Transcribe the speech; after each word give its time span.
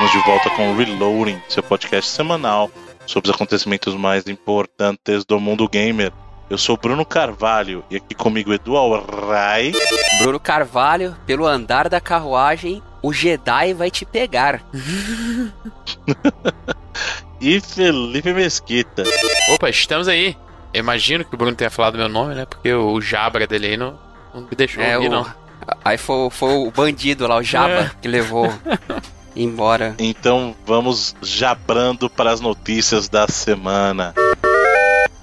estamos 0.00 0.12
de 0.12 0.30
volta 0.30 0.50
com 0.50 0.72
o 0.72 0.76
Reloading, 0.76 1.42
seu 1.46 1.62
podcast 1.62 2.10
semanal 2.10 2.70
sobre 3.06 3.28
os 3.28 3.36
acontecimentos 3.36 3.94
mais 3.94 4.26
importantes 4.26 5.26
do 5.26 5.38
mundo 5.38 5.68
gamer. 5.68 6.10
Eu 6.48 6.56
sou 6.56 6.74
Bruno 6.74 7.04
Carvalho 7.04 7.84
e 7.90 7.96
aqui 7.96 8.14
comigo 8.14 8.50
Edu 8.50 8.78
Alray. 8.78 9.74
Bruno 10.18 10.40
Carvalho, 10.40 11.14
pelo 11.26 11.46
andar 11.46 11.90
da 11.90 12.00
carruagem, 12.00 12.82
o 13.02 13.12
Jedi 13.12 13.74
vai 13.74 13.90
te 13.90 14.06
pegar. 14.06 14.62
e 17.38 17.60
Felipe 17.60 18.32
Mesquita. 18.32 19.02
Opa, 19.52 19.68
estamos 19.68 20.08
aí. 20.08 20.34
Eu 20.72 20.80
imagino 20.80 21.26
que 21.26 21.34
o 21.34 21.38
Bruno 21.38 21.54
tenha 21.54 21.68
falado 21.68 21.98
meu 21.98 22.08
nome, 22.08 22.34
né? 22.34 22.46
Porque 22.46 22.72
o 22.72 22.98
Jabra 23.02 23.46
dele 23.46 23.66
aí 23.66 23.76
não, 23.76 23.98
não 24.32 24.42
me 24.42 24.56
deixou 24.56 24.82
é, 24.82 24.96
ouvir, 24.96 25.08
o... 25.08 25.10
não. 25.10 25.26
Aí 25.84 25.98
foi, 25.98 26.30
foi 26.30 26.54
o 26.54 26.70
bandido 26.70 27.26
lá, 27.26 27.36
o 27.36 27.42
Jabba, 27.42 27.80
é. 27.80 27.90
que 28.00 28.08
levou 28.08 28.50
embora. 29.34 29.94
Então 29.98 30.54
vamos 30.66 31.14
jabrando 31.22 32.08
para 32.08 32.30
as 32.30 32.40
notícias 32.40 33.08
da 33.08 33.26
semana. 33.28 34.14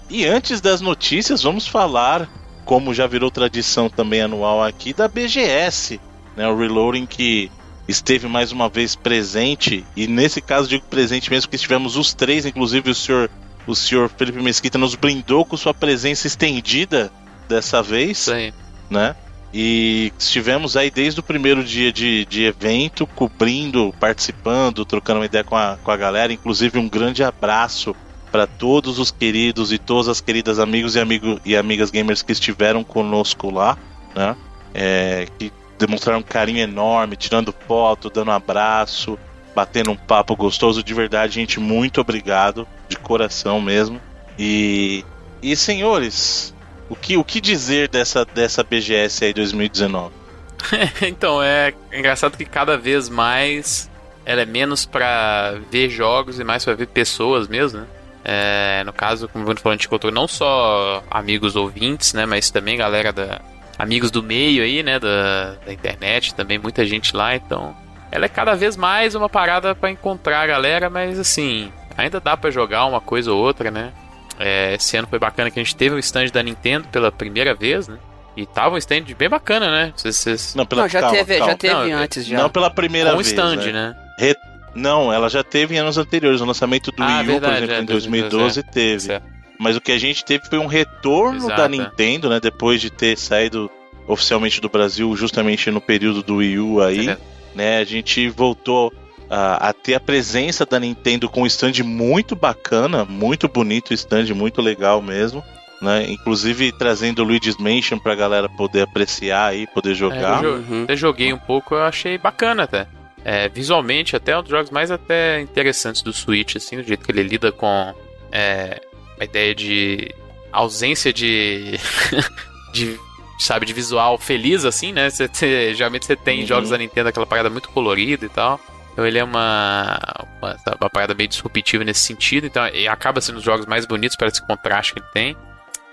E 0.09 0.25
antes 0.25 0.61
das 0.61 0.79
notícias, 0.79 1.43
vamos 1.43 1.67
falar, 1.67 2.29
como 2.63 2.93
já 2.93 3.05
virou 3.07 3.29
tradição 3.29 3.89
também 3.89 4.21
anual 4.21 4.63
aqui, 4.63 4.93
da 4.93 5.07
BGS, 5.07 5.99
né? 6.35 6.47
O 6.47 6.57
Reloading 6.57 7.05
que 7.05 7.51
esteve 7.87 8.27
mais 8.27 8.51
uma 8.51 8.69
vez 8.69 8.95
presente, 8.95 9.85
e 9.95 10.07
nesse 10.07 10.41
caso 10.41 10.67
digo 10.67 10.85
presente 10.89 11.29
mesmo, 11.29 11.47
porque 11.47 11.55
estivemos 11.55 11.95
os 11.95 12.13
três, 12.13 12.45
inclusive 12.45 12.91
o 12.91 12.95
senhor, 12.95 13.29
o 13.65 13.75
senhor 13.75 14.09
Felipe 14.09 14.41
Mesquita 14.41 14.77
nos 14.77 14.95
brindou 14.95 15.45
com 15.45 15.55
sua 15.55 15.73
presença 15.73 16.27
estendida 16.27 17.11
dessa 17.47 17.81
vez. 17.81 18.17
Sim. 18.19 18.51
Né? 18.89 19.15
E 19.53 20.11
estivemos 20.19 20.75
aí 20.75 20.91
desde 20.91 21.19
o 21.19 21.23
primeiro 21.23 21.63
dia 21.63 21.91
de, 21.91 22.25
de 22.25 22.43
evento, 22.43 23.07
cobrindo, 23.07 23.93
participando, 23.99 24.85
trocando 24.85 25.19
uma 25.19 25.25
ideia 25.25 25.43
com 25.43 25.55
a, 25.55 25.77
com 25.81 25.89
a 25.89 25.97
galera. 25.97 26.33
Inclusive, 26.33 26.77
um 26.77 26.89
grande 26.89 27.23
abraço 27.23 27.95
para 28.31 28.45
todos 28.45 28.99
os 28.99 29.09
queridos 29.09 29.71
e 29.71 29.77
todas 29.77 30.09
as 30.09 30.21
queridas 30.21 30.59
amigos 30.59 30.95
e, 30.95 30.99
amigo, 30.99 31.39
e 31.45 31.55
amigas 31.55 31.89
gamers 31.89 32.21
que 32.21 32.33
estiveram 32.33 32.83
conosco 32.83 33.49
lá, 33.49 33.77
né? 34.15 34.35
É, 34.73 35.27
que 35.39 35.51
demonstraram 35.79 36.19
um 36.19 36.23
carinho 36.23 36.59
enorme, 36.59 37.15
tirando 37.15 37.53
foto, 37.67 38.09
dando 38.09 38.31
abraço, 38.31 39.17
batendo 39.55 39.91
um 39.91 39.95
papo 39.95 40.35
gostoso. 40.35 40.83
De 40.83 40.93
verdade, 40.93 41.35
gente, 41.35 41.59
muito 41.59 42.01
obrigado, 42.01 42.67
de 42.89 42.97
coração 42.97 43.61
mesmo. 43.61 43.99
E, 44.37 45.05
e 45.41 45.55
senhores, 45.55 46.53
o 46.89 46.95
que, 46.95 47.17
o 47.17 47.23
que 47.23 47.41
dizer 47.41 47.89
dessa, 47.89 48.25
dessa 48.25 48.63
BGS 48.63 49.25
aí 49.25 49.33
2019? 49.33 50.13
então, 51.01 51.41
é 51.41 51.73
engraçado 51.93 52.37
que 52.37 52.45
cada 52.45 52.77
vez 52.77 53.09
mais 53.09 53.89
ela 54.25 54.41
é 54.41 54.45
menos 54.45 54.85
para 54.85 55.55
ver 55.71 55.89
jogos 55.89 56.39
e 56.39 56.43
mais 56.43 56.65
para 56.65 56.73
ver 56.73 56.87
pessoas 56.87 57.47
mesmo, 57.47 57.79
né? 57.79 57.87
É, 58.29 58.83
no 58.85 58.91
caso, 58.91 59.29
como 59.29 59.43
o 59.43 59.45
Bruno 59.45 59.61
falou, 59.61 59.71
a 59.71 59.77
gente 59.77 59.87
encontrou 59.87 60.11
não 60.11 60.27
só 60.27 61.01
amigos 61.09 61.55
ouvintes, 61.55 62.11
né? 62.13 62.25
Mas 62.25 62.51
também 62.51 62.77
galera 62.77 63.13
da. 63.13 63.39
Amigos 63.79 64.11
do 64.11 64.21
meio 64.21 64.63
aí, 64.63 64.83
né? 64.83 64.99
Da, 64.99 65.55
da 65.65 65.71
internet, 65.71 66.35
também 66.35 66.59
muita 66.59 66.85
gente 66.85 67.15
lá, 67.15 67.35
então. 67.35 67.73
Ela 68.11 68.25
é 68.25 68.29
cada 68.29 68.53
vez 68.53 68.75
mais 68.75 69.15
uma 69.15 69.29
parada 69.29 69.73
para 69.73 69.91
encontrar 69.91 70.41
a 70.41 70.47
galera, 70.47 70.89
mas 70.89 71.17
assim, 71.17 71.71
ainda 71.95 72.19
dá 72.19 72.35
para 72.35 72.51
jogar 72.51 72.85
uma 72.85 72.99
coisa 72.99 73.31
ou 73.31 73.41
outra, 73.41 73.71
né? 73.71 73.93
É, 74.39 74.75
esse 74.75 74.95
ano 74.95 75.07
foi 75.07 75.19
bacana 75.19 75.49
que 75.49 75.59
a 75.59 75.63
gente 75.63 75.75
teve 75.75 75.95
o 75.95 75.99
stand 75.99 76.27
da 76.27 76.43
Nintendo 76.43 76.87
pela 76.89 77.11
primeira 77.11 77.55
vez, 77.55 77.87
né? 77.87 77.97
E 78.35 78.45
tava 78.45 78.75
um 78.75 78.77
stand 78.77 79.03
bem 79.17 79.27
bacana, 79.27 79.71
né? 79.71 79.93
Vocês, 79.95 80.53
Não, 80.55 80.65
pela, 80.65 80.83
não, 80.83 80.89
já 80.89 80.99
calma, 80.99 81.17
teve, 81.17 81.37
calma. 81.37 81.51
já 81.51 81.57
teve 81.57 81.73
não, 81.73 81.97
antes 81.97 82.25
já. 82.25 82.37
Não 82.37 82.49
pela 82.49 82.69
primeira 82.69 83.09
Com 83.09 83.17
vez. 83.17 83.27
stand, 83.29 83.55
né? 83.55 83.71
né? 83.71 83.95
Re... 84.19 84.35
Não, 84.75 85.11
ela 85.11 85.27
já 85.27 85.43
teve 85.43 85.73
em 85.73 85.79
anos 85.79 85.97
anteriores. 85.97 86.39
O 86.39 86.45
lançamento 86.45 86.91
do 86.91 87.01
ah, 87.01 87.17
Wii 87.17 87.23
U, 87.23 87.25
verdade, 87.25 87.55
por 87.55 87.63
exemplo, 87.63 87.73
é, 87.73 87.81
em 87.81 87.85
2012 87.85 88.59
é. 88.59 88.63
teve. 88.63 88.99
Certo. 88.99 89.25
Mas 89.59 89.75
o 89.75 89.81
que 89.81 89.91
a 89.91 89.97
gente 89.97 90.23
teve 90.23 90.45
foi 90.45 90.59
um 90.59 90.67
retorno 90.67 91.39
Exato, 91.39 91.57
da 91.57 91.65
é. 91.65 91.69
Nintendo, 91.69 92.29
né? 92.29 92.39
Depois 92.39 92.79
de 92.79 92.91
ter 92.91 93.17
saído 93.17 93.71
oficialmente 94.07 94.61
do 94.61 94.69
Brasil, 94.69 95.15
justamente 95.15 95.71
no 95.71 95.81
período 95.81 96.21
do 96.21 96.35
Wii 96.35 96.59
U 96.59 96.81
aí, 96.81 97.09
é. 97.09 97.17
né? 97.55 97.79
A 97.79 97.83
gente 97.83 98.29
voltou 98.29 98.93
a, 99.29 99.69
a, 99.69 99.73
ter 99.73 99.95
a 99.95 99.99
presença 99.99 100.65
da 100.65 100.79
Nintendo 100.79 101.29
com 101.29 101.43
um 101.43 101.45
stand 101.45 101.83
muito 101.83 102.35
bacana, 102.35 103.05
muito 103.05 103.47
bonito 103.47 103.91
o 103.91 103.93
stand, 103.93 104.33
muito 104.33 104.61
legal 104.61 105.01
mesmo. 105.01 105.43
Né? 105.81 106.09
Inclusive 106.09 106.71
trazendo 106.71 107.19
o 107.19 107.25
Luigi's 107.25 107.57
Mansion 107.57 107.99
pra 107.99 108.15
galera 108.15 108.49
poder 108.49 108.81
apreciar 108.81 109.55
e 109.55 109.67
poder 109.67 109.93
jogar. 109.93 110.43
É, 110.43 110.47
eu, 110.47 110.53
uhum. 110.53 110.85
eu 110.87 110.97
joguei 110.97 111.31
um 111.31 111.37
pouco, 111.37 111.75
eu 111.75 111.83
achei 111.83 112.17
bacana 112.17 112.63
até. 112.63 112.87
É, 113.23 113.49
visualmente, 113.49 114.15
até 114.15 114.31
é 114.31 114.37
um 114.37 114.41
dos 114.41 114.49
jogos 114.49 114.71
mais 114.71 114.89
até 114.89 115.41
interessantes 115.41 116.01
do 116.01 116.13
Switch, 116.13 116.55
assim, 116.55 116.77
do 116.77 116.83
jeito 116.83 117.03
que 117.05 117.11
ele 117.11 117.23
lida 117.23 117.51
com 117.51 117.93
é, 118.31 118.81
a 119.19 119.23
ideia 119.23 119.53
de 119.53 120.09
ausência 120.51 121.11
de, 121.11 121.77
de 122.73 122.97
sabe, 123.37 123.65
de 123.65 123.73
visual 123.73 124.17
feliz, 124.17 124.65
assim, 124.65 124.91
né? 124.91 125.09
Você, 125.09 125.27
você, 125.27 125.75
geralmente 125.75 126.05
você 126.05 126.15
tem 126.15 126.41
uhum. 126.41 126.47
jogos 126.47 126.69
da 126.69 126.77
Nintendo 126.77 127.09
aquela 127.09 127.25
parada 127.25 127.49
muito 127.49 127.69
colorida 127.69 128.25
e 128.25 128.29
tal. 128.29 128.59
Então 128.97 129.05
ele 129.05 129.19
é 129.19 129.23
uma, 129.23 129.95
uma, 130.41 130.57
uma 130.81 130.89
parada 130.89 131.13
bem 131.13 131.27
disruptiva 131.27 131.83
nesse 131.83 131.99
sentido. 131.99 132.47
Então 132.47 132.63
acaba 132.89 133.21
sendo 133.21 133.37
os 133.37 133.43
jogos 133.43 133.67
mais 133.67 133.85
bonitos 133.85 134.17
para 134.17 134.27
esse 134.27 134.41
contraste 134.41 134.93
que 134.93 134.99
ele 134.99 135.07
tem. 135.13 135.37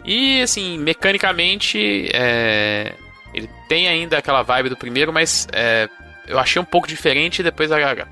E 0.03 0.41
assim, 0.41 0.79
mecanicamente, 0.79 2.09
é, 2.15 2.95
ele 3.35 3.51
tem 3.69 3.89
ainda 3.89 4.17
aquela 4.17 4.41
vibe 4.41 4.71
do 4.71 4.77
primeiro, 4.77 5.13
mas 5.13 5.47
é, 5.53 5.87
eu 6.27 6.39
achei 6.39 6.63
um 6.63 6.65
pouco 6.65 6.89
diferente. 6.89 7.43
Depois, 7.43 7.69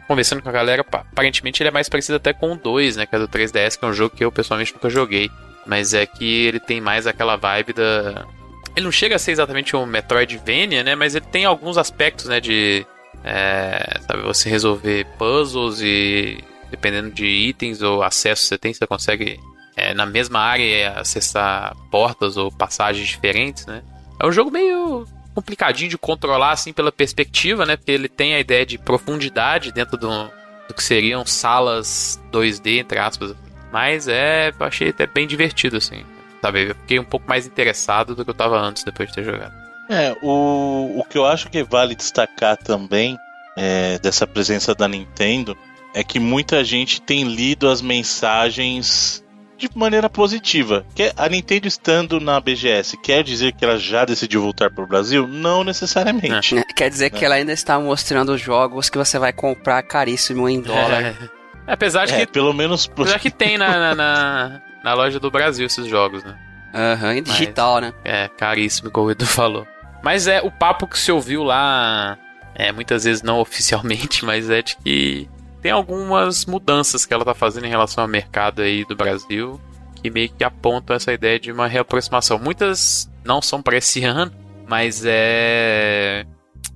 conversando 0.06 0.42
com 0.42 0.50
a 0.50 0.52
galera, 0.52 0.82
aparentemente 0.82 1.62
ele 1.62 1.68
é 1.68 1.72
mais 1.72 1.88
parecido 1.88 2.16
até 2.16 2.34
com 2.34 2.52
o 2.52 2.56
2, 2.56 2.96
né? 2.96 3.06
Que 3.06 3.16
é 3.16 3.18
do 3.18 3.26
3DS, 3.26 3.78
que 3.78 3.84
é 3.86 3.88
um 3.88 3.94
jogo 3.94 4.14
que 4.14 4.22
eu 4.22 4.30
pessoalmente 4.30 4.74
nunca 4.74 4.90
joguei. 4.90 5.30
Mas 5.66 5.94
é 5.94 6.04
que 6.04 6.44
ele 6.44 6.60
tem 6.60 6.82
mais 6.82 7.06
aquela 7.06 7.36
vibe 7.36 7.72
da. 7.72 8.26
Ele 8.76 8.84
não 8.84 8.92
chega 8.92 9.16
a 9.16 9.18
ser 9.18 9.32
exatamente 9.32 9.74
um 9.74 9.86
Metroidvania, 9.86 10.84
né? 10.84 10.94
Mas 10.94 11.14
ele 11.14 11.24
tem 11.32 11.46
alguns 11.46 11.78
aspectos, 11.78 12.26
né? 12.26 12.40
De 12.40 12.84
é, 13.24 14.00
sabe, 14.06 14.22
você 14.22 14.48
resolver 14.48 15.06
puzzles 15.18 15.80
e 15.80 16.38
dependendo 16.70 17.10
de 17.10 17.26
itens 17.26 17.82
ou 17.82 18.02
acesso 18.02 18.42
que 18.42 18.48
você 18.48 18.58
tem, 18.58 18.72
você 18.74 18.86
consegue 18.86 19.38
é, 19.76 19.94
na 19.94 20.06
mesma 20.06 20.40
área 20.40 20.92
acessar 20.92 21.76
portas 21.90 22.36
ou 22.36 22.50
passagens 22.50 23.06
diferentes, 23.08 23.66
né? 23.66 23.82
É 24.20 24.26
um 24.26 24.32
jogo 24.32 24.50
meio 24.50 25.06
complicadinho 25.34 25.90
de 25.90 25.98
controlar 25.98 26.52
assim 26.52 26.72
pela 26.72 26.92
perspectiva, 26.92 27.64
né? 27.64 27.76
Porque 27.76 27.92
ele 27.92 28.08
tem 28.08 28.34
a 28.34 28.40
ideia 28.40 28.64
de 28.64 28.78
profundidade 28.78 29.72
dentro 29.72 29.96
do, 29.96 30.08
do 30.68 30.74
que 30.74 30.82
seriam 30.82 31.24
salas 31.26 32.20
2D 32.32 32.78
entre 32.78 32.98
aspas. 32.98 33.34
Mas 33.72 34.08
é, 34.08 34.52
eu 34.58 34.66
achei 34.66 34.90
até 34.90 35.06
bem 35.06 35.26
divertido 35.26 35.76
assim. 35.76 36.04
Sabe, 36.40 36.70
eu 36.70 36.74
fiquei 36.74 36.98
um 36.98 37.04
pouco 37.04 37.28
mais 37.28 37.46
interessado 37.46 38.14
do 38.14 38.24
que 38.24 38.30
eu 38.30 38.32
estava 38.32 38.58
antes 38.58 38.82
depois 38.82 39.08
de 39.08 39.14
ter 39.14 39.24
jogado. 39.24 39.61
É, 39.92 40.16
o, 40.22 41.00
o 41.00 41.04
que 41.04 41.18
eu 41.18 41.26
acho 41.26 41.50
que 41.50 41.62
vale 41.62 41.94
destacar 41.94 42.56
também 42.56 43.18
é, 43.56 43.98
dessa 43.98 44.26
presença 44.26 44.74
da 44.74 44.88
Nintendo 44.88 45.56
é 45.94 46.02
que 46.02 46.18
muita 46.18 46.64
gente 46.64 47.00
tem 47.02 47.24
lido 47.24 47.68
as 47.68 47.82
mensagens 47.82 49.22
de 49.58 49.68
maneira 49.74 50.08
positiva. 50.08 50.84
Que 50.94 51.12
a 51.16 51.28
Nintendo 51.28 51.68
estando 51.68 52.18
na 52.18 52.40
BGS 52.40 52.96
quer 52.96 53.22
dizer 53.22 53.52
que 53.52 53.64
ela 53.64 53.78
já 53.78 54.04
decidiu 54.04 54.42
voltar 54.42 54.70
para 54.70 54.82
o 54.82 54.86
Brasil? 54.86 55.26
Não 55.26 55.62
necessariamente. 55.62 56.58
É. 56.58 56.64
Quer 56.74 56.90
dizer 56.90 57.06
é. 57.06 57.10
que 57.10 57.24
ela 57.24 57.34
ainda 57.36 57.52
está 57.52 57.78
mostrando 57.78 58.36
jogos 58.36 58.88
que 58.88 58.98
você 58.98 59.18
vai 59.18 59.32
comprar 59.32 59.82
caríssimo 59.82 60.48
em 60.48 60.60
dólar. 60.60 61.02
É. 61.02 61.14
Apesar 61.66 62.06
de 62.06 62.14
é, 62.14 62.26
que. 62.26 62.32
Pelo 62.32 62.52
menos. 62.52 62.90
Apesar 62.90 63.18
que 63.20 63.30
tem 63.30 63.56
na, 63.56 63.94
na, 63.94 64.60
na, 64.82 64.94
loja 64.94 65.20
do 65.20 65.30
Brasil 65.30 65.66
esses 65.66 65.86
jogos, 65.86 66.24
né? 66.24 66.34
Aham, 66.74 67.14
uhum, 67.14 67.22
digital, 67.22 67.74
Mas, 67.74 67.82
né? 67.82 67.94
É, 68.04 68.28
caríssimo, 68.28 68.90
como 68.90 69.08
o 69.08 69.10
Edu 69.10 69.26
falou. 69.26 69.66
Mas 70.02 70.26
é 70.26 70.40
o 70.42 70.50
papo 70.50 70.86
que 70.86 70.98
se 70.98 71.12
ouviu 71.12 71.42
lá, 71.42 72.18
é, 72.54 72.72
muitas 72.72 73.04
vezes 73.04 73.22
não 73.22 73.38
oficialmente, 73.40 74.24
mas 74.24 74.50
é 74.50 74.62
de 74.62 74.76
que 74.76 75.28
tem 75.60 75.70
algumas 75.70 76.44
mudanças 76.44 77.06
que 77.06 77.14
ela 77.14 77.24
tá 77.24 77.34
fazendo 77.34 77.66
em 77.66 77.70
relação 77.70 78.02
ao 78.02 78.08
mercado 78.08 78.62
aí 78.62 78.84
do 78.84 78.96
Brasil 78.96 79.60
que 80.02 80.10
meio 80.10 80.28
que 80.28 80.42
apontam 80.42 80.96
essa 80.96 81.12
ideia 81.12 81.38
de 81.38 81.52
uma 81.52 81.68
reaproximação. 81.68 82.38
Muitas 82.38 83.08
não 83.24 83.40
são 83.40 83.62
para 83.62 83.76
esse 83.76 84.02
ano, 84.04 84.32
mas 84.66 85.04
é, 85.06 86.26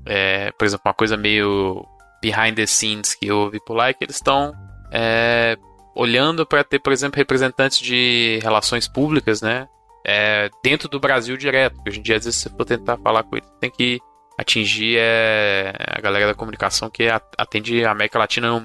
é, 0.05 0.53
por 0.53 0.65
exemplo, 0.65 0.83
uma 0.87 0.95
coisa 0.95 1.17
meio 1.17 1.85
behind 2.23 2.55
the 2.55 2.67
scenes 2.67 3.15
que 3.15 3.27
eu 3.27 3.39
ouvi 3.39 3.59
por 3.65 3.75
lá 3.75 3.89
é 3.89 3.93
que 3.93 4.05
eles 4.05 4.17
estão 4.17 4.55
é, 4.93 5.57
olhando 5.95 6.47
para 6.47 6.63
ter, 6.63 6.79
por 6.79 6.93
exemplo, 6.93 7.19
representantes 7.19 7.79
de 7.79 8.39
relações 8.43 8.87
públicas, 8.87 9.43
né? 9.43 9.67
É, 10.07 10.49
dentro 10.63 10.89
do 10.89 11.01
Brasil 11.01 11.37
direto. 11.37 11.77
Hoje 11.87 11.99
em 11.99 12.03
dia, 12.03 12.17
às 12.17 12.25
vezes, 12.25 12.41
você 12.41 12.49
for 12.49 12.65
tentar 12.65 12.97
falar 12.99 13.25
com 13.25 13.37
ele, 13.37 13.47
tem 13.61 13.71
que 13.71 13.99
atingir 14.39 14.97
é, 14.99 15.73
a 15.79 16.01
galera 16.01 16.29
da 16.29 16.35
comunicação 16.35 16.89
que 16.89 17.09
atende 17.37 17.85
a 17.85 17.91
América 17.91 18.19
Latina 18.19 18.49
no 18.49 18.63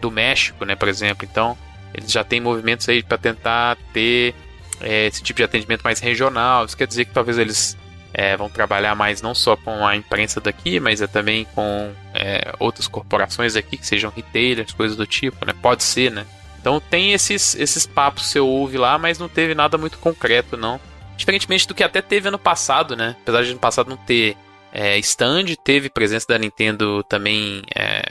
do 0.00 0.10
México, 0.10 0.64
né, 0.64 0.76
por 0.76 0.88
exemplo. 0.88 1.26
Então, 1.28 1.58
eles 1.92 2.12
já 2.12 2.22
têm 2.22 2.40
movimentos 2.40 2.88
aí 2.88 3.02
para 3.02 3.18
tentar 3.18 3.76
ter 3.92 4.34
é, 4.80 5.06
esse 5.06 5.22
tipo 5.22 5.38
de 5.38 5.44
atendimento 5.44 5.82
mais 5.82 5.98
regional. 5.98 6.64
Isso 6.64 6.76
quer 6.76 6.86
dizer 6.86 7.06
que 7.06 7.12
talvez 7.12 7.38
eles 7.38 7.76
é, 8.14 8.36
vão 8.36 8.48
trabalhar 8.48 8.94
mais 8.94 9.20
não 9.20 9.34
só 9.34 9.56
com 9.56 9.84
a 9.84 9.96
imprensa 9.96 10.40
daqui, 10.40 10.78
mas 10.78 11.02
é 11.02 11.06
também 11.06 11.46
com 11.54 11.92
é, 12.14 12.52
outras 12.60 12.86
corporações 12.86 13.56
aqui, 13.56 13.76
que 13.76 13.86
sejam 13.86 14.12
retailers, 14.14 14.72
coisas 14.72 14.96
do 14.96 15.06
tipo, 15.06 15.44
né? 15.44 15.54
Pode 15.60 15.82
ser, 15.82 16.12
né? 16.12 16.26
Então 16.66 16.80
tem 16.80 17.12
esses, 17.12 17.54
esses 17.54 17.86
papos 17.86 18.24
que 18.24 18.28
você 18.30 18.40
ouve 18.40 18.76
lá, 18.76 18.98
mas 18.98 19.20
não 19.20 19.28
teve 19.28 19.54
nada 19.54 19.78
muito 19.78 19.98
concreto, 19.98 20.56
não. 20.56 20.80
Diferentemente 21.16 21.68
do 21.68 21.72
que 21.76 21.84
até 21.84 22.02
teve 22.02 22.26
ano 22.26 22.40
passado, 22.40 22.96
né? 22.96 23.14
Apesar 23.22 23.44
de 23.44 23.50
ano 23.52 23.60
passado 23.60 23.88
não 23.88 23.96
ter 23.96 24.36
é, 24.72 24.98
stand, 24.98 25.44
teve 25.62 25.88
presença 25.88 26.26
da 26.26 26.36
Nintendo 26.36 27.04
também 27.04 27.62
é, 27.72 28.02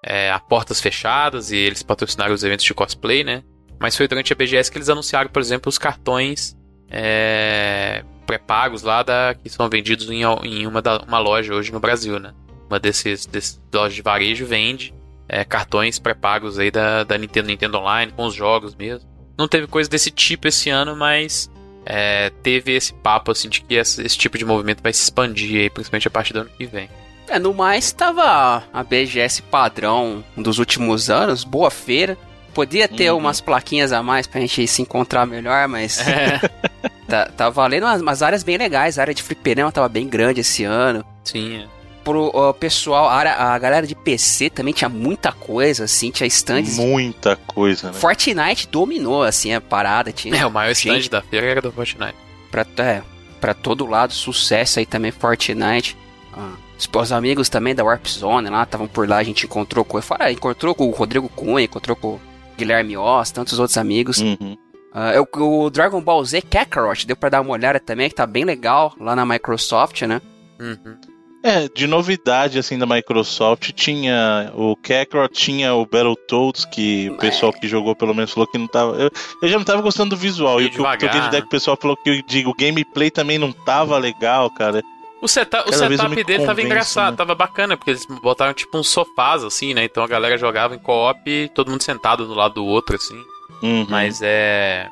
é, 0.00 0.30
a 0.30 0.38
portas 0.38 0.80
fechadas 0.80 1.50
e 1.50 1.56
eles 1.56 1.82
patrocinaram 1.82 2.32
os 2.32 2.44
eventos 2.44 2.64
de 2.64 2.72
cosplay, 2.72 3.24
né? 3.24 3.42
Mas 3.80 3.96
foi 3.96 4.06
durante 4.06 4.32
a 4.32 4.36
BGS 4.36 4.70
que 4.70 4.78
eles 4.78 4.88
anunciaram, 4.88 5.28
por 5.28 5.42
exemplo, 5.42 5.68
os 5.68 5.76
cartões 5.76 6.56
é, 6.88 8.04
pré-pagos 8.24 8.84
lá 8.84 9.02
da, 9.02 9.34
que 9.34 9.50
são 9.50 9.68
vendidos 9.68 10.08
em, 10.08 10.22
em 10.44 10.68
uma, 10.68 10.80
da, 10.80 10.98
uma 10.98 11.18
loja 11.18 11.52
hoje 11.52 11.72
no 11.72 11.80
Brasil, 11.80 12.20
né? 12.20 12.32
Uma 12.70 12.78
desses 12.78 13.28
lojas 13.72 13.94
de 13.94 14.02
varejo 14.02 14.46
vende 14.46 14.94
é, 15.28 15.44
cartões 15.44 15.98
pré-pagos 15.98 16.58
aí 16.58 16.70
da, 16.70 17.04
da 17.04 17.16
Nintendo, 17.18 17.48
Nintendo 17.48 17.78
Online, 17.78 18.12
com 18.12 18.26
os 18.26 18.34
jogos 18.34 18.74
mesmo. 18.74 19.08
Não 19.36 19.48
teve 19.48 19.66
coisa 19.66 19.88
desse 19.90 20.10
tipo 20.10 20.48
esse 20.48 20.70
ano, 20.70 20.94
mas 20.94 21.50
é, 21.84 22.30
teve 22.42 22.74
esse 22.74 22.92
papo 22.94 23.32
assim 23.32 23.48
de 23.48 23.60
que 23.60 23.74
esse, 23.74 24.02
esse, 24.02 24.16
tipo 24.16 24.38
de 24.38 24.44
movimento 24.44 24.82
vai 24.82 24.92
se 24.92 25.02
expandir 25.02 25.60
aí, 25.60 25.70
principalmente 25.70 26.08
a 26.08 26.10
partir 26.10 26.32
do 26.32 26.40
ano 26.40 26.50
que 26.56 26.66
vem. 26.66 26.88
É, 27.28 27.38
no 27.38 27.54
mais 27.54 27.90
tava 27.90 28.64
a 28.72 28.82
BGS 28.82 29.42
padrão 29.42 30.22
dos 30.36 30.58
últimos 30.58 31.10
anos, 31.10 31.42
boa 31.42 31.70
feira. 31.70 32.16
Podia 32.52 32.86
ter 32.86 33.10
uhum. 33.10 33.18
umas 33.18 33.40
plaquinhas 33.40 33.92
a 33.92 34.00
mais 34.00 34.28
pra 34.28 34.40
gente 34.40 34.66
se 34.68 34.80
encontrar 34.80 35.26
melhor, 35.26 35.66
mas. 35.66 36.06
É. 36.06 36.40
tá, 37.08 37.26
tá 37.26 37.50
valendo 37.50 37.82
umas, 37.82 38.00
umas, 38.00 38.22
áreas 38.22 38.44
bem 38.44 38.56
legais. 38.56 38.96
A 38.96 39.02
área 39.02 39.14
de 39.14 39.24
fliperama 39.24 39.72
tava 39.72 39.88
bem 39.88 40.06
grande 40.06 40.40
esse 40.40 40.62
ano. 40.62 41.04
Sim. 41.24 41.66
Pro 42.04 42.28
uh, 42.28 42.52
pessoal, 42.52 43.08
a, 43.08 43.54
a, 43.54 43.58
galera 43.58 43.86
de 43.86 43.94
PC 43.94 44.50
também 44.50 44.74
tinha 44.74 44.90
muita 44.90 45.32
coisa, 45.32 45.84
assim, 45.84 46.10
tinha 46.10 46.26
stands. 46.26 46.76
Muita 46.76 47.34
coisa, 47.34 47.88
né? 47.90 47.94
Fortnite 47.94 48.68
dominou, 48.68 49.22
assim, 49.22 49.54
a 49.54 49.60
parada. 49.60 50.12
Tinha 50.12 50.36
é, 50.36 50.46
o 50.46 50.50
maior 50.50 50.72
stand 50.72 50.96
gente, 50.96 51.10
da 51.10 51.22
feira 51.22 51.46
era 51.46 51.62
do 51.62 51.72
Fortnite. 51.72 52.14
Pra, 52.50 52.66
é, 52.78 53.02
pra 53.40 53.54
todo 53.54 53.86
lado, 53.86 54.12
sucesso 54.12 54.78
aí 54.78 54.86
também, 54.86 55.10
Fortnite. 55.10 55.96
Ah, 56.34 56.52
os 56.94 57.12
amigos 57.12 57.48
também 57.48 57.74
da 57.74 57.82
Warp 57.82 58.06
Zone 58.06 58.50
lá, 58.50 58.64
estavam 58.64 58.86
por 58.86 59.08
lá, 59.08 59.16
a 59.16 59.22
gente 59.22 59.46
encontrou 59.46 59.84
com. 59.84 60.00
Fora, 60.02 60.30
encontrou 60.30 60.74
com 60.74 60.86
o 60.86 60.90
Rodrigo 60.90 61.28
Cunha, 61.30 61.64
encontrou 61.64 61.96
com 61.96 62.20
Guilherme 62.58 62.96
Oss, 62.96 63.30
tantos 63.30 63.58
outros 63.58 63.78
amigos. 63.78 64.18
Uhum. 64.18 64.58
Uh, 64.94 65.40
o, 65.40 65.64
o, 65.64 65.70
Dragon 65.70 66.00
Ball 66.00 66.24
Z 66.24 66.42
Kakarot, 66.42 67.06
deu 67.06 67.16
pra 67.16 67.28
dar 67.28 67.40
uma 67.40 67.52
olhada 67.52 67.80
também, 67.80 68.08
que 68.08 68.14
tá 68.14 68.26
bem 68.26 68.44
legal 68.44 68.94
lá 69.00 69.16
na 69.16 69.24
Microsoft, 69.26 70.02
né? 70.02 70.20
Uhum. 70.60 70.96
É, 71.46 71.68
de 71.68 71.86
novidade 71.86 72.58
assim 72.58 72.78
da 72.78 72.86
Microsoft 72.86 73.70
tinha 73.72 74.50
o 74.54 74.74
Kakarot, 74.74 75.30
tinha 75.30 75.74
o 75.74 75.84
Battletoads, 75.84 76.64
que 76.64 77.10
o 77.10 77.18
pessoal 77.18 77.52
que 77.52 77.68
jogou 77.68 77.94
pelo 77.94 78.14
menos 78.14 78.32
falou 78.32 78.46
que 78.46 78.56
não 78.56 78.66
tava. 78.66 78.96
Eu, 78.96 79.10
eu 79.42 79.48
já 79.50 79.58
não 79.58 79.64
tava 79.64 79.82
gostando 79.82 80.10
do 80.10 80.16
visual. 80.16 80.58
E, 80.58 80.64
e 80.64 80.66
o 80.68 80.70
que 80.70 80.80
eu 80.80 80.84
troquei 80.84 81.20
de 81.20 81.26
ideia 81.26 81.42
que 81.42 81.46
o 81.46 81.50
pessoal 81.50 81.76
falou 81.78 81.98
que 81.98 82.22
digo, 82.22 82.48
o 82.48 82.54
gameplay 82.54 83.10
também 83.10 83.36
não 83.38 83.52
tava 83.52 83.98
legal, 83.98 84.50
cara. 84.52 84.82
O, 85.20 85.28
seta 85.28 85.68
o 85.68 85.72
setup 85.72 86.14
dele 86.14 86.24
convenço, 86.24 86.46
tava 86.46 86.62
engraçado, 86.62 87.10
né? 87.10 87.16
tava 87.18 87.34
bacana, 87.34 87.76
porque 87.76 87.90
eles 87.90 88.06
botaram 88.22 88.54
tipo 88.54 88.78
uns 88.78 88.88
sofás, 88.88 89.44
assim, 89.44 89.74
né? 89.74 89.84
Então 89.84 90.02
a 90.02 90.08
galera 90.08 90.38
jogava 90.38 90.74
em 90.74 90.78
co-op, 90.78 91.50
todo 91.54 91.70
mundo 91.70 91.82
sentado 91.82 92.26
do 92.26 92.32
lado 92.32 92.54
do 92.54 92.64
outro, 92.64 92.96
assim. 92.96 93.22
Uhum. 93.62 93.86
Mas 93.90 94.22
é... 94.22 94.88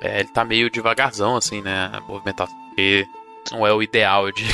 é. 0.00 0.18
Ele 0.18 0.28
tá 0.30 0.44
meio 0.44 0.68
devagarzão, 0.68 1.36
assim, 1.36 1.62
né? 1.62 1.92
A 1.92 2.00
movimentação. 2.00 2.56
Porque 2.70 3.06
não 3.52 3.64
é 3.64 3.72
o 3.72 3.80
ideal, 3.80 4.26
eu 4.26 4.32
diria. 4.32 4.52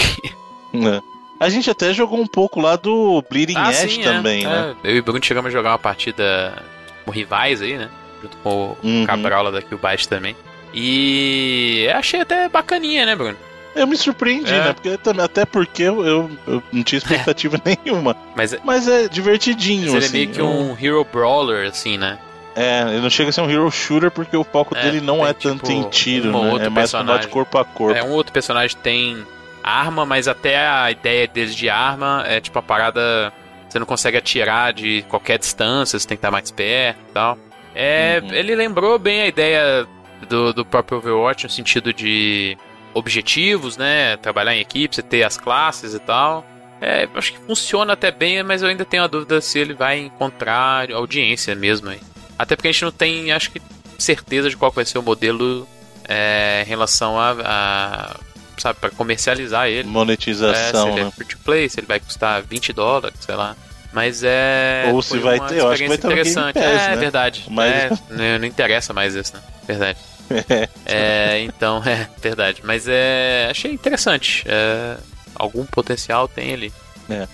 É. 0.74 1.17
A 1.40 1.48
gente 1.48 1.70
até 1.70 1.92
jogou 1.92 2.20
um 2.20 2.26
pouco 2.26 2.60
lá 2.60 2.76
do 2.76 3.22
Bleeding 3.30 3.54
ah, 3.56 3.70
Edge 3.70 3.94
sim, 3.94 4.00
é. 4.02 4.04
também, 4.04 4.44
é. 4.44 4.48
né? 4.48 4.76
É. 4.82 4.90
Eu 4.90 4.96
e 4.96 5.00
o 5.00 5.02
Bruno 5.02 5.20
chegamos 5.22 5.48
a 5.48 5.52
jogar 5.52 5.70
uma 5.70 5.78
partida 5.78 6.62
com 7.04 7.10
rivais 7.10 7.62
aí, 7.62 7.78
né? 7.78 7.88
Junto 8.20 8.36
com 8.38 8.50
o 8.50 8.76
uhum. 8.82 9.06
Cabral 9.06 9.44
lá 9.44 9.50
da 9.50 9.62
Killbyte 9.62 10.08
também. 10.08 10.36
E 10.74 11.88
achei 11.94 12.20
até 12.20 12.48
bacaninha, 12.48 13.06
né, 13.06 13.14
Bruno? 13.14 13.36
Eu 13.74 13.86
me 13.86 13.96
surpreendi, 13.96 14.52
é. 14.52 14.58
né? 14.58 14.72
Porque, 14.72 14.98
até 15.22 15.44
porque 15.44 15.82
eu, 15.84 16.04
eu, 16.04 16.30
eu 16.46 16.62
não 16.72 16.82
tinha 16.82 16.98
expectativa 16.98 17.60
nenhuma. 17.64 18.16
Mas, 18.34 18.52
é- 18.52 18.60
Mas 18.64 18.88
é 18.88 19.06
divertidinho, 19.08 19.92
Mas 19.92 20.04
assim. 20.04 20.16
Ele 20.16 20.24
é 20.24 20.26
meio 20.26 20.34
que 20.34 20.42
um 20.42 20.76
Hero 20.80 21.06
Brawler, 21.10 21.68
assim, 21.68 21.96
né? 21.96 22.18
É, 22.56 22.82
ele 22.88 23.00
não 23.00 23.10
chega 23.10 23.30
a 23.30 23.32
ser 23.32 23.40
um 23.40 23.48
hero 23.48 23.70
shooter 23.70 24.10
porque 24.10 24.36
o 24.36 24.42
foco 24.42 24.76
é, 24.76 24.82
dele 24.82 25.00
não 25.00 25.24
é 25.24 25.32
tipo, 25.32 25.54
tanto 25.54 25.70
em 25.70 25.88
tiro, 25.88 26.36
um 26.36 26.58
né? 26.58 26.66
É 26.66 26.68
mais 26.68 26.90
combate 26.90 27.28
corpo 27.28 27.56
a 27.56 27.64
corpo. 27.64 27.96
É, 27.96 28.02
um 28.02 28.10
outro 28.10 28.32
personagem 28.32 28.76
tem 28.82 29.24
arma, 29.62 30.04
mas 30.06 30.28
até 30.28 30.66
a 30.66 30.90
ideia 30.90 31.26
deles 31.26 31.54
de 31.54 31.68
arma 31.68 32.24
é 32.26 32.40
tipo 32.40 32.58
a 32.58 32.62
parada. 32.62 33.32
Você 33.68 33.78
não 33.78 33.86
consegue 33.86 34.16
atirar 34.16 34.72
de 34.72 35.02
qualquer 35.08 35.38
distância, 35.38 35.98
você 35.98 36.08
tem 36.08 36.16
que 36.16 36.20
estar 36.20 36.30
mais 36.30 36.50
perto 36.50 36.98
e 37.08 37.12
tal. 37.12 37.38
É, 37.74 38.20
uhum. 38.22 38.32
Ele 38.32 38.54
lembrou 38.54 38.98
bem 38.98 39.22
a 39.22 39.26
ideia 39.26 39.86
do, 40.28 40.52
do 40.52 40.64
próprio 40.64 40.98
Overwatch 40.98 41.44
no 41.44 41.50
sentido 41.50 41.92
de 41.92 42.56
objetivos, 42.94 43.76
né? 43.76 44.16
Trabalhar 44.16 44.54
em 44.54 44.60
equipe, 44.60 44.94
você 44.94 45.02
ter 45.02 45.22
as 45.22 45.36
classes 45.36 45.94
e 45.94 45.98
tal. 45.98 46.44
É, 46.80 47.08
acho 47.14 47.32
que 47.32 47.38
funciona 47.40 47.92
até 47.92 48.10
bem, 48.10 48.42
mas 48.42 48.62
eu 48.62 48.68
ainda 48.68 48.84
tenho 48.84 49.02
a 49.02 49.06
dúvida 49.06 49.40
se 49.40 49.58
ele 49.58 49.74
vai 49.74 49.98
encontrar 49.98 50.90
audiência 50.92 51.54
mesmo. 51.54 51.90
Até 52.38 52.54
porque 52.54 52.68
a 52.68 52.72
gente 52.72 52.84
não 52.84 52.92
tem, 52.92 53.32
acho 53.32 53.50
que, 53.50 53.60
certeza 53.98 54.48
de 54.48 54.56
qual 54.56 54.70
vai 54.70 54.84
ser 54.84 54.98
o 54.98 55.02
modelo 55.02 55.66
é, 56.08 56.62
em 56.64 56.68
relação 56.68 57.18
a, 57.18 57.36
a 57.44 58.16
sabe, 58.60 58.78
para 58.80 58.90
comercializar 58.90 59.68
ele. 59.68 59.88
Monetização, 59.88 60.88
é, 60.88 60.92
se 60.92 60.92
ele 60.92 61.00
é 61.00 61.04
né? 61.04 61.08
é 61.08 61.10
free 61.12 61.26
to 61.26 61.38
play, 61.38 61.68
se 61.68 61.80
ele 61.80 61.86
vai 61.86 62.00
custar 62.00 62.42
20 62.42 62.72
dólares, 62.72 63.18
sei 63.20 63.34
lá. 63.34 63.56
Mas 63.92 64.22
é. 64.22 64.90
Ou 64.92 65.00
se 65.00 65.18
vai 65.18 65.40
ter, 65.40 65.58
eu 65.58 65.68
acho 65.68 65.82
que 65.82 65.88
vai 65.88 65.98
ter 65.98 66.06
interessante. 66.06 66.54
Pass, 66.54 66.64
é, 66.64 66.88
né? 66.90 66.96
verdade. 66.96 67.44
Mas... 67.48 67.72
É, 67.72 67.90
não, 68.10 68.38
não 68.40 68.46
interessa 68.46 68.92
mais 68.92 69.14
isso, 69.14 69.34
né? 69.34 69.40
Verdade. 69.66 69.98
é, 70.84 71.40
então, 71.40 71.82
é 71.86 72.08
verdade. 72.20 72.60
Mas 72.64 72.86
é, 72.86 73.48
achei 73.50 73.72
interessante. 73.72 74.44
É, 74.46 74.96
algum 75.34 75.64
potencial 75.64 76.28
tem 76.28 76.52
ali. 76.52 76.72
É. 77.08 77.26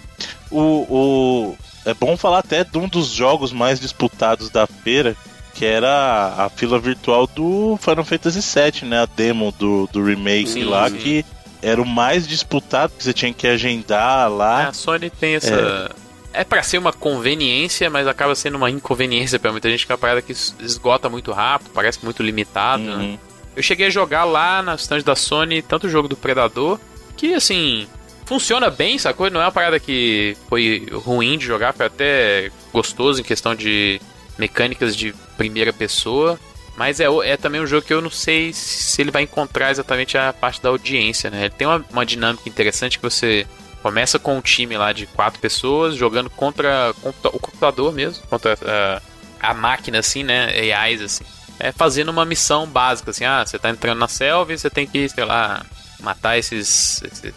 O, 0.51 0.61
o, 0.61 1.59
é 1.85 1.93
bom 1.95 2.17
falar 2.17 2.39
até 2.39 2.63
de 2.63 2.79
um 2.79 2.89
dos 2.89 3.09
jogos 3.09 3.53
mais 3.53 3.81
disputados 3.81 4.49
da 4.51 4.67
feira, 4.67 5.17
que 5.55 5.65
era 5.65 6.35
a 6.37 6.49
fila 6.49 6.79
virtual 6.79 7.27
do 7.27 7.79
Final 7.81 8.05
Fantasy 8.05 8.41
VII, 8.41 8.89
né? 8.89 9.03
A 9.03 9.07
demo 9.07 9.53
do, 9.53 9.89
do 9.93 10.05
remake 10.05 10.49
sim, 10.49 10.65
lá, 10.65 10.91
sim. 10.91 10.97
que 10.97 11.25
era 11.63 11.81
o 11.81 11.87
mais 11.87 12.27
disputado, 12.27 12.93
que 12.97 13.05
você 13.05 13.13
tinha 13.13 13.33
que 13.33 13.47
agendar 13.47 14.31
lá. 14.31 14.65
É, 14.65 14.67
a 14.67 14.73
Sony 14.73 15.09
tem 15.09 15.37
essa. 15.37 15.55
É 15.55 16.05
é 16.35 16.43
para 16.43 16.63
ser 16.63 16.79
uma 16.79 16.93
conveniência, 16.93 17.89
mas 17.89 18.09
acaba 18.09 18.35
sendo 18.35 18.57
uma 18.57 18.69
inconveniência 18.69 19.39
para 19.39 19.53
muita 19.53 19.71
gente, 19.71 19.87
que 19.87 19.93
é 19.93 19.95
uma 19.95 19.99
parada 19.99 20.21
que 20.21 20.33
esgota 20.33 21.09
muito 21.09 21.31
rápido, 21.31 21.71
parece 21.73 22.05
muito 22.05 22.23
limitado, 22.23 22.83
né? 22.83 22.93
uhum. 22.93 23.13
né? 23.13 23.19
Eu 23.57 23.63
cheguei 23.63 23.87
a 23.87 23.91
jogar 23.91 24.25
lá 24.25 24.61
na 24.61 24.75
stand 24.75 25.03
da 25.03 25.15
Sony 25.15 25.63
tanto 25.63 25.87
o 25.87 25.91
jogo 25.91 26.09
do 26.09 26.17
Predador, 26.17 26.81
que 27.17 27.35
assim, 27.35 27.87
funciona 28.27 28.69
bem, 28.69 28.99
sacou? 28.99 29.31
Não 29.31 29.41
é 29.41 29.45
uma 29.45 29.53
parada 29.53 29.79
que 29.79 30.37
foi 30.49 30.89
ruim 30.93 31.39
de 31.39 31.47
jogar, 31.47 31.73
foi 31.73 31.87
até 31.87 32.51
gostoso 32.73 33.21
em 33.21 33.25
questão 33.25 33.55
de 33.55 34.01
mecânicas 34.39 34.97
de 34.97 35.15
primeira 35.37 35.73
pessoa. 35.73 36.39
Mas 36.77 36.99
é, 36.99 37.05
é 37.25 37.37
também 37.37 37.61
um 37.61 37.67
jogo 37.67 37.87
que 37.87 37.95
eu 37.95 38.03
não 38.03 38.11
sei 38.11 38.53
se 38.53 39.01
ele 39.01 39.13
vai 39.13 39.23
encontrar 39.23 39.71
exatamente 39.71 40.19
a 40.19 40.33
parte 40.33 40.61
da 40.61 40.71
audiência, 40.71 41.31
né? 41.31 41.43
Ele 41.43 41.51
tem 41.51 41.69
uma, 41.69 41.85
uma 41.91 42.05
dinâmica 42.05 42.49
interessante 42.49 42.99
que 42.99 43.03
você 43.03 43.47
Começa 43.85 44.19
com 44.19 44.39
um 44.39 44.41
time 44.41 44.79
lá 44.79 44.95
de 44.95 45.05
quatro 45.05 45.39
pessoas 45.39 45.95
jogando 45.95 46.31
contra, 46.31 46.95
o 47.03 47.39
computador 47.39 47.93
mesmo, 47.93 48.27
contra 48.29 48.55
uh, 48.55 49.03
a 49.39 49.53
máquina, 49.53 49.99
assim, 49.99 50.23
né? 50.23 50.47
AIs, 50.73 51.03
assim. 51.03 51.25
É 51.61 51.71
fazendo 51.71 52.09
uma 52.09 52.25
missão 52.25 52.67
básica, 52.67 53.11
assim. 53.11 53.27
Ah, 53.27 53.45
você 53.45 53.59
tá 53.59 53.69
entrando 53.69 53.99
na 53.99 54.09
selva 54.09 54.55
e 54.55 54.59
você 54.59 54.71
tem 54.71 54.87
que, 54.87 55.07
sei 55.11 55.27
lá, 55.27 55.63
matar 56.01 56.39
esses, 56.39 57.03
esses, 57.03 57.35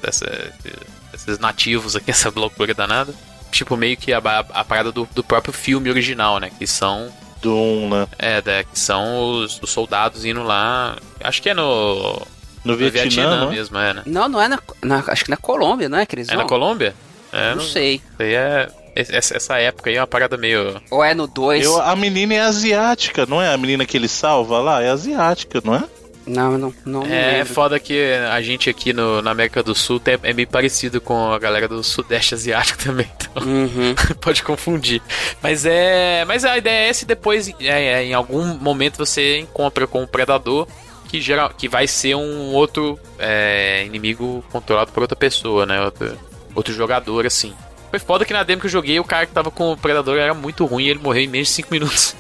esses 1.14 1.38
nativos 1.38 1.98
aqui, 1.98 2.12
essa 2.12 2.32
loucura 2.34 2.74
danada. 2.74 3.14
Tipo, 3.58 3.76
meio 3.76 3.98
que 3.98 4.14
a, 4.14 4.20
a, 4.20 4.40
a 4.40 4.64
parada 4.64 4.92
do, 4.92 5.10
do 5.16 5.24
próprio 5.24 5.52
filme 5.52 5.90
original, 5.90 6.40
né? 6.40 6.52
Que 6.60 6.68
são 6.68 7.12
Doom, 7.42 7.90
né? 7.90 8.08
É, 8.20 8.42
né, 8.46 8.64
que 8.64 8.78
são 8.78 9.32
os, 9.32 9.60
os, 9.60 9.72
soldados 9.72 10.26
indo 10.26 10.44
lá. 10.44 10.96
Acho 11.24 11.42
que 11.42 11.50
é 11.50 11.56
no. 11.56 12.22
No, 12.64 12.74
no 12.74 12.78
Vietnã, 12.78 13.02
Vietnã 13.02 13.38
não? 13.38 13.52
É? 13.52 13.56
mesmo, 13.56 13.78
é, 13.80 13.94
né? 13.96 14.04
Não, 14.06 14.30
não 14.30 14.40
é 14.40 14.48
na, 14.48 14.60
na, 14.84 15.04
Acho 15.08 15.24
que 15.24 15.32
na 15.32 15.38
Colômbia, 15.38 15.90
não 15.90 15.98
é, 15.98 16.06
Cris? 16.06 16.30
É 16.30 16.36
na 16.36 16.46
Colômbia? 16.46 16.94
É, 17.34 17.50
não, 17.50 17.58
não 17.58 17.64
sei. 17.64 18.00
Aí 18.20 18.36
é. 18.36 18.70
Essa 18.96 19.58
época 19.60 19.90
aí 19.90 19.96
é 19.96 20.00
uma 20.02 20.08
parada 20.08 20.38
meio. 20.38 20.80
Ou 20.92 21.04
é 21.04 21.16
no 21.16 21.26
2? 21.26 21.66
A 21.78 21.96
menina 21.96 22.36
é 22.36 22.42
asiática, 22.42 23.26
não 23.26 23.42
é? 23.42 23.54
A 23.54 23.58
menina 23.58 23.86
que 23.86 23.98
ele 23.98 24.08
salva 24.08 24.60
lá 24.60 24.84
é 24.84 24.90
asiática, 24.90 25.62
não 25.64 25.76
é? 25.76 25.84
Não, 26.28 26.58
não, 26.58 26.74
não. 26.86 27.04
É, 27.04 27.40
é 27.40 27.46
foda 27.46 27.80
que 27.80 28.14
a 28.30 28.42
gente 28.42 28.70
aqui 28.70 28.92
no, 28.92 29.22
na 29.22 29.32
América 29.32 29.64
do 29.64 29.74
Sul 29.74 30.02
é, 30.06 30.30
é 30.30 30.34
meio 30.34 30.48
parecido 30.48 31.00
com 31.00 31.32
a 31.32 31.40
galera 31.40 31.68
do 31.68 31.82
Sudeste 31.82 32.36
Asiático 32.36 32.78
também. 32.84 33.10
Então 33.16 33.44
uhum. 33.44 33.96
pode 34.20 34.44
confundir. 34.44 35.02
Mas 35.42 35.66
é. 35.66 36.26
Mas 36.26 36.44
a 36.44 36.58
ideia 36.58 36.86
é 36.86 36.90
essa 36.90 37.06
e 37.06 37.08
depois, 37.08 37.50
é, 37.60 38.02
é, 38.02 38.04
em 38.04 38.14
algum 38.14 38.44
momento, 38.58 38.98
você 38.98 39.40
encontra 39.40 39.88
com 39.88 40.04
o 40.04 40.08
Predador. 40.08 40.68
Que, 41.08 41.22
geral, 41.22 41.50
que 41.58 41.70
vai 41.70 41.88
ser 41.88 42.16
um 42.16 42.54
outro 42.54 43.00
é, 43.18 43.86
inimigo 43.86 44.44
controlado 44.52 44.92
por 44.92 45.04
outra 45.04 45.16
pessoa, 45.16 45.66
né? 45.66 45.82
Outro, 45.82 46.20
outro 46.54 46.74
jogador, 46.74 47.26
assim. 47.26 47.54
Foi 47.90 47.98
foda 47.98 48.26
que 48.26 48.34
na 48.34 48.44
demo 48.44 48.60
que 48.60 48.68
eu 48.68 48.72
joguei, 48.72 49.00
o 49.00 49.06
cara 49.06 49.26
que 49.26 49.32
tava 49.32 49.50
com 49.50 49.72
o 49.72 49.78
Predador 49.78 50.18
era 50.18 50.34
muito 50.34 50.66
ruim 50.66 50.84
e 50.84 50.90
ele 50.90 51.00
morreu 51.00 51.24
em 51.24 51.28
menos 51.28 51.48
de 51.48 51.54
5 51.54 51.70
minutos. 51.72 52.14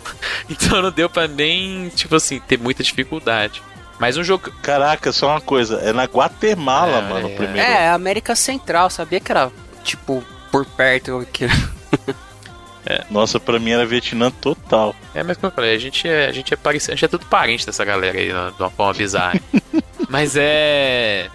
então 0.49 0.81
não 0.81 0.89
deu 0.89 1.09
pra 1.09 1.27
nem, 1.27 1.89
tipo 1.89 2.15
assim, 2.15 2.39
ter 2.39 2.57
muita 2.57 2.81
dificuldade. 2.81 3.61
Mas 3.99 4.17
um 4.17 4.23
jogo. 4.23 4.51
Caraca, 4.61 5.11
só 5.11 5.29
uma 5.29 5.41
coisa. 5.41 5.77
É 5.77 5.91
na 5.91 6.03
Guatemala, 6.03 6.97
é, 6.97 7.01
mano, 7.01 7.27
o 7.27 7.35
primeiro. 7.35 7.67
É, 7.67 7.89
América 7.89 8.35
Central. 8.35 8.89
Sabia 8.89 9.19
que 9.19 9.31
era, 9.31 9.51
tipo, 9.83 10.23
por 10.51 10.65
perto 10.65 11.19
aqui. 11.19 11.45
É. 12.89 13.03
Nossa, 13.11 13.37
pra 13.37 13.59
mim 13.59 13.71
era 13.71 13.85
Vietnã 13.85 14.31
total. 14.31 14.95
É, 15.13 15.21
mas 15.21 15.35
como 15.35 15.51
eu 15.51 15.55
falei, 15.55 15.75
a 15.75 15.77
gente 15.77 16.07
é, 16.07 16.25
a 16.25 16.31
gente 16.31 16.53
é 16.53 16.57
parecido, 16.57 16.93
a 16.93 16.95
gente 16.95 17.03
é 17.03 17.07
tudo 17.09 17.25
parente 17.25 17.65
dessa 17.65 17.83
galera 17.83 18.17
aí, 18.17 18.27
de 18.27 18.63
uma 18.63 18.69
forma 18.69 18.93
bizarra. 18.93 19.37
mas 20.07 20.37
é. 20.37 21.27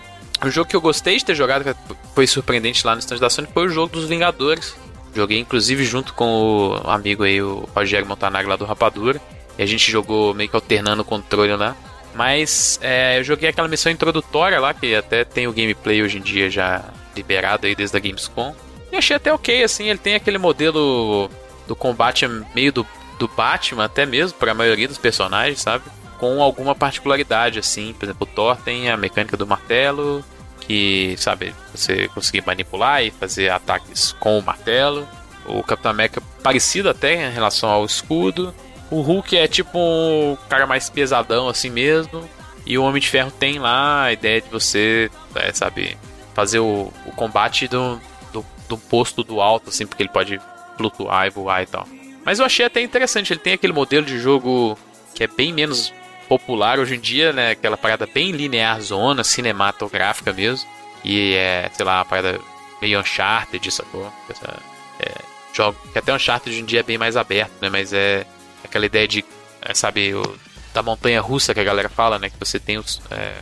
O 0.42 0.48
jogo 0.48 0.70
que 0.70 0.74
eu 0.74 0.80
gostei 0.80 1.18
de 1.18 1.26
ter 1.26 1.34
jogado, 1.34 1.62
que 1.62 1.74
foi 2.14 2.26
surpreendente 2.26 2.86
lá 2.86 2.94
no 2.94 3.00
stand 3.00 3.18
da 3.18 3.28
Sony, 3.28 3.46
foi 3.52 3.66
o 3.66 3.68
jogo 3.68 3.92
dos 3.92 4.08
Vingadores. 4.08 4.74
Joguei 5.14 5.38
inclusive 5.38 5.84
junto 5.84 6.14
com 6.14 6.80
o 6.82 6.90
amigo 6.90 7.22
aí, 7.22 7.42
o 7.42 7.68
Rogério 7.76 8.08
Montanagro 8.08 8.48
lá 8.48 8.56
do 8.56 8.64
Rapadura. 8.64 9.20
E 9.58 9.62
a 9.62 9.66
gente 9.66 9.92
jogou 9.92 10.32
meio 10.32 10.48
que 10.48 10.56
alternando 10.56 11.02
o 11.02 11.04
controle 11.04 11.54
lá. 11.54 11.76
Mas 12.14 12.78
é, 12.82 13.18
eu 13.18 13.24
joguei 13.24 13.48
aquela 13.48 13.68
missão 13.68 13.90
introdutória 13.90 14.60
lá, 14.60 14.74
que 14.74 14.94
até 14.94 15.24
tem 15.24 15.46
o 15.46 15.52
gameplay 15.52 16.02
hoje 16.02 16.18
em 16.18 16.22
dia 16.22 16.50
já 16.50 16.84
liberado 17.16 17.66
aí 17.66 17.74
desde 17.74 17.96
a 17.96 18.00
Gamescom. 18.00 18.54
E 18.90 18.96
achei 18.96 19.16
até 19.16 19.32
ok, 19.32 19.62
assim, 19.62 19.88
ele 19.88 19.98
tem 19.98 20.14
aquele 20.14 20.38
modelo 20.38 21.30
do 21.66 21.74
combate 21.74 22.26
meio 22.54 22.72
do, 22.72 22.86
do 23.18 23.26
Batman, 23.28 23.84
até 23.84 24.04
mesmo, 24.04 24.38
para 24.38 24.52
a 24.52 24.54
maioria 24.54 24.86
dos 24.86 24.98
personagens, 24.98 25.60
sabe? 25.60 25.84
Com 26.18 26.42
alguma 26.42 26.74
particularidade, 26.74 27.58
assim. 27.58 27.94
Por 27.94 28.04
exemplo, 28.04 28.28
o 28.30 28.34
Thor 28.34 28.56
tem 28.56 28.90
a 28.90 28.96
mecânica 28.96 29.36
do 29.36 29.46
martelo, 29.46 30.22
que, 30.60 31.14
sabe, 31.18 31.54
você 31.74 32.08
conseguir 32.08 32.44
manipular 32.46 33.02
e 33.02 33.10
fazer 33.10 33.50
ataques 33.50 34.12
com 34.20 34.38
o 34.38 34.42
martelo. 34.42 35.08
O 35.46 35.62
Capitão 35.62 35.90
América 35.90 36.20
é 36.20 36.42
parecido 36.42 36.88
até 36.88 37.28
em 37.28 37.32
relação 37.32 37.68
ao 37.68 37.84
escudo. 37.84 38.54
O 38.92 39.00
Hulk 39.00 39.38
é 39.38 39.48
tipo 39.48 39.78
um 39.78 40.36
cara 40.50 40.66
mais 40.66 40.90
pesadão 40.90 41.48
assim 41.48 41.70
mesmo. 41.70 42.28
E 42.66 42.76
o 42.76 42.84
Homem 42.84 43.00
de 43.00 43.08
Ferro 43.08 43.30
tem 43.30 43.58
lá 43.58 44.02
a 44.02 44.12
ideia 44.12 44.42
de 44.42 44.50
você, 44.50 45.10
é, 45.34 45.50
sabe, 45.50 45.96
fazer 46.34 46.58
o, 46.58 46.92
o 47.06 47.12
combate 47.12 47.66
do, 47.66 47.98
do, 48.34 48.44
do, 48.68 48.76
posto 48.76 49.24
do 49.24 49.40
alto, 49.40 49.70
assim, 49.70 49.86
porque 49.86 50.02
ele 50.02 50.10
pode 50.10 50.38
flutuar 50.76 51.26
e 51.26 51.30
voar 51.30 51.62
e 51.62 51.66
tal. 51.66 51.88
Mas 52.22 52.38
eu 52.38 52.44
achei 52.44 52.66
até 52.66 52.82
interessante, 52.82 53.32
ele 53.32 53.40
tem 53.40 53.54
aquele 53.54 53.72
modelo 53.72 54.04
de 54.04 54.18
jogo 54.18 54.78
que 55.14 55.24
é 55.24 55.26
bem 55.26 55.54
menos 55.54 55.90
popular 56.28 56.78
hoje 56.78 56.96
em 56.96 57.00
dia, 57.00 57.32
né? 57.32 57.52
Aquela 57.52 57.78
parada 57.78 58.06
bem 58.06 58.30
linear 58.30 58.78
zona, 58.82 59.24
cinematográfica 59.24 60.34
mesmo. 60.34 60.68
E 61.02 61.34
é, 61.34 61.70
sei 61.72 61.86
lá, 61.86 62.00
uma 62.00 62.04
parada 62.04 62.38
meio 62.80 63.00
Uncharted, 63.00 63.70
sacou? 63.70 64.12
Essa, 64.28 64.54
é, 65.00 65.14
jogo, 65.54 65.78
que 65.90 65.98
até 65.98 66.14
Uncharted 66.14 66.50
hoje 66.50 66.60
em 66.60 66.66
dia 66.66 66.80
é 66.80 66.84
bem 66.84 66.98
mais 66.98 67.16
aberto, 67.16 67.52
né? 67.58 67.70
Mas 67.70 67.94
é 67.94 68.26
aquela 68.72 68.86
ideia 68.86 69.06
de, 69.06 69.22
é, 69.60 69.74
sabe, 69.74 70.14
o, 70.14 70.22
da 70.72 70.82
montanha 70.82 71.20
russa 71.20 71.52
que 71.52 71.60
a 71.60 71.64
galera 71.64 71.90
fala, 71.90 72.18
né? 72.18 72.30
Que 72.30 72.38
você 72.40 72.58
tem 72.58 72.78
os 72.78 73.00
é, 73.10 73.34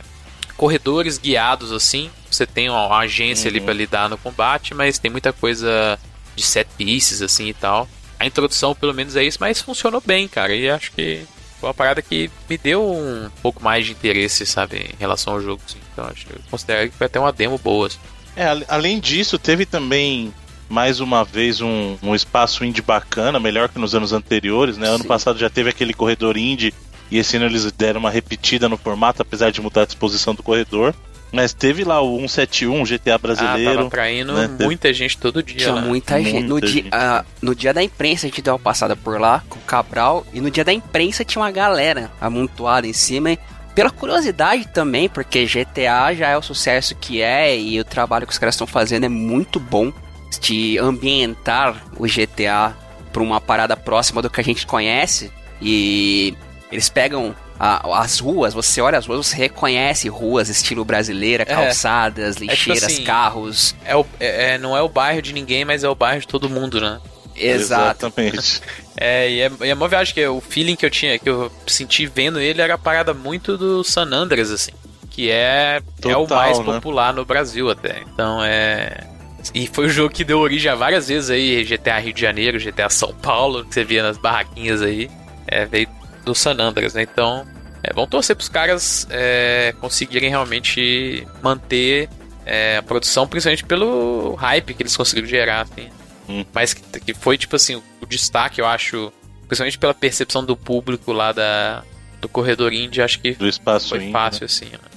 corredores 0.57 1.17
guiados 1.17 1.71
assim, 1.71 2.11
você 2.29 2.45
tem 2.45 2.69
uma 2.69 2.97
agência 2.97 3.49
uhum. 3.49 3.55
ali 3.55 3.65
para 3.65 3.73
lidar 3.73 4.09
no 4.09 4.17
combate, 4.17 4.73
mas 4.73 4.99
tem 4.99 5.09
muita 5.09 5.31
coisa 5.31 5.97
de 6.35 6.43
set 6.43 6.67
pieces 6.77 7.21
assim 7.21 7.47
e 7.47 7.53
tal. 7.53 7.87
A 8.19 8.25
introdução, 8.25 8.75
pelo 8.75 8.93
menos, 8.93 9.15
é 9.15 9.23
isso, 9.23 9.37
mas 9.39 9.61
funcionou 9.61 10.01
bem, 10.05 10.27
cara. 10.27 10.53
E 10.53 10.69
acho 10.69 10.91
que 10.91 11.25
foi 11.59 11.69
uma 11.69 11.73
parada 11.73 12.01
que 12.01 12.29
me 12.47 12.57
deu 12.57 12.83
um 12.83 13.29
pouco 13.41 13.63
mais 13.63 13.85
de 13.85 13.93
interesse, 13.93 14.45
sabe, 14.45 14.77
em 14.77 14.95
relação 14.99 15.33
ao 15.33 15.41
jogo. 15.41 15.61
Assim. 15.65 15.79
Então, 15.91 16.05
acho 16.05 16.27
que 16.27 16.33
eu 16.33 16.41
considero 16.51 16.89
que 16.89 16.95
foi 16.95 17.07
até 17.07 17.19
uma 17.19 17.31
demo 17.31 17.57
boa. 17.57 17.87
Assim. 17.87 17.97
É, 18.35 18.45
além 18.67 18.99
disso, 18.99 19.39
teve 19.39 19.65
também 19.65 20.31
mais 20.71 21.01
uma 21.01 21.23
vez 21.23 21.59
um, 21.59 21.97
um 22.01 22.15
espaço 22.15 22.63
indie 22.63 22.81
bacana, 22.81 23.39
melhor 23.39 23.67
que 23.67 23.77
nos 23.77 23.93
anos 23.93 24.13
anteriores, 24.13 24.77
né? 24.77 24.87
Sim. 24.87 24.93
Ano 24.93 25.03
passado 25.03 25.37
já 25.37 25.49
teve 25.49 25.69
aquele 25.69 25.93
corredor 25.93 26.37
indie 26.37 26.73
e 27.11 27.17
esse 27.17 27.35
ano 27.35 27.45
eles 27.45 27.69
deram 27.73 27.99
uma 27.99 28.09
repetida 28.09 28.69
no 28.69 28.77
formato, 28.77 29.21
apesar 29.21 29.51
de 29.51 29.61
mudar 29.61 29.81
a 29.81 29.85
disposição 29.85 30.33
do 30.33 30.41
corredor. 30.41 30.95
Mas 31.29 31.53
teve 31.53 31.83
lá 31.83 32.01
o 32.01 32.17
171, 32.17 32.83
GTA 32.83 33.17
brasileiro. 33.17 33.71
Ah, 33.71 33.75
tava 33.75 33.89
traindo 33.89 34.33
né? 34.33 34.49
muita 34.59 34.93
gente 34.93 35.17
todo 35.17 35.41
dia. 35.41 35.57
Tinha 35.57 35.75
lá. 35.75 35.81
muita 35.81 36.21
gente. 36.21 36.43
no, 36.43 36.59
gente. 36.59 36.81
Dia, 36.83 36.91
uh, 36.91 37.25
no 37.41 37.55
dia 37.55 37.73
da 37.73 37.81
imprensa 37.81 38.25
a 38.25 38.29
gente 38.29 38.41
deu 38.41 38.53
uma 38.53 38.59
passada 38.59 38.97
por 38.97 39.19
lá 39.19 39.41
com 39.47 39.57
o 39.57 39.61
Cabral. 39.61 40.25
E 40.33 40.41
no 40.41 40.51
dia 40.51 40.65
da 40.65 40.73
imprensa 40.73 41.23
tinha 41.23 41.41
uma 41.41 41.51
galera 41.51 42.11
amontoada 42.19 42.85
em 42.85 42.93
cima. 42.93 43.37
Pela 43.73 43.89
curiosidade 43.89 44.67
também, 44.67 45.07
porque 45.07 45.45
GTA 45.45 46.13
já 46.13 46.27
é 46.27 46.37
o 46.37 46.41
sucesso 46.41 46.95
que 46.95 47.21
é 47.21 47.57
e 47.57 47.79
o 47.79 47.85
trabalho 47.85 48.27
que 48.27 48.33
os 48.33 48.39
caras 48.39 48.55
estão 48.55 48.67
fazendo 48.67 49.05
é 49.05 49.09
muito 49.09 49.57
bom 49.57 49.93
de 50.39 50.77
ambientar 50.79 51.83
o 51.97 52.05
GTA 52.05 52.75
para 53.11 53.21
uma 53.21 53.41
parada 53.41 53.75
próxima 53.75 54.21
do 54.21 54.29
que 54.29 54.39
a 54.39 54.43
gente 54.43 54.65
conhece. 54.65 55.31
E 55.61 56.35
eles 56.71 56.89
pegam 56.89 57.35
a, 57.59 58.01
as 58.01 58.19
ruas, 58.19 58.53
você 58.53 58.81
olha 58.81 58.97
as 58.97 59.05
ruas, 59.05 59.27
você 59.27 59.35
reconhece 59.35 60.09
ruas 60.09 60.49
estilo 60.49 60.83
brasileira, 60.83 61.43
é. 61.43 61.45
calçadas, 61.45 62.37
é, 62.37 62.39
lixeiras, 62.39 62.83
é 62.83 62.87
tipo 62.87 62.93
assim, 62.93 63.03
carros. 63.03 63.75
É, 63.85 63.95
o, 63.95 64.05
é, 64.19 64.53
é, 64.53 64.57
não 64.57 64.75
é 64.75 64.81
o 64.81 64.89
bairro 64.89 65.21
de 65.21 65.31
ninguém, 65.31 65.63
mas 65.63 65.83
é 65.83 65.89
o 65.89 65.93
bairro 65.93 66.21
de 66.21 66.27
todo 66.27 66.49
mundo, 66.49 66.81
né? 66.81 66.99
Exato. 67.35 68.07
Exatamente. 68.07 68.61
É, 68.97 69.31
e 69.31 69.39
é, 69.39 69.51
e 69.61 69.69
é 69.69 69.73
uma 69.73 69.87
viagem 69.87 70.13
que 70.13 70.27
o 70.27 70.41
feeling 70.41 70.75
que 70.75 70.85
eu 70.85 70.89
tinha, 70.89 71.17
que 71.17 71.27
eu 71.27 71.51
senti 71.65 72.05
vendo 72.05 72.39
ele 72.39 72.61
era 72.61 72.75
a 72.75 72.77
parada 72.77 73.13
muito 73.15 73.57
do 73.57 73.83
San 73.83 74.03
Andreas, 74.11 74.51
assim. 74.51 74.73
Que 75.09 75.31
é, 75.31 75.81
Total, 75.99 76.11
é 76.11 76.17
o 76.17 76.29
mais 76.29 76.59
né? 76.59 76.65
popular 76.65 77.11
no 77.11 77.25
Brasil 77.25 77.71
até. 77.71 78.03
Então 78.13 78.43
é. 78.43 79.07
E 79.53 79.67
foi 79.67 79.87
o 79.87 79.89
jogo 79.89 80.13
que 80.13 80.23
deu 80.23 80.39
origem 80.39 80.71
a 80.71 80.75
várias 80.75 81.07
vezes 81.07 81.29
aí, 81.29 81.63
GTA 81.63 81.99
Rio 81.99 82.13
de 82.13 82.21
Janeiro, 82.21 82.59
GTA 82.59 82.89
São 82.89 83.13
Paulo, 83.13 83.65
que 83.65 83.73
você 83.73 83.83
via 83.83 84.03
nas 84.03 84.17
barraquinhas 84.17 84.81
aí. 84.81 85.09
É, 85.47 85.65
veio 85.65 85.87
do 86.23 86.35
San 86.35 86.55
Andreas, 86.59 86.93
né? 86.93 87.03
Então, 87.03 87.45
é, 87.83 87.93
vamos 87.93 88.09
torcer 88.09 88.35
para 88.35 88.43
os 88.43 88.49
caras 88.49 89.07
é, 89.09 89.73
conseguirem 89.79 90.29
realmente 90.29 91.27
manter 91.41 92.09
é, 92.45 92.77
a 92.77 92.83
produção, 92.83 93.27
principalmente 93.27 93.63
pelo 93.63 94.35
hype 94.35 94.73
que 94.73 94.83
eles 94.83 94.95
conseguiram 94.95 95.27
gerar, 95.27 95.61
assim. 95.61 95.89
Hum. 96.29 96.45
Mas 96.53 96.73
que, 96.73 96.99
que, 96.99 97.13
foi, 97.13 97.37
tipo 97.37 97.55
assim, 97.55 97.75
o, 97.75 97.83
o, 98.01 98.05
destaque, 98.05 98.61
eu 98.61 98.67
acho, 98.67 99.11
principalmente 99.47 99.77
pela 99.77 99.93
percepção 99.93 100.43
do 100.45 100.55
público 100.55 101.11
lá 101.11 101.31
da, 101.31 101.83
do 102.19 102.29
corredor 102.29 102.71
indie, 102.71 103.01
acho 103.01 103.19
que 103.19 103.31
do 103.33 103.47
espaço 103.47 103.89
foi 103.89 103.99
indie, 103.99 104.11
fácil, 104.11 104.41
né? 104.41 104.45
assim, 104.45 104.65
né? 104.65 104.90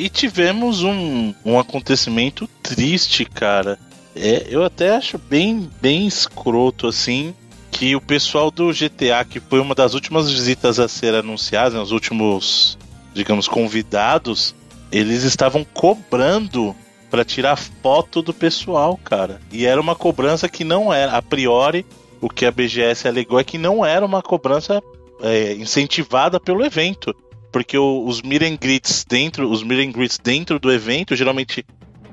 E 0.00 0.08
tivemos 0.08 0.82
um, 0.82 1.34
um 1.44 1.58
acontecimento 1.58 2.48
triste, 2.62 3.26
cara. 3.26 3.78
É, 4.16 4.46
eu 4.48 4.64
até 4.64 4.96
acho 4.96 5.18
bem, 5.18 5.68
bem 5.78 6.06
escroto, 6.06 6.86
assim, 6.86 7.34
que 7.70 7.94
o 7.94 8.00
pessoal 8.00 8.50
do 8.50 8.72
GTA, 8.72 9.22
que 9.28 9.38
foi 9.38 9.60
uma 9.60 9.74
das 9.74 9.92
últimas 9.92 10.30
visitas 10.30 10.80
a 10.80 10.88
ser 10.88 11.14
anunciadas, 11.14 11.74
né, 11.74 11.80
os 11.80 11.92
últimos, 11.92 12.78
digamos, 13.12 13.46
convidados, 13.46 14.54
eles 14.90 15.22
estavam 15.22 15.64
cobrando 15.64 16.74
para 17.10 17.22
tirar 17.22 17.56
foto 17.56 18.22
do 18.22 18.32
pessoal, 18.32 18.98
cara. 19.04 19.38
E 19.52 19.66
era 19.66 19.78
uma 19.78 19.94
cobrança 19.94 20.48
que 20.48 20.64
não 20.64 20.90
era, 20.90 21.12
a 21.12 21.20
priori, 21.20 21.84
o 22.22 22.30
que 22.30 22.46
a 22.46 22.50
BGS 22.50 23.06
alegou 23.06 23.38
é 23.38 23.44
que 23.44 23.58
não 23.58 23.84
era 23.84 24.06
uma 24.06 24.22
cobrança 24.22 24.82
é, 25.20 25.52
incentivada 25.56 26.40
pelo 26.40 26.64
evento. 26.64 27.14
Porque 27.52 27.76
o, 27.76 28.04
os 28.06 28.22
meet 28.22 28.60
greets 28.60 29.04
dentro, 29.08 29.50
os 29.50 29.62
meet 29.62 29.92
greets 29.92 30.18
dentro 30.18 30.58
do 30.58 30.72
evento 30.72 31.16
geralmente 31.16 31.64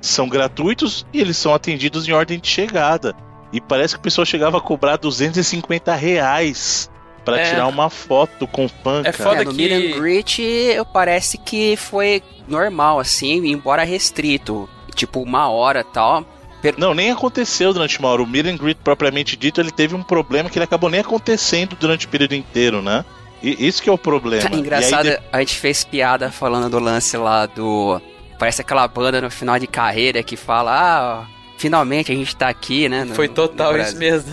são 0.02 0.28
gratuitos 0.28 1.06
e 1.14 1.20
eles 1.20 1.38
são 1.38 1.54
atendidos 1.54 2.08
em 2.08 2.12
ordem 2.12 2.40
de 2.40 2.48
chegada. 2.48 3.16
E 3.52 3.62
parece 3.62 3.94
que 3.94 4.00
o 4.00 4.04
pessoal 4.04 4.26
chegava 4.26 4.58
a 4.58 4.62
cobrar 4.62 4.98
250 4.98 5.94
reais 5.96 6.90
para 7.24 7.42
é. 7.42 7.50
tirar 7.50 7.68
uma 7.68 7.90
foto 7.90 8.48
com 8.48 8.70
fã, 8.70 9.02
é 9.04 9.12
Foda 9.12 9.42
é, 9.42 9.44
no 9.44 9.52
que... 9.52 9.58
meet 9.58 9.72
and 9.72 10.00
greet, 10.00 10.40
eu 10.40 10.86
parece 10.86 11.38
que 11.38 11.76
foi 11.76 12.24
normal, 12.48 13.00
assim, 13.00 13.46
embora 13.48 13.84
restrito. 13.84 14.70
Tipo, 14.96 15.22
uma 15.22 15.50
hora 15.50 15.84
tal. 15.84 16.26
Per... 16.62 16.76
Não, 16.78 16.94
nem 16.94 17.12
aconteceu 17.12 17.74
durante 17.74 18.00
uma 18.00 18.08
hora. 18.08 18.24
O 18.24 18.28
meet 18.28 18.48
and 18.48 18.56
greet, 18.56 18.78
propriamente 18.82 19.36
dito, 19.36 19.60
ele 19.60 19.72
teve 19.72 19.94
um 19.94 20.02
problema 20.02 20.50
que 20.50 20.58
ele 20.58 20.64
acabou 20.64 20.90
nem 20.90 21.02
acontecendo 21.02 21.76
durante 21.78 22.06
o 22.06 22.10
período 22.10 22.34
inteiro, 22.34 22.82
né? 22.82 23.04
E 23.42 23.68
isso 23.68 23.82
que 23.82 23.90
é 23.90 23.94
o 23.94 23.98
problema. 23.98 24.50
engraçado, 24.54 25.08
aí, 25.10 25.18
a 25.32 25.40
gente 25.40 25.56
fez 25.56 25.84
piada 25.84 26.32
falando 26.32 26.70
do 26.70 26.80
lance 26.80 27.16
lá 27.18 27.46
do... 27.46 28.02
Parece 28.40 28.62
aquela 28.62 28.88
banda 28.88 29.20
no 29.20 29.32
final 29.32 29.58
de 29.58 29.66
carreira 29.66 30.22
que 30.22 30.36
fala, 30.36 30.72
ah 30.72 31.38
finalmente 31.58 32.12
a 32.12 32.16
gente 32.16 32.36
tá 32.36 32.48
aqui, 32.48 32.88
né? 32.88 33.04
No, 33.04 33.16
Foi 33.16 33.28
total 33.28 33.78
isso 33.78 33.98
mesmo. 33.98 34.32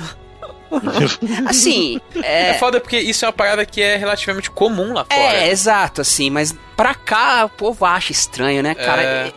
assim, 1.46 2.00
é... 2.23 2.50
é 2.50 2.54
foda 2.54 2.80
porque 2.80 2.99
isso 2.99 3.25
é 3.25 3.28
uma 3.28 3.32
parada 3.32 3.64
que 3.64 3.80
é 3.80 3.96
relativamente 3.96 4.50
comum 4.50 4.92
lá 4.92 5.04
fora. 5.04 5.37
É, 5.37 5.49
exato, 5.49 6.00
assim, 6.00 6.30
mas 6.30 6.54
pra 6.76 6.94
cá 6.94 7.44
o 7.44 7.49
povo 7.49 7.84
acha 7.84 8.12
estranho, 8.12 8.62
né, 8.62 8.75
cara? 8.75 9.02
É... 9.02 9.32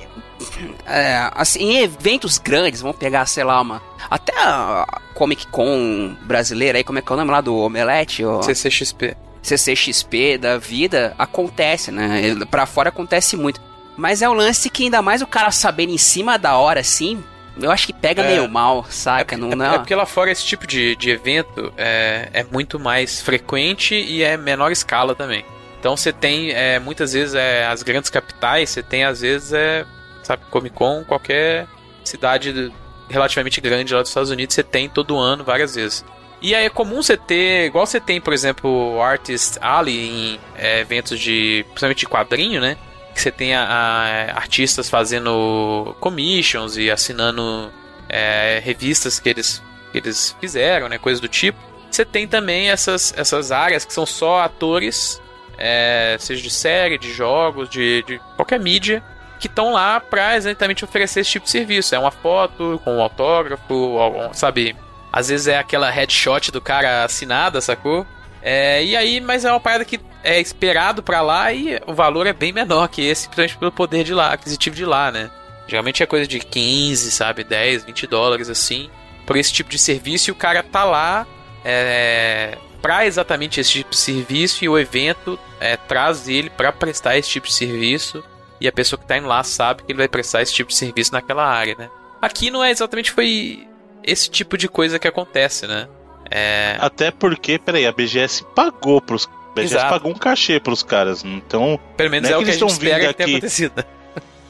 É, 0.85 1.31
assim, 1.33 1.59
em 1.59 1.77
eventos 1.79 2.37
grandes, 2.37 2.81
vamos 2.81 2.97
pegar, 2.97 3.25
sei 3.25 3.43
lá, 3.43 3.59
uma. 3.59 3.81
Até 4.09 4.33
a 4.37 4.85
Comic 5.15 5.47
Con 5.47 6.15
brasileira 6.21 6.77
aí, 6.77 6.83
como 6.83 6.99
é 6.99 7.01
que 7.01 7.11
é 7.11 7.15
o 7.15 7.17
nome 7.17 7.31
lá 7.31 7.41
do 7.41 7.55
Omelete? 7.57 8.23
Ou... 8.23 8.43
CCXP. 8.43 9.17
CCXP 9.41 10.37
da 10.37 10.57
vida, 10.57 11.13
acontece, 11.17 11.91
né? 11.91 12.35
Pra 12.49 12.65
fora 12.65 12.89
acontece 12.89 13.35
muito. 13.35 13.61
Mas 13.95 14.21
é 14.21 14.29
um 14.29 14.33
lance 14.33 14.69
que 14.69 14.83
ainda 14.83 15.01
mais 15.01 15.21
o 15.21 15.27
cara 15.27 15.51
sabendo 15.51 15.91
em 15.91 15.97
cima 15.97 16.37
da 16.37 16.55
hora, 16.57 16.79
assim, 16.79 17.23
eu 17.59 17.71
acho 17.71 17.87
que 17.87 17.93
pega 17.93 18.21
é, 18.21 18.27
meio 18.27 18.47
mal, 18.47 18.85
saca? 18.89 19.35
É, 19.35 19.37
não, 19.37 19.49
não... 19.49 19.73
é 19.73 19.77
porque 19.77 19.95
lá 19.95 20.05
fora 20.05 20.31
esse 20.31 20.45
tipo 20.45 20.67
de, 20.67 20.95
de 20.95 21.09
evento 21.09 21.73
é, 21.75 22.29
é 22.33 22.43
muito 22.43 22.79
mais 22.79 23.21
frequente 23.21 23.95
e 23.95 24.21
é 24.21 24.37
menor 24.37 24.71
escala 24.71 25.15
também. 25.15 25.43
Então 25.79 25.95
você 25.95 26.11
tem, 26.11 26.51
é, 26.51 26.79
muitas 26.79 27.13
vezes, 27.13 27.35
é, 27.35 27.65
as 27.65 27.83
grandes 27.83 28.09
capitais, 28.09 28.69
você 28.69 28.83
tem, 28.83 29.03
às 29.03 29.21
vezes, 29.21 29.53
é, 29.53 29.85
sabe, 30.23 30.43
Comic 30.49 30.75
Con, 30.75 31.03
qualquer 31.05 31.67
cidade 32.03 32.71
relativamente 33.09 33.61
grande 33.61 33.93
lá 33.93 34.01
dos 34.01 34.09
Estados 34.09 34.29
Unidos, 34.29 34.53
você 34.53 34.63
tem 34.63 34.89
todo 34.89 35.17
ano, 35.17 35.43
várias 35.43 35.75
vezes. 35.75 36.03
E 36.41 36.53
aí 36.53 36.65
é 36.65 36.69
comum 36.69 37.01
você 37.01 37.17
ter, 37.17 37.65
igual 37.65 37.85
você 37.85 37.99
tem, 37.99 38.21
por 38.21 38.31
exemplo, 38.31 39.01
Artist 39.01 39.57
Alley 39.59 39.97
em 39.97 40.39
é, 40.55 40.81
eventos 40.81 41.19
de, 41.19 41.63
principalmente 41.69 41.99
de 41.99 42.05
quadrinho, 42.07 42.61
né? 42.61 42.77
Que 43.13 43.21
você 43.21 43.31
tem 43.31 43.55
a, 43.55 43.63
a, 43.63 44.37
artistas 44.37 44.87
fazendo 44.89 45.95
commissions 45.99 46.77
e 46.77 46.91
assinando 46.91 47.71
é, 48.07 48.61
revistas 48.63 49.19
que 49.19 49.29
eles, 49.29 49.63
que 49.91 49.97
eles 49.97 50.35
fizeram, 50.39 50.87
né? 50.87 50.99
Coisas 50.99 51.19
do 51.19 51.27
tipo. 51.27 51.57
Você 51.89 52.05
tem 52.05 52.27
também 52.27 52.69
essas, 52.69 53.13
essas 53.17 53.51
áreas 53.51 53.83
que 53.83 53.93
são 53.93 54.05
só 54.05 54.41
atores, 54.41 55.19
é, 55.57 56.17
seja 56.19 56.43
de 56.43 56.51
série, 56.51 56.99
de 56.99 57.11
jogos, 57.11 57.67
de, 57.67 58.03
de 58.03 58.21
qualquer 58.35 58.59
mídia, 58.59 59.03
que 59.39 59.47
estão 59.47 59.73
lá 59.73 59.99
para 59.99 60.35
exatamente 60.35 60.83
oferecer 60.83 61.21
esse 61.21 61.31
tipo 61.31 61.45
de 61.45 61.51
serviço. 61.51 61.95
É 61.95 61.99
uma 61.99 62.11
foto 62.11 62.79
com 62.83 62.97
um 62.97 63.01
autógrafo, 63.01 63.99
sabe? 64.33 64.75
Às 65.17 65.29
vezes 65.29 65.47
é 65.47 65.57
aquela 65.57 65.89
headshot 65.89 66.51
do 66.51 66.61
cara 66.61 67.03
assinada, 67.03 67.59
sacou? 67.59 68.05
É, 68.39 68.83
e 68.83 68.95
aí, 68.95 69.19
mas 69.19 69.45
é 69.45 69.49
uma 69.49 69.59
parada 69.59 69.83
que 69.83 69.99
é 70.23 70.39
esperado 70.39 71.01
para 71.01 71.21
lá 71.21 71.51
e 71.51 71.81
o 71.87 71.93
valor 71.95 72.27
é 72.27 72.33
bem 72.33 72.53
menor 72.53 72.87
que 72.87 73.01
esse, 73.01 73.27
principalmente 73.27 73.57
pelo 73.57 73.71
poder 73.71 74.03
de 74.03 74.13
lá, 74.13 74.33
aquisitivo 74.33 74.75
de 74.75 74.85
lá, 74.85 75.11
né? 75.11 75.31
Geralmente 75.67 76.03
é 76.03 76.05
coisa 76.05 76.27
de 76.27 76.39
15, 76.39 77.09
sabe, 77.09 77.43
10, 77.43 77.85
20 77.85 78.05
dólares 78.05 78.47
assim, 78.47 78.91
por 79.25 79.35
esse 79.35 79.51
tipo 79.51 79.71
de 79.71 79.79
serviço 79.79 80.29
e 80.29 80.33
o 80.33 80.35
cara 80.35 80.61
tá 80.61 80.83
lá 80.83 81.25
é, 81.65 82.55
para 82.79 83.07
exatamente 83.07 83.59
esse 83.59 83.71
tipo 83.71 83.89
de 83.89 83.97
serviço 83.97 84.63
e 84.63 84.69
o 84.69 84.77
evento 84.77 85.39
é, 85.59 85.77
traz 85.77 86.27
ele 86.27 86.51
para 86.51 86.71
prestar 86.71 87.17
esse 87.17 87.27
tipo 87.27 87.47
de 87.47 87.53
serviço 87.53 88.23
e 88.61 88.67
a 88.67 88.71
pessoa 88.71 88.99
que 88.99 89.07
tá 89.07 89.17
indo 89.17 89.27
lá 89.27 89.43
sabe 89.43 89.81
que 89.81 89.91
ele 89.91 89.97
vai 89.97 90.07
prestar 90.07 90.43
esse 90.43 90.53
tipo 90.53 90.69
de 90.69 90.75
serviço 90.75 91.11
naquela 91.11 91.43
área, 91.43 91.73
né? 91.75 91.89
Aqui 92.21 92.51
não 92.51 92.63
é 92.63 92.69
exatamente 92.69 93.11
foi 93.11 93.67
esse 94.07 94.29
tipo 94.29 94.57
de 94.57 94.69
coisa 94.69 94.97
que 94.97 95.07
acontece, 95.07 95.67
né? 95.67 95.87
É... 96.31 96.77
Até 96.79 97.11
porque, 97.11 97.59
peraí, 97.59 97.85
a 97.85 97.91
BGS 97.91 98.45
pagou 98.55 99.01
pros. 99.01 99.27
A 99.27 99.53
BGS 99.53 99.75
Exato. 99.75 99.89
pagou 99.89 100.11
um 100.11 100.15
cachê 100.15 100.59
pros 100.59 100.81
caras, 100.81 101.23
então. 101.23 101.79
Pelo 101.97 102.09
menos 102.09 102.29
é, 102.29 102.33
é 102.33 102.37
o 102.37 102.39
que, 102.39 102.45
eles 102.45 102.55
estão 102.55 102.69
vindo 102.69 103.09
aqui. 103.09 103.39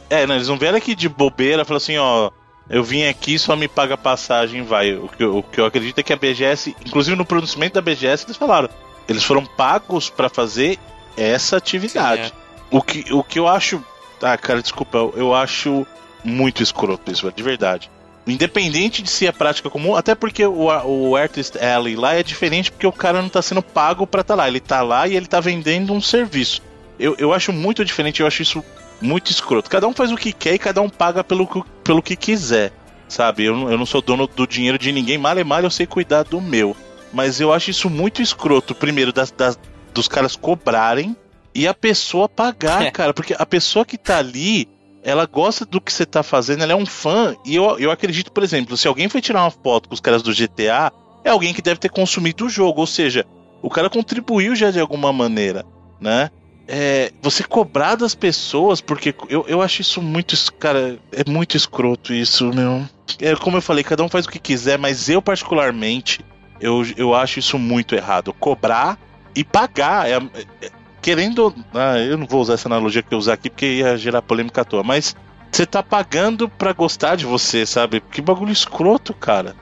É, 0.09 0.25
não, 0.25 0.35
eles 0.35 0.47
não 0.47 0.57
vieram 0.57 0.77
aqui 0.77 0.95
de 0.95 1.09
bobeira, 1.09 1.65
falaram 1.65 1.83
assim, 1.83 1.97
ó. 1.97 2.31
Eu 2.69 2.81
vim 2.81 3.03
aqui, 3.03 3.37
só 3.37 3.57
me 3.57 3.67
paga 3.67 3.97
passagem, 3.97 4.63
vai. 4.63 4.93
O 4.93 5.09
que, 5.09 5.21
eu, 5.21 5.37
o 5.39 5.43
que 5.43 5.59
eu 5.59 5.65
acredito 5.65 5.99
é 5.99 6.03
que 6.03 6.13
a 6.13 6.15
BGS, 6.15 6.73
inclusive 6.85 7.17
no 7.17 7.25
pronunciamento 7.25 7.73
da 7.73 7.81
BGS, 7.81 8.25
eles 8.25 8.37
falaram. 8.37 8.69
Eles 9.05 9.23
foram 9.23 9.45
pagos 9.45 10.09
para 10.09 10.29
fazer 10.29 10.79
essa 11.17 11.57
atividade. 11.57 12.27
Sim, 12.27 12.33
é. 12.71 12.77
o, 12.77 12.81
que, 12.81 13.13
o 13.13 13.21
que 13.21 13.37
eu 13.37 13.50
acho. 13.50 13.83
Ah, 14.22 14.37
cara, 14.37 14.61
desculpa, 14.61 14.98
eu, 14.98 15.13
eu 15.17 15.33
acho 15.33 15.85
muito 16.24 16.63
escroto 16.63 17.11
isso, 17.11 17.29
de 17.29 17.43
verdade. 17.43 17.91
Independente 18.27 19.01
de 19.01 19.09
ser 19.09 19.27
a 19.27 19.33
prática 19.33 19.70
comum, 19.70 19.96
até 19.96 20.13
porque 20.13 20.46
o, 20.46 20.66
o 20.66 21.16
Artist 21.16 21.57
Alley 21.57 21.96
lá 21.96 22.13
é 22.16 22.24
diferente 22.24 22.72
porque 22.72 22.85
o 22.85 22.92
cara 22.92 23.22
não 23.22 23.29
tá 23.29 23.42
sendo 23.42 23.61
pago 23.61 24.05
pra 24.05 24.22
estar 24.22 24.35
tá 24.35 24.37
lá. 24.37 24.48
Ele 24.48 24.59
tá 24.59 24.81
lá 24.81 25.07
e 25.07 25.16
ele 25.16 25.27
tá 25.27 25.40
vendendo 25.40 25.94
um 25.94 26.01
serviço. 26.01 26.61
Eu, 27.00 27.16
eu 27.18 27.33
acho 27.33 27.53
muito 27.53 27.85
diferente, 27.85 28.22
eu 28.22 28.27
acho 28.27 28.42
isso 28.42 28.63
muito 29.00 29.31
escroto. 29.31 29.70
Cada 29.70 29.87
um 29.87 29.94
faz 29.94 30.11
o 30.11 30.18
que 30.18 30.33
quer 30.33 30.55
e 30.55 30.59
cada 30.59 30.81
um 30.81 30.90
paga 30.90 31.24
pelo, 31.24 31.48
pelo 31.83 32.01
que 32.01 32.16
quiser, 32.16 32.74
sabe? 33.07 33.46
Eu, 33.46 33.72
eu 33.72 33.77
não 33.77 33.85
sou 33.85 34.01
dono 34.01 34.27
do 34.27 34.48
dinheiro 34.48 34.77
de 34.77 34.92
ninguém, 34.92 35.18
mal 35.18 35.37
é 35.37 35.44
mal 35.44 35.61
eu 35.61 35.70
sei 35.70 35.85
cuidar 35.85 36.24
do 36.24 36.42
meu. 36.42 36.75
Mas 37.13 37.40
eu 37.40 37.53
acho 37.53 37.70
isso 37.70 37.90
muito 37.90 38.22
escroto, 38.22 38.75
primeiro, 38.75 39.13
das, 39.13 39.31
das 39.31 39.57
dos 39.94 40.07
caras 40.07 40.35
cobrarem 40.35 41.16
e 41.53 41.68
a 41.68 41.74
pessoa 41.74 42.29
pagar, 42.29 42.83
é. 42.83 42.92
cara. 42.92 43.13
Porque 43.13 43.35
a 43.37 43.46
pessoa 43.46 43.85
que 43.85 43.98
tá 43.98 44.20
ali, 44.20 44.68
ela 45.03 45.25
gosta 45.25 45.66
do 45.66 45.79
que 45.79 45.92
você 45.92 46.05
tá 46.05 46.24
fazendo, 46.24 46.64
ela 46.64 46.74
é 46.74 46.75
um 46.75 46.86
fã. 46.86 47.36
E 47.46 47.55
eu, 47.55 47.77
eu 47.79 47.92
acredito, 47.92 48.31
por 48.31 48.44
exemplo, 48.44 48.75
se 48.75 48.88
alguém 48.88 49.07
foi 49.10 49.22
tirar 49.22 49.44
uma 49.44 49.51
foto 49.51 49.90
com 49.90 49.96
os 49.96 50.01
caras 50.01 50.22
do 50.22 50.33
GTA, 50.33 50.92
é 51.24 51.29
alguém 51.29 51.53
que 51.53 51.62
deve 51.62 51.79
ter 51.79 51.90
consumido 51.90 52.46
o 52.46 52.50
jogo. 52.50 52.81
Ou 52.81 52.88
seja, 52.88 53.25
o 53.62 53.70
cara 53.70 53.90
contribuiu 53.90 54.55
já 54.55 54.72
de 54.72 54.79
alguma 54.79 55.12
maneira, 55.14 55.66
né? 56.00 56.29
É, 56.68 57.14
você 57.22 57.44
cobrar 57.44 57.96
das 57.96 58.14
pessoas, 58.14 58.81
porque 58.81 59.16
eu, 59.29 59.46
eu 59.48 59.62
acho 59.62 59.81
isso 59.81 60.01
muito. 60.01 60.36
Cara, 60.53 61.00
é 61.14 61.29
muito 61.29 61.55
escroto 61.55 62.14
isso, 62.14 62.51
meu. 62.53 62.83
É, 63.22 63.33
como 63.36 63.57
eu 63.57 63.62
falei, 63.62 63.83
cada 63.83 64.03
um 64.03 64.10
faz 64.10 64.25
o 64.25 64.29
que 64.29 64.40
quiser, 64.40 64.77
mas 64.77 65.07
eu, 65.07 65.22
particularmente, 65.22 66.20
eu, 66.60 66.86
eu 66.98 67.16
acho 67.16 67.40
isso 67.40 67.57
muito 67.57 67.96
errado. 67.96 68.33
Cobrar 68.33 69.00
e 69.33 69.46
pagar. 69.46 70.10
É, 70.10 70.16
é, 70.62 70.70
querendo. 71.07 71.55
Ah, 71.74 71.98
eu 71.98 72.17
não 72.17 72.27
vou 72.27 72.41
usar 72.41 72.55
essa 72.55 72.67
analogia 72.67 73.01
que 73.01 73.13
eu 73.13 73.17
usar 73.17 73.33
aqui 73.33 73.50
porque 73.50 73.65
ia 73.65 73.98
gerar 73.98 74.22
polêmica 74.22 74.61
à 74.61 74.65
toa, 74.65 74.83
mas 74.83 75.15
você 75.50 75.65
tá 75.65 75.81
pagando 75.81 76.50
pra 76.50 76.74
gostar 76.74 77.15
de 77.15 77.25
você, 77.25 77.65
sabe? 77.65 78.01
Que 78.11 78.22
bagulho 78.22 78.51
escroto, 78.51 79.13
cara. 79.13 79.55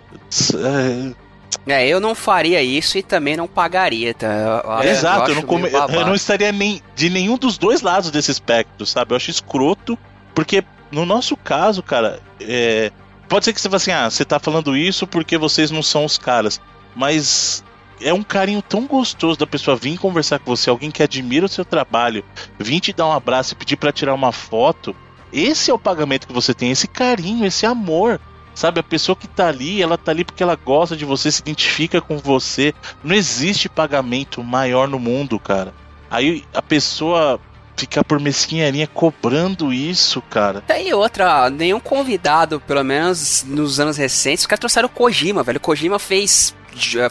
É... 1.67 1.73
é 1.73 1.87
eu 1.87 1.99
não 1.99 2.15
faria 2.15 2.63
isso 2.63 2.97
e 2.97 3.03
também 3.03 3.37
não 3.37 3.47
pagaria, 3.47 4.11
tá? 4.15 4.81
Exato, 4.83 5.29
eu, 5.29 5.35
eu 5.35 5.35
não, 5.35 5.43
come... 5.43 5.69
eu 5.69 6.05
não 6.07 6.15
estaria 6.15 6.51
nem 6.51 6.81
de 6.95 7.11
nenhum 7.11 7.37
dos 7.37 7.59
dois 7.59 7.81
lados 7.81 8.09
desse 8.09 8.31
espectro, 8.31 8.83
sabe? 8.83 9.13
Eu 9.13 9.17
acho 9.17 9.29
escroto, 9.29 9.95
porque 10.33 10.63
no 10.91 11.05
nosso 11.05 11.37
caso, 11.37 11.83
cara, 11.83 12.19
é... 12.41 12.91
pode 13.29 13.45
ser 13.45 13.53
que 13.53 13.61
você 13.61 13.69
fale 13.69 13.75
assim, 13.75 13.91
ah, 13.91 14.09
você 14.09 14.25
tá 14.25 14.39
falando 14.39 14.75
isso 14.75 15.05
porque 15.05 15.37
vocês 15.37 15.69
não 15.69 15.83
são 15.83 16.05
os 16.05 16.17
caras, 16.17 16.59
mas 16.95 17.63
é 17.99 18.13
um 18.13 18.23
carinho 18.23 18.61
tão 18.61 18.85
gostoso 18.85 19.39
da 19.39 19.47
pessoa 19.47 19.77
vir 19.77 19.97
conversar 19.97 20.39
com 20.39 20.55
você, 20.55 20.69
alguém 20.69 20.91
que 20.91 21.03
admira 21.03 21.45
o 21.45 21.49
seu 21.49 21.65
trabalho, 21.65 22.23
vir 22.59 22.79
te 22.79 22.93
dar 22.93 23.07
um 23.07 23.11
abraço 23.11 23.53
e 23.53 23.55
pedir 23.55 23.77
para 23.77 23.91
tirar 23.91 24.13
uma 24.13 24.31
foto. 24.31 24.95
Esse 25.31 25.71
é 25.71 25.73
o 25.73 25.79
pagamento 25.79 26.27
que 26.27 26.33
você 26.33 26.53
tem, 26.53 26.71
esse 26.71 26.87
carinho, 26.87 27.45
esse 27.45 27.65
amor. 27.65 28.19
Sabe, 28.53 28.79
a 28.79 28.83
pessoa 28.83 29.17
que 29.17 29.27
tá 29.27 29.49
ali, 29.49 29.81
ela 29.81 29.97
tá 29.97 30.11
ali 30.11 30.23
porque 30.23 30.41
ela 30.41 30.55
gosta 30.55 30.95
de 30.95 31.03
você, 31.03 31.29
se 31.29 31.41
identifica 31.41 31.99
com 31.99 32.17
você. 32.17 32.73
Não 33.03 33.13
existe 33.13 33.67
pagamento 33.67 34.41
maior 34.41 34.87
no 34.87 34.97
mundo, 34.97 35.37
cara. 35.37 35.73
Aí 36.09 36.45
a 36.53 36.61
pessoa 36.61 37.37
ficar 37.75 38.03
por 38.03 38.19
mesquinharia 38.19 38.87
cobrando 38.87 39.73
isso, 39.73 40.21
cara. 40.21 40.61
Tem 40.61 40.93
outra, 40.93 41.49
nenhum 41.49 41.79
convidado, 41.79 42.61
pelo 42.61 42.83
menos 42.83 43.43
nos 43.43 43.79
anos 43.79 43.97
recentes, 43.97 44.43
os 44.43 44.47
caras 44.47 44.61
trouxeram 44.61 44.87
o 44.87 44.91
Kojima, 44.91 45.43
velho. 45.43 45.57
O 45.57 45.61
Kojima 45.61 45.99
fez 45.99 46.55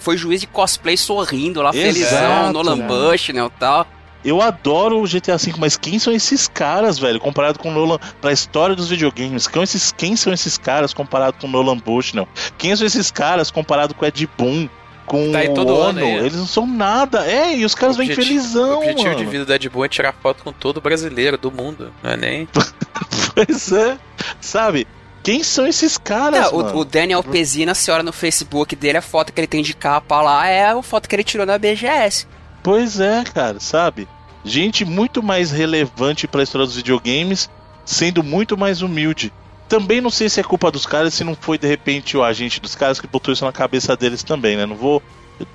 foi 0.01 0.17
juiz 0.17 0.41
de 0.41 0.47
cosplay 0.47 0.97
sorrindo 0.97 1.61
lá, 1.63 1.71
Exato, 1.71 1.85
felizão, 1.87 2.53
Nolan 2.53 2.77
né? 2.77 2.87
Bushnell 2.87 3.47
e 3.47 3.59
tal. 3.59 3.87
Eu 4.25 4.41
adoro 4.41 5.03
o 5.03 5.07
GTA 5.07 5.37
V, 5.37 5.53
mas 5.59 5.77
quem 5.77 5.99
são 5.99 6.11
esses 6.11 6.49
caras, 6.49 6.99
velho, 6.99 7.21
comparado 7.21 7.59
com 7.59 7.69
o 7.69 7.73
Nolan, 7.73 7.99
pra 8.23 8.33
história 8.33 8.75
dos 8.75 8.89
videogames? 8.89 9.47
Quem, 9.47 9.63
esses, 9.63 9.93
quem 9.93 10.17
são 10.17 10.33
esses 10.33 10.57
caras 10.57 10.95
comparado 10.95 11.37
com 11.39 11.47
o 11.47 11.51
Nolan 11.51 11.77
Bushnell? 11.77 12.27
Quem 12.57 12.75
são 12.75 12.87
esses 12.87 13.11
caras 13.11 13.51
comparado 13.51 13.95
com 13.95 14.05
o 14.05 14.09
Ed 14.09 14.29
Boon? 14.39 14.67
Com 15.05 15.31
tá 15.33 15.61
o 15.61 15.69
Ono? 15.69 15.99
Aí, 15.99 16.17
Eles 16.17 16.37
não 16.37 16.47
são 16.47 16.67
nada. 16.67 17.27
É, 17.31 17.55
e 17.55 17.67
os 17.67 17.75
caras 17.75 17.99
vêm 17.99 18.09
felizão, 18.09 18.77
O 18.77 18.79
objetivo 18.79 19.09
mano. 19.09 19.17
de 19.19 19.27
vida 19.27 19.45
do 19.45 19.53
Ed 19.53 19.69
Boon 19.69 19.85
é 19.85 19.89
tirar 19.89 20.15
foto 20.15 20.43
com 20.43 20.53
todo 20.53 20.81
brasileiro 20.81 21.37
do 21.37 21.53
mundo, 21.53 21.93
não 22.03 22.11
é 22.13 22.17
nem... 22.17 22.49
pois 23.35 23.71
é, 23.73 23.99
sabe? 24.41 24.87
Quem 25.25 25.43
são 25.43 25.67
esses 25.67 25.97
caras, 25.97 26.53
é, 26.53 26.55
o, 26.55 26.77
o, 26.77 26.85
Daniel 26.85 27.25
Pezina, 27.25 27.75
se 27.75 27.91
olha 27.91 28.03
no 28.03 28.13
Facebook 28.13 28.77
dele, 28.77 28.99
a 28.99 29.03
foto 29.03 29.33
que 29.33 29.41
ele 29.41 29.47
tem 29.47 29.63
de 29.63 29.73
capa 29.75 30.21
lá 30.21 30.47
é 30.47 30.67
a 30.67 30.83
foto 30.83 31.09
que 31.09 31.17
ele 31.17 31.25
tirou 31.25 31.47
na 31.47 31.57
BGS. 31.57 32.27
Pois 32.63 33.01
é, 33.01 33.25
cara, 33.25 33.59
sabe? 33.59 34.07
Gente 34.45 34.85
muito 34.85 35.23
mais 35.23 35.51
relevante 35.51 36.29
para 36.29 36.43
a 36.43 36.45
história 36.45 36.67
dos 36.67 36.77
videogames, 36.77 37.49
sendo 37.87 38.23
muito 38.23 38.55
mais 38.55 38.83
humilde. 38.83 39.33
Também 39.67 39.99
não 39.99 40.11
sei 40.11 40.29
se 40.29 40.41
é 40.41 40.43
culpa 40.43 40.71
dos 40.71 40.85
caras, 40.85 41.15
se 41.15 41.25
não 41.25 41.35
foi 41.35 41.57
de 41.57 41.67
repente 41.67 42.19
o 42.19 42.23
agente 42.23 42.61
dos 42.61 42.75
caras 42.75 43.01
que 43.01 43.07
botou 43.07 43.33
isso 43.33 43.47
na 43.47 43.53
cabeça 43.53 43.97
deles 43.97 44.23
também, 44.23 44.59
né? 44.59 44.67
Não 44.67 44.77
vou 44.77 45.03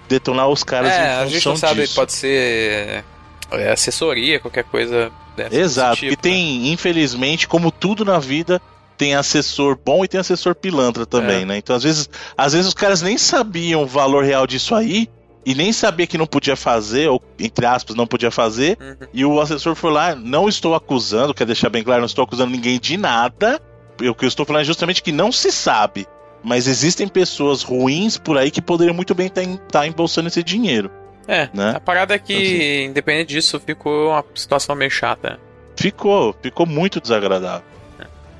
detonar 0.07 0.49
os 0.49 0.63
caras 0.63 0.91
é, 0.91 0.95
em 0.95 0.99
função 0.99 1.21
a 1.21 1.27
gente 1.27 1.45
não 1.45 1.57
sabe, 1.57 1.81
disso. 1.81 1.95
pode 1.95 2.13
ser 2.13 3.03
é, 3.51 3.71
assessoria, 3.71 4.39
qualquer 4.39 4.63
coisa 4.63 5.11
dessa. 5.35 5.55
Exato, 5.55 5.97
tipo, 5.97 6.13
e 6.13 6.15
tem, 6.15 6.59
né? 6.59 6.67
infelizmente, 6.69 7.47
como 7.47 7.71
tudo 7.71 8.03
na 8.03 8.17
vida, 8.17 8.59
tem 8.99 9.15
assessor 9.15 9.79
bom 9.83 10.03
e 10.03 10.07
tem 10.09 10.19
assessor 10.19 10.53
pilantra 10.53 11.05
também, 11.05 11.43
É. 11.43 11.45
né? 11.45 11.57
Então, 11.57 11.73
às 11.73 11.83
vezes, 11.83 12.09
às 12.37 12.51
vezes 12.51 12.67
os 12.67 12.73
caras 12.73 13.01
nem 13.01 13.17
sabiam 13.17 13.81
o 13.81 13.87
valor 13.87 14.25
real 14.25 14.45
disso 14.45 14.75
aí 14.75 15.07
e 15.45 15.55
nem 15.55 15.71
sabia 15.71 16.05
que 16.05 16.17
não 16.17 16.27
podia 16.27 16.57
fazer, 16.57 17.07
ou 17.07 17.23
entre 17.39 17.65
aspas, 17.65 17.95
não 17.95 18.05
podia 18.05 18.29
fazer. 18.29 18.77
Uhum. 18.79 19.07
E 19.13 19.23
o 19.25 19.39
assessor 19.39 19.73
foi 19.73 19.89
lá, 19.91 20.13
não 20.13 20.49
estou 20.49 20.75
acusando, 20.75 21.33
quer 21.33 21.45
deixar 21.45 21.69
bem 21.69 21.81
claro, 21.81 22.01
não 22.01 22.05
estou 22.07 22.25
acusando 22.25 22.51
ninguém 22.51 22.77
de 22.77 22.97
nada. 22.97 23.61
O 24.01 24.13
que 24.13 24.25
eu 24.25 24.27
estou 24.27 24.45
falando 24.45 24.63
é 24.63 24.65
justamente 24.65 25.01
que 25.01 25.13
não 25.13 25.31
se 25.31 25.49
sabe. 25.49 26.05
Mas 26.43 26.67
existem 26.67 27.07
pessoas 27.07 27.63
ruins 27.63 28.17
por 28.17 28.37
aí 28.37 28.51
que 28.51 28.61
poderiam 28.61 28.93
muito 28.93 29.15
bem 29.15 29.27
estar 29.27 29.87
embolsando 29.87 30.27
esse 30.27 30.43
dinheiro, 30.43 30.91
É, 31.27 31.49
né? 31.53 31.71
a 31.75 31.79
parada 31.79 32.13
é 32.15 32.19
que, 32.19 32.33
Assim. 32.33 32.83
independente 32.89 33.29
disso, 33.29 33.59
ficou 33.65 34.09
uma 34.09 34.23
situação 34.35 34.75
meio 34.75 34.91
chata. 34.91 35.39
Ficou, 35.77 36.35
ficou 36.41 36.65
muito 36.65 36.99
desagradável. 36.99 37.63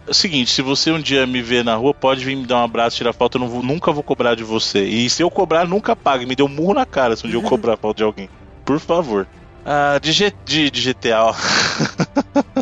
É 0.10 0.12
o 0.12 0.16
seguinte, 0.16 0.50
se 0.50 0.64
você 0.64 0.92
um 0.92 1.00
dia 1.00 1.28
me 1.28 1.40
ver 1.40 1.64
na 1.64 1.76
rua, 1.76 1.94
pode 1.94 2.26
vir 2.26 2.36
me 2.36 2.44
dar 2.44 2.58
um 2.58 2.64
abraço, 2.64 2.98
tirar 2.98 3.14
foto, 3.14 3.38
eu 3.38 3.48
vou- 3.48 3.62
nunca 3.62 3.92
vou 3.92 4.02
cobrar 4.02 4.34
de 4.34 4.44
você. 4.44 4.84
E 4.84 5.08
se 5.08 5.22
eu 5.22 5.30
cobrar, 5.30 5.68
nunca 5.68 5.96
pague. 5.96 6.26
Me 6.26 6.36
dê 6.36 6.42
um 6.42 6.48
murro 6.48 6.74
na 6.74 6.86
cara 6.86 7.16
se 7.16 7.28
um 7.28 7.30
dia 7.30 7.38
eu 7.38 7.44
cobrar 7.44 7.78
foto 7.78 7.98
de 7.98 8.04
alguém. 8.04 8.28
Por 8.66 8.80
favor. 8.80 9.28
Ah, 9.64 10.00
de, 10.02 10.12
G- 10.12 10.34
de, 10.46 10.72
de 10.72 10.82
GTA. 10.82 11.26
ó. 11.26 11.36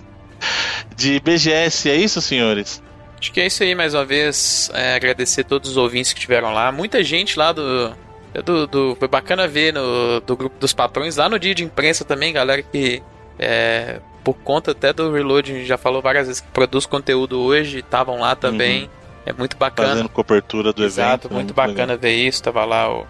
de 0.95 1.19
BGS, 1.21 1.89
é 1.89 1.95
isso, 1.95 2.21
senhores? 2.21 2.83
Acho 3.19 3.31
que 3.31 3.39
é 3.39 3.47
isso 3.47 3.63
aí, 3.63 3.73
mais 3.73 3.93
uma 3.93 4.03
vez. 4.05 4.69
É, 4.73 4.95
agradecer 4.95 5.41
a 5.41 5.45
todos 5.45 5.71
os 5.71 5.77
ouvintes 5.77 6.11
que 6.11 6.19
estiveram 6.19 6.53
lá. 6.53 6.69
Muita 6.71 7.01
gente 7.03 7.39
lá 7.39 7.51
do. 7.53 7.95
do, 8.45 8.67
do- 8.67 8.95
foi 8.99 9.07
bacana 9.07 9.47
ver 9.47 9.73
no 9.73 10.19
do 10.19 10.35
grupo 10.35 10.59
dos 10.59 10.73
patrões 10.73 11.15
lá 11.15 11.29
no 11.29 11.39
dia 11.39 11.55
de 11.55 11.63
imprensa 11.63 12.03
também, 12.03 12.33
galera 12.33 12.61
que. 12.61 13.01
É, 13.39 14.01
por 14.27 14.35
conta 14.39 14.71
até 14.71 14.91
do 14.91 15.09
Reload, 15.09 15.53
a 15.53 15.55
gente 15.55 15.65
já 15.65 15.77
falou 15.77 16.01
várias 16.01 16.27
vezes 16.27 16.41
que 16.41 16.49
produz 16.49 16.85
conteúdo 16.85 17.39
hoje, 17.39 17.79
estavam 17.79 18.19
lá 18.19 18.35
também. 18.35 18.89
É 19.25 19.31
muito 19.31 19.55
bacana. 19.55 19.87
Fazendo 19.87 20.09
cobertura 20.09 20.73
do 20.73 20.83
Exato, 20.83 21.27
evento. 21.27 21.29
né? 21.29 21.35
muito 21.35 21.53
bacana 21.53 21.93
legal. 21.93 21.97
ver 21.99 22.15
isso. 22.27 22.43
Tava 22.43 22.65
lá 22.65 22.93
o 22.93 23.07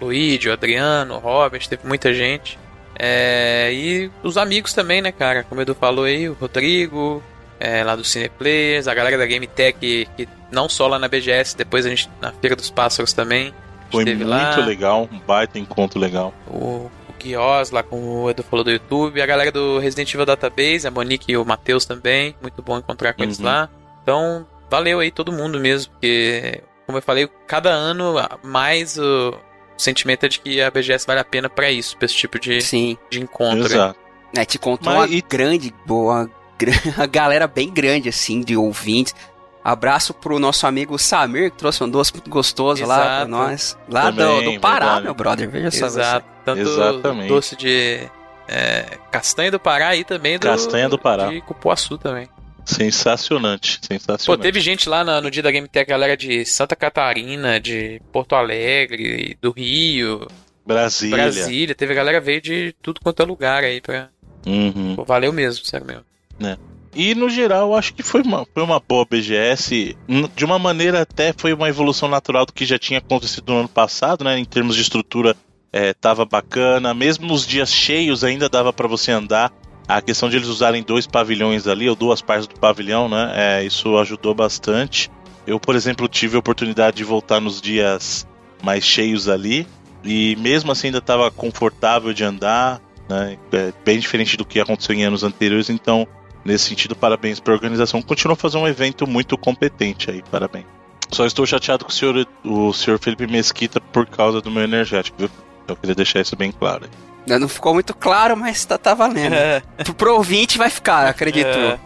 Luigi, 0.00 0.48
o 0.48 0.54
Adriano, 0.54 1.16
o 1.16 1.18
Robert, 1.18 1.68
teve 1.68 1.86
muita 1.86 2.14
gente. 2.14 2.58
É, 2.98 3.70
e 3.74 4.10
os 4.22 4.38
amigos 4.38 4.72
também, 4.72 5.02
né, 5.02 5.12
cara? 5.12 5.42
Como 5.42 5.58
o 5.58 5.62
Edu 5.62 5.74
falou 5.74 6.06
aí, 6.06 6.30
o 6.30 6.32
Rodrigo, 6.32 7.22
é, 7.60 7.84
lá 7.84 7.94
do 7.94 8.02
Cineplayers, 8.02 8.88
a 8.88 8.94
galera 8.94 9.18
da 9.18 9.26
Game 9.26 9.46
Tech, 9.46 9.78
que, 9.78 10.08
que 10.16 10.26
não 10.50 10.66
só 10.66 10.86
lá 10.86 10.98
na 10.98 11.08
BGS, 11.08 11.58
depois 11.58 11.84
a 11.84 11.90
gente 11.90 12.08
na 12.22 12.32
Feira 12.32 12.56
dos 12.56 12.70
Pássaros 12.70 13.12
também. 13.12 13.52
Foi 13.90 14.02
esteve 14.02 14.24
muito 14.24 14.30
lá. 14.30 14.56
legal, 14.64 15.08
um 15.12 15.18
baita 15.18 15.58
encontro 15.58 16.00
legal. 16.00 16.32
O, 16.48 16.90
o 17.14 17.22
Guios 17.22 17.70
lá 17.70 17.82
com 17.82 18.22
o 18.24 18.30
Edu 18.30 18.42
falou 18.42 18.64
do 18.64 18.70
YouTube, 18.70 19.20
a 19.20 19.26
galera 19.26 19.50
do 19.52 19.78
Resident 19.78 20.12
Evil 20.12 20.26
Database, 20.26 20.86
a 20.86 20.90
Monique 20.90 21.32
e 21.32 21.36
o 21.36 21.44
Matheus 21.44 21.84
também. 21.84 22.34
Muito 22.42 22.60
bom 22.62 22.78
encontrar 22.78 23.12
com 23.14 23.22
eles 23.22 23.38
Uhum. 23.38 23.44
lá. 23.46 23.68
Então, 24.02 24.46
valeu 24.70 25.00
aí 25.00 25.10
todo 25.10 25.32
mundo 25.32 25.58
mesmo, 25.60 25.92
porque, 25.92 26.60
como 26.86 26.98
eu 26.98 27.02
falei, 27.02 27.28
cada 27.46 27.70
ano 27.70 28.14
mais 28.42 28.98
o 28.98 29.34
sentimento 29.76 30.26
é 30.26 30.28
de 30.28 30.40
que 30.40 30.60
a 30.60 30.70
BGS 30.70 31.06
vale 31.06 31.20
a 31.20 31.24
pena 31.24 31.48
pra 31.48 31.70
isso, 31.70 31.96
pra 31.96 32.06
esse 32.06 32.14
tipo 32.14 32.38
de, 32.38 32.60
Sim. 32.60 32.96
de 33.10 33.20
encontro. 33.20 33.66
Exato. 33.66 33.98
É, 34.36 34.44
te 34.44 34.58
contou 34.58 34.92
Mas 34.92 35.10
uma 35.10 35.16
e- 35.16 35.22
grande, 35.22 35.72
boa, 35.86 36.28
uma 36.96 37.06
galera 37.06 37.46
bem 37.46 37.70
grande, 37.70 38.08
assim, 38.08 38.40
de 38.40 38.56
ouvintes. 38.56 39.14
Abraço 39.64 40.12
pro 40.12 40.38
nosso 40.38 40.66
amigo 40.66 40.98
Samir, 40.98 41.50
que 41.50 41.56
trouxe 41.56 41.82
um 41.82 41.88
doce 41.88 42.12
muito 42.12 42.28
gostoso 42.28 42.84
lá 42.84 42.96
pra 42.98 43.06
Exato. 43.16 43.30
nós. 43.30 43.78
Lá 43.88 44.10
do, 44.10 44.16
Também, 44.18 44.54
do 44.54 44.60
Pará, 44.60 44.84
verdade. 44.84 45.04
meu 45.04 45.14
brother. 45.14 45.48
Veja 45.50 45.70
só 45.70 45.88
você. 45.88 46.00
Exato. 46.00 46.26
Tanto 46.44 46.60
Exatamente. 46.60 47.28
doce 47.28 47.56
de 47.56 48.00
é, 48.46 48.98
castanha 49.10 49.50
do 49.50 49.58
Pará 49.58 49.96
e 49.96 50.04
também 50.04 50.38
do, 50.38 50.42
Castanha 50.46 50.86
do 50.88 50.98
Pará. 50.98 51.28
de 51.28 51.40
cupuaçu 51.40 51.96
também. 51.96 52.28
Sensacionante, 52.66 53.78
Pô, 53.80 53.86
sensacionante. 53.86 54.42
teve 54.42 54.60
gente 54.60 54.88
lá 54.88 55.02
na- 55.04 55.20
no 55.20 55.30
dia 55.30 55.42
da 55.42 55.50
Game 55.50 55.66
Tech, 55.68 55.88
galera 55.88 56.16
de 56.16 56.44
Santa 56.44 56.74
Catarina, 56.76 57.58
de 57.60 58.00
Porto 58.12 58.34
Alegre, 58.34 59.36
do 59.40 59.50
Rio, 59.50 60.26
Brasília. 60.66 61.16
Brasília. 61.16 61.74
Teve 61.74 61.94
galera 61.94 62.20
veio 62.20 62.40
de 62.40 62.74
tudo 62.82 63.00
quanto 63.02 63.22
é 63.22 63.24
lugar 63.26 63.64
aí. 63.64 63.80
Pra... 63.80 64.08
Uhum. 64.46 64.94
Pô, 64.96 65.04
valeu 65.04 65.32
mesmo, 65.32 65.64
sério 65.64 65.86
mesmo. 65.86 66.04
E 66.94 67.14
no 67.14 67.28
geral, 67.28 67.74
acho 67.74 67.92
que 67.92 68.02
foi 68.02 68.22
uma, 68.22 68.46
foi 68.52 68.62
uma 68.62 68.80
boa 68.80 69.04
BGS. 69.04 69.96
De 70.34 70.44
uma 70.44 70.58
maneira, 70.58 71.02
até 71.02 71.34
foi 71.36 71.52
uma 71.52 71.68
evolução 71.68 72.08
natural 72.08 72.46
do 72.46 72.52
que 72.52 72.64
já 72.64 72.78
tinha 72.78 72.98
acontecido 72.98 73.52
no 73.52 73.60
ano 73.60 73.68
passado, 73.68 74.24
né? 74.24 74.38
Em 74.38 74.44
termos 74.44 74.76
de 74.76 74.82
estrutura, 74.82 75.36
é, 75.72 75.92
tava 75.92 76.24
bacana. 76.24 76.94
Mesmo 76.94 77.26
nos 77.26 77.46
dias 77.46 77.72
cheios, 77.72 78.22
ainda 78.22 78.48
dava 78.48 78.72
para 78.72 78.86
você 78.86 79.10
andar. 79.10 79.52
A 79.86 80.00
questão 80.00 80.30
de 80.30 80.36
eles 80.36 80.48
usarem 80.48 80.82
dois 80.82 81.06
pavilhões 81.06 81.66
ali, 81.66 81.88
ou 81.88 81.96
duas 81.96 82.22
partes 82.22 82.46
do 82.46 82.58
pavilhão, 82.58 83.08
né? 83.08 83.32
É, 83.34 83.64
isso 83.64 83.98
ajudou 83.98 84.34
bastante. 84.34 85.10
Eu, 85.46 85.60
por 85.60 85.74
exemplo, 85.74 86.08
tive 86.08 86.36
a 86.36 86.38
oportunidade 86.38 86.96
de 86.96 87.04
voltar 87.04 87.40
nos 87.40 87.60
dias 87.60 88.26
mais 88.62 88.84
cheios 88.84 89.28
ali. 89.28 89.66
E 90.04 90.36
mesmo 90.36 90.70
assim 90.70 90.88
ainda 90.88 90.98
estava 90.98 91.30
confortável 91.30 92.12
de 92.12 92.24
andar, 92.24 92.80
né? 93.08 93.36
É, 93.52 93.72
bem 93.84 93.98
diferente 93.98 94.36
do 94.36 94.44
que 94.44 94.60
aconteceu 94.60 94.94
em 94.94 95.04
anos 95.04 95.22
anteriores. 95.22 95.68
Então, 95.68 96.06
Nesse 96.44 96.66
sentido, 96.66 96.94
parabéns 96.94 97.40
para 97.40 97.52
a 97.52 97.56
organização. 97.56 98.02
Continua 98.02 98.36
fazendo 98.36 98.62
um 98.64 98.68
evento 98.68 99.06
muito 99.06 99.36
competente 99.38 100.10
aí, 100.10 100.22
parabéns. 100.30 100.66
Só 101.10 101.24
estou 101.24 101.46
chateado 101.46 101.84
com 101.84 101.90
o 101.90 101.94
senhor, 101.94 102.26
o 102.44 102.72
senhor 102.72 102.98
Felipe 102.98 103.26
Mesquita 103.26 103.80
por 103.80 104.06
causa 104.06 104.40
do 104.40 104.50
meu 104.50 104.62
energético, 104.64 105.16
viu? 105.18 105.30
Eu 105.66 105.76
queria 105.76 105.94
deixar 105.94 106.20
isso 106.20 106.36
bem 106.36 106.52
claro. 106.52 106.86
Ainda 107.22 107.38
Não 107.38 107.48
ficou 107.48 107.72
muito 107.72 107.94
claro, 107.94 108.36
mas 108.36 108.64
tá, 108.64 108.76
tá 108.76 108.92
valendo. 108.94 109.34
Pro, 109.84 109.94
pro 109.94 110.14
ouvinte 110.16 110.58
vai 110.58 110.68
ficar, 110.68 111.06
acredito. 111.08 111.46
É. 111.48 111.78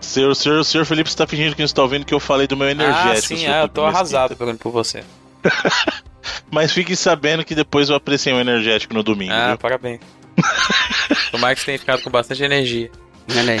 Senhor, 0.00 0.34
senhor, 0.34 0.58
o 0.60 0.64
senhor 0.64 0.84
Felipe 0.86 1.10
está 1.10 1.26
fingindo 1.26 1.54
que 1.54 1.60
não 1.60 1.66
está 1.66 1.82
ouvindo 1.82 2.06
que 2.06 2.14
eu 2.14 2.20
falei 2.20 2.46
do 2.46 2.56
meu 2.56 2.68
energético. 2.70 3.08
Ah, 3.34 3.36
sim, 3.36 3.46
ah, 3.46 3.62
eu 3.62 3.68
tô 3.68 3.82
Mesquita. 3.82 3.98
arrasado 3.98 4.34
Bruno, 4.36 4.56
por 4.56 4.70
você. 4.72 5.04
Mas 6.50 6.72
fique 6.72 6.96
sabendo 6.96 7.44
que 7.44 7.54
depois 7.54 7.88
eu 7.90 7.96
apreciei 7.96 8.32
o 8.32 8.40
energético 8.40 8.94
no 8.94 9.02
domingo, 9.02 9.32
Ah, 9.32 9.48
viu? 9.48 9.58
parabéns. 9.58 10.00
Que 11.32 11.38
você 11.60 11.64
tenha 11.66 11.78
ficado 11.78 12.02
com 12.02 12.10
bastante 12.10 12.42
energia. 12.42 12.90
Olha 13.36 13.52
aí. 13.54 13.60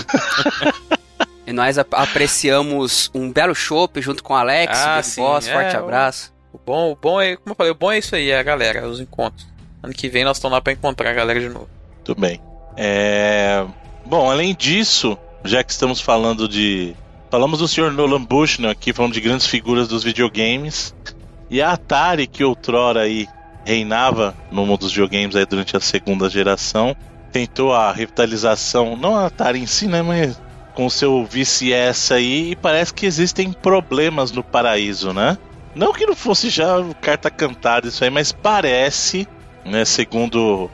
e 1.46 1.52
nós 1.52 1.78
ap- 1.78 1.94
apreciamos 1.94 3.10
um 3.14 3.30
belo 3.32 3.54
chopp 3.54 4.00
junto 4.00 4.22
com 4.22 4.32
o 4.32 4.36
Alex, 4.36 4.78
Ah, 4.78 4.98
o 5.00 5.02
sim, 5.02 5.20
Boss, 5.20 5.46
é, 5.46 5.52
forte 5.52 5.76
o- 5.76 5.78
abraço. 5.80 6.32
O 6.52 6.58
bom, 6.64 6.92
o 6.92 6.96
bom 6.96 7.20
é, 7.20 7.36
como 7.36 7.50
eu 7.52 7.54
falei, 7.54 7.72
o 7.72 7.74
bom 7.74 7.92
é 7.92 7.98
isso 7.98 8.14
aí, 8.16 8.30
é 8.30 8.38
a 8.38 8.42
galera, 8.42 8.88
os 8.88 8.98
encontros. 9.00 9.46
Ano 9.82 9.92
que 9.92 10.08
vem 10.08 10.24
nós 10.24 10.36
estamos 10.38 10.54
lá 10.54 10.60
pra 10.60 10.72
encontrar 10.72 11.10
a 11.10 11.12
galera 11.12 11.38
de 11.40 11.48
novo. 11.48 11.68
Tudo 12.04 12.20
bem. 12.20 12.40
É... 12.76 13.64
Bom, 14.04 14.30
além 14.30 14.54
disso, 14.54 15.18
já 15.44 15.62
que 15.62 15.70
estamos 15.72 16.00
falando 16.00 16.48
de. 16.48 16.94
Falamos 17.30 17.58
do 17.58 17.68
senhor 17.68 17.92
Nolan 17.92 18.22
Bushnell 18.22 18.70
aqui, 18.70 18.92
falando 18.92 19.12
de 19.12 19.20
grandes 19.20 19.46
figuras 19.46 19.86
dos 19.88 20.02
videogames. 20.04 20.94
E 21.50 21.60
a 21.60 21.72
Atari, 21.72 22.26
que 22.26 22.42
outrora 22.44 23.02
aí 23.02 23.28
reinava 23.66 24.32
no 24.48 24.64
mundo 24.64 24.80
dos 24.80 24.92
videogames 24.92 25.34
aí 25.34 25.44
durante 25.44 25.76
a 25.76 25.80
segunda 25.80 26.30
geração, 26.30 26.96
tentou 27.32 27.74
a 27.74 27.90
revitalização, 27.90 28.96
não 28.96 29.16
a 29.16 29.26
Atari 29.26 29.58
em 29.58 29.66
si, 29.66 29.88
né, 29.88 30.02
mas 30.02 30.40
com 30.72 30.88
seu 30.88 31.24
VCS 31.24 32.12
aí, 32.12 32.52
e 32.52 32.56
parece 32.56 32.94
que 32.94 33.04
existem 33.04 33.52
problemas 33.52 34.30
no 34.30 34.44
paraíso, 34.44 35.12
né? 35.12 35.36
Não 35.74 35.92
que 35.92 36.06
não 36.06 36.14
fosse 36.14 36.48
já 36.48 36.76
carta 37.00 37.28
cantada 37.28 37.88
isso 37.88 38.04
aí, 38.04 38.10
mas 38.10 38.30
parece, 38.30 39.26
né, 39.64 39.84
segundo 39.84 40.70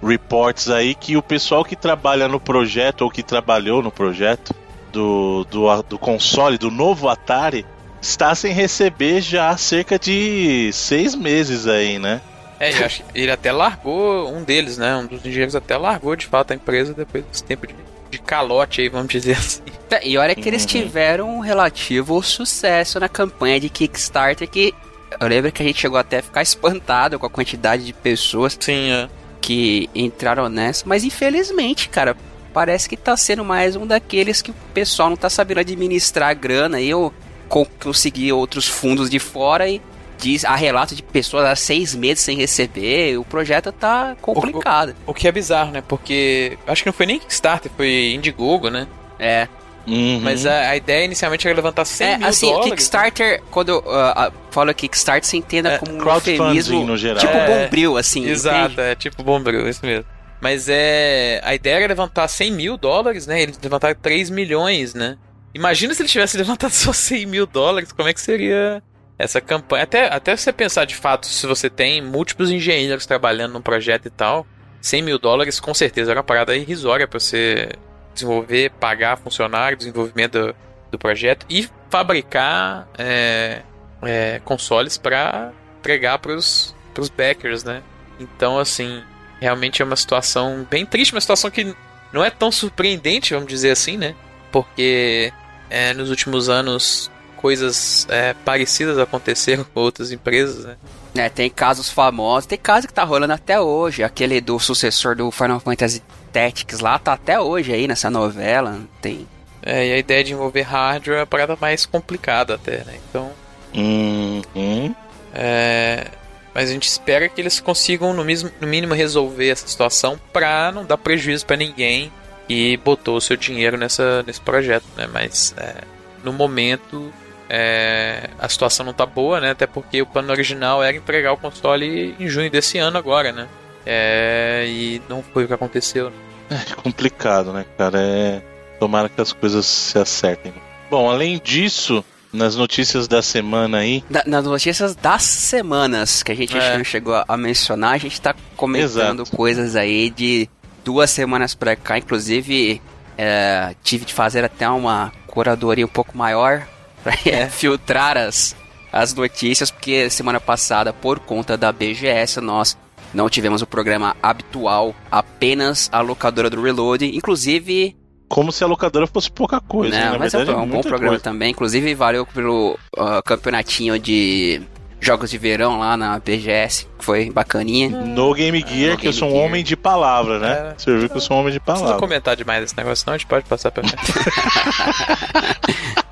reports 0.00 0.70
aí 0.70 0.94
que 0.94 1.16
o 1.16 1.22
pessoal 1.22 1.64
que 1.64 1.74
trabalha 1.74 2.28
no 2.28 2.38
projeto 2.38 3.02
ou 3.02 3.10
que 3.10 3.22
trabalhou 3.22 3.82
no 3.82 3.90
projeto 3.90 4.54
do, 4.92 5.44
do, 5.50 5.82
do 5.82 5.98
console, 5.98 6.56
do 6.56 6.70
novo 6.70 7.08
Atari, 7.08 7.66
está 8.00 8.34
sem 8.34 8.52
receber 8.52 9.20
já 9.20 9.50
há 9.50 9.56
cerca 9.56 9.98
de 9.98 10.70
seis 10.72 11.14
meses 11.14 11.66
aí, 11.66 11.98
né? 11.98 12.20
É, 12.60 12.72
eu 12.80 12.86
acho 12.86 13.02
que 13.04 13.20
ele 13.20 13.30
até 13.30 13.52
largou 13.52 14.28
um 14.34 14.42
deles, 14.42 14.78
né? 14.78 14.96
Um 14.96 15.06
dos 15.06 15.24
engenheiros 15.24 15.54
até 15.54 15.76
largou 15.76 16.16
de 16.16 16.26
fato 16.26 16.50
a 16.52 16.54
empresa 16.56 16.92
depois 16.92 17.24
desse 17.24 17.44
tempo 17.44 17.66
de, 17.68 17.74
de 18.10 18.18
calote 18.18 18.80
aí, 18.80 18.88
vamos 18.88 19.08
dizer 19.08 19.36
assim. 19.36 19.62
É, 19.90 20.06
E 20.06 20.18
olha 20.18 20.34
que 20.34 20.48
eles 20.48 20.62
Uhum. 20.62 20.68
tiveram 20.68 21.36
um 21.36 21.40
relativo 21.40 22.20
sucesso 22.22 22.98
na 22.98 23.08
campanha 23.08 23.60
de 23.60 23.68
Kickstarter 23.68 24.48
que 24.48 24.74
eu 25.20 25.26
lembro 25.28 25.50
que 25.52 25.62
a 25.62 25.66
gente 25.66 25.80
chegou 25.80 25.98
até 25.98 26.18
a 26.18 26.22
ficar 26.22 26.42
espantado 26.42 27.18
com 27.18 27.26
a 27.26 27.30
quantidade 27.30 27.84
de 27.84 27.92
pessoas 27.92 28.56
Sim, 28.60 28.90
é. 28.90 29.08
que 29.40 29.88
entraram 29.94 30.48
nessa, 30.48 30.82
mas 30.86 31.04
infelizmente, 31.04 31.88
cara, 31.88 32.16
parece 32.52 32.88
que 32.88 32.96
tá 32.96 33.16
sendo 33.16 33.44
mais 33.44 33.76
um 33.76 33.86
daqueles 33.86 34.42
que 34.42 34.50
o 34.50 34.54
pessoal 34.74 35.08
não 35.08 35.16
tá 35.16 35.30
sabendo 35.30 35.60
administrar 35.60 36.28
a 36.30 36.34
grana 36.34 36.80
e 36.80 36.90
eu 36.90 37.14
conseguir 37.48 38.32
outros 38.32 38.66
fundos 38.66 39.08
de 39.10 39.18
fora 39.18 39.68
e 39.68 39.80
diz 40.18 40.44
há 40.44 40.54
relatos 40.56 40.96
de 40.96 41.02
pessoas 41.02 41.44
há 41.44 41.54
seis 41.56 41.94
meses 41.94 42.20
sem 42.24 42.36
receber, 42.36 43.18
o 43.18 43.24
projeto 43.24 43.72
tá 43.72 44.16
complicado. 44.20 44.94
O 45.06 45.14
que 45.14 45.28
é 45.28 45.32
bizarro, 45.32 45.70
né? 45.70 45.82
Porque 45.86 46.58
acho 46.66 46.82
que 46.82 46.88
não 46.88 46.92
foi 46.92 47.06
nem 47.06 47.18
Kickstarter, 47.18 47.70
foi 47.76 48.12
Indiegogo, 48.14 48.68
né? 48.68 48.86
É, 49.18 49.48
Uhum. 49.88 50.20
Mas 50.22 50.44
a, 50.44 50.68
a 50.70 50.76
ideia 50.76 51.04
inicialmente 51.06 51.46
era 51.48 51.56
levantar 51.56 51.84
100 51.84 52.06
é 52.06 52.18
mil 52.18 52.28
assim, 52.28 52.46
dólares. 52.46 52.64
né? 52.66 52.76
Kickstarter, 52.76 53.42
quando 53.50 53.70
eu 53.70 53.78
uh, 53.78 54.28
uh, 54.28 54.32
falo 54.50 54.74
Kickstarter, 54.74 55.24
você 55.28 55.38
entenda 55.38 55.70
É, 55.70 55.78
como 55.78 55.94
um 55.94 55.98
crowdfunding 55.98 56.36
eufemismo, 56.42 56.84
no 56.84 56.96
geral. 56.96 57.20
tipo 57.20 57.32
É, 57.32 57.46
bombril, 57.64 57.96
assim, 57.96 58.28
Exato, 58.28 58.72
entende? 58.72 58.80
é 58.82 58.94
tipo 58.94 59.22
bombril, 59.22 59.66
isso 59.66 59.84
mesmo. 59.84 60.04
Mas 60.40 60.68
é. 60.68 61.40
A 61.42 61.54
ideia 61.54 61.76
era 61.76 61.86
levantar 61.88 62.28
100 62.28 62.52
mil 62.52 62.76
dólares, 62.76 63.26
né? 63.26 63.42
Eles 63.42 63.58
levantaram 63.60 63.96
3 64.00 64.30
milhões, 64.30 64.92
né? 64.94 65.16
Imagina 65.58 65.92
se 65.92 66.02
ele 66.02 66.08
tivesse 66.08 66.36
levantado 66.36 66.70
só 66.72 66.92
100 66.92 67.26
mil 67.26 67.46
dólares, 67.46 67.90
como 67.90 68.08
é 68.08 68.14
que 68.14 68.20
seria 68.20 68.80
essa 69.18 69.40
campanha? 69.40 69.82
Até, 69.82 70.06
até 70.06 70.36
você 70.36 70.52
pensar 70.52 70.84
de 70.84 70.94
fato, 70.94 71.26
se 71.26 71.46
você 71.48 71.68
tem 71.68 72.00
múltiplos 72.00 72.50
engenheiros 72.50 73.04
trabalhando 73.04 73.54
num 73.54 73.60
projeto 73.60 74.06
e 74.06 74.10
tal, 74.10 74.46
100 74.80 75.02
mil 75.02 75.18
dólares 75.18 75.58
com 75.58 75.74
certeza 75.74 76.12
era 76.12 76.20
uma 76.20 76.24
parada 76.24 76.56
irrisória 76.56 77.08
para 77.08 77.18
você 77.18 77.70
desenvolver, 78.14 78.70
pagar 78.78 79.18
funcionário, 79.18 79.76
desenvolvimento 79.76 80.38
do, 80.38 80.56
do 80.92 80.98
projeto 80.98 81.44
e 81.50 81.68
fabricar 81.90 82.88
é, 82.96 83.62
é, 84.02 84.40
consoles 84.44 84.96
para 84.96 85.52
entregar 85.80 86.20
para 86.20 86.32
os 86.34 86.74
backers, 87.16 87.64
né? 87.64 87.82
Então, 88.20 88.60
assim, 88.60 89.02
realmente 89.40 89.82
é 89.82 89.84
uma 89.84 89.96
situação 89.96 90.64
bem 90.70 90.86
triste, 90.86 91.12
uma 91.12 91.20
situação 91.20 91.50
que 91.50 91.74
não 92.12 92.24
é 92.24 92.30
tão 92.30 92.52
surpreendente, 92.52 93.34
vamos 93.34 93.48
dizer 93.48 93.72
assim, 93.72 93.96
né? 93.96 94.14
Porque 94.52 95.32
é, 95.70 95.94
nos 95.94 96.10
últimos 96.10 96.48
anos 96.48 97.10
coisas 97.36 98.06
é, 98.10 98.34
parecidas 98.44 98.98
aconteceram 98.98 99.64
com 99.64 99.80
outras 99.80 100.10
empresas, 100.10 100.64
né? 100.64 100.76
É, 101.14 101.28
tem 101.28 101.48
casos 101.48 101.88
famosos, 101.88 102.46
tem 102.46 102.58
caso 102.58 102.86
que 102.86 102.92
tá 102.92 103.04
rolando 103.04 103.32
até 103.32 103.60
hoje. 103.60 104.02
Aquele 104.02 104.40
do 104.40 104.58
sucessor 104.58 105.16
do 105.16 105.30
Final 105.30 105.60
Fantasy 105.60 106.02
Tactics 106.32 106.80
lá 106.80 106.98
tá 106.98 107.12
até 107.12 107.40
hoje 107.40 107.72
aí 107.72 107.88
nessa 107.88 108.10
novela. 108.10 108.80
Tem. 109.00 109.26
É, 109.62 109.86
e 109.86 109.92
a 109.92 109.98
ideia 109.98 110.22
de 110.22 110.32
envolver 110.32 110.62
hardware 110.62 111.18
é 111.18 111.22
a 111.22 111.26
parada 111.26 111.56
mais 111.60 111.86
complicada 111.86 112.54
até, 112.54 112.84
né? 112.84 112.98
Então. 113.08 113.30
Uhum. 113.74 114.94
É, 115.34 116.06
mas 116.54 116.70
a 116.70 116.72
gente 116.72 116.88
espera 116.88 117.28
que 117.28 117.40
eles 117.40 117.60
consigam, 117.60 118.12
no, 118.12 118.24
mesmo, 118.24 118.50
no 118.60 118.66
mínimo, 118.66 118.94
resolver 118.94 119.48
essa 119.48 119.66
situação 119.66 120.18
pra 120.32 120.72
não 120.72 120.84
dar 120.84 120.98
prejuízo 120.98 121.46
para 121.46 121.56
ninguém 121.56 122.12
e 122.48 122.76
botou 122.78 123.16
o 123.16 123.20
seu 123.20 123.36
dinheiro 123.36 123.76
nessa, 123.76 124.22
nesse 124.22 124.40
projeto, 124.40 124.86
né? 124.96 125.08
Mas 125.12 125.54
é, 125.56 125.82
no 126.24 126.32
momento 126.32 127.12
é, 127.48 128.30
a 128.38 128.48
situação 128.48 128.84
não 128.84 128.92
tá 128.92 129.06
boa, 129.06 129.40
né? 129.40 129.50
Até 129.50 129.66
porque 129.66 130.02
o 130.02 130.06
plano 130.06 130.30
original 130.30 130.82
era 130.82 130.96
entregar 130.96 131.32
o 131.32 131.36
console 131.36 132.14
em 132.18 132.28
junho 132.28 132.50
desse 132.50 132.78
ano 132.78 132.98
agora, 132.98 133.32
né? 133.32 133.48
É, 133.86 134.64
e 134.68 135.02
não 135.08 135.22
foi 135.22 135.44
o 135.44 135.46
que 135.46 135.54
aconteceu. 135.54 136.10
Né? 136.10 136.64
É 136.70 136.74
complicado, 136.74 137.52
né, 137.52 137.64
cara? 137.76 138.00
É... 138.00 138.42
Tomara 138.78 139.08
que 139.08 139.20
as 139.20 139.32
coisas 139.32 139.66
se 139.66 139.98
acertem. 139.98 140.52
Bom, 140.88 141.10
além 141.10 141.40
disso, 141.42 142.04
nas 142.32 142.54
notícias 142.54 143.08
da 143.08 143.20
semana 143.20 143.78
aí. 143.78 144.04
Da, 144.08 144.22
nas 144.26 144.44
notícias 144.44 144.94
das 144.94 145.22
semanas 145.22 146.22
que 146.22 146.32
a 146.32 146.34
gente 146.34 146.56
é. 146.56 146.82
chegou 146.84 147.22
a 147.26 147.36
mencionar, 147.36 147.94
a 147.94 147.98
gente 147.98 148.20
tá 148.20 148.34
comentando 148.56 149.22
Exato. 149.22 149.36
coisas 149.36 149.74
aí 149.74 150.10
de 150.10 150.48
duas 150.88 151.10
semanas 151.10 151.54
pra 151.54 151.76
cá. 151.76 151.98
Inclusive, 151.98 152.80
é, 153.18 153.74
tive 153.84 154.06
de 154.06 154.14
fazer 154.14 154.42
até 154.42 154.66
uma 154.70 155.12
curadoria 155.26 155.84
um 155.84 155.88
pouco 155.88 156.16
maior 156.16 156.66
para 157.04 157.14
é. 157.26 157.46
filtrar 157.50 158.16
as, 158.16 158.56
as 158.90 159.12
notícias, 159.12 159.70
porque 159.70 160.08
semana 160.08 160.40
passada, 160.40 160.90
por 160.90 161.18
conta 161.18 161.58
da 161.58 161.70
BGS, 161.70 162.40
nós 162.40 162.74
não 163.12 163.28
tivemos 163.28 163.60
o 163.60 163.66
programa 163.66 164.16
habitual, 164.22 164.94
apenas 165.10 165.90
a 165.92 166.00
locadora 166.00 166.48
do 166.48 166.62
Reload. 166.62 167.04
Inclusive, 167.04 167.94
como 168.26 168.50
se 168.50 168.64
a 168.64 168.66
locadora 168.66 169.06
fosse 169.06 169.30
pouca 169.30 169.60
coisa. 169.60 169.94
Não, 169.94 170.12
né? 170.12 170.18
mas 170.18 170.32
verdade, 170.32 170.50
é 170.50 170.56
um, 170.56 170.62
é 170.62 170.66
bom 170.66 170.80
programa 170.80 171.08
coisa. 171.08 171.22
também. 171.22 171.50
Inclusive, 171.50 171.94
valeu 171.94 172.24
pelo 172.24 172.78
uh, 172.96 173.22
campeonatinho 173.26 173.98
de 173.98 174.62
jogos 175.00 175.30
de 175.30 175.38
verão 175.38 175.78
lá 175.78 175.96
na 175.96 176.18
BGS, 176.18 176.86
que 176.98 177.04
foi 177.04 177.30
bacaninha. 177.30 177.88
No 177.88 178.34
Game 178.34 178.58
Gear, 178.60 178.92
no 178.92 178.96
que 178.96 179.02
Game 179.02 179.06
eu 179.06 179.12
sou 179.12 179.28
um 179.28 179.32
Gear. 179.32 179.44
homem 179.44 179.64
de 179.64 179.76
palavra, 179.76 180.38
né? 180.38 180.70
É. 180.70 180.74
Você 180.76 180.96
viu 180.96 181.08
que 181.08 181.16
eu 181.16 181.20
sou 181.20 181.36
um 181.36 181.40
homem 181.40 181.52
de 181.52 181.60
palavra. 181.60 181.82
Não 181.88 181.92
precisa 181.94 182.08
comentar 182.08 182.36
demais 182.36 182.64
esse 182.64 182.76
negócio, 182.76 183.04
não, 183.06 183.14
a 183.14 183.18
gente 183.18 183.26
pode 183.26 183.44
passar 183.46 183.70
pra 183.70 183.82
frente. 183.86 184.12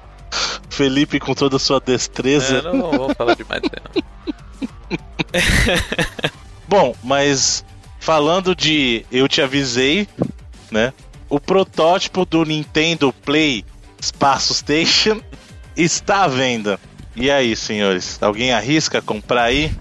Felipe 0.71 1.19
com 1.19 1.35
toda 1.35 1.57
a 1.57 1.59
sua 1.59 1.81
destreza. 1.81 2.59
É, 2.59 2.63
não, 2.63 2.75
não 2.75 2.91
vamos 2.91 3.15
falar 3.15 3.35
demais 3.35 3.63
dele, 3.63 4.05
Bom, 6.69 6.95
mas 7.03 7.65
falando 7.99 8.55
de 8.55 9.05
eu 9.11 9.27
te 9.27 9.41
avisei, 9.41 10.07
né? 10.71 10.93
O 11.29 11.41
protótipo 11.41 12.25
do 12.25 12.45
Nintendo 12.45 13.13
Play 13.13 13.65
Espaço 14.01 14.55
Station 14.55 15.21
está 15.77 16.25
à 16.25 16.29
venda. 16.29 16.79
E 17.17 17.31
aí, 17.31 17.57
senhores? 17.57 18.19
Alguém 18.21 18.53
arrisca 18.53 19.01
comprar 19.01 19.45
aí? 19.45 19.73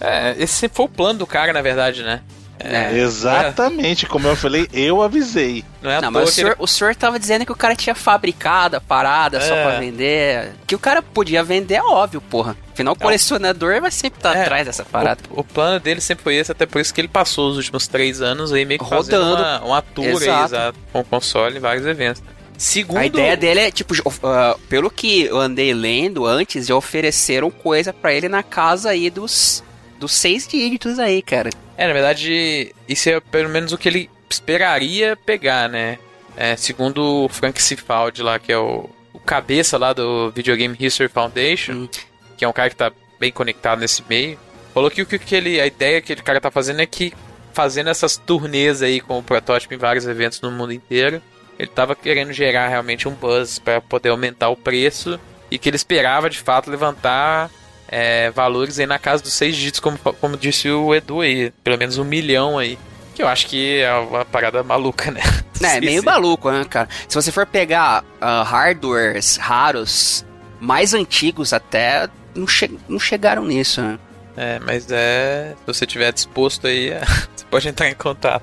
É, 0.00 0.34
esse 0.38 0.68
foi 0.68 0.84
o 0.84 0.88
plano 0.88 1.20
do 1.20 1.26
cara, 1.26 1.52
na 1.52 1.62
verdade, 1.62 2.02
né? 2.02 2.20
É, 2.64 2.96
Exatamente, 2.96 4.04
é. 4.04 4.08
como 4.08 4.28
eu 4.28 4.36
falei, 4.36 4.68
eu 4.72 5.02
avisei. 5.02 5.64
Não, 5.80 5.90
é 5.90 6.00
não 6.00 6.12
mas 6.12 6.28
o 6.28 6.32
senhor, 6.32 6.50
ele... 6.50 6.56
o 6.60 6.66
senhor 6.66 6.94
tava 6.94 7.18
dizendo 7.18 7.44
que 7.44 7.50
o 7.50 7.56
cara 7.56 7.74
tinha 7.74 7.94
fabricado 7.94 8.76
a 8.76 8.80
parada 8.80 9.38
é. 9.38 9.40
só 9.40 9.54
pra 9.54 9.80
vender. 9.80 10.52
Que 10.66 10.74
o 10.74 10.78
cara 10.78 11.02
podia 11.02 11.42
vender, 11.42 11.76
é 11.76 11.82
óbvio, 11.82 12.20
porra. 12.20 12.56
Afinal, 12.72 12.94
o 12.94 12.98
colecionador 12.98 13.80
vai 13.80 13.90
sempre 13.90 14.18
estar 14.18 14.32
tá 14.32 14.38
é, 14.38 14.42
atrás 14.42 14.66
dessa 14.66 14.84
parada. 14.84 15.22
O, 15.30 15.40
o, 15.40 15.44
plano 15.44 15.80
dele 15.80 16.00
sempre 16.00 16.22
foi 16.22 16.36
esse, 16.36 16.52
até 16.52 16.64
por 16.64 16.80
isso 16.80 16.94
que 16.94 17.00
ele 17.00 17.08
passou 17.08 17.50
os 17.50 17.56
últimos 17.56 17.88
três 17.88 18.20
anos 18.20 18.52
aí 18.52 18.64
meio 18.64 18.78
que 18.78 18.84
Rodando. 18.84 19.10
fazendo 19.10 19.42
uma, 19.42 19.60
uma 19.64 19.82
tour 19.82 20.06
Exato. 20.06 20.54
aí, 20.54 20.72
com 20.92 21.00
o 21.00 21.04
console 21.04 21.56
em 21.56 21.60
vários 21.60 21.84
eventos. 21.84 22.22
Segundo... 22.56 22.98
A 22.98 23.06
ideia 23.06 23.36
dele 23.36 23.60
é, 23.60 23.70
tipo, 23.70 23.94
uh, 23.94 24.58
pelo 24.68 24.90
que 24.90 25.24
eu 25.24 25.38
andei 25.38 25.72
lendo 25.74 26.26
antes, 26.26 26.66
já 26.66 26.74
ofereceram 26.74 27.50
coisa 27.50 27.92
para 27.92 28.12
ele 28.12 28.28
na 28.28 28.42
casa 28.42 28.90
aí 28.90 29.10
dos, 29.10 29.64
dos 29.98 30.12
seis 30.12 30.46
dígitos 30.46 30.98
aí, 30.98 31.22
cara. 31.22 31.50
É, 31.76 31.86
na 31.86 31.92
verdade, 31.92 32.74
isso 32.88 33.08
é 33.08 33.20
pelo 33.20 33.48
menos 33.48 33.72
o 33.72 33.78
que 33.78 33.88
ele 33.88 34.10
esperaria 34.30 35.16
pegar, 35.16 35.68
né? 35.68 35.98
É, 36.36 36.56
segundo 36.56 37.24
o 37.24 37.28
Frank 37.28 37.60
Cifaldi 37.60 38.22
lá, 38.22 38.38
que 38.38 38.52
é 38.52 38.58
o, 38.58 38.88
o 39.12 39.18
cabeça 39.18 39.76
lá 39.76 39.92
do 39.92 40.30
Video 40.30 40.56
Game 40.56 40.76
History 40.78 41.08
Foundation, 41.08 41.72
hum. 41.72 41.88
que 42.36 42.44
é 42.44 42.48
um 42.48 42.52
cara 42.52 42.70
que 42.70 42.76
tá 42.76 42.92
bem 43.18 43.30
conectado 43.30 43.80
nesse 43.80 44.02
meio, 44.08 44.38
falou 44.72 44.90
que 44.90 45.02
o 45.02 45.06
que 45.06 45.34
ele, 45.34 45.60
a 45.60 45.66
ideia 45.66 46.00
que 46.00 46.12
ele 46.12 46.22
cara 46.22 46.40
tá 46.40 46.50
fazendo 46.50 46.80
é 46.80 46.86
que 46.86 47.12
fazendo 47.52 47.90
essas 47.90 48.16
turnês 48.16 48.82
aí 48.82 49.00
com 49.00 49.18
o 49.18 49.22
protótipo 49.22 49.74
em 49.74 49.76
vários 49.76 50.06
eventos 50.06 50.40
no 50.40 50.50
mundo 50.50 50.72
inteiro, 50.72 51.22
ele 51.58 51.68
tava 51.68 51.94
querendo 51.94 52.32
gerar 52.32 52.68
realmente 52.68 53.08
um 53.08 53.12
buzz 53.12 53.58
para 53.58 53.80
poder 53.80 54.10
aumentar 54.10 54.48
o 54.48 54.56
preço 54.56 55.18
e 55.50 55.58
que 55.58 55.68
ele 55.68 55.76
esperava 55.76 56.30
de 56.30 56.38
fato 56.38 56.70
levantar 56.70 57.50
é, 57.86 58.30
valores 58.30 58.78
aí 58.78 58.86
na 58.86 58.98
casa 58.98 59.22
dos 59.22 59.34
seis 59.34 59.54
dígitos, 59.54 59.78
como, 59.78 59.98
como 59.98 60.36
disse 60.36 60.70
o 60.70 60.94
Edu 60.94 61.20
aí, 61.20 61.52
pelo 61.62 61.76
menos 61.76 61.98
um 61.98 62.04
milhão 62.04 62.58
aí. 62.58 62.78
Que 63.14 63.22
eu 63.22 63.28
acho 63.28 63.46
que 63.46 63.80
é 63.80 63.92
uma 63.94 64.24
parada 64.24 64.62
maluca, 64.62 65.10
né? 65.10 65.20
É, 65.62 65.80
meio 65.80 66.02
maluco, 66.02 66.50
né, 66.50 66.64
cara? 66.64 66.88
Se 67.06 67.14
você 67.14 67.30
for 67.30 67.46
pegar 67.46 68.02
uh, 68.20 68.42
hardwares 68.42 69.36
raros, 69.36 70.24
mais 70.58 70.92
antigos 70.92 71.52
até, 71.52 72.08
não, 72.34 72.48
che 72.48 72.68
não 72.88 72.98
chegaram 72.98 73.44
nisso, 73.44 73.80
né? 73.80 73.96
É, 74.36 74.58
mas 74.58 74.90
é. 74.90 75.54
Se 75.60 75.64
você 75.64 75.86
tiver 75.86 76.12
disposto 76.12 76.66
aí, 76.66 76.90
você 77.36 77.44
pode 77.48 77.68
entrar 77.68 77.88
em 77.88 77.94
contato. 77.94 78.42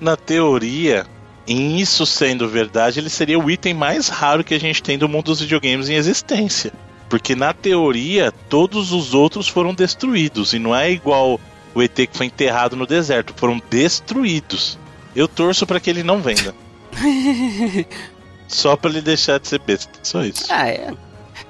Na 0.00 0.16
teoria, 0.16 1.04
em 1.46 1.78
isso 1.78 2.04
sendo 2.04 2.48
verdade, 2.48 2.98
ele 2.98 3.10
seria 3.10 3.38
o 3.38 3.50
item 3.50 3.74
mais 3.74 4.08
raro 4.08 4.42
que 4.42 4.54
a 4.54 4.60
gente 4.60 4.82
tem 4.82 4.98
do 4.98 5.08
mundo 5.08 5.26
dos 5.26 5.40
videogames 5.40 5.88
em 5.88 5.94
existência. 5.94 6.72
Porque 7.08 7.36
na 7.36 7.52
teoria, 7.52 8.32
todos 8.48 8.92
os 8.92 9.14
outros 9.14 9.46
foram 9.46 9.72
destruídos. 9.72 10.52
E 10.52 10.58
não 10.58 10.74
é 10.74 10.90
igual 10.90 11.40
o 11.74 11.82
ET 11.82 11.94
que 11.94 12.16
foi 12.16 12.26
enterrado 12.26 12.74
no 12.74 12.86
deserto. 12.86 13.32
Foram 13.36 13.62
destruídos. 13.70 14.78
Eu 15.14 15.28
torço 15.28 15.66
para 15.66 15.78
que 15.78 15.88
ele 15.88 16.02
não 16.02 16.20
venda. 16.20 16.54
Só 18.48 18.76
para 18.76 18.90
ele 18.90 19.00
deixar 19.00 19.38
de 19.38 19.48
ser 19.48 19.60
besta. 19.60 19.92
Só 20.02 20.24
isso. 20.24 20.44
Ah, 20.50 20.68
é. 20.68 20.92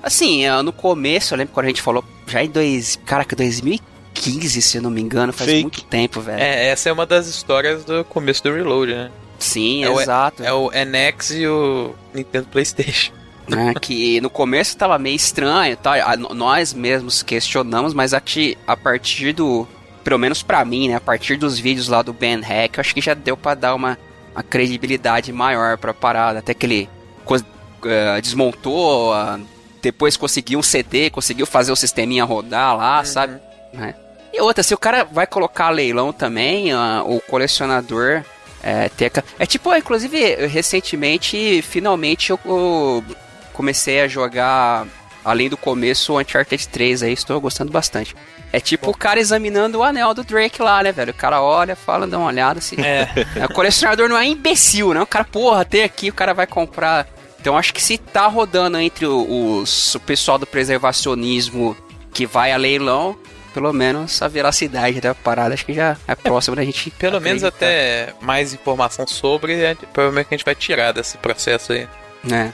Assim, 0.03 0.45
é, 0.45 0.63
no 0.63 0.73
começo, 0.73 1.33
eu 1.33 1.39
lembro 1.39 1.55
quando 1.55 1.67
a 1.67 1.69
gente 1.69 1.83
falou, 1.83 2.05
já 2.27 2.45
em 2.45 2.51
dois. 2.51 2.99
Caraca, 3.07 3.35
2015, 3.35 4.63
se 4.63 4.77
eu 4.77 4.83
não 4.83 4.91
me 4.91 5.01
engano, 5.01 5.33
faz 5.33 5.51
Fake. 5.51 5.63
muito 5.63 5.85
tempo, 5.85 6.21
velho. 6.21 6.41
É, 6.41 6.69
essa 6.69 6.89
é 6.89 6.93
uma 6.93 7.07
das 7.07 7.27
histórias 7.27 7.85
do 7.85 8.05
começo 8.05 8.43
do 8.43 8.53
Reload, 8.53 8.95
né? 8.95 9.11
Sim, 9.39 9.85
é 9.85 9.93
exato. 9.93 10.43
O, 10.43 10.47
é 10.47 10.53
o 10.53 10.71
NX 10.71 11.31
e 11.33 11.47
o 11.47 11.95
Nintendo 12.15 12.49
PlayStation 12.51 13.13
né, 13.49 13.75
que 13.81 14.21
no 14.21 14.29
começo 14.29 14.71
estava 14.71 14.99
meio 14.99 15.17
estranho, 15.17 15.77
tá? 15.77 16.17
nós 16.17 16.75
mesmos 16.75 17.23
questionamos, 17.23 17.95
mas 17.95 18.13
aqui, 18.13 18.59
a 18.67 18.77
partir 18.77 19.33
do, 19.33 19.67
pelo 20.03 20.19
menos 20.19 20.43
para 20.43 20.65
mim, 20.65 20.89
né, 20.89 20.97
a 20.97 21.01
partir 21.01 21.37
dos 21.37 21.59
vídeos 21.59 21.89
lá 21.89 22.03
do 22.03 22.13
Ben 22.13 22.41
Hack, 22.41 22.79
acho 22.79 22.95
que 22.95 23.01
já 23.01 23.15
deu 23.15 23.37
para 23.37 23.55
dar 23.55 23.75
uma, 23.75 23.99
uma 24.35 24.43
credibilidade 24.43 25.33
maior 25.33 25.79
para 25.79 25.93
a 25.93 25.95
parada, 25.95 26.41
até 26.41 26.55
que 26.55 26.67
ele 26.67 26.89
uh, 27.31 28.21
desmontou, 28.21 29.15
uh, 29.15 29.41
depois 29.81 30.17
conseguiu 30.17 30.59
um 30.59 30.63
CD, 30.63 31.11
conseguiu 31.11 31.47
fazer 31.47 31.71
o 31.71 31.77
sisteminha 31.77 32.25
rodar 32.25 32.77
lá, 32.77 32.99
uhum. 32.99 33.05
sabe? 33.05 33.41
Né? 33.73 33.95
E 34.33 34.41
outra, 34.41 34.63
se 34.63 34.75
o 34.75 34.79
cara 34.79 35.05
vai 35.05 35.27
colocar 35.27 35.71
leilão 35.71 36.13
também, 36.13 36.75
uh, 36.75 37.03
o 37.07 37.21
colecionador 37.21 38.25
é, 38.67 38.89
teca. 38.89 39.25
É 39.39 39.47
tipo, 39.47 39.73
inclusive, 39.73 40.47
recentemente, 40.47 41.63
finalmente 41.63 42.31
eu, 42.31 42.41
eu 42.45 43.05
comecei 43.53 44.01
a 44.01 44.09
jogar, 44.09 44.85
além 45.25 45.49
do 45.49 45.57
começo, 45.57 46.13
o 46.13 46.19
Uncharted 46.21 46.67
3 46.67 47.05
aí, 47.05 47.13
estou 47.13 47.41
gostando 47.41 47.71
bastante. 47.71 48.17
É 48.53 48.59
tipo 48.59 48.91
o 48.91 48.97
cara 48.97 49.21
examinando 49.21 49.79
o 49.79 49.85
anel 49.85 50.13
do 50.13 50.25
Drake 50.25 50.61
lá, 50.61 50.83
né, 50.83 50.91
velho? 50.91 51.13
O 51.13 51.15
cara 51.15 51.41
olha, 51.41 51.77
fala, 51.77 52.09
dá 52.09 52.19
uma 52.19 52.27
olhada 52.27 52.59
assim. 52.59 52.75
É. 52.81 53.09
é 53.37 53.45
o 53.47 53.55
colecionador 53.55 54.09
não 54.09 54.19
é 54.19 54.27
imbecil, 54.27 54.93
né? 54.93 55.01
O 55.01 55.07
cara, 55.07 55.25
porra, 55.25 55.65
tem 55.65 55.85
aqui, 55.85 56.11
o 56.11 56.15
cara 56.15 56.35
vai 56.35 56.47
comprar 56.47 57.07
Então 57.41 57.57
acho 57.57 57.73
que 57.73 57.81
se 57.81 57.97
tá 57.97 58.27
rodando 58.27 58.81
entre 58.81 59.07
os, 59.07 59.95
o 59.95 60.01
pessoal 60.01 60.39
do 60.39 60.47
preservacionismo 60.47 61.77
que 62.13 62.27
vai 62.27 62.51
a 62.51 62.57
leilão, 62.57 63.17
pelo 63.57 63.73
menos 63.73 64.21
a 64.21 64.29
veracidade 64.29 65.01
da 65.01 65.15
parada 65.15 65.55
acho 65.55 65.65
que 65.65 65.73
já 65.73 65.97
é 66.07 66.15
próxima 66.15 66.55
da 66.57 66.63
gente. 66.63 66.91
Pelo 67.01 67.19
menos 67.19 67.43
até 67.43 68.13
mais 68.21 68.53
informação 68.53 69.07
sobre, 69.07 69.55
é, 69.55 69.75
provavelmente 69.95 70.27
a 70.31 70.37
gente 70.37 70.45
vai 70.45 70.55
tirar 70.55 70.93
desse 70.93 71.17
processo 71.17 71.73
aí. 71.73 71.89
É. 72.31 72.51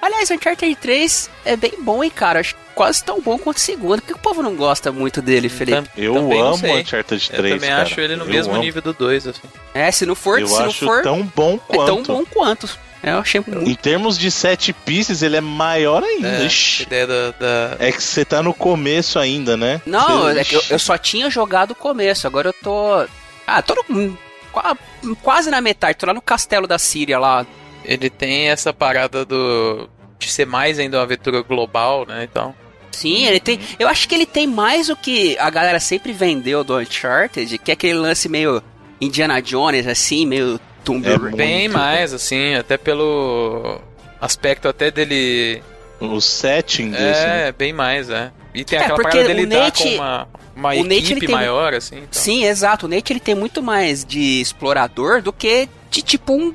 Aliás, 0.00 0.30
Uncharted 0.30 0.74
3 0.76 1.30
é 1.44 1.54
bem 1.54 1.74
bom, 1.82 2.02
hein, 2.02 2.08
cara? 2.10 2.40
Acho 2.40 2.54
quase 2.74 3.04
tão 3.04 3.20
bom 3.20 3.38
quanto 3.38 3.58
o 3.58 3.60
segundo. 3.60 4.00
Por 4.00 4.06
que 4.06 4.12
o 4.14 4.18
povo 4.18 4.42
não 4.42 4.56
gosta 4.56 4.90
muito 4.90 5.20
dele, 5.20 5.50
Felipe? 5.50 5.86
Eu 5.98 6.16
amo 6.16 6.54
Uncharted 6.78 7.04
3, 7.04 7.30
Eu 7.30 7.36
também 7.56 7.68
cara. 7.70 7.82
acho 7.82 8.00
ele 8.00 8.16
no 8.16 8.24
Eu 8.24 8.28
mesmo 8.30 8.54
amo. 8.54 8.62
nível 8.62 8.80
do 8.80 8.94
2, 8.94 9.26
assim. 9.26 9.42
É, 9.74 9.90
se 9.90 10.06
não 10.06 10.14
for, 10.14 10.40
Eu 10.40 10.46
se 10.48 10.58
não 10.58 10.66
acho 10.66 10.86
for, 10.86 11.02
tão 11.02 11.22
bom 11.36 11.60
é 11.68 11.76
tão 11.76 12.02
quanto. 12.02 12.12
bom 12.14 12.24
quanto. 12.24 12.78
É, 13.02 13.10
Eu 13.12 13.18
achei 13.18 13.40
muito. 13.46 13.68
Em 13.68 13.74
termos 13.74 14.18
de 14.18 14.30
sete 14.30 14.72
pieces, 14.72 15.22
ele 15.22 15.36
é 15.36 15.40
maior 15.40 16.02
ainda. 16.02 16.28
É, 16.42 16.44
Ixi. 16.46 16.82
ideia 16.82 17.06
da... 17.06 17.30
da- 17.32 17.76
É 17.78 17.92
que 17.92 18.02
você 18.02 18.24
tá 18.24 18.42
no 18.42 18.52
começo 18.52 19.18
ainda, 19.18 19.56
né? 19.56 19.80
Não, 19.86 20.22
Você- 20.24 20.38
é 20.40 20.44
que 20.44 20.54
eu, 20.56 20.62
eu 20.70 20.78
só 20.78 20.98
tinha 20.98 21.30
jogado 21.30 21.70
o 21.72 21.74
começo, 21.76 22.26
agora 22.26 22.48
eu 22.48 22.52
tô. 22.52 23.06
Ah, 23.46 23.62
tô 23.62 23.74
no- 23.88 24.18
qua- 24.52 24.76
quase 25.22 25.50
na 25.50 25.60
metade, 25.60 25.96
tô 25.98 26.06
lá 26.06 26.14
no 26.14 26.20
castelo 26.22 26.66
da 26.66 26.78
Síria 26.78 27.18
lá. 27.18 27.46
Ele 27.84 28.10
tem 28.10 28.48
essa 28.50 28.72
parada 28.72 29.24
do... 29.24 29.88
De 30.18 30.28
ser 30.30 30.44
mais 30.46 30.78
ainda 30.80 30.96
uma 30.98 31.04
aventura 31.04 31.40
global, 31.42 32.04
né, 32.06 32.26
então... 32.30 32.54
Sim, 32.90 33.26
ele 33.26 33.38
tem. 33.38 33.60
Eu 33.78 33.86
acho 33.86 34.08
que 34.08 34.14
ele 34.16 34.26
tem 34.26 34.44
mais 34.48 34.88
o 34.88 34.96
que 34.96 35.38
a 35.38 35.48
galera 35.50 35.78
sempre 35.78 36.12
vendeu 36.12 36.64
do 36.64 36.76
Uncharted, 36.76 37.56
que 37.58 37.70
é 37.70 37.74
aquele 37.74 37.94
lance 37.94 38.28
meio 38.28 38.60
Indiana 39.00 39.40
Jones, 39.40 39.86
assim, 39.86 40.26
meio 40.26 40.58
Tomb 40.84 41.06
É 41.06 41.10
Raider. 41.16 41.36
Bem 41.36 41.68
mais, 41.68 42.12
assim, 42.14 42.54
até 42.54 42.76
pelo 42.76 43.80
aspecto 44.20 44.68
até 44.68 44.90
dele... 44.90 45.62
O 46.00 46.20
setting 46.20 46.90
desse. 46.92 47.02
né? 47.26 47.48
É, 47.48 47.52
bem 47.52 47.72
mais, 47.72 48.08
é. 48.08 48.30
E 48.54 48.64
tem 48.64 48.78
É, 48.78 48.82
aquela 48.82 48.94
porque 48.96 49.16
parada 49.18 49.34
dele 49.34 49.46
Nate- 49.46 49.82
com 49.82 49.88
uma, 49.96 50.28
uma 50.54 50.74
o 50.74 50.82
Nate, 50.84 50.94
equipe 50.94 51.12
ele 51.14 51.26
tem- 51.26 51.34
maior, 51.34 51.74
assim. 51.74 51.96
então. 51.96 52.08
Sim, 52.12 52.44
exato. 52.44 52.86
O 52.86 52.88
Nate 52.88 53.12
ele 53.12 53.18
tem 53.20 53.34
muito 53.34 53.60
mais 53.60 54.04
de 54.04 54.40
explorador 54.40 55.20
do 55.20 55.32
que 55.32 55.68
de 55.90 56.00
tipo 56.02 56.32
um. 56.34 56.54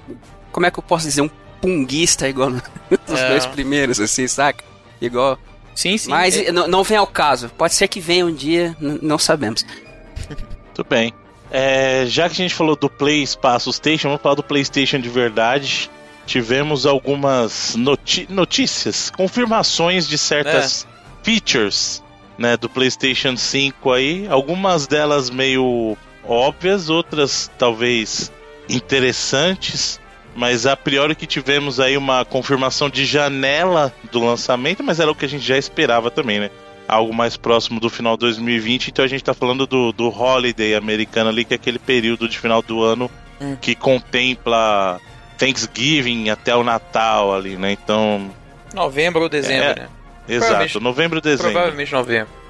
Como 0.51 0.65
é 0.65 0.71
que 0.71 0.79
eu 0.79 0.83
posso 0.83 1.05
dizer? 1.05 1.21
Um 1.21 1.29
punguista 1.61 2.27
igual 2.29 2.49
nos 3.07 3.19
É. 3.19 3.29
dois 3.29 3.45
primeiros, 3.45 3.99
assim, 3.99 4.27
saca? 4.29 4.63
Igual. 5.01 5.37
Sim, 5.75 5.97
sim. 5.97 6.09
Mas 6.09 6.37
é- 6.37 6.51
não, 6.53 6.81
vem 6.83 6.97
ao 6.97 7.07
caso. 7.07 7.49
Pode 7.49 7.73
ser 7.75 7.89
que 7.89 7.99
venha 7.99 8.25
um 8.25 8.33
dia, 8.33 8.73
não 8.79 9.17
sabemos. 9.17 9.65
Tudo 10.73 10.87
bem. 10.89 11.13
É, 11.55 12.05
já 12.07 12.27
que 12.27 12.33
a 12.33 12.43
gente 12.43 12.55
falou 12.55 12.75
do 12.75 12.89
Play 12.89 13.21
Espaço 13.21 13.71
Station, 13.71 14.07
vamos 14.07 14.23
falar 14.23 14.33
do 14.33 14.41
PlayStation 14.41 14.97
de 14.97 15.07
verdade. 15.07 15.87
Tivemos 16.25 16.87
algumas 16.87 17.75
notícias, 17.75 19.11
confirmações 19.11 20.07
de 20.07 20.17
certas 20.17 20.87
features 21.21 22.01
né, 22.39 22.57
do 22.57 22.67
PlayStation 22.67 23.37
5 23.37 23.91
aí. 23.91 24.27
Algumas 24.27 24.87
delas 24.87 25.29
meio 25.29 25.95
óbvias, 26.25 26.89
outras 26.89 27.51
talvez 27.55 28.31
interessantes. 28.67 29.99
Mas 30.35 30.65
a 30.65 30.75
priori 30.75 31.13
que 31.13 31.27
tivemos 31.27 31.79
aí 31.79 31.95
uma 31.95 32.25
confirmação 32.25 32.89
de 32.89 33.05
janela 33.05 33.93
do 34.11 34.25
lançamento, 34.25 34.83
mas 34.83 34.99
era 34.99 35.11
o 35.11 35.15
que 35.15 35.25
a 35.25 35.29
gente 35.29 35.45
já 35.45 35.57
esperava 35.57 36.09
também, 36.09 36.39
né? 36.39 36.49
Algo 36.93 37.13
mais 37.13 37.35
próximo 37.37 37.79
do 37.79 37.89
final 37.89 38.15
de 38.15 38.21
2020, 38.21 38.89
então 38.89 39.03
a 39.03 39.07
gente 39.07 39.23
tá 39.23 39.33
falando 39.33 39.65
do, 39.67 39.91
do 39.91 40.09
holiday 40.09 40.75
americano 40.75 41.29
ali, 41.29 41.45
que 41.45 41.53
é 41.53 41.55
aquele 41.55 41.79
período 41.79 42.27
de 42.27 42.39
final 42.39 42.61
do 42.61 42.81
ano 42.81 43.09
Hum. 43.41 43.57
que 43.59 43.75
contempla 43.75 45.01
Thanksgiving 45.37 46.29
até 46.29 46.55
o 46.55 46.63
Natal 46.63 47.33
ali, 47.33 47.57
né? 47.57 47.71
Então, 47.71 48.31
Novembro 48.73 49.23
ou 49.23 49.29
dezembro, 49.29 49.65
É, 49.65 49.75
né? 49.75 49.87
exato, 50.29 50.79
novembro, 50.79 51.19
dezembro. 51.19 51.51
Provavelmente 51.51 51.91
novembro. 51.91 52.43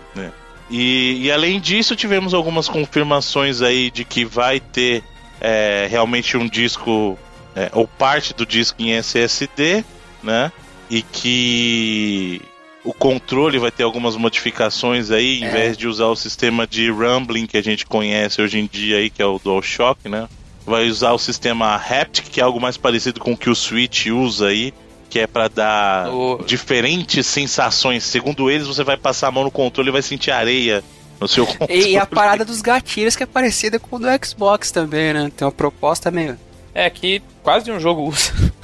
E, 0.69 1.25
e 1.25 1.31
além 1.31 1.59
disso, 1.59 1.95
tivemos 1.95 2.33
algumas 2.33 2.67
confirmações 2.67 3.61
aí 3.61 3.91
de 3.91 4.03
que 4.05 4.25
vai 4.25 4.59
ter 4.59 5.03
é, 5.39 5.87
realmente 5.89 6.37
um 6.37 6.47
disco, 6.47 7.17
é, 7.55 7.69
ou 7.73 7.87
parte 7.87 8.33
do 8.33 8.45
disco 8.45 8.81
em 8.81 8.91
SSD, 8.93 9.83
né? 10.23 10.51
E 10.89 11.01
que 11.01 12.41
o 12.83 12.93
controle 12.93 13.57
vai 13.59 13.71
ter 13.71 13.83
algumas 13.83 14.15
modificações 14.15 15.09
aí, 15.11 15.39
em 15.41 15.45
É. 15.45 15.49
vez 15.49 15.77
de 15.77 15.87
usar 15.87 16.07
o 16.07 16.15
sistema 16.15 16.67
de 16.67 16.89
rumbling 16.91 17.45
que 17.47 17.57
a 17.57 17.63
gente 17.63 17.85
conhece 17.85 18.41
hoje 18.41 18.59
em 18.59 18.67
dia 18.71 18.97
aí, 18.97 19.09
que 19.09 19.21
é 19.21 19.25
o 19.25 19.39
DualShock, 19.39 20.09
né? 20.09 20.27
Vai 20.65 20.87
usar 20.87 21.11
o 21.11 21.17
sistema 21.19 21.75
Haptic, 21.75 22.29
que 22.29 22.39
é 22.39 22.43
algo 22.43 22.59
mais 22.59 22.77
parecido 22.77 23.19
com 23.19 23.33
o 23.33 23.37
que 23.37 23.49
o 23.49 23.55
Switch 23.55 24.07
usa 24.07 24.47
aí, 24.47 24.73
que 25.09 25.19
é 25.19 25.27
para 25.27 25.47
dar 25.47 26.09
O- 26.09 26.43
diferentes 26.45 27.27
sensações. 27.27 28.03
Segundo 28.03 28.49
eles, 28.49 28.65
você 28.67 28.83
vai 28.83 28.97
passar 28.97 29.27
a 29.27 29.31
mão 29.31 29.43
no 29.43 29.51
controle 29.51 29.89
e 29.89 29.91
vai 29.91 30.01
sentir 30.01 30.31
areia 30.31 30.83
no 31.19 31.27
seu 31.27 31.45
controle. 31.45 31.73
E 31.91 31.97
a 31.97 32.05
parada 32.05 32.43
dos 32.45 32.61
gatilhos 32.61 33.15
que 33.15 33.23
é 33.23 33.25
parecida 33.25 33.77
com 33.79 33.97
o 33.97 33.99
do 33.99 34.07
Xbox 34.25 34.71
também, 34.71 35.13
né? 35.13 35.31
Tem 35.35 35.45
uma 35.45 35.51
proposta 35.51 36.09
meio. 36.09 36.37
É 36.73 36.89
que 36.89 37.21
quase 37.43 37.71
um 37.71 37.79
jogo 37.79 38.09
usa. 38.09 38.31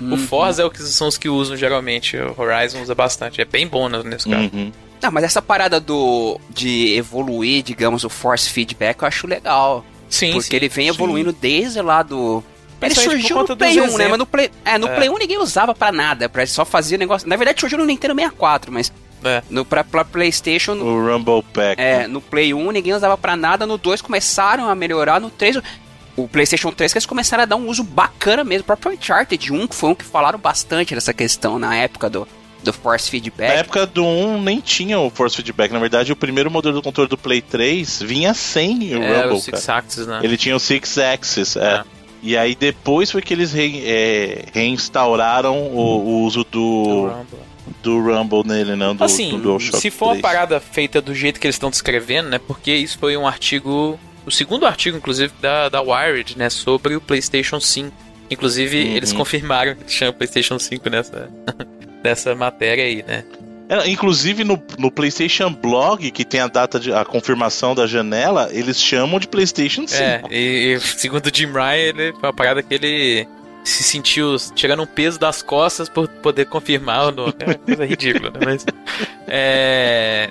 o 0.00 0.16
Forza 0.16 0.62
é 0.62 0.64
o 0.64 0.70
que 0.70 0.82
são 0.82 1.08
os 1.08 1.18
que 1.18 1.28
usam 1.28 1.56
geralmente. 1.56 2.16
O 2.16 2.34
Horizon 2.40 2.82
usa 2.82 2.94
bastante. 2.94 3.40
É 3.40 3.44
bem 3.44 3.66
bom 3.66 3.88
né, 3.88 4.00
nesse 4.04 4.28
caso. 4.28 4.50
Uhum. 4.52 4.72
Não, 5.02 5.12
mas 5.12 5.24
essa 5.24 5.40
parada 5.40 5.78
do 5.78 6.40
de 6.50 6.94
evoluir, 6.96 7.62
digamos, 7.62 8.02
o 8.04 8.08
force 8.10 8.50
feedback 8.50 9.00
eu 9.02 9.08
acho 9.08 9.26
legal. 9.26 9.84
Sim, 10.10 10.32
porque 10.32 10.48
sim. 10.50 10.56
ele 10.56 10.68
vem 10.68 10.86
sim. 10.86 10.90
evoluindo 10.94 11.32
desde 11.32 11.80
lá 11.80 12.02
do. 12.02 12.42
Ele 12.80 12.94
surgiu 12.94 13.38
no 13.38 13.56
Play 13.56 13.74
dos 13.76 13.76
1, 13.76 13.80
né? 13.98 14.04
exemplos. 14.04 14.08
Mas 14.10 14.18
no 14.18 14.26
Play, 14.26 14.50
é, 14.64 14.78
no 14.78 14.86
É. 14.88 14.94
Play 14.96 15.08
1 15.08 15.18
ninguém 15.18 15.38
usava 15.38 15.74
pra 15.74 15.90
nada, 15.92 16.28
pra 16.28 16.46
só 16.46 16.64
fazia 16.64 16.96
negócio. 16.96 17.28
Na 17.28 17.36
verdade, 17.36 17.60
surgiu 17.60 17.78
no 17.78 17.84
Nintendo 17.84 18.14
64, 18.14 18.72
mas 18.72 18.92
É. 19.24 19.42
no, 19.50 19.64
pra, 19.64 19.82
pra 19.84 20.04
PlayStation, 20.04 20.74
no- 20.76 20.84
O 20.84 21.06
Rumble 21.12 21.42
Pack. 21.52 21.80
é, 21.80 22.06
no 22.06 22.20
Play 22.20 22.54
1 22.54 22.70
ninguém 22.70 22.94
usava 22.94 23.16
pra 23.18 23.36
nada, 23.36 23.66
no 23.66 23.76
2 23.76 24.00
começaram 24.00 24.68
a 24.68 24.74
melhorar, 24.76 25.20
no 25.20 25.28
3. 25.28 25.58
O 26.18 26.28
PlayStation 26.28 26.70
3 26.72 26.92
que 26.92 26.98
eles 26.98 27.06
começaram 27.06 27.42
a 27.44 27.46
dar 27.46 27.56
um 27.56 27.68
uso 27.68 27.82
bacana 27.84 28.42
mesmo. 28.44 28.62
O 28.62 28.66
próprio 28.66 28.92
Uncharted 28.92 29.52
1 29.52 29.66
que 29.68 29.74
foi 29.74 29.90
um 29.90 29.94
que 29.94 30.04
falaram 30.04 30.38
bastante 30.38 30.94
dessa 30.94 31.14
questão 31.14 31.58
na 31.58 31.76
época 31.76 32.10
do, 32.10 32.26
do 32.62 32.72
Force 32.72 33.06
Na 33.06 33.10
Feedback. 33.10 33.50
época 33.58 33.86
do 33.86 34.04
1 34.04 34.42
nem 34.42 34.60
tinha 34.60 34.98
o 34.98 35.08
Force 35.10 35.36
Feedback. 35.36 35.70
Na 35.72 35.78
verdade, 35.78 36.10
o 36.12 36.16
primeiro 36.16 36.50
modelo 36.50 36.74
do 36.74 36.82
controle 36.82 37.08
do 37.08 37.16
Play 37.16 37.40
3 37.40 38.02
vinha 38.02 38.34
sem 38.34 38.94
o 38.96 39.02
É, 39.02 39.22
Rumble, 39.22 39.36
o 39.38 39.40
Six. 39.40 39.68
Axis, 39.68 40.06
né? 40.06 40.20
Ele 40.22 40.36
tinha 40.36 40.56
o 40.56 40.60
Six 40.60 40.98
Axis, 40.98 41.56
é. 41.56 41.60
É. 41.60 41.84
E 42.20 42.36
aí 42.36 42.56
depois 42.56 43.12
foi 43.12 43.22
que 43.22 43.32
eles 43.32 43.52
re- 43.52 43.80
é, 43.86 44.44
reinstauraram 44.52 45.56
o, 45.56 45.78
o 46.04 46.22
uso 46.24 46.44
do, 46.50 47.06
Rumble. 47.06 47.38
do 47.80 48.00
Rumble 48.02 48.42
nele, 48.44 48.74
não 48.74 48.96
do, 48.96 49.04
Assim, 49.04 49.30
do 49.30 49.38
DualShock 49.38 49.78
se 49.80 49.88
for 49.90 50.06
uma 50.06 50.12
3. 50.14 50.22
parada 50.22 50.58
feita 50.58 51.00
do 51.00 51.14
jeito 51.14 51.38
que 51.38 51.46
eles 51.46 51.54
estão 51.54 51.70
descrevendo, 51.70 52.28
né? 52.28 52.38
Porque 52.38 52.72
isso 52.74 52.98
foi 52.98 53.16
um 53.16 53.24
artigo, 53.26 53.98
o 54.28 54.30
segundo 54.30 54.66
artigo, 54.66 54.96
inclusive, 54.96 55.32
da, 55.40 55.68
da 55.68 55.80
Wired, 55.80 56.36
né? 56.38 56.48
Sobre 56.50 56.94
o 56.94 57.00
PlayStation 57.00 57.60
5. 57.60 57.94
Inclusive, 58.30 58.76
Uhum. 58.84 58.96
eles 58.96 59.12
confirmaram 59.12 59.74
que 59.74 59.90
chama 59.92 60.12
PlayStation 60.12 60.58
5 60.58 60.88
nessa, 60.90 61.30
nessa 62.04 62.34
matéria 62.34 62.84
aí, 62.84 63.02
né? 63.06 63.24
É, 63.70 63.90
inclusive 63.90 64.44
no, 64.44 64.62
no 64.78 64.90
PlayStation 64.90 65.52
Blog, 65.52 66.10
que 66.10 66.24
tem 66.24 66.40
a 66.40 66.46
data 66.46 66.80
de 66.80 66.90
a 66.92 67.04
confirmação 67.04 67.74
da 67.74 67.86
janela, 67.86 68.48
eles 68.50 68.80
chamam 68.80 69.18
de 69.20 69.28
PlayStation 69.28 69.86
5. 69.86 70.02
É, 70.02 70.22
e, 70.30 70.74
e 70.74 70.80
segundo 70.80 71.26
o 71.26 71.30
Jim 71.34 71.52
Ryan, 71.52 71.74
ele, 71.74 72.12
foi 72.12 72.22
uma 72.22 72.32
parada 72.32 72.62
que 72.62 72.72
ele 72.72 73.28
se 73.64 73.82
sentiu 73.82 74.36
tirando 74.54 74.82
um 74.82 74.86
peso 74.86 75.18
das 75.18 75.42
costas 75.42 75.86
por 75.88 76.08
poder 76.08 76.46
confirmar. 76.46 77.12
No, 77.12 77.28
é 77.38 77.44
uma 77.44 77.54
coisa 77.56 77.84
ridícula, 77.84 78.30
né? 78.30 78.38
Mas. 78.42 78.64
É. 79.26 80.30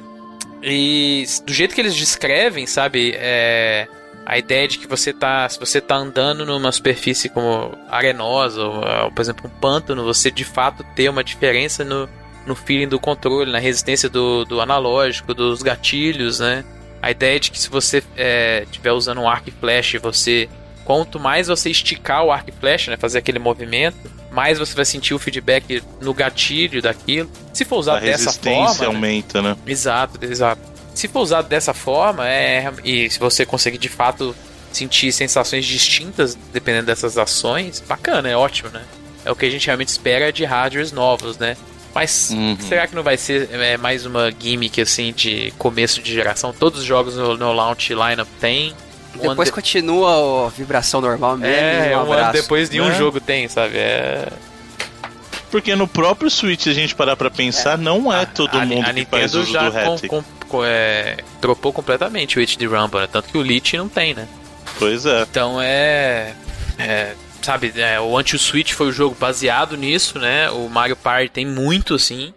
E 0.69 1.25
do 1.45 1.53
jeito 1.53 1.73
que 1.73 1.81
eles 1.81 1.95
descrevem, 1.95 2.65
sabe? 2.67 3.13
É. 3.15 3.87
A 4.25 4.37
ideia 4.37 4.67
de 4.67 4.77
que 4.77 4.87
você 4.87 5.13
tá. 5.13 5.47
Se 5.47 5.57
você 5.57 5.79
tá 5.79 5.95
andando 5.95 6.45
numa 6.45 6.71
superfície 6.71 7.29
como 7.29 7.71
arenosa, 7.89 8.61
ou, 8.61 8.75
ou, 8.75 9.11
por 9.11 9.21
exemplo, 9.21 9.49
um 9.49 9.59
pântano, 9.59 10.03
você 10.03 10.29
de 10.29 10.43
fato 10.43 10.83
ter 10.95 11.07
uma 11.07 11.23
diferença 11.23 11.85
no, 11.85 12.09
no 12.45 12.53
feeling 12.53 12.89
do 12.89 12.99
controle, 12.99 13.49
na 13.49 13.59
resistência 13.59 14.09
do, 14.09 14.43
do 14.43 14.59
analógico, 14.59 15.33
dos 15.33 15.61
gatilhos, 15.61 16.41
né? 16.41 16.65
A 17.01 17.11
ideia 17.11 17.39
de 17.39 17.51
que 17.51 17.59
se 17.59 17.69
você 17.69 18.03
estiver 18.63 18.91
usando 18.91 19.21
um 19.21 19.29
arco 19.29 19.47
e 19.47 19.51
flash, 19.51 19.95
você. 20.01 20.49
Quanto 20.87 21.19
mais 21.19 21.47
você 21.49 21.69
esticar 21.69 22.23
o 22.23 22.31
arco 22.31 22.49
e 22.49 22.53
flash, 22.53 22.87
né? 22.87 22.95
Fazer 22.95 23.17
aquele 23.17 23.39
movimento, 23.39 23.97
mais 24.31 24.57
você 24.57 24.73
vai 24.73 24.85
sentir 24.85 25.13
o 25.13 25.19
feedback 25.19 25.83
no 25.99 26.13
gatilho 26.13 26.81
daquilo. 26.81 27.29
Se 27.53 27.65
for 27.65 27.75
a 27.75 27.79
usado 27.79 28.01
dessa 28.05 28.23
resistência 28.29 28.67
forma. 28.73 28.79
né? 28.79 28.95
aumenta, 28.95 29.41
né? 29.41 29.57
Exato, 29.67 30.17
exato. 30.23 30.61
Se 30.95 31.09
for 31.09 31.19
usado 31.19 31.49
dessa 31.49 31.73
forma, 31.73 32.25
é, 32.25 32.71
e 32.85 33.09
se 33.09 33.19
você 33.19 33.45
conseguir 33.45 33.77
de 33.77 33.89
fato 33.89 34.33
sentir 34.71 35.11
sensações 35.11 35.65
distintas 35.65 36.35
dependendo 36.53 36.85
dessas 36.85 37.17
ações, 37.17 37.83
bacana, 37.85 38.29
é 38.29 38.37
ótimo, 38.37 38.69
né? 38.69 38.81
É 39.25 39.29
o 39.31 39.35
que 39.35 39.45
a 39.45 39.49
gente 39.49 39.65
realmente 39.65 39.89
espera 39.89 40.31
de 40.31 40.45
hardwares 40.45 40.93
novos, 40.93 41.37
né? 41.37 41.57
Mas 41.93 42.29
Uhum. 42.29 42.57
será 42.61 42.87
que 42.87 42.95
não 42.95 43.03
vai 43.03 43.17
ser 43.17 43.49
é, 43.51 43.75
mais 43.75 44.05
uma 44.05 44.31
gimmick 44.31 44.79
assim 44.79 45.11
de 45.11 45.51
começo 45.57 46.01
de 46.01 46.13
geração? 46.13 46.53
Todos 46.53 46.79
os 46.79 46.85
jogos 46.85 47.17
no, 47.17 47.35
no 47.35 47.51
launch 47.51 47.93
lineup 47.93 48.27
tem. 48.39 48.73
Um 49.19 49.29
Depois 49.29 49.47
de- 49.47 49.53
continua 49.53 50.47
a 50.47 50.49
vibração 50.49 51.01
normal 51.01 51.37
mesmo. 51.37 51.55
É, 51.55 51.91
e 51.91 51.95
um, 51.95 52.11
ano 52.11 52.31
depois 52.31 52.69
de 52.69 52.79
um 52.79 52.89
Né? 52.89 52.95
jogo 52.95 53.19
tem, 53.19 53.47
sabe? 53.47 53.77
É... 53.77 54.27
Porque 55.49 55.75
no 55.75 55.87
próprio 55.87 56.29
Switch, 56.29 56.63
se 56.63 56.69
a 56.69 56.73
gente 56.73 56.93
parar 56.93 57.15
pra 57.15 57.31
pensar, 57.31 57.73
é. 57.73 57.77
não 57.77 58.11
é 58.11 58.25
todo 58.25 58.57
a, 58.57 58.65
mundo 58.65 58.85
a, 58.85 58.89
a 58.89 58.93
que 58.93 59.05
faz 59.05 59.33
uso 59.33 59.51
já 59.51 59.69
do 59.69 60.01
com, 60.01 60.07
com, 60.07 60.23
com, 60.47 60.65
é, 60.65 61.17
dropou 61.39 61.71
completamente 61.71 62.37
o 62.37 62.41
HD 62.41 62.65
Rumble, 62.65 62.99
né? 62.99 63.07
Tanto 63.11 63.29
que 63.29 63.37
o 63.37 63.41
Lich 63.41 63.77
não 63.77 63.87
tem, 63.87 64.13
né? 64.13 64.27
Pois 64.77 65.05
é. 65.05 65.21
Então 65.21 65.61
é... 65.61 66.33
é 66.77 67.15
sabe, 67.41 67.71
é, 67.77 67.99
o 67.99 68.17
Anti-Switch 68.17 68.73
foi 68.73 68.87
o 68.87 68.91
jogo 68.91 69.15
baseado 69.17 69.77
nisso, 69.77 70.19
né? 70.19 70.49
O 70.49 70.67
Mario 70.67 70.97
Party 70.97 71.29
tem 71.29 71.45
muito, 71.45 71.95
assim. 71.95 72.33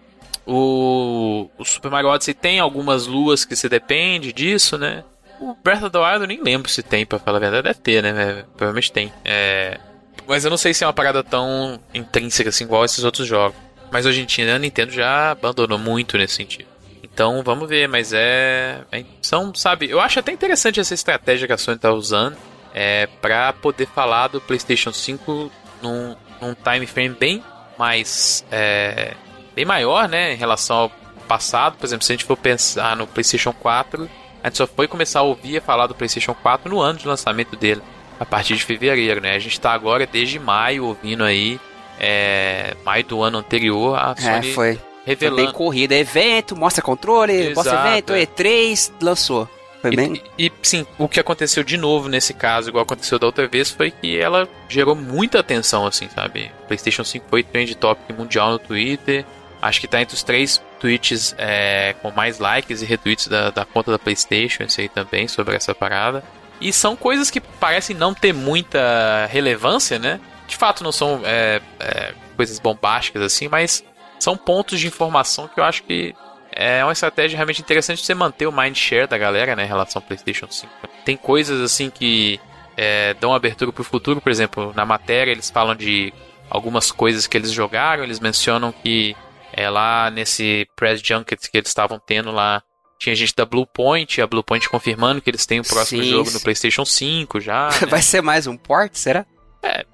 O, 0.46 1.48
o 1.58 1.64
Super 1.64 1.90
Mario 1.90 2.10
Odyssey 2.10 2.32
tem 2.34 2.60
algumas 2.60 3.06
luas 3.06 3.44
que 3.44 3.56
se 3.56 3.68
depende 3.68 4.32
disso, 4.32 4.78
né? 4.78 5.02
O 5.40 5.56
Breath 5.64 5.82
of 5.82 5.90
the 5.90 5.98
Wild 5.98 6.20
eu 6.20 6.26
nem 6.26 6.42
lembro 6.42 6.70
se 6.70 6.82
tem, 6.82 7.06
pra 7.06 7.18
falar 7.18 7.38
a 7.38 7.40
verdade. 7.40 7.62
Deve 7.62 7.80
ter, 7.80 8.02
né? 8.02 8.44
Provavelmente 8.56 8.92
tem. 8.92 9.12
É... 9.24 9.80
Mas 10.26 10.44
eu 10.44 10.50
não 10.50 10.58
sei 10.58 10.74
se 10.74 10.84
é 10.84 10.86
uma 10.86 10.92
parada 10.92 11.24
tão 11.24 11.80
intrínseca 11.94 12.50
assim, 12.50 12.64
igual 12.64 12.84
esses 12.84 13.02
outros 13.02 13.26
jogos. 13.26 13.56
Mas 13.90 14.06
hoje 14.06 14.22
em 14.22 14.26
dia 14.26 14.54
a 14.54 14.58
Nintendo 14.58 14.92
já 14.92 15.32
abandonou 15.32 15.78
muito 15.78 16.16
nesse 16.16 16.34
sentido. 16.34 16.68
Então 17.02 17.42
vamos 17.42 17.68
ver, 17.68 17.88
mas 17.88 18.12
é. 18.12 18.82
é 18.92 19.04
são, 19.20 19.52
sabe, 19.54 19.90
eu 19.90 20.00
acho 20.00 20.20
até 20.20 20.30
interessante 20.30 20.78
essa 20.78 20.94
estratégia 20.94 21.46
que 21.46 21.52
a 21.52 21.58
Sony 21.58 21.78
tá 21.78 21.90
usando 21.92 22.36
é, 22.72 23.08
para 23.20 23.52
poder 23.54 23.86
falar 23.86 24.28
do 24.28 24.40
PlayStation 24.40 24.92
5 24.92 25.50
num, 25.82 26.16
num 26.40 26.54
time 26.54 26.86
frame 26.86 27.16
bem 27.18 27.42
mais. 27.78 28.44
É, 28.50 29.14
bem 29.54 29.64
maior, 29.64 30.08
né, 30.08 30.34
em 30.34 30.36
relação 30.36 30.76
ao 30.76 30.90
passado. 31.26 31.76
Por 31.76 31.86
exemplo, 31.86 32.04
se 32.04 32.12
a 32.12 32.14
gente 32.14 32.24
for 32.24 32.36
pensar 32.36 32.94
no 32.96 33.06
PlayStation 33.06 33.52
4, 33.52 34.08
a 34.42 34.48
gente 34.48 34.58
só 34.58 34.66
foi 34.66 34.88
começar 34.88 35.20
a 35.20 35.22
ouvir 35.22 35.60
falar 35.62 35.86
do 35.86 35.94
PlayStation 35.94 36.34
4 36.34 36.70
no 36.70 36.80
ano 36.80 36.98
de 36.98 37.06
lançamento 37.06 37.56
dele, 37.56 37.82
a 38.18 38.24
partir 38.24 38.56
de 38.56 38.64
fevereiro, 38.64 39.20
né? 39.20 39.34
A 39.34 39.38
gente 39.38 39.52
está 39.52 39.72
agora 39.72 40.06
desde 40.06 40.38
maio 40.38 40.86
ouvindo 40.86 41.24
aí, 41.24 41.60
é, 41.98 42.74
maio 42.84 43.04
do 43.04 43.22
ano 43.22 43.38
anterior, 43.38 43.96
a 43.98 44.14
é, 44.16 44.20
Sony 44.20 44.50
é, 44.50 44.54
foi. 44.54 44.80
revelando. 45.04 45.36
Foi 45.36 45.46
bem 45.46 45.54
corrida, 45.54 45.94
evento, 45.94 46.56
mostra 46.56 46.82
controle, 46.82 47.32
Exato, 47.32 47.54
mostra 47.54 47.88
evento, 47.88 48.12
é. 48.12 48.22
E3, 48.26 48.92
lançou. 49.02 49.48
Foi 49.80 49.96
bem... 49.96 50.22
E, 50.38 50.46
e, 50.46 50.52
sim, 50.62 50.86
o 50.98 51.08
que 51.08 51.18
aconteceu 51.18 51.64
de 51.64 51.76
novo 51.76 52.08
nesse 52.08 52.34
caso, 52.34 52.68
igual 52.68 52.82
aconteceu 52.82 53.18
da 53.18 53.26
outra 53.26 53.46
vez, 53.46 53.70
foi 53.70 53.90
que 53.90 54.18
ela 54.18 54.48
gerou 54.68 54.94
muita 54.94 55.40
atenção, 55.40 55.86
assim, 55.86 56.08
sabe? 56.14 56.50
PlayStation 56.66 57.04
5 57.04 57.26
foi 57.28 57.42
trend 57.42 57.74
topic 57.76 58.16
mundial 58.16 58.52
no 58.52 58.58
Twitter. 58.58 59.24
Acho 59.60 59.80
que 59.80 59.88
tá 59.88 60.00
entre 60.00 60.14
os 60.14 60.22
três 60.22 60.62
tweets 60.78 61.34
é, 61.36 61.94
com 62.00 62.10
mais 62.10 62.38
likes 62.38 62.80
e 62.80 62.86
retweets 62.86 63.28
da, 63.28 63.50
da 63.50 63.64
conta 63.64 63.90
da 63.90 63.98
PlayStation, 63.98 64.62
esse 64.62 64.80
aí 64.80 64.88
também, 64.88 65.28
sobre 65.28 65.54
essa 65.54 65.74
parada. 65.74 66.24
E 66.60 66.72
são 66.72 66.96
coisas 66.96 67.30
que 67.30 67.40
parecem 67.40 67.96
não 67.96 68.14
ter 68.14 68.32
muita 68.32 69.26
relevância, 69.30 69.98
né? 69.98 70.20
De 70.46 70.56
fato, 70.56 70.82
não 70.82 70.92
são 70.92 71.20
é, 71.24 71.60
é, 71.78 72.14
coisas 72.36 72.58
bombásticas 72.58 73.22
assim, 73.22 73.48
mas 73.48 73.84
são 74.18 74.36
pontos 74.36 74.80
de 74.80 74.86
informação 74.86 75.48
que 75.48 75.60
eu 75.60 75.64
acho 75.64 75.82
que 75.82 76.14
é 76.52 76.82
uma 76.84 76.92
estratégia 76.92 77.36
realmente 77.36 77.62
interessante 77.62 78.04
você 78.04 78.14
manter 78.14 78.46
o 78.46 78.52
mind 78.52 78.76
share 78.76 79.06
da 79.06 79.16
galera, 79.16 79.54
né, 79.54 79.64
em 79.64 79.68
relação 79.68 80.00
ao 80.00 80.06
PlayStation 80.06 80.46
5. 80.50 80.72
Tem 81.04 81.16
coisas 81.16 81.60
assim 81.60 81.88
que 81.88 82.40
é, 82.76 83.14
dão 83.14 83.32
abertura 83.32 83.72
para 83.72 83.82
o 83.82 83.84
futuro, 83.84 84.20
por 84.20 84.30
exemplo, 84.30 84.72
na 84.74 84.84
matéria 84.84 85.30
eles 85.30 85.48
falam 85.48 85.74
de 85.74 86.12
algumas 86.50 86.90
coisas 86.90 87.26
que 87.26 87.36
eles 87.36 87.52
jogaram, 87.52 88.02
eles 88.02 88.18
mencionam 88.18 88.72
que 88.72 89.16
é, 89.52 89.68
lá 89.68 90.10
nesse 90.10 90.66
press 90.76 91.00
junket 91.02 91.50
que 91.50 91.58
eles 91.58 91.68
estavam 91.68 92.00
tendo 92.04 92.30
lá, 92.30 92.62
tinha 92.98 93.14
gente 93.14 93.34
da 93.34 93.46
Bluepoint, 93.46 94.20
a 94.20 94.26
Bluepoint 94.26 94.68
confirmando 94.68 95.22
que 95.22 95.30
eles 95.30 95.46
têm 95.46 95.60
o 95.60 95.64
próximo 95.64 96.02
sim, 96.02 96.10
jogo 96.10 96.26
sim. 96.26 96.34
no 96.34 96.40
PlayStation 96.40 96.84
5 96.84 97.40
já. 97.40 97.70
Né? 97.80 97.86
Vai 97.88 98.02
ser 98.02 98.20
mais 98.20 98.46
um 98.46 98.56
port, 98.56 98.94
será? 98.94 99.24
É, 99.62 99.86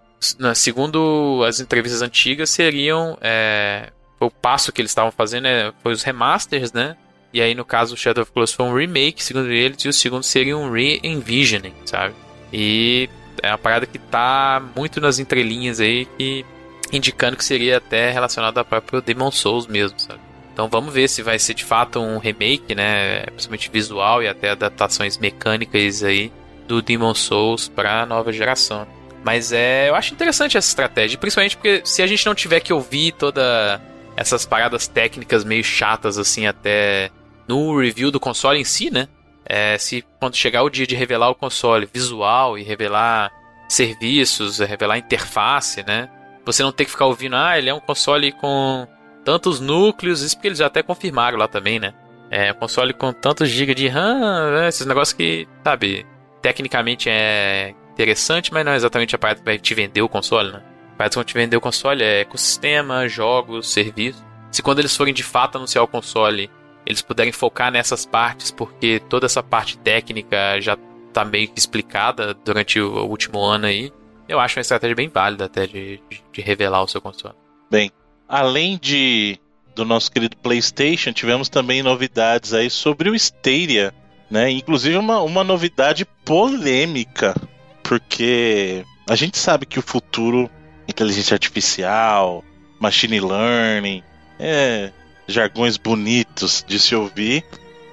segundo 0.55 1.43
as 1.47 1.61
entrevistas 1.61 2.03
antigas, 2.03 2.51
seriam 2.51 3.17
é, 3.21 3.93
o 4.19 4.31
passo 4.31 4.73
que 4.73 4.81
eles 4.81 4.91
estavam 4.91 5.13
fazendo 5.13 5.47
é, 5.47 5.73
foi 5.83 5.93
os 5.93 6.03
remasters, 6.03 6.73
né? 6.73 6.97
E 7.33 7.41
aí, 7.41 7.55
no 7.55 7.65
caso, 7.65 7.95
o 7.95 7.97
Shadow 7.97 8.23
of 8.23 8.33
Colossus 8.33 8.57
foi 8.57 8.67
um 8.67 8.75
remake, 8.75 9.23
segundo 9.23 9.51
eles, 9.53 9.85
e 9.85 9.89
o 9.89 9.93
segundo 9.93 10.23
seria 10.23 10.57
um 10.57 10.71
re-envisioning, 10.71 11.75
sabe? 11.85 12.15
E 12.53 13.11
é 13.43 13.51
uma 13.51 13.59
parada 13.59 13.87
que 13.87 13.99
tá 13.99 14.63
muito 14.75 15.01
nas 15.01 15.19
entrelinhas 15.19 15.79
aí, 15.81 16.07
que 16.17 16.47
indicando 16.93 17.37
que 17.37 17.45
seria 17.45 17.79
até 17.79 18.11
relacionado 18.11 18.59
ao 18.59 18.65
próprio 18.65 19.01
Demon 19.01 19.31
Souls 19.31 19.67
mesmo, 19.67 19.99
sabe? 19.99 20.21
Então 20.53 20.69
vamos 20.69 20.93
ver 20.93 21.09
se 21.09 21.23
vai 21.23 21.39
ser 21.39 21.55
de 21.55 21.65
fato 21.65 22.01
um 22.01 22.19
remake, 22.19 22.75
né? 22.75 23.25
Principalmente 23.27 23.71
visual 23.71 24.23
e 24.23 24.29
até 24.29 24.51
adaptações 24.51 25.19
mecânicas 25.19 26.03
aí 26.03 26.33
do 26.67 26.81
Demon 26.81 27.15
Souls 27.15 27.69
para 27.69 28.07
nova 28.07 28.33
geração. 28.33 28.87
Mas 29.23 29.53
é, 29.53 29.91
eu 29.91 29.95
acho 29.95 30.15
interessante 30.15 30.57
essa 30.57 30.69
estratégia, 30.69 31.19
principalmente 31.19 31.57
porque 31.57 31.83
se 31.85 32.01
a 32.01 32.07
gente 32.07 32.25
não 32.25 32.35
tiver 32.35 32.61
que 32.61 32.73
ouvir 32.73 33.13
toda 33.13 33.81
essas 34.17 34.47
paradas 34.47 34.89
técnicas 34.89 35.45
meio 35.45 35.63
chatas 35.63 36.17
assim 36.17 36.47
até 36.47 37.11
no 37.47 37.79
review 37.79 38.11
do 38.11 38.19
console 38.19 38.59
em 38.59 38.65
si, 38.65 38.91
né? 38.91 39.09
É, 39.45 39.77
se 39.79 40.05
quando 40.19 40.37
chegar 40.37 40.63
o 40.63 40.71
dia 40.71 40.87
de 40.87 40.97
revelar 40.97 41.29
o 41.29 41.35
console 41.35 41.89
visual 41.93 42.59
e 42.59 42.63
revelar 42.63 43.31
serviços, 43.69 44.59
revelar 44.59 44.99
interface, 44.99 45.85
né? 45.85 46.09
Você 46.47 46.63
não 46.63 46.73
ter 46.73 46.85
que 46.85 46.93
ficar 46.93 47.07
ouvindo, 47.07 47.35
ah, 47.35 47.59
ele 47.59 47.69
é 47.69 47.75
um 47.75 47.81
console 47.81 48.31
com 48.33 48.87
tantos 49.25 49.61
núcleos, 49.61 50.23
isso 50.23 50.37
porque 50.37 50.47
eles 50.47 50.61
até 50.61 50.83
confirmaram 50.83 51.37
lá 51.37 51.49
também, 51.49 51.81
né? 51.81 51.93
É 52.31 52.53
um 52.53 52.55
console 52.55 52.93
com 52.95 53.13
tantos 53.13 53.49
GB 53.49 53.75
de 53.75 53.89
RAM, 53.89 54.53
né? 54.53 54.69
esses 54.69 54.87
negócios 54.87 55.13
que, 55.13 55.49
sabe, 55.65 56.07
tecnicamente 56.41 57.09
é 57.11 57.75
interessante, 57.93 58.53
mas 58.53 58.65
não 58.65 58.73
é 58.73 58.77
exatamente 58.77 59.15
a 59.15 59.19
parte 59.19 59.39
que 59.39 59.45
vai 59.45 59.59
te 59.59 59.75
vender 59.75 60.03
o 60.03 60.09
console, 60.09 60.53
né? 60.53 60.63
Mas 60.97 61.13
quando 61.13 61.27
te 61.27 61.35
vender 61.35 61.57
o 61.57 61.61
console 61.61 62.03
é 62.03 62.21
ecossistema, 62.21 63.09
jogos, 63.09 63.69
serviço. 63.69 64.25
Se 64.51 64.63
quando 64.63 64.79
eles 64.79 64.97
forem 64.97 65.13
de 65.13 65.23
fato 65.23 65.57
anunciar 65.57 65.85
o 65.85 65.89
console, 65.89 66.51
eles 66.87 67.03
puderem 67.03 67.33
focar 67.33 67.73
nessas 67.73 68.07
partes, 68.07 68.51
porque 68.51 69.01
toda 69.09 69.27
essa 69.27 69.43
parte 69.43 69.77
técnica 69.79 70.61
já 70.61 70.79
tá 71.13 71.25
meio 71.25 71.49
que 71.49 71.59
explicada 71.59 72.33
durante 72.33 72.81
o 72.81 73.05
último 73.07 73.43
ano 73.43 73.67
aí, 73.67 73.93
eu 74.29 74.41
acho 74.41 74.59
uma 74.59 74.63
estratégia 74.63 74.95
bem 74.95 75.09
válida 75.09 75.45
até 75.45 75.67
de, 75.67 76.01
de, 76.11 76.23
de 76.33 76.41
revelar 76.41 76.83
o 76.83 76.89
seu 76.89 77.01
console. 77.01 77.35
Bem, 77.71 77.91
além 78.29 78.79
de 78.79 79.39
do 79.75 79.85
nosso 79.85 80.11
querido 80.11 80.37
PlayStation, 80.39 81.13
tivemos 81.13 81.51
também 81.51 81.83
novidades 81.83 82.55
aí 82.55 82.71
sobre 82.71 83.11
o 83.11 83.15
Stadia, 83.15 83.93
né? 84.31 84.51
Inclusive 84.51 84.97
uma, 84.97 85.21
uma 85.21 85.45
novidade 85.45 86.07
polêmica, 86.25 87.35
porque 87.83 88.85
a 89.07 89.15
gente 89.15 89.37
sabe 89.37 89.67
que 89.67 89.79
o 89.79 89.83
futuro 89.83 90.51
inteligência 90.89 91.35
artificial, 91.35 92.45
machine 92.79 93.21
learning, 93.21 94.03
é, 94.39 94.91
jargões 95.27 95.77
bonitos 95.77 96.65
de 96.67 96.79
se 96.79 96.95
ouvir. 96.95 97.45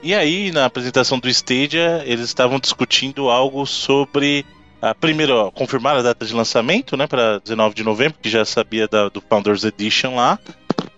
E 0.02 0.14
aí, 0.14 0.52
na 0.52 0.66
apresentação 0.66 1.18
do 1.18 1.30
Stadia, 1.30 2.04
eles 2.06 2.26
estavam 2.26 2.60
discutindo 2.60 3.30
algo 3.30 3.66
sobre. 3.66 4.46
Ah, 4.86 4.94
primeiro, 4.94 5.50
confirmar 5.54 5.96
a 5.96 6.02
data 6.02 6.26
de 6.26 6.34
lançamento, 6.34 6.98
né, 6.98 7.08
para 7.08 7.40
19 7.40 7.74
de 7.74 7.86
novembro, 7.86 8.18
que 8.22 8.30
já 8.30 8.44
sabia 8.44 8.86
da, 8.86 9.08
do 9.08 9.22
Founders 9.22 9.64
Edition 9.64 10.16
lá. 10.16 10.38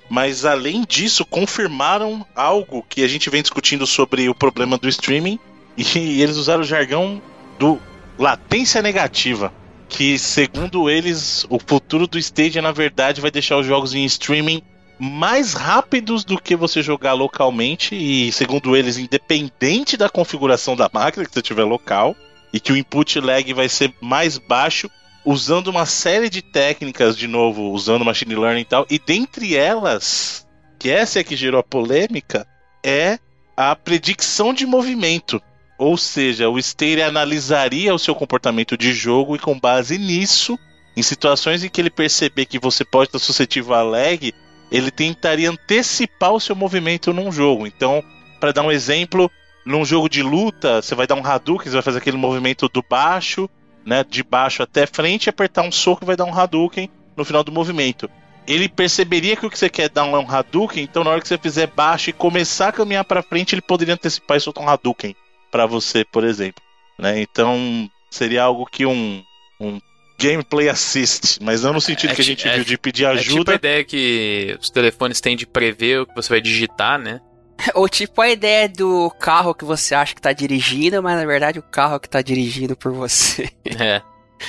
Mas 0.09 0.43
além 0.43 0.83
disso, 0.83 1.23
confirmaram 1.23 2.25
algo 2.35 2.83
que 2.89 3.03
a 3.03 3.07
gente 3.07 3.29
vem 3.29 3.43
discutindo 3.43 3.85
sobre 3.85 4.27
o 4.27 4.33
problema 4.33 4.75
do 4.75 4.89
streaming. 4.89 5.37
E 5.77 5.83
eles 6.19 6.35
usaram 6.35 6.61
o 6.61 6.65
jargão 6.65 7.21
do 7.59 7.79
latência 8.17 8.81
negativa 8.81 9.53
que, 9.87 10.17
segundo 10.17 10.89
eles, 10.89 11.45
o 11.47 11.59
futuro 11.59 12.07
do 12.07 12.17
Stadia, 12.17 12.63
na 12.63 12.71
verdade, 12.71 13.21
vai 13.21 13.29
deixar 13.29 13.55
os 13.55 13.67
jogos 13.67 13.93
em 13.93 14.03
streaming 14.05 14.63
mais 14.97 15.53
rápidos 15.53 16.25
do 16.25 16.41
que 16.41 16.55
você 16.55 16.81
jogar 16.81 17.13
localmente 17.13 17.93
e, 17.93 18.31
segundo 18.31 18.75
eles, 18.75 18.97
independente 18.97 19.95
da 19.95 20.09
configuração 20.09 20.75
da 20.75 20.89
máquina 20.91 21.23
que 21.23 21.31
você 21.31 21.41
tiver 21.43 21.65
local, 21.65 22.15
e 22.55 22.59
que 22.61 22.71
o 22.71 22.77
input 22.77 23.19
lag 23.19 23.53
vai 23.53 23.67
ser 23.67 23.93
mais 23.99 24.37
baixo, 24.37 24.89
usando 25.25 25.67
uma 25.67 25.85
série 25.85 26.29
de 26.29 26.41
técnicas, 26.41 27.17
de 27.17 27.27
novo, 27.27 27.71
usando 27.71 28.05
machine 28.05 28.33
learning 28.33 28.61
e 28.61 28.65
tal, 28.65 28.87
e 28.89 28.97
dentre 28.97 29.57
elas, 29.57 30.47
que 30.79 30.89
essa 30.89 31.19
é 31.19 31.23
que 31.23 31.35
gerou 31.35 31.59
a 31.59 31.63
polêmica, 31.63 32.47
é 32.81 33.19
a 33.57 33.75
predicção 33.75 34.53
de 34.53 34.65
movimento. 34.65 35.41
Ou 35.77 35.97
seja, 35.97 36.47
o 36.47 36.57
Stadia 36.57 37.07
analisaria 37.07 37.93
o 37.93 37.99
seu 37.99 38.15
comportamento 38.15 38.77
de 38.77 38.93
jogo 38.93 39.35
e 39.35 39.39
com 39.39 39.59
base 39.59 39.97
nisso, 39.97 40.57
em 40.95 41.01
situações 41.01 41.61
em 41.61 41.67
que 41.67 41.81
ele 41.81 41.89
perceber 41.89 42.45
que 42.45 42.57
você 42.57 42.85
pode 42.85 43.09
estar 43.09 43.19
suscetível 43.19 43.73
a 43.73 43.83
lag, 43.83 44.33
ele 44.71 44.91
tentaria 44.91 45.51
antecipar 45.51 46.31
o 46.31 46.39
seu 46.39 46.55
movimento 46.55 47.11
num 47.11 47.33
jogo. 47.33 47.67
Então, 47.67 48.01
para 48.39 48.53
dar 48.53 48.61
um 48.61 48.71
exemplo, 48.71 49.29
num 49.65 49.83
jogo 49.85 50.07
de 50.07 50.21
luta, 50.21 50.81
você 50.81 50.93
vai 50.95 51.07
dar 51.07 51.15
um 51.15 51.25
Hadouken, 51.25 51.65
você 51.69 51.73
vai 51.75 51.81
fazer 51.81 51.97
aquele 51.97 52.17
movimento 52.17 52.67
do 52.69 52.83
baixo, 52.87 53.49
né, 53.85 54.03
de 54.07 54.23
baixo 54.23 54.61
até 54.63 54.85
frente, 54.85 55.29
apertar 55.29 55.63
um 55.63 55.71
soco 55.71 56.03
e 56.03 56.07
vai 56.07 56.15
dar 56.15 56.25
um 56.25 56.33
Hadouken 56.37 56.89
no 57.15 57.25
final 57.25 57.43
do 57.43 57.51
movimento. 57.51 58.09
Ele 58.47 58.69
perceberia 58.69 59.35
que 59.35 59.45
o 59.45 59.49
que 59.49 59.57
você 59.57 59.69
quer 59.69 59.89
dar 59.89 60.03
um 60.03 60.29
Hadouken, 60.29 60.83
então 60.83 61.03
na 61.03 61.09
hora 61.09 61.21
que 61.21 61.27
você 61.27 61.37
fizer 61.37 61.67
baixo 61.67 62.09
e 62.09 62.13
começar 62.13 62.67
a 62.67 62.71
caminhar 62.71 63.03
para 63.03 63.23
frente, 63.23 63.55
ele 63.55 63.61
poderia 63.61 63.95
antecipar 63.95 64.37
e 64.37 64.39
soltar 64.39 64.63
um 64.63 64.69
Hadouken 64.69 65.15
para 65.51 65.65
você, 65.65 66.05
por 66.05 66.23
exemplo. 66.23 66.61
Né? 66.99 67.21
Então 67.21 67.89
seria 68.11 68.43
algo 68.43 68.65
que 68.67 68.85
um, 68.85 69.23
um 69.59 69.79
gameplay 70.19 70.69
assist, 70.69 71.39
mas 71.41 71.63
não 71.63 71.73
no 71.73 71.81
sentido 71.81 72.11
É 72.11 72.15
que 72.15 72.21
a 72.21 72.23
gente 72.23 72.47
é- 72.47 72.55
viu 72.55 72.63
de 72.63 72.77
pedir 72.77 73.05
É 73.05 73.07
tipo 73.17 73.17
a 73.17 73.21
ajuda. 73.35 73.53
ideia 73.55 73.83
que 73.83 74.55
os 74.61 74.69
telefones 74.69 75.19
têm 75.19 75.35
de 75.35 75.45
prever 75.47 76.01
o 76.01 76.05
que 76.05 76.15
você 76.15 76.29
vai 76.29 76.39
digitar, 76.41 76.99
né? 76.99 77.19
Ou 77.73 77.87
tipo 77.87 78.21
a 78.21 78.29
ideia 78.29 78.67
do 78.69 79.09
carro 79.19 79.53
que 79.53 79.65
você 79.65 79.95
acha 79.95 80.13
que 80.13 80.21
tá 80.21 80.33
dirigindo, 80.33 81.01
mas 81.01 81.17
na 81.17 81.25
verdade 81.25 81.59
o 81.59 81.63
carro 81.63 81.99
que 81.99 82.09
tá 82.09 82.21
dirigindo 82.21 82.75
por 82.75 82.91
você. 82.91 83.49
É. 83.79 84.01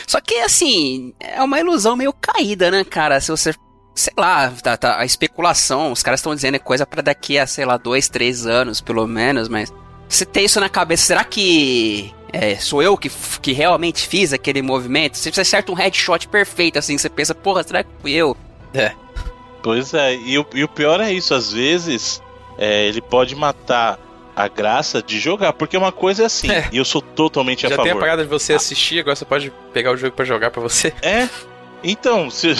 Só 0.06 0.20
que 0.20 0.34
assim, 0.40 1.14
é 1.20 1.40
uma 1.42 1.60
ilusão 1.60 1.96
meio 1.96 2.12
caída, 2.12 2.70
né, 2.70 2.84
cara? 2.84 3.20
Se 3.20 3.30
você. 3.30 3.54
Sei 3.94 4.12
lá, 4.18 4.50
tá, 4.50 4.76
tá- 4.76 4.98
a 4.98 5.04
especulação, 5.06 5.90
os 5.90 6.02
caras 6.02 6.20
estão 6.20 6.34
dizendo 6.34 6.56
é 6.56 6.58
coisa 6.58 6.84
pra 6.84 7.00
daqui 7.00 7.38
a, 7.38 7.46
sei 7.46 7.64
lá, 7.64 7.78
dois, 7.78 8.08
três 8.08 8.46
anos, 8.46 8.80
pelo 8.80 9.06
menos, 9.06 9.48
mas. 9.48 9.72
Você 10.08 10.26
tem 10.26 10.44
isso 10.44 10.60
na 10.60 10.68
cabeça, 10.68 11.06
será 11.06 11.24
que. 11.24 12.12
É, 12.32 12.56
sou 12.56 12.82
eu 12.82 12.96
que, 12.96 13.08
que 13.40 13.52
realmente 13.52 14.06
fiz 14.06 14.32
aquele 14.32 14.60
movimento? 14.60 15.16
Se 15.16 15.30
você 15.32 15.40
acerta 15.40 15.72
um 15.72 15.74
headshot 15.74 16.28
perfeito, 16.28 16.78
assim, 16.78 16.98
você 16.98 17.08
pensa, 17.08 17.34
porra, 17.34 17.62
será 17.62 17.82
que 17.82 17.90
fui 18.02 18.12
eu? 18.12 18.36
Pois 19.62 19.94
é, 19.94 20.14
e 20.16 20.38
o, 20.38 20.46
e 20.54 20.62
o 20.62 20.68
pior 20.68 21.00
é 21.00 21.12
isso, 21.12 21.32
às 21.34 21.52
vezes 21.52 22.20
é, 22.58 22.86
ele 22.86 23.00
pode 23.00 23.34
matar 23.34 23.98
a 24.34 24.48
graça 24.48 25.02
de 25.02 25.18
jogar, 25.18 25.52
porque 25.54 25.76
uma 25.76 25.90
coisa 25.92 26.22
é 26.24 26.26
assim, 26.26 26.50
É. 26.50 26.68
e 26.70 26.76
eu 26.76 26.84
sou 26.84 27.00
totalmente 27.00 27.64
a 27.66 27.70
Já 27.70 27.76
tem 27.76 27.84
a 27.86 27.88
favor. 27.88 28.00
parada 28.00 28.22
de 28.22 28.28
você 28.28 28.52
assistir, 28.52 29.00
agora 29.00 29.16
você 29.16 29.24
pode 29.24 29.50
pegar 29.72 29.92
o 29.92 29.96
jogo 29.96 30.14
pra 30.14 30.24
jogar 30.24 30.50
pra 30.50 30.60
você. 30.60 30.92
É, 31.02 31.26
então, 31.82 32.30
se... 32.30 32.54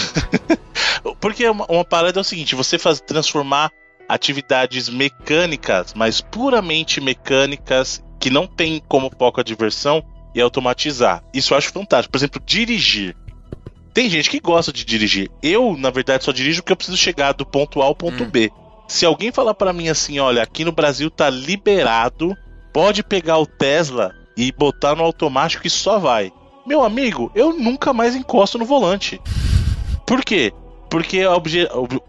porque 1.21 1.49
uma, 1.49 1.67
uma 1.69 1.85
parada 1.85 2.19
é 2.19 2.23
o 2.23 2.25
seguinte, 2.25 2.55
você 2.55 2.79
faz 2.79 3.01
transformar 3.01 3.71
atividades 4.09 4.89
mecânicas, 4.89 5.93
mas 5.95 6.21
puramente 6.21 7.01
mecânicas, 7.01 8.03
que 8.21 8.31
não 8.31 8.47
tem 8.47 8.83
como 8.89 9.11
foco 9.19 9.41
a 9.41 9.45
diversão, 9.45 10.03
e 10.35 10.41
automatizar. 10.41 11.25
Isso 11.33 11.55
eu 11.55 11.59
acho 11.59 11.73
fantástico. 11.73 12.13
Por 12.13 12.19
exemplo, 12.19 12.43
dirigir. 12.45 13.17
Tem 13.95 14.11
gente 14.11 14.29
que 14.29 14.39
gosta 14.39 14.71
de 14.71 14.85
dirigir. 14.85 15.31
Eu, 15.43 15.75
na 15.79 15.89
verdade, 15.89 16.25
só 16.25 16.31
dirijo 16.31 16.61
porque 16.63 16.73
eu 16.73 16.77
preciso 16.77 16.99
chegar 16.99 17.33
do 17.33 17.47
ponto 17.47 17.81
A 17.81 17.87
ao 17.87 17.95
ponto 17.95 18.23
Hum. 18.23 18.29
B. 18.29 18.53
Se 18.89 19.05
alguém 19.05 19.33
falar 19.33 19.55
pra 19.55 19.73
mim 19.73 19.89
assim, 19.89 20.19
olha, 20.19 20.43
aqui 20.43 20.65
no 20.65 20.73
Brasil 20.73 21.11
tá 21.11 21.29
liberado, 21.29 22.37
pode 22.73 23.03
pegar 23.03 23.39
o 23.39 23.47
Tesla 23.47 24.15
e 24.37 24.53
botar 24.53 24.95
no 24.95 25.03
automático 25.03 25.67
e 25.67 25.71
só 25.71 25.99
vai. 25.99 26.33
Meu 26.65 26.83
amigo, 26.83 27.31
eu 27.35 27.53
nunca 27.53 27.93
mais 27.93 28.15
encosto 28.15 28.59
no 28.59 28.65
volante. 28.65 29.21
Por 30.07 30.25
quê? 30.25 30.53
Porque 30.89 31.23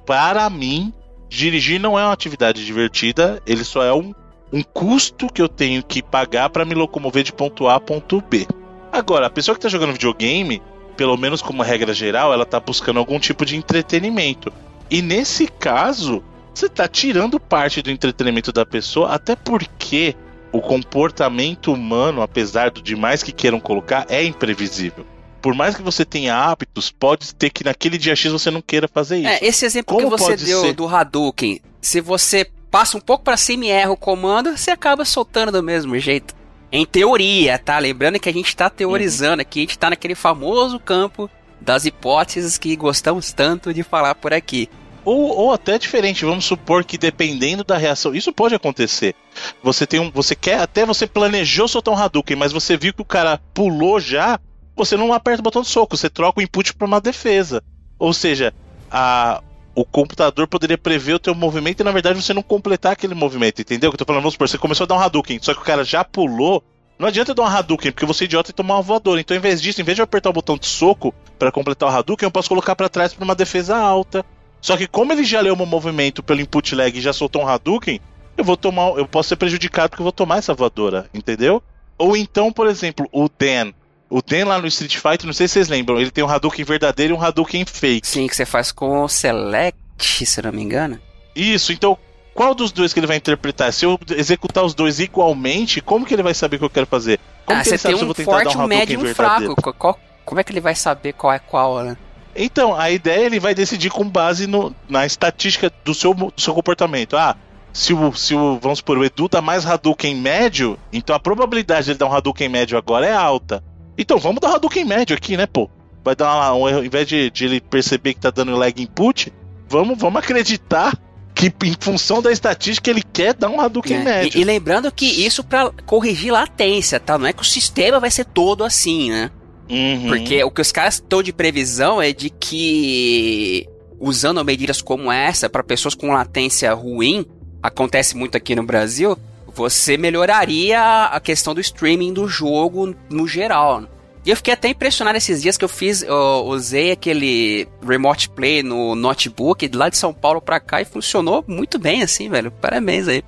para 0.05 0.49
mim, 0.49 0.93
dirigir 1.29 1.79
não 1.79 1.97
é 1.97 2.03
uma 2.03 2.13
atividade 2.13 2.65
divertida, 2.65 3.41
ele 3.45 3.63
só 3.63 3.83
é 3.83 3.93
um, 3.93 4.13
um 4.53 4.61
custo 4.61 5.27
que 5.27 5.41
eu 5.41 5.49
tenho 5.49 5.83
que 5.83 6.03
pagar 6.03 6.49
para 6.49 6.65
me 6.65 6.75
locomover 6.75 7.23
de 7.23 7.33
ponto 7.33 7.67
A 7.67 7.75
a 7.75 7.79
ponto 7.79 8.21
B. 8.21 8.47
Agora, 8.91 9.27
a 9.27 9.29
pessoa 9.29 9.55
que 9.55 9.61
tá 9.61 9.69
jogando 9.69 9.93
videogame, 9.93 10.61
pelo 10.95 11.17
menos 11.17 11.41
como 11.41 11.63
regra 11.63 11.93
geral, 11.93 12.33
ela 12.33 12.45
tá 12.45 12.59
buscando 12.59 12.99
algum 12.99 13.19
tipo 13.19 13.45
de 13.45 13.55
entretenimento. 13.55 14.51
E 14.89 15.01
nesse 15.01 15.47
caso, 15.47 16.23
você 16.57 16.67
tá 16.67 16.87
tirando 16.87 17.39
parte 17.39 17.81
do 17.81 17.91
entretenimento 17.91 18.51
da 18.51 18.65
pessoa, 18.65 19.13
até 19.13 19.35
porque 19.35 20.15
o 20.51 20.59
comportamento 20.59 21.71
humano, 21.71 22.21
apesar 22.21 22.71
do 22.71 22.81
demais 22.81 23.21
que 23.21 23.31
queiram 23.31 23.59
colocar, 23.59 24.05
é 24.09 24.23
imprevisível. 24.23 25.05
Por 25.39 25.53
mais 25.53 25.75
que 25.75 25.83
você 25.83 26.03
tenha 26.03 26.35
hábitos, 26.35 26.89
pode 26.89 27.33
ter 27.35 27.51
que 27.51 27.63
naquele 27.63 27.97
dia 27.97 28.15
X 28.15 28.31
você 28.31 28.49
não 28.49 28.61
queira 28.61 28.87
fazer 28.87 29.19
isso. 29.19 29.27
É, 29.27 29.39
esse 29.41 29.65
exemplo 29.65 29.95
Como 29.95 30.09
que 30.09 30.17
você 30.17 30.35
deu 30.35 30.61
ser? 30.61 30.73
do 30.73 30.87
Hadouken, 30.87 31.61
se 31.79 32.01
você 32.01 32.49
passa 32.71 32.97
um 32.97 33.01
pouco 33.01 33.23
pra 33.23 33.37
cima 33.37 33.65
e 33.65 33.69
erra 33.69 33.91
o 33.91 33.97
comando, 33.97 34.57
você 34.57 34.71
acaba 34.71 35.05
soltando 35.05 35.51
do 35.51 35.63
mesmo 35.63 35.97
jeito. 35.99 36.35
Em 36.71 36.85
teoria, 36.85 37.59
tá? 37.59 37.77
Lembrando 37.77 38.19
que 38.19 38.27
a 38.27 38.33
gente 38.33 38.53
tá 38.55 38.69
teorizando 38.69 39.41
aqui, 39.41 39.59
a 39.59 39.61
gente 39.61 39.77
tá 39.77 39.89
naquele 39.91 40.15
famoso 40.15 40.79
campo 40.79 41.29
das 41.61 41.85
hipóteses 41.85 42.57
que 42.57 42.75
gostamos 42.75 43.31
tanto 43.31 43.73
de 43.73 43.83
falar 43.83 44.15
por 44.15 44.33
aqui. 44.33 44.67
Ou, 45.07 45.37
ou 45.37 45.53
até 45.53 45.79
diferente, 45.79 46.25
vamos 46.25 46.43
supor 46.43 46.83
que 46.83 46.97
dependendo 46.97 47.63
da 47.63 47.77
reação, 47.77 48.13
isso 48.13 48.33
pode 48.33 48.53
acontecer. 48.53 49.15
Você 49.63 49.87
tem 49.87 50.01
um, 50.01 50.11
você 50.11 50.35
quer 50.35 50.59
até 50.59 50.85
você 50.85 51.07
planejou 51.07 51.65
soltar 51.65 51.93
um 51.93 51.97
Hadouken, 51.97 52.35
mas 52.35 52.51
você 52.51 52.75
viu 52.75 52.93
que 52.93 53.01
o 53.01 53.05
cara 53.05 53.39
pulou 53.53 54.01
já, 54.01 54.37
você 54.75 54.97
não 54.97 55.13
aperta 55.13 55.39
o 55.39 55.43
botão 55.43 55.61
de 55.61 55.69
soco, 55.69 55.95
você 55.95 56.09
troca 56.09 56.41
o 56.41 56.43
input 56.43 56.73
para 56.73 56.85
uma 56.85 56.99
defesa. 56.99 57.63
Ou 57.97 58.11
seja, 58.11 58.53
a 58.91 59.41
o 59.73 59.85
computador 59.85 60.45
poderia 60.45 60.77
prever 60.77 61.13
o 61.13 61.19
teu 61.19 61.33
movimento 61.33 61.79
e 61.79 61.83
na 61.85 61.91
verdade 61.91 62.21
você 62.21 62.33
não 62.33 62.43
completar 62.43 62.91
aquele 62.91 63.15
movimento, 63.15 63.61
entendeu? 63.61 63.89
Que 63.89 63.95
eu 63.95 63.99
tô 63.99 64.05
falando, 64.05 64.23
vamos 64.23 64.33
supor, 64.33 64.49
você 64.49 64.57
começou 64.57 64.83
a 64.83 64.87
dar 64.87 64.95
um 64.95 64.99
Hadouken, 64.99 65.39
só 65.41 65.53
que 65.53 65.61
o 65.61 65.63
cara 65.63 65.85
já 65.85 66.03
pulou. 66.03 66.61
Não 66.99 67.07
adianta 67.07 67.33
dar 67.33 67.43
um 67.43 67.45
Hadouken, 67.45 67.93
porque 67.93 68.05
você 68.05 68.23
é 68.23 68.25
idiota 68.25 68.51
e 68.51 68.53
tomar 68.53 68.75
uma 68.75 68.81
voadora. 68.81 69.21
Então, 69.21 69.37
em 69.37 69.39
vez 69.39 69.61
disso, 69.61 69.79
em 69.79 69.85
vez 69.85 69.95
de 69.95 70.01
eu 70.01 70.03
apertar 70.03 70.31
o 70.31 70.33
botão 70.33 70.57
de 70.57 70.65
soco 70.65 71.13
para 71.39 71.49
completar 71.49 71.87
o 71.87 71.95
Hadouken, 71.95 72.27
eu 72.27 72.31
posso 72.31 72.49
colocar 72.49 72.75
para 72.75 72.89
trás 72.89 73.13
para 73.13 73.23
uma 73.23 73.35
defesa 73.35 73.77
alta. 73.77 74.25
Só 74.61 74.75
que 74.75 74.87
como 74.87 75.13
ele 75.13 75.23
já 75.23 75.39
leu 75.41 75.55
meu 75.55 75.65
movimento 75.65 76.21
pelo 76.23 76.41
input 76.41 76.75
lag 76.75 76.97
e 76.97 77.01
já 77.01 77.13
soltou 77.13 77.43
um 77.43 77.47
Hadouken, 77.47 77.99
eu 78.37 78.43
vou 78.43 78.57
tomar, 78.57 78.89
eu 78.97 79.07
posso 79.07 79.29
ser 79.29 79.35
prejudicado 79.35 79.89
porque 79.89 80.01
eu 80.01 80.05
vou 80.05 80.11
tomar 80.11 80.37
essa 80.37 80.53
voadora, 80.53 81.09
entendeu? 81.13 81.61
Ou 81.97 82.15
então, 82.15 82.51
por 82.51 82.67
exemplo, 82.67 83.07
o 83.11 83.27
Dan. 83.27 83.71
O 84.09 84.21
Dan 84.21 84.45
lá 84.45 84.59
no 84.59 84.67
Street 84.67 84.95
Fighter, 84.97 85.25
não 85.25 85.33
sei 85.33 85.47
se 85.47 85.55
vocês 85.55 85.67
lembram, 85.67 85.99
ele 85.99 86.11
tem 86.11 86.23
um 86.23 86.29
Hadouken 86.29 86.63
verdadeiro 86.63 87.13
e 87.13 87.17
um 87.17 87.21
Hadouken 87.21 87.65
fake. 87.65 88.07
Sim, 88.07 88.27
que 88.27 88.35
você 88.35 88.45
faz 88.45 88.71
com 88.71 89.03
o 89.03 89.07
Select, 89.07 90.25
se 90.25 90.39
eu 90.39 90.45
não 90.45 90.51
me 90.51 90.61
engano. 90.61 90.99
Isso, 91.35 91.71
então 91.73 91.97
qual 92.33 92.53
dos 92.53 92.71
dois 92.71 92.93
que 92.93 92.99
ele 92.99 93.07
vai 93.07 93.17
interpretar? 93.17 93.73
Se 93.73 93.83
eu 93.83 93.99
executar 94.15 94.63
os 94.63 94.75
dois 94.75 94.99
igualmente, 94.99 95.81
como 95.81 96.05
que 96.05 96.13
ele 96.13 96.21
vai 96.21 96.35
saber 96.35 96.57
o 96.57 96.59
que 96.59 96.65
eu 96.65 96.69
quero 96.69 96.85
fazer? 96.85 97.19
Como 97.45 97.57
ah, 97.59 97.63
que 97.63 97.67
você 97.69 97.73
ele 97.75 97.77
sabe 97.79 97.93
tem 97.93 97.97
se 97.97 98.01
eu 98.01 98.05
um 98.05 98.07
vou 98.07 98.15
tentar 98.15 98.31
forte, 98.31 98.53
dar 98.53 98.59
um 98.59 98.63
um 98.63 98.67
médio 98.67 98.93
e 98.93 99.11
um 99.11 99.15
fraco. 99.15 99.73
Qual- 99.73 99.99
como 100.23 100.39
é 100.39 100.43
que 100.43 100.51
ele 100.51 100.61
vai 100.61 100.75
saber 100.75 101.13
qual 101.13 101.33
é 101.33 101.39
qual, 101.39 101.83
né? 101.83 101.97
Então, 102.37 102.75
a 102.75 102.91
ideia 102.91 103.25
ele 103.25 103.39
vai 103.39 103.55
decidir 103.55 103.89
com 103.89 104.07
base 104.07 104.45
no- 104.47 104.73
na 104.87 105.05
estatística 105.05 105.71
do 105.83 105.93
seu, 105.93 106.13
do 106.13 106.31
seu 106.37 106.53
comportamento. 106.53 107.17
Ah, 107.17 107.35
se 107.73 107.93
o, 107.93 108.13
se 108.13 108.35
o, 108.35 108.59
vamos 108.61 108.79
supor, 108.79 108.97
o 108.97 109.03
Edu 109.05 109.27
dá 109.27 109.41
mais 109.41 109.65
Hadouken 109.65 110.15
médio, 110.15 110.77
então 110.93 111.15
a 111.15 111.19
probabilidade 111.19 111.85
de 111.85 111.91
ele 111.91 111.97
dar 111.99 112.05
um 112.07 112.13
Hadouken 112.13 112.47
médio 112.49 112.77
agora 112.77 113.05
é 113.05 113.13
alta. 113.13 113.63
Então, 113.97 114.17
vamos 114.19 114.39
dar 114.39 114.49
um 114.51 114.55
Hadouken 114.55 114.85
médio 114.85 115.15
aqui, 115.15 115.35
né, 115.35 115.45
pô? 115.47 115.69
Vai 116.03 116.15
dar 116.15 116.33
uma- 116.35 116.53
um 116.55 116.69
erro, 116.69 116.77
ao 116.79 116.85
invés 116.85 117.07
de, 117.07 117.29
de 117.31 117.45
ele 117.45 117.59
perceber 117.59 118.13
que 118.13 118.19
tá 118.21 118.29
dando 118.29 118.55
lag 118.55 118.81
input, 118.81 119.33
vamos, 119.67 119.97
vamos 119.97 120.19
acreditar 120.19 120.97
que 121.35 121.53
em 121.65 121.75
função 121.79 122.19
da 122.21 122.31
estatística 122.31 122.89
ele 122.89 123.03
quer 123.03 123.33
dar 123.33 123.49
um 123.49 123.59
Hadouken 123.61 123.97
É, 123.97 124.03
médio. 124.03 124.39
E, 124.39 124.41
e 124.41 124.43
lembrando 124.43 124.91
que 124.91 125.05
isso 125.05 125.43
pra 125.43 125.71
corrigir 125.85 126.31
latência, 126.31 126.99
tá? 126.99 127.15
Não 127.17 127.27
é 127.27 127.33
que 127.33 127.41
o 127.41 127.45
sistema 127.45 127.99
vai 127.99 128.09
ser 128.09 128.25
todo 128.25 128.63
assim, 128.63 129.11
né? 129.11 129.29
Uhum. 129.69 130.07
Porque 130.07 130.43
o 130.43 130.51
que 130.51 130.61
os 130.61 130.71
caras 130.71 130.95
estão 130.95 131.21
de 131.21 131.33
previsão 131.33 132.01
é 132.01 132.13
de 132.13 132.29
que 132.29 133.67
usando 133.99 134.43
medidas 134.43 134.81
como 134.81 135.11
essa 135.11 135.49
para 135.49 135.63
pessoas 135.63 135.95
com 135.95 136.13
latência 136.13 136.73
ruim, 136.73 137.25
acontece 137.61 138.15
muito 138.15 138.37
aqui 138.37 138.55
no 138.55 138.63
Brasil, 138.63 139.17
você 139.47 139.97
melhoraria 139.97 141.05
a 141.05 141.19
questão 141.19 141.53
do 141.53 141.61
streaming 141.61 142.13
do 142.13 142.27
jogo 142.27 142.95
no 143.09 143.27
geral. 143.27 143.83
E 144.25 144.29
eu 144.29 144.35
fiquei 144.35 144.53
até 144.53 144.67
impressionado 144.67 145.17
esses 145.17 145.41
dias 145.41 145.57
que 145.57 145.63
eu 145.63 145.69
fiz, 145.69 146.03
eu 146.03 146.43
usei 146.47 146.91
aquele 146.91 147.67
remote 147.81 148.29
play 148.29 148.61
no 148.61 148.93
notebook 148.93 149.69
lá 149.73 149.89
de 149.89 149.97
São 149.97 150.13
Paulo 150.13 150.41
pra 150.41 150.59
cá 150.59 150.81
e 150.81 150.85
funcionou 150.85 151.43
muito 151.47 151.79
bem 151.79 152.03
assim, 152.03 152.29
velho. 152.29 152.51
Parabéns 152.51 153.07
aí. 153.07 153.23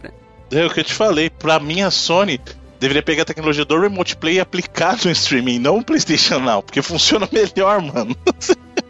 É 0.52 0.66
o 0.66 0.70
que 0.70 0.82
eu 0.82 0.84
te 0.84 0.94
falei, 0.94 1.30
pra 1.30 1.60
mim 1.60 1.82
a 1.82 1.90
Sony 1.90 2.40
deveria 2.80 3.04
pegar 3.04 3.24
a 3.24 3.26
tecnologia 3.26 3.66
do 3.66 3.80
Remote 3.80 4.16
Play 4.16 4.36
e 4.36 4.40
aplicar 4.40 4.98
no 5.04 5.12
streaming, 5.12 5.60
não 5.60 5.78
o 5.78 5.84
PlayStation 5.84 6.40
Now, 6.40 6.64
porque 6.64 6.82
funciona 6.84 7.28
melhor, 7.32 7.82
mano. 7.82 8.16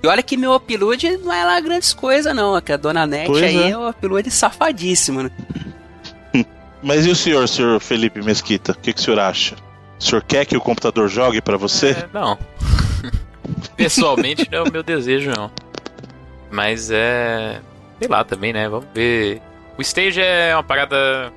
E 0.01 0.07
olha 0.07 0.23
que 0.23 0.37
meu 0.37 0.53
upload 0.53 1.17
não 1.17 1.33
é 1.33 1.43
lá 1.43 1.59
grandes 1.59 1.93
coisas 1.93 2.33
não, 2.35 2.59
que 2.61 2.71
a 2.71 2.77
dona 2.77 3.05
Net 3.05 3.27
Pois 3.27 3.43
aí 3.43 3.57
é. 3.57 3.69
é 3.71 3.77
um 3.77 3.89
upload 3.89 4.29
safadíssimo, 4.31 5.23
né? 5.23 5.31
Mas 6.81 7.05
e 7.05 7.09
o 7.09 7.15
senhor, 7.15 7.47
senhor 7.47 7.79
Felipe 7.81 8.21
Mesquita? 8.21 8.71
O 8.71 8.75
que, 8.75 8.93
que 8.93 8.99
o 8.99 9.03
senhor 9.03 9.19
acha? 9.19 9.55
O 9.99 10.03
senhor 10.03 10.23
quer 10.23 10.45
que 10.45 10.55
o 10.55 10.61
computador 10.61 11.09
jogue 11.09 11.41
pra 11.41 11.57
você? 11.57 11.89
É, 11.89 12.09
não. 12.13 12.37
Pessoalmente 13.75 14.47
não 14.49 14.59
é 14.59 14.61
o 14.61 14.71
meu 14.71 14.81
desejo, 14.81 15.31
não. 15.35 15.51
Mas 16.49 16.89
é. 16.89 17.59
Sei 17.99 18.07
lá 18.07 18.23
também, 18.23 18.53
né? 18.53 18.69
Vamos 18.69 18.87
ver. 18.93 19.41
O 19.77 19.81
stage 19.81 20.21
é 20.21 20.55
uma 20.55 20.63
parada. 20.63 21.33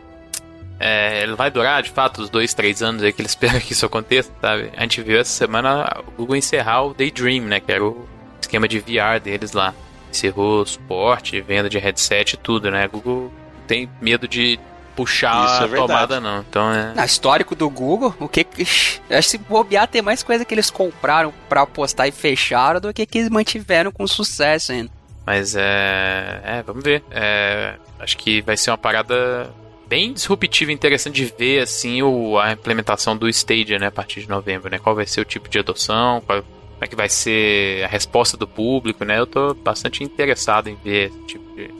É, 0.84 1.22
ele 1.22 1.36
vai 1.36 1.48
durar 1.48 1.80
de 1.80 1.90
fato 1.90 2.20
os 2.20 2.28
dois, 2.28 2.52
três 2.52 2.82
anos 2.82 3.04
aí 3.04 3.12
que 3.12 3.22
eles 3.22 3.30
esperam 3.32 3.60
que 3.60 3.72
isso 3.72 3.86
aconteça, 3.86 4.32
sabe? 4.40 4.70
A 4.76 4.82
gente 4.82 5.00
viu 5.00 5.20
essa 5.20 5.30
semana 5.30 6.02
o 6.08 6.10
Google 6.10 6.34
encerrar 6.36 6.82
o 6.82 6.92
Daydream, 6.92 7.44
né? 7.44 7.60
Que 7.60 7.70
era 7.70 7.84
o 7.84 8.04
esquema 8.40 8.66
de 8.66 8.80
VR 8.80 9.20
deles 9.22 9.52
lá. 9.52 9.72
Encerrou 10.10 10.66
suporte, 10.66 11.40
venda 11.40 11.70
de 11.70 11.78
headset 11.78 12.34
e 12.34 12.36
tudo, 12.36 12.70
né? 12.70 12.88
Google 12.88 13.32
tem 13.66 13.88
medo 14.00 14.26
de 14.26 14.58
puxar 14.96 15.46
Isso 15.46 15.54
é 15.54 15.64
a 15.64 15.66
verdade. 15.66 15.86
tomada, 15.86 16.20
não. 16.20 16.40
Então 16.40 16.72
é. 16.74 16.92
Na 16.94 17.04
histórico 17.04 17.54
do 17.54 17.70
Google, 17.70 18.14
o 18.18 18.28
que 18.28 18.44
acho 18.58 19.00
que 19.08 19.22
se 19.22 19.38
bobear 19.38 19.86
tem 19.86 20.02
mais 20.02 20.22
coisa 20.22 20.44
que 20.44 20.52
eles 20.52 20.68
compraram 20.70 21.32
pra 21.48 21.62
apostar 21.62 22.08
e 22.08 22.12
fecharam 22.12 22.80
do 22.80 22.92
que 22.92 23.06
que 23.06 23.18
eles 23.18 23.30
mantiveram 23.30 23.92
com 23.92 24.06
sucesso 24.06 24.72
ainda. 24.72 24.90
Mas 25.24 25.54
é. 25.54 26.40
É, 26.44 26.62
vamos 26.66 26.82
ver. 26.82 27.04
É, 27.10 27.74
acho 28.00 28.16
que 28.18 28.42
vai 28.42 28.56
ser 28.56 28.70
uma 28.72 28.78
parada 28.78 29.48
bem 29.92 30.14
disruptiva 30.14 30.70
e 30.70 30.74
interessante 30.74 31.16
de 31.16 31.34
ver, 31.38 31.60
assim, 31.60 32.00
o, 32.00 32.38
a 32.38 32.52
implementação 32.52 33.14
do 33.14 33.28
Stadia, 33.28 33.78
né, 33.78 33.88
a 33.88 33.92
partir 33.92 34.22
de 34.22 34.28
novembro, 34.28 34.70
né? 34.70 34.78
Qual 34.78 34.94
vai 34.94 35.06
ser 35.06 35.20
o 35.20 35.24
tipo 35.24 35.50
de 35.50 35.58
adoção, 35.58 36.22
qual 36.22 36.42
é 36.80 36.86
que 36.86 36.96
vai 36.96 37.10
ser 37.10 37.84
a 37.84 37.88
resposta 37.88 38.34
do 38.34 38.48
público, 38.48 39.04
né? 39.04 39.18
Eu 39.18 39.26
tô 39.26 39.52
bastante 39.52 40.02
interessado 40.02 40.68
em 40.68 40.76
ver 40.82 41.10
esse 41.10 41.18
tipo 41.26 41.44
de, 41.54 41.70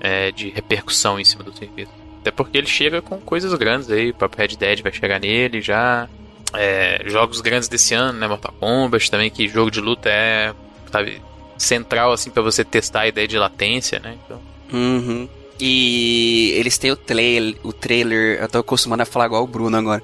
é, 0.00 0.32
de 0.32 0.48
repercussão 0.48 1.20
em 1.20 1.24
cima 1.24 1.44
do 1.44 1.56
serviço. 1.56 1.92
Até 2.20 2.32
porque 2.32 2.58
ele 2.58 2.66
chega 2.66 3.00
com 3.00 3.20
coisas 3.20 3.54
grandes 3.54 3.88
aí, 3.88 4.10
o 4.10 4.14
próprio 4.14 4.40
Red 4.40 4.56
Dead 4.56 4.82
vai 4.82 4.90
chegar 4.92 5.20
nele 5.20 5.60
já. 5.60 6.08
É, 6.54 7.04
jogos 7.06 7.40
grandes 7.40 7.68
desse 7.68 7.94
ano, 7.94 8.18
né? 8.18 8.26
Mortal 8.26 8.52
Kombat 8.58 9.08
também, 9.12 9.30
que 9.30 9.46
jogo 9.46 9.70
de 9.70 9.80
luta 9.80 10.08
é 10.10 10.52
sabe, 10.90 11.22
central 11.56 12.10
assim 12.10 12.30
para 12.30 12.42
você 12.42 12.64
testar 12.64 13.02
a 13.02 13.08
ideia 13.08 13.28
de 13.28 13.38
latência, 13.38 14.00
né? 14.00 14.18
Então... 14.24 14.40
Uhum. 14.72 15.28
E 15.60 16.52
eles 16.56 16.78
têm 16.78 16.92
o 16.92 16.96
trailer, 16.96 17.56
o 17.62 17.72
trailer, 17.72 18.40
eu 18.40 18.48
tô 18.48 18.58
acostumando 18.58 19.02
a 19.02 19.06
falar 19.06 19.26
igual 19.26 19.42
o 19.42 19.46
Bruno 19.46 19.76
agora. 19.76 20.02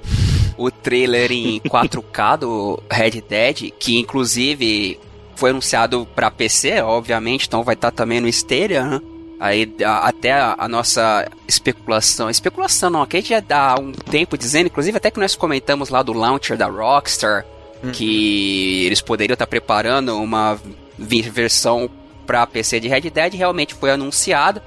O 0.57 0.69
trailer 0.69 1.31
em 1.31 1.59
4K 1.67 2.37
do 2.39 2.81
Red 2.91 3.21
Dead, 3.21 3.71
que 3.79 3.97
inclusive 3.97 4.99
foi 5.35 5.49
anunciado 5.51 6.07
para 6.15 6.31
PC, 6.31 6.81
obviamente, 6.81 7.47
então 7.47 7.63
vai 7.63 7.75
estar 7.75 7.91
tá 7.91 7.97
também 7.97 8.19
no 8.19 8.27
Stadia, 8.27 8.83
né? 8.83 9.01
Aí 9.39 9.75
a, 9.83 10.07
até 10.07 10.31
a, 10.31 10.55
a, 10.57 10.67
nossa 10.67 11.29
especulação, 11.47 12.29
especulação 12.29 12.89
não, 12.89 13.01
aqui 13.01 13.21
já 13.21 13.41
dá 13.41 13.75
um 13.77 13.91
tempo 13.91 14.37
dizendo, 14.37 14.67
inclusive 14.67 14.97
até 14.97 15.11
que 15.11 15.19
nós 15.19 15.35
comentamos 15.35 15.89
lá 15.89 16.01
do 16.01 16.13
launcher 16.13 16.57
da 16.57 16.67
Rockstar, 16.67 17.45
uhum. 17.83 17.91
que 17.91 18.85
eles 18.85 19.01
poderiam 19.01 19.33
estar 19.33 19.45
tá 19.45 19.49
preparando 19.49 20.17
uma 20.17 20.57
versão 20.97 21.89
para 22.25 22.47
PC 22.47 22.79
de 22.79 22.87
Red 22.87 23.09
Dead, 23.09 23.33
realmente 23.33 23.73
foi 23.73 23.91
anunciado. 23.91 24.61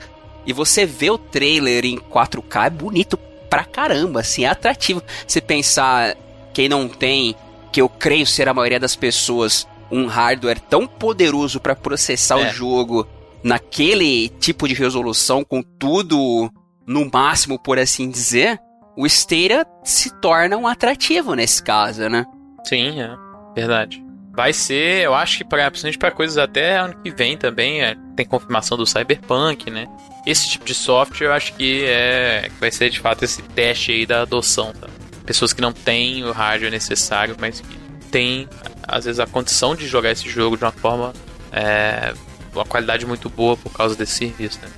E 0.48 0.52
você 0.54 0.86
vê 0.86 1.10
o 1.10 1.18
trailer 1.18 1.84
em 1.84 1.98
4K, 1.98 2.66
é 2.66 2.70
bonito 2.70 3.18
pra 3.50 3.64
caramba, 3.64 4.20
assim, 4.20 4.44
é 4.44 4.48
atrativo. 4.48 5.02
Se 5.26 5.42
pensar, 5.42 6.16
quem 6.54 6.70
não 6.70 6.88
tem, 6.88 7.36
que 7.70 7.82
eu 7.82 7.86
creio 7.86 8.26
ser 8.26 8.48
a 8.48 8.54
maioria 8.54 8.80
das 8.80 8.96
pessoas, 8.96 9.68
um 9.92 10.06
hardware 10.06 10.58
tão 10.58 10.86
poderoso 10.86 11.60
para 11.60 11.76
processar 11.76 12.40
é. 12.40 12.48
o 12.48 12.52
jogo 12.54 13.06
naquele 13.44 14.30
tipo 14.40 14.66
de 14.66 14.72
resolução, 14.72 15.44
com 15.44 15.62
tudo 15.62 16.50
no 16.86 17.10
máximo, 17.12 17.58
por 17.58 17.78
assim 17.78 18.08
dizer, 18.08 18.58
o 18.96 19.04
Stadia 19.04 19.66
se 19.84 20.10
torna 20.18 20.56
um 20.56 20.66
atrativo 20.66 21.34
nesse 21.34 21.62
caso, 21.62 22.08
né? 22.08 22.24
Sim, 22.64 23.02
é 23.02 23.14
verdade. 23.54 24.02
Vai 24.34 24.54
ser, 24.54 25.04
eu 25.04 25.14
acho 25.14 25.38
que 25.38 25.44
pra, 25.44 25.70
principalmente 25.70 25.98
para 25.98 26.10
coisas 26.10 26.38
até 26.38 26.78
ano 26.78 26.94
que 27.02 27.10
vem 27.10 27.36
também, 27.36 27.82
é, 27.82 27.96
tem 28.16 28.24
confirmação 28.24 28.78
do 28.78 28.86
Cyberpunk, 28.86 29.70
né? 29.70 29.86
Esse 30.28 30.46
tipo 30.46 30.66
de 30.66 30.74
software 30.74 31.28
eu 31.28 31.32
acho 31.32 31.54
que 31.54 31.86
é 31.86 32.50
vai 32.60 32.70
ser 32.70 32.90
de 32.90 33.00
fato 33.00 33.24
esse 33.24 33.40
teste 33.40 33.92
aí 33.92 34.04
da 34.04 34.20
adoção, 34.20 34.74
tá? 34.74 34.86
Pessoas 35.24 35.54
que 35.54 35.62
não 35.62 35.72
têm 35.72 36.22
o 36.22 36.32
hardware 36.32 36.70
necessário, 36.70 37.34
mas 37.40 37.62
que 37.62 37.78
têm 38.10 38.46
às 38.86 39.06
vezes 39.06 39.20
a 39.20 39.26
condição 39.26 39.74
de 39.74 39.88
jogar 39.88 40.10
esse 40.10 40.28
jogo 40.28 40.54
de 40.54 40.64
uma 40.64 40.70
forma 40.70 41.14
é, 41.50 42.12
uma 42.52 42.66
qualidade 42.66 43.06
muito 43.06 43.30
boa 43.30 43.56
por 43.56 43.72
causa 43.72 43.96
desse 43.96 44.16
serviço, 44.16 44.58
né? 44.60 44.68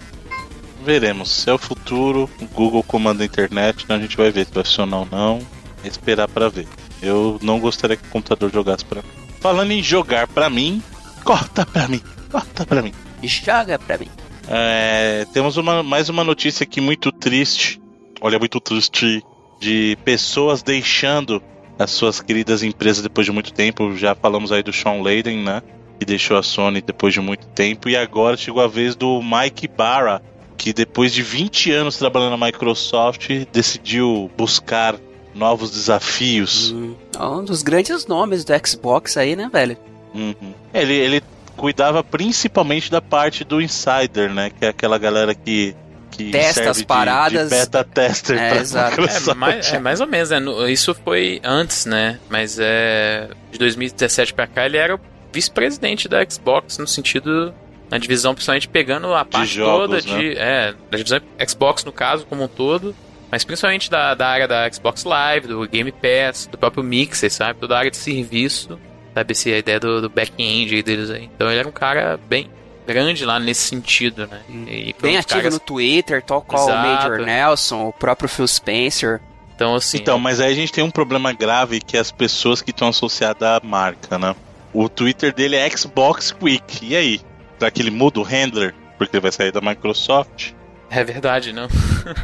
Veremos. 0.85 1.33
Se 1.33 1.51
é 1.51 1.53
o 1.53 1.59
futuro, 1.59 2.31
o 2.41 2.47
Google 2.47 2.85
comanda 2.85 3.25
a 3.25 3.27
internet, 3.27 3.83
então 3.83 3.97
a 3.97 4.01
gente 4.01 4.17
vai 4.17 4.31
ver 4.31 4.47
se 4.47 4.53
vai 4.53 4.63
funcionar 4.63 4.99
ou 4.99 5.09
não. 5.11 5.41
Esperar 5.83 6.29
para 6.29 6.49
ver. 6.49 6.69
Eu 7.03 7.41
não 7.43 7.59
gostaria 7.59 7.97
que 7.97 8.07
o 8.07 8.11
computador 8.11 8.53
jogasse 8.53 8.85
para 8.85 9.03
mim. 9.03 9.09
Falando 9.41 9.73
em 9.73 9.83
jogar 9.83 10.29
para 10.29 10.49
mim, 10.49 10.81
corta 11.25 11.67
para 11.67 11.89
mim, 11.89 12.01
corta 12.31 12.65
para 12.65 12.83
mim. 12.83 12.95
Joga 13.21 13.77
para 13.81 13.99
mim. 13.99 14.20
É, 14.51 15.27
temos 15.33 15.57
uma, 15.57 15.83
mais 15.83 16.09
uma 16.09 16.25
notícia 16.25 16.65
aqui 16.65 16.81
muito 16.81 17.13
triste. 17.13 17.81
Olha, 18.21 18.39
muito 18.39 18.61
triste. 18.61 19.25
De 19.61 19.97
pessoas 20.05 20.63
deixando 20.63 21.43
as 21.79 21.91
suas 21.91 22.21
queridas 22.21 22.63
empresas 22.63 23.03
depois 23.03 23.27
de 23.27 23.33
muito 23.33 23.53
tempo. 23.53 23.97
Já 23.97 24.15
falamos 24.15 24.53
aí 24.53 24.63
do 24.63 24.73
Sean 24.73 25.03
Layden, 25.03 25.39
né? 25.39 25.63
que 26.01 26.07
deixou 26.07 26.39
a 26.39 26.43
Sony 26.43 26.81
depois 26.81 27.13
de 27.13 27.21
muito 27.21 27.47
tempo, 27.49 27.87
e 27.87 27.95
agora 27.95 28.35
chegou 28.35 28.63
a 28.63 28.67
vez 28.67 28.97
do 28.97 29.21
Mike 29.23 29.69
Barra, 29.69 30.23
que 30.57 30.73
depois 30.73 31.13
de 31.13 31.23
20 31.23 31.71
anos 31.73 31.99
trabalhando 31.99 32.39
na 32.39 32.47
Microsoft, 32.47 33.29
decidiu 33.53 34.31
buscar 34.35 34.97
novos 35.35 35.71
desafios. 35.71 36.73
Hum, 36.73 36.95
um 37.21 37.45
dos 37.45 37.63
grandes 37.63 38.07
nomes 38.07 38.45
do 38.45 38.53
Xbox 38.67 39.19
aí, 39.19 39.37
né, 39.37 39.51
velho? 39.53 39.77
Uhum. 40.15 40.55
Ele, 40.73 40.95
ele 40.95 41.23
cuidava 41.61 42.03
principalmente 42.03 42.91
da 42.91 43.03
parte 43.03 43.45
do 43.45 43.61
Insider, 43.61 44.33
né? 44.33 44.51
Que 44.51 44.65
é 44.65 44.69
aquela 44.69 44.97
galera 44.97 45.35
que 45.35 45.77
que 46.11 46.31
testa 46.31 46.71
as 46.71 46.83
paradas. 46.83 47.51
De, 47.51 47.55
de 47.55 47.61
beta 47.61 47.85
tester 47.85 48.39
é, 48.39 48.57
exato. 48.59 49.01
É 49.01 49.35
mais, 49.35 49.73
é 49.73 49.79
mais 49.79 50.01
ou 50.01 50.07
menos, 50.07 50.31
né? 50.31 50.41
Isso 50.71 50.95
foi 50.95 51.39
antes, 51.45 51.85
né? 51.85 52.19
Mas 52.31 52.59
é. 52.59 53.29
De 53.53 53.59
2017 53.59 54.33
pra 54.33 54.47
cá 54.47 54.65
ele 54.65 54.79
era 54.79 54.95
o 54.95 55.01
vice-presidente 55.31 56.09
da 56.09 56.25
Xbox, 56.29 56.79
no 56.79 56.87
sentido. 56.87 57.55
Na 57.91 57.99
divisão, 57.99 58.35
principalmente 58.35 58.69
pegando 58.69 59.13
a 59.13 59.25
parte 59.25 59.53
jogos, 59.53 59.87
toda 59.87 60.01
de. 60.01 60.35
Né? 60.35 60.35
É, 60.39 60.75
da 60.91 60.97
divisão 60.97 61.21
Xbox, 61.47 61.85
no 61.85 61.93
caso, 61.93 62.25
como 62.25 62.45
um 62.45 62.49
todo. 62.49 62.95
Mas 63.31 63.45
principalmente 63.45 63.91
da, 63.91 64.15
da 64.15 64.29
área 64.29 64.49
da 64.49 64.71
Xbox 64.71 65.05
Live, 65.05 65.49
do 65.49 65.69
Game 65.69 65.93
Pass, 65.93 66.47
do 66.51 66.57
próprio 66.57 66.83
Mixer, 66.83 67.31
sabe? 67.31 67.61
Toda 67.61 67.75
a 67.77 67.79
área 67.79 67.91
de 67.91 67.97
serviço. 67.97 68.79
Sabe? 69.15 69.33
Essa 69.33 69.49
ideia 69.51 69.81
do, 69.81 70.03
do 70.03 70.09
back-end 70.09 70.83
deles 70.83 71.11
aí. 71.11 71.29
Então 71.35 71.49
ele 71.49 71.59
era 71.59 71.69
um 71.69 71.73
cara 71.73 72.19
bem 72.29 72.49
grande 72.87 73.25
lá 73.25 73.39
nesse 73.39 73.63
sentido, 73.63 74.27
né? 74.27 74.41
E 74.49 74.95
bem 75.01 75.17
ativo 75.17 75.41
caras... 75.41 75.55
no 75.55 75.61
Twitter, 75.61 76.23
tal 76.23 76.43
qual 76.43 76.67
o 76.67 76.73
Major 76.73 77.19
Nelson, 77.19 77.89
o 77.89 77.93
próprio 77.93 78.29
Phil 78.29 78.47
Spencer. 78.47 79.21
Então, 79.55 79.75
assim. 79.75 79.99
Então, 79.99 80.19
mas 80.19 80.41
aí 80.41 80.53
a 80.53 80.55
gente 80.55 80.73
tem 80.73 80.83
um 80.83 80.91
problema 80.91 81.33
grave 81.33 81.81
que 81.81 81.97
é 81.97 82.01
as 82.01 82.11
pessoas 82.11 82.63
que 82.63 82.71
estão 82.71 82.89
associadas 82.89 83.43
à 83.43 83.61
marca, 83.63 84.19
né? 84.19 84.35
O 84.73 84.89
Twitter 84.89 85.35
dele 85.35 85.57
é 85.57 85.69
Xbox 85.69 86.33
Quick. 86.33 86.87
E 86.87 86.97
aí? 86.97 87.21
Será 87.59 87.71
que 87.71 87.83
ele 87.83 87.91
muda 87.91 88.21
o 88.21 88.23
handler? 88.23 88.75
Porque 88.97 89.17
ele 89.17 89.23
vai 89.23 89.33
sair 89.33 89.53
da 89.53 89.61
Microsoft? 89.61 90.53
É 90.89 91.05
verdade, 91.05 91.53
não? 91.53 91.69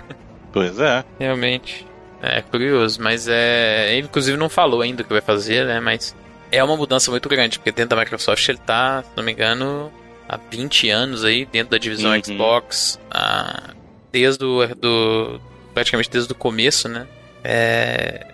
pois 0.53 0.79
é. 0.79 1.05
Realmente. 1.19 1.87
É 2.23 2.41
curioso, 2.41 3.01
mas 3.03 3.29
é. 3.29 3.93
Ele 3.93 4.07
inclusive 4.07 4.37
não 4.37 4.49
falou 4.49 4.81
ainda 4.81 5.03
o 5.03 5.05
que 5.05 5.13
vai 5.13 5.21
fazer, 5.21 5.67
né? 5.67 5.79
Mas 5.81 6.17
é 6.51 6.63
uma 6.63 6.77
mudança 6.77 7.11
muito 7.11 7.29
grande, 7.29 7.59
porque 7.59 7.73
dentro 7.73 7.97
da 7.97 8.03
Microsoft 8.03 8.49
ele 8.49 8.59
tá, 8.59 9.03
se 9.03 9.11
não 9.17 9.25
me 9.25 9.33
engano, 9.33 9.93
há 10.29 10.39
20 10.51 10.91
anos 10.91 11.25
aí, 11.25 11.45
dentro 11.47 11.71
da 11.71 11.79
divisão 11.79 12.13
uhum. 12.13 12.25
Xbox, 12.25 13.01
a, 13.11 13.75
desde 14.13 14.45
o, 14.45 14.67
do. 14.75 15.41
praticamente 15.75 16.11
desde 16.11 16.33
o 16.33 16.35
começo, 16.35 16.89
né? 16.89 17.07
É. 17.45 18.27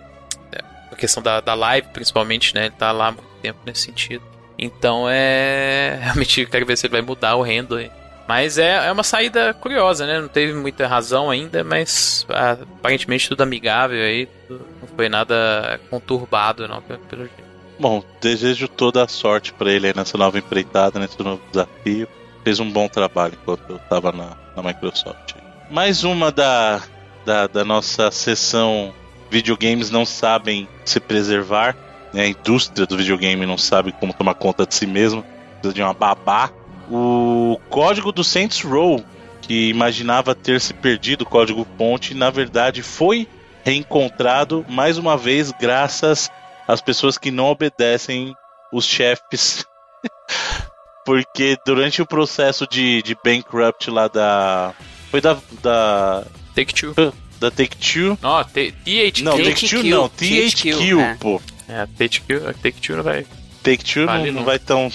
A 0.91 0.95
questão 0.95 1.21
da, 1.23 1.41
da 1.41 1.53
live, 1.53 1.87
principalmente, 1.89 2.53
né? 2.53 2.65
Ele 2.65 2.75
tá 2.77 2.91
lá 2.91 3.15
tempo 3.41 3.59
nesse 3.65 3.81
sentido. 3.81 4.23
Então 4.57 5.07
é. 5.09 5.99
Realmente 6.01 6.45
quero 6.45 6.65
ver 6.65 6.77
se 6.77 6.85
ele 6.85 6.91
vai 6.93 7.01
mudar 7.01 7.35
o 7.35 7.41
handle. 7.41 7.89
Mas 8.25 8.57
é, 8.57 8.87
é 8.87 8.91
uma 8.91 9.03
saída 9.03 9.53
curiosa, 9.53 10.05
né? 10.05 10.21
Não 10.21 10.29
teve 10.29 10.53
muita 10.53 10.87
razão 10.87 11.29
ainda, 11.29 11.61
mas 11.61 12.25
aparentemente 12.29 13.27
tudo 13.27 13.41
amigável 13.41 14.01
aí. 14.01 14.27
Tudo, 14.47 14.65
não 14.81 14.87
foi 14.87 15.09
nada 15.09 15.79
conturbado, 15.89 16.67
não, 16.67 16.81
pelo 16.81 17.23
jeito. 17.23 17.52
Bom, 17.79 18.03
desejo 18.21 18.67
toda 18.67 19.03
a 19.03 19.07
sorte 19.07 19.51
para 19.53 19.71
ele 19.71 19.87
aí 19.87 19.93
nessa 19.95 20.17
nova 20.17 20.37
empreitada, 20.37 20.99
nesse 20.99 21.21
novo 21.21 21.41
desafio. 21.51 22.07
Fez 22.43 22.59
um 22.59 22.69
bom 22.69 22.87
trabalho 22.87 23.37
enquanto 23.41 23.69
eu 23.69 23.77
estava 23.77 24.11
na, 24.11 24.37
na 24.55 24.61
Microsoft. 24.61 25.35
Mais 25.71 26.03
uma 26.03 26.31
da, 26.31 26.81
da, 27.25 27.47
da 27.47 27.65
nossa 27.65 28.11
sessão 28.11 28.93
Videogames 29.29 29.89
Não 29.89 30.05
Sabem 30.05 30.67
Se 30.85 30.99
Preservar 30.99 31.75
né, 32.13 32.23
a 32.23 32.27
indústria 32.27 32.85
do 32.85 32.95
videogame 32.95 33.45
não 33.45 33.57
sabe 33.57 33.91
como 33.91 34.13
tomar 34.13 34.35
conta 34.35 34.65
de 34.65 34.75
si 34.75 34.85
mesmo, 34.85 35.25
precisa 35.53 35.73
de 35.73 35.81
uma 35.81 35.93
babá. 35.93 36.51
O 36.89 37.59
código 37.69 38.11
do 38.11 38.23
Saints 38.23 38.61
Row, 38.61 39.03
que 39.41 39.69
imaginava 39.69 40.35
ter 40.35 40.61
se 40.61 40.73
perdido 40.73 41.23
o 41.23 41.25
código 41.25 41.65
ponte, 41.77 42.13
na 42.13 42.29
verdade 42.29 42.83
foi 42.83 43.27
reencontrado 43.63 44.65
mais 44.69 44.97
uma 44.97 45.17
vez 45.17 45.51
graças 45.51 46.29
às 46.67 46.81
pessoas 46.81 47.17
que 47.17 47.31
não 47.31 47.45
obedecem 47.45 48.35
os 48.71 48.85
chefes. 48.85 49.65
Porque 51.05 51.57
durante 51.65 52.01
o 52.01 52.05
processo 52.05 52.65
de, 52.65 53.01
de 53.01 53.15
bankrupt 53.23 53.89
lá 53.89 54.07
da. 54.07 54.73
Foi 55.11 55.19
da. 55.19 55.37
da 55.61 56.25
Take 56.55 56.73
Two. 56.73 56.93
Da 57.39 57.51
Take 57.51 57.75
Two. 57.75 58.17
Não, 58.21 58.43
THQ. 58.43 59.21
Não, 59.21 59.37
Take 59.37 59.67
Two 59.67 59.83
não, 59.83 60.09
THQ, 60.09 60.99
é. 60.99 61.15
pô. 61.15 61.41
É, 61.67 61.81
a 61.81 61.87
Take-Two 61.87 62.53
take 62.61 62.91
não 62.91 63.03
vai. 63.03 63.25
Take-Two 63.63 64.05
não, 64.05 64.31
não 64.31 64.43
vai 64.43 64.59
tão. 64.59 64.91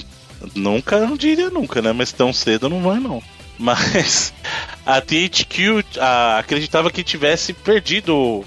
Nunca, 0.54 1.00
não 1.00 1.16
diria 1.16 1.50
nunca, 1.50 1.82
né? 1.82 1.92
Mas 1.92 2.12
tão 2.12 2.32
cedo 2.32 2.68
não 2.68 2.82
vai, 2.82 2.98
não. 2.98 3.22
Mas 3.58 4.32
a 4.86 5.00
THQ 5.00 5.84
a, 5.98 6.38
acreditava 6.38 6.90
que 6.90 7.02
tivesse 7.02 7.52
perdido 7.52 8.14
o, 8.14 8.44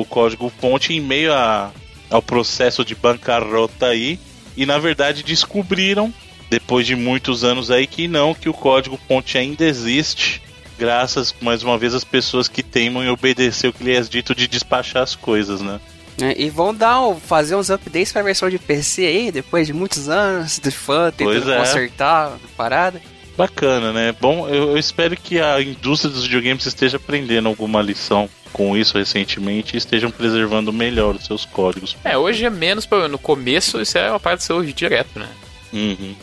o 0.00 0.04
código 0.06 0.52
fonte 0.60 0.92
em 0.92 1.00
meio 1.00 1.32
a, 1.32 1.70
ao 2.10 2.22
processo 2.22 2.84
de 2.84 2.94
bancarrota 2.94 3.86
aí. 3.86 4.18
E 4.56 4.66
na 4.66 4.78
verdade 4.78 5.22
descobriram, 5.22 6.12
depois 6.50 6.86
de 6.86 6.96
muitos 6.96 7.44
anos 7.44 7.70
aí, 7.70 7.86
que 7.86 8.08
não, 8.08 8.34
que 8.34 8.48
o 8.48 8.54
código 8.54 8.98
fonte 9.08 9.38
ainda 9.38 9.64
existe. 9.64 10.42
Graças, 10.78 11.34
mais 11.40 11.62
uma 11.62 11.76
vez, 11.76 11.94
às 11.94 12.04
pessoas 12.04 12.48
que 12.48 12.62
teimam 12.62 13.04
em 13.04 13.08
obedecer 13.08 13.68
o 13.68 13.72
que 13.72 13.84
lhe 13.84 13.94
é 13.94 14.00
dito 14.00 14.34
de 14.34 14.46
despachar 14.46 15.02
as 15.02 15.14
coisas, 15.14 15.60
né? 15.60 15.80
É, 16.20 16.40
e 16.40 16.50
vão 16.50 16.74
dar, 16.74 17.14
fazer 17.14 17.54
uns 17.54 17.70
updates 17.70 18.12
pra 18.12 18.22
versão 18.22 18.50
de 18.50 18.58
PC 18.58 19.06
aí, 19.06 19.32
depois 19.32 19.66
de 19.66 19.72
muitos 19.72 20.08
anos 20.08 20.58
de 20.58 20.70
fã 20.70 21.12
tentando 21.12 21.42
Pois 21.42 21.48
é. 21.48 21.58
consertar 21.58 22.32
a 22.32 22.38
parada. 22.56 23.00
Bacana, 23.36 23.92
né? 23.92 24.12
Bom, 24.20 24.48
eu, 24.48 24.70
eu 24.70 24.78
espero 24.78 25.16
que 25.16 25.40
a 25.40 25.62
indústria 25.62 26.12
dos 26.12 26.24
videogames 26.24 26.66
esteja 26.66 26.96
aprendendo 26.96 27.48
alguma 27.48 27.80
lição 27.80 28.28
com 28.52 28.76
isso 28.76 28.96
recentemente 28.98 29.74
e 29.74 29.78
estejam 29.78 30.10
preservando 30.10 30.72
melhor 30.72 31.14
os 31.14 31.24
seus 31.24 31.44
códigos. 31.44 31.96
É, 32.04 32.16
hoje 32.16 32.44
é 32.44 32.50
menos 32.50 32.86
pra, 32.86 33.08
no 33.08 33.18
começo, 33.18 33.80
isso 33.80 33.96
é 33.98 34.10
uma 34.10 34.20
parte 34.20 34.38
do 34.40 34.44
seu 34.44 34.56
hoje 34.56 34.72
direto, 34.72 35.18
né? 35.18 35.28
Uhum. 35.72 36.14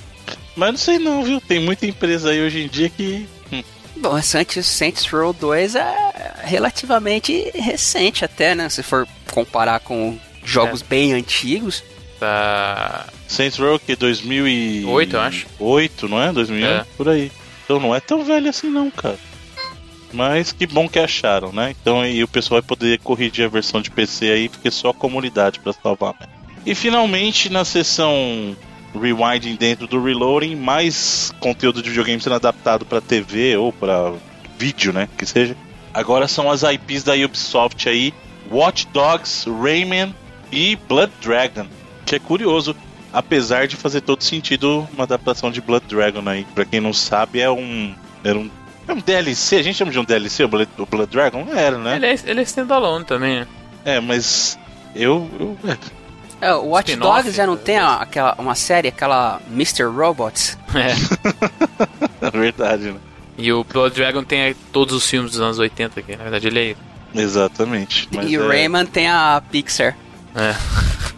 Mas 0.56 0.72
não 0.72 0.78
sei 0.78 1.00
não, 1.00 1.24
viu? 1.24 1.40
Tem 1.42 1.60
muita 1.60 1.86
empresa 1.86 2.30
aí 2.32 2.42
hoje 2.42 2.62
em 2.64 2.68
dia 2.68 2.90
que. 2.90 3.28
hum, 3.52 3.64
Bom, 3.98 4.22
Saints, 4.22 4.66
Saints 4.66 5.06
Row 5.08 5.34
2 5.34 5.76
é 5.76 6.34
relativamente 6.44 7.52
recente 7.54 8.24
até, 8.26 8.56
né? 8.56 8.70
Se 8.70 8.82
for 8.82 9.08
comparar 9.32 9.80
com 9.82 10.18
jogos 10.44 10.82
É. 10.82 10.86
bem 10.86 11.14
antigos. 11.14 11.84
Tá. 12.20 13.06
Saints 13.28 13.58
Row 13.60 13.78
que 13.78 13.96
2008, 13.96 14.90
Oito, 14.90 15.16
eu 15.16 15.20
acho. 15.22 15.46
8, 15.60 16.08
não 16.08 16.22
é? 16.22 16.32
2008, 16.32 16.72
É. 16.82 16.86
por 16.96 17.10
aí. 17.10 17.32
Então 17.66 17.80
não 17.80 17.94
é 17.94 18.00
tão 18.00 18.24
velho 18.24 18.50
assim 18.50 18.70
não, 18.70 18.90
cara. 18.90 19.18
Mas 20.16 20.52
que 20.52 20.66
bom 20.66 20.88
que 20.88 20.98
acharam, 20.98 21.52
né? 21.52 21.76
Então 21.82 22.02
aí 22.02 22.24
o 22.24 22.28
pessoal 22.28 22.62
vai 22.62 22.68
poder 22.68 23.00
corrigir 23.00 23.46
a 23.46 23.50
versão 23.50 23.82
de 23.82 23.92
PC 23.92 24.30
aí, 24.32 24.50
porque 24.50 24.72
só 24.72 24.90
a 24.90 24.94
comunidade 24.94 25.60
pra 25.60 25.74
salvar. 25.74 26.16
né? 26.20 26.28
E 26.66 26.74
finalmente 26.74 27.50
na 27.50 27.66
seção 27.66 28.56
Rewinding 29.00 29.56
dentro 29.56 29.88
do 29.88 30.02
Reloading, 30.02 30.56
mais 30.56 31.34
conteúdo 31.40 31.82
de 31.82 31.90
videogame 31.90 32.22
sendo 32.22 32.36
adaptado 32.36 32.86
pra 32.86 33.02
TV 33.02 33.58
ou 33.58 33.74
pra 33.74 34.14
vídeo, 34.58 34.94
né? 34.94 35.10
Que 35.18 35.26
seja. 35.26 35.56
Agora 35.94 36.28
são 36.28 36.50
as 36.50 36.64
IPs 36.64 37.04
da 37.04 37.14
Ubisoft 37.14 37.88
aí, 37.88 38.14
Watch 38.52 38.88
Dogs, 38.94 39.50
Rayman 39.50 40.14
e 40.52 40.78
Blood 40.88 41.12
Dragon. 41.22 41.68
Que 42.06 42.16
é 42.16 42.20
curioso, 42.20 42.76
apesar 43.12 43.68
de 43.68 43.76
fazer 43.76 44.02
todo 44.02 44.24
sentido 44.24 44.88
uma 44.94 45.04
adaptação 45.04 45.52
de 45.52 45.62
Blood 45.62 45.86
Dragon 45.88 46.28
aí. 46.28 46.46
Pra 46.56 46.66
quem 46.66 46.80
não 46.80 46.94
sabe, 46.94 47.40
é 47.42 47.50
um. 47.52 47.94
Era 48.24 48.38
um. 48.40 48.50
É 48.88 48.94
um 48.94 49.00
DLC, 49.00 49.58
a 49.58 49.64
gente 49.64 49.76
chama 49.76 49.92
de 49.92 50.00
um 50.00 50.04
DLC 50.04 50.44
o 50.44 50.48
Blood, 50.48 50.70
o 50.78 50.86
Blood 50.86 51.12
Dragon? 51.12 51.46
Era, 51.54 51.78
né? 51.78 51.96
Ele 51.96 52.06
é, 52.06 52.20
ele 52.26 52.40
é 52.40 52.44
standalone 52.44 53.04
também, 53.06 53.40
né? 53.42 53.48
É, 53.84 54.00
mas 54.00 54.58
eu. 54.96 55.30
eu 55.40 55.58
é. 55.70 55.78
É, 56.42 56.54
o 56.54 56.66
Watch 56.68 56.96
Dogs 56.98 57.32
já 57.32 57.48
não 57.48 57.56
tem 57.58 57.78
a- 57.78 57.96
aquela, 57.96 58.36
uma 58.38 58.54
série, 58.56 58.90
aquela 58.90 59.40
Mr. 59.50 59.84
Robots? 59.86 60.58
É. 60.76 60.94
É 62.22 62.32
verdade, 62.32 62.86
né? 62.92 62.96
E 63.38 63.52
o 63.54 63.64
Blood 63.64 63.96
Dragon 63.96 64.24
tem 64.24 64.56
todos 64.72 64.96
os 64.96 65.08
filmes 65.08 65.32
dos 65.34 65.42
anos 65.42 65.60
80 65.60 66.00
aqui. 66.00 66.16
Na 66.16 66.24
verdade, 66.24 66.48
ele 66.48 66.72
é. 67.14 67.20
Exatamente. 67.22 68.10
Mas, 68.12 68.32
e 68.32 68.38
o 68.38 68.46
é- 68.52 68.56
Rayman 68.56 68.86
tem 68.86 69.08
a 69.08 69.42
Pixar. 69.52 69.96
É. 70.34 70.56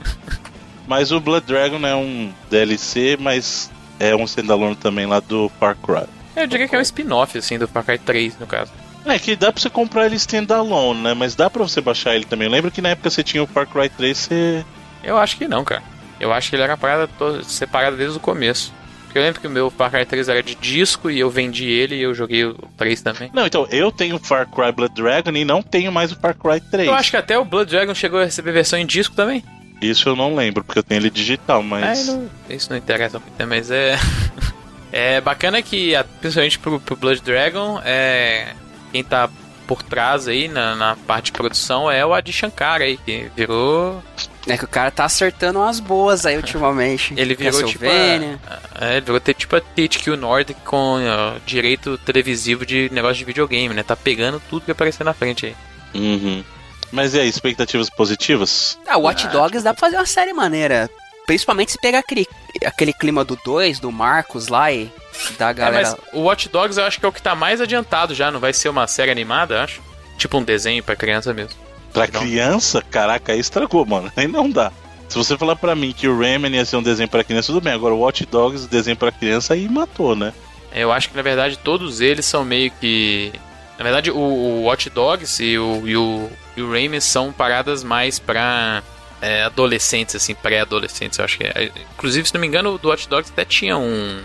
mas 0.87 1.11
o 1.11 1.19
Blood 1.21 1.45
Dragon 1.45 1.79
é 1.87 1.95
um 1.95 2.31
DLC, 2.49 3.17
mas 3.19 3.71
é 3.99 4.13
um 4.15 4.25
standalone 4.25 4.75
também 4.75 5.05
lá 5.05 5.19
do 5.21 5.49
Far 5.59 5.77
Cry. 5.77 6.05
Eu 6.41 6.47
diria 6.47 6.67
que 6.67 6.75
é 6.75 6.79
um 6.79 6.81
spin-off, 6.81 7.37
assim, 7.37 7.57
do 7.57 7.67
Far 7.67 7.83
Cry 7.83 7.97
3, 7.97 8.37
no 8.39 8.45
caso. 8.47 8.71
É 9.05 9.17
que 9.17 9.35
dá 9.35 9.51
pra 9.51 9.61
você 9.61 9.69
comprar 9.69 10.05
ele 10.05 10.15
standalone, 10.17 11.01
né? 11.01 11.13
Mas 11.13 11.33
dá 11.35 11.49
pra 11.49 11.63
você 11.63 11.79
baixar 11.81 12.15
ele 12.15 12.25
também. 12.25 12.47
Lembra 12.49 12.69
que 12.69 12.81
na 12.81 12.89
época 12.89 13.09
você 13.09 13.23
tinha 13.23 13.41
o 13.41 13.47
Far 13.47 13.65
Cry 13.65 13.89
3, 13.89 14.17
você. 14.17 14.65
Eu 15.03 15.17
acho 15.17 15.37
que 15.37 15.47
não, 15.47 15.63
cara. 15.63 15.81
Eu 16.19 16.33
acho 16.33 16.49
que 16.49 16.55
ele 16.55 16.63
era 16.63 16.73
uma 16.73 16.77
parada 16.77 17.09
separada 17.43 17.95
desde 17.95 18.17
o 18.17 18.19
começo. 18.19 18.73
Porque 19.05 19.17
eu 19.17 19.23
lembro 19.23 19.39
que 19.39 19.47
o 19.47 19.49
meu 19.49 19.69
Far 19.69 19.89
Cry 19.89 20.05
3 20.05 20.27
era 20.27 20.43
de 20.43 20.53
disco 20.55 21.09
e 21.09 21.17
eu 21.19 21.29
vendi 21.29 21.65
ele 21.69 21.95
e 21.95 22.01
eu 22.01 22.13
joguei 22.13 22.43
o 22.43 22.55
3 22.75 23.01
também. 23.01 23.31
Não, 23.33 23.45
então, 23.45 23.65
eu 23.71 23.91
tenho 23.91 24.17
o 24.17 24.19
Far 24.19 24.45
Cry 24.49 24.71
Blood 24.73 24.93
Dragon 24.93 25.31
e 25.31 25.45
não 25.45 25.61
tenho 25.63 25.91
mais 25.91 26.11
o 26.11 26.15
Far 26.17 26.35
Cry 26.35 26.59
3. 26.59 26.87
Eu 26.89 26.93
acho 26.93 27.09
que 27.11 27.17
até 27.17 27.37
o 27.39 27.45
Blood 27.45 27.71
Dragon 27.71 27.95
chegou 27.95 28.19
a 28.19 28.25
receber 28.25 28.51
versão 28.51 28.77
em 28.77 28.85
disco 28.85 29.15
também. 29.15 29.41
Isso 29.81 30.09
eu 30.09 30.15
não 30.15 30.35
lembro, 30.35 30.63
porque 30.63 30.79
eu 30.79 30.83
tenho 30.83 30.99
ele 30.99 31.09
digital, 31.09 31.61
É, 31.61 31.63
mas. 31.63 32.07
não- 32.07 32.29
isso 32.49 32.69
não 32.69 32.77
interessa 32.77 33.19
muito, 33.19 33.33
né? 33.39 33.45
Mas 33.45 33.71
é. 33.71 33.95
é 34.91 35.19
bacana 35.21 35.61
que, 35.61 35.95
a- 35.95 36.03
principalmente 36.03 36.59
pro, 36.59 36.79
pro 36.79 36.95
Blood 36.95 37.21
Dragon, 37.21 37.79
é, 37.83 38.53
quem 38.91 39.03
tá 39.03 39.29
por 39.67 39.83
trás 39.83 40.27
aí 40.29 40.47
na, 40.47 40.75
na 40.75 40.95
parte 40.95 41.25
de 41.25 41.31
produção 41.33 41.91
é 41.91 42.05
o 42.05 42.13
Adi 42.13 42.31
Shankar 42.31 42.81
aí, 42.81 42.95
que 42.97 43.29
virou. 43.35 44.01
É 44.47 44.57
que 44.57 44.63
o 44.63 44.67
cara 44.67 44.89
tá 44.89 45.03
acertando 45.03 45.59
umas 45.59 45.81
boas 45.81 46.25
aí 46.25 46.37
ultimamente. 46.37 47.13
Ele 47.17 47.35
virou 47.35 47.63
tipo. 47.65 47.83
A, 47.83 47.89
é, 47.89 48.91
ele 48.93 49.01
virou 49.01 49.19
ter, 49.19 49.33
tipo 49.33 49.57
a 49.57 49.59
THQ 49.61 50.15
Nordic 50.15 50.57
com 50.63 50.99
ó, 51.05 51.37
direito 51.45 51.97
televisivo 51.97 52.65
de 52.65 52.89
negócio 52.93 53.17
de 53.17 53.25
videogame, 53.25 53.73
né? 53.75 53.83
Tá 53.83 53.93
pegando 53.97 54.41
tudo 54.49 54.63
que 54.63 54.71
aparecer 54.71 55.03
na 55.03 55.13
frente 55.13 55.47
aí. 55.47 55.55
Uhum. 55.93 56.41
Mas 56.89 57.13
e 57.13 57.19
aí, 57.19 57.27
expectativas 57.27 57.89
positivas? 57.89 58.79
Ah, 58.87 58.97
o 58.97 59.01
Watch 59.01 59.27
Dogs 59.27 59.61
dá 59.63 59.73
pra 59.73 59.81
fazer 59.81 59.97
uma 59.97 60.05
série 60.05 60.31
maneira. 60.31 60.89
Principalmente 61.25 61.73
se 61.73 61.77
pegar 61.81 61.99
aquele, 61.99 62.25
aquele 62.65 62.93
clima 62.93 63.23
do 63.23 63.37
2, 63.43 63.79
do 63.79 63.91
Marcos 63.91 64.47
lá 64.47 64.71
e 64.71 64.91
da 65.37 65.49
É, 65.49 65.53
galera. 65.53 65.89
mas 65.89 66.13
o 66.13 66.21
Watch 66.23 66.49
Dogs 66.49 66.77
eu 66.79 66.85
acho 66.85 66.99
que 66.99 67.05
é 67.05 67.09
o 67.09 67.11
que 67.11 67.21
tá 67.21 67.35
mais 67.35 67.59
adiantado 67.61 68.13
já, 68.15 68.29
não 68.31 68.39
vai 68.39 68.53
ser 68.53 68.69
uma 68.69 68.87
série 68.87 69.11
animada, 69.11 69.55
eu 69.55 69.59
acho. 69.61 69.81
Tipo 70.17 70.37
um 70.37 70.43
desenho 70.43 70.83
pra 70.83 70.95
criança 70.95 71.33
mesmo. 71.33 71.53
Pra 71.93 72.07
Não. 72.11 72.21
criança, 72.21 72.81
caraca, 72.81 73.31
aí 73.33 73.39
estragou, 73.39 73.85
mano. 73.85 74.11
Aí 74.15 74.27
não 74.27 74.49
dá. 74.49 74.71
Se 75.07 75.17
você 75.17 75.37
falar 75.37 75.55
pra 75.55 75.75
mim 75.75 75.93
que 75.93 76.07
o 76.07 76.19
Rayman 76.19 76.53
ia 76.55 76.65
ser 76.65 76.75
um 76.75 76.83
desenho 76.83 77.07
pra 77.07 77.23
criança, 77.23 77.47
tudo 77.53 77.61
bem. 77.61 77.71
Agora 77.73 77.93
o 77.93 77.99
Watch 77.99 78.25
Dogs, 78.25 78.67
desenho 78.67 78.97
pra 78.97 79.11
criança, 79.11 79.53
aí 79.53 79.67
matou, 79.69 80.15
né? 80.15 80.33
Eu 80.73 80.91
acho 80.91 81.09
que 81.09 81.15
na 81.15 81.21
verdade 81.21 81.57
todos 81.57 82.01
eles 82.01 82.25
são 82.25 82.43
meio 82.43 82.69
que. 82.71 83.31
Na 83.77 83.83
verdade, 83.83 84.09
o, 84.11 84.17
o 84.17 84.63
Watch 84.63 84.89
Dogs 84.89 85.41
e 85.43 85.57
o, 85.57 85.87
e 85.87 85.95
o, 85.95 86.29
e 86.57 86.61
o 86.63 86.71
Rayman 86.71 86.99
são 86.99 87.31
paradas 87.31 87.83
mais 87.83 88.17
pra 88.19 88.81
é, 89.21 89.43
adolescentes, 89.43 90.15
assim, 90.15 90.33
pré-adolescentes. 90.35 91.19
Eu 91.19 91.25
acho 91.25 91.37
que 91.37 91.43
é. 91.43 91.71
Inclusive, 91.93 92.27
se 92.27 92.33
não 92.33 92.41
me 92.41 92.47
engano, 92.47 92.73
o 92.73 92.77
do 92.77 92.89
Watch 92.89 93.07
Dogs 93.09 93.31
até 93.31 93.43
tinha 93.45 93.77
um. 93.77 94.21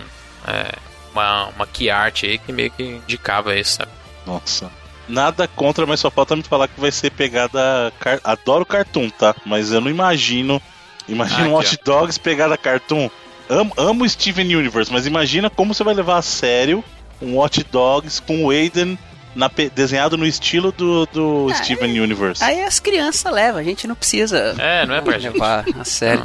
é, 0.46 0.72
uma, 1.12 1.46
uma 1.48 1.66
key 1.66 1.90
art 1.90 2.24
aí 2.24 2.38
que 2.38 2.52
meio 2.52 2.70
que 2.70 2.82
indicava 2.82 3.54
isso, 3.56 3.76
sabe? 3.76 3.90
Nossa. 4.26 4.70
Nada 5.08 5.48
contra, 5.48 5.84
mas 5.84 6.00
só 6.00 6.10
falta 6.10 6.36
me 6.36 6.42
falar 6.42 6.68
que 6.68 6.80
vai 6.80 6.90
ser 6.92 7.10
pegada. 7.10 7.92
car- 7.98 8.20
Adoro 8.24 8.64
cartoon, 8.64 9.10
tá? 9.10 9.34
Mas 9.44 9.72
eu 9.72 9.80
não 9.80 9.90
imagino. 9.90 10.60
Imagina 11.08 11.44
Ah, 11.46 11.48
um 11.48 11.52
Watch 11.54 11.76
Dogs 11.84 12.18
pegada 12.18 12.56
cartoon. 12.56 13.10
Amo, 13.48 13.72
amo 13.76 14.08
Steven 14.08 14.54
Universe, 14.56 14.90
mas 14.92 15.04
imagina 15.06 15.50
como 15.50 15.74
você 15.74 15.82
vai 15.82 15.92
levar 15.92 16.16
a 16.18 16.22
sério 16.22 16.82
um 17.20 17.34
Watch 17.36 17.64
Dogs 17.64 18.20
com 18.22 18.44
o 18.44 18.50
Aiden 18.50 18.96
na 19.34 19.48
desenhado 19.74 20.16
no 20.16 20.26
estilo 20.26 20.70
do, 20.72 21.06
do 21.06 21.46
Ah, 21.50 21.54
Steven 21.54 22.00
Universe. 22.00 22.42
Aí 22.44 22.62
as 22.62 22.78
crianças 22.78 23.32
levam, 23.32 23.60
a 23.60 23.64
gente 23.64 23.86
não 23.86 23.94
precisa 23.94 24.54
É, 24.58 24.84
não 24.86 24.94
é 24.94 25.00
pra 25.00 25.18
gente. 25.18 25.32
levar 25.34 25.64
a 25.78 25.84
sério. 25.84 26.22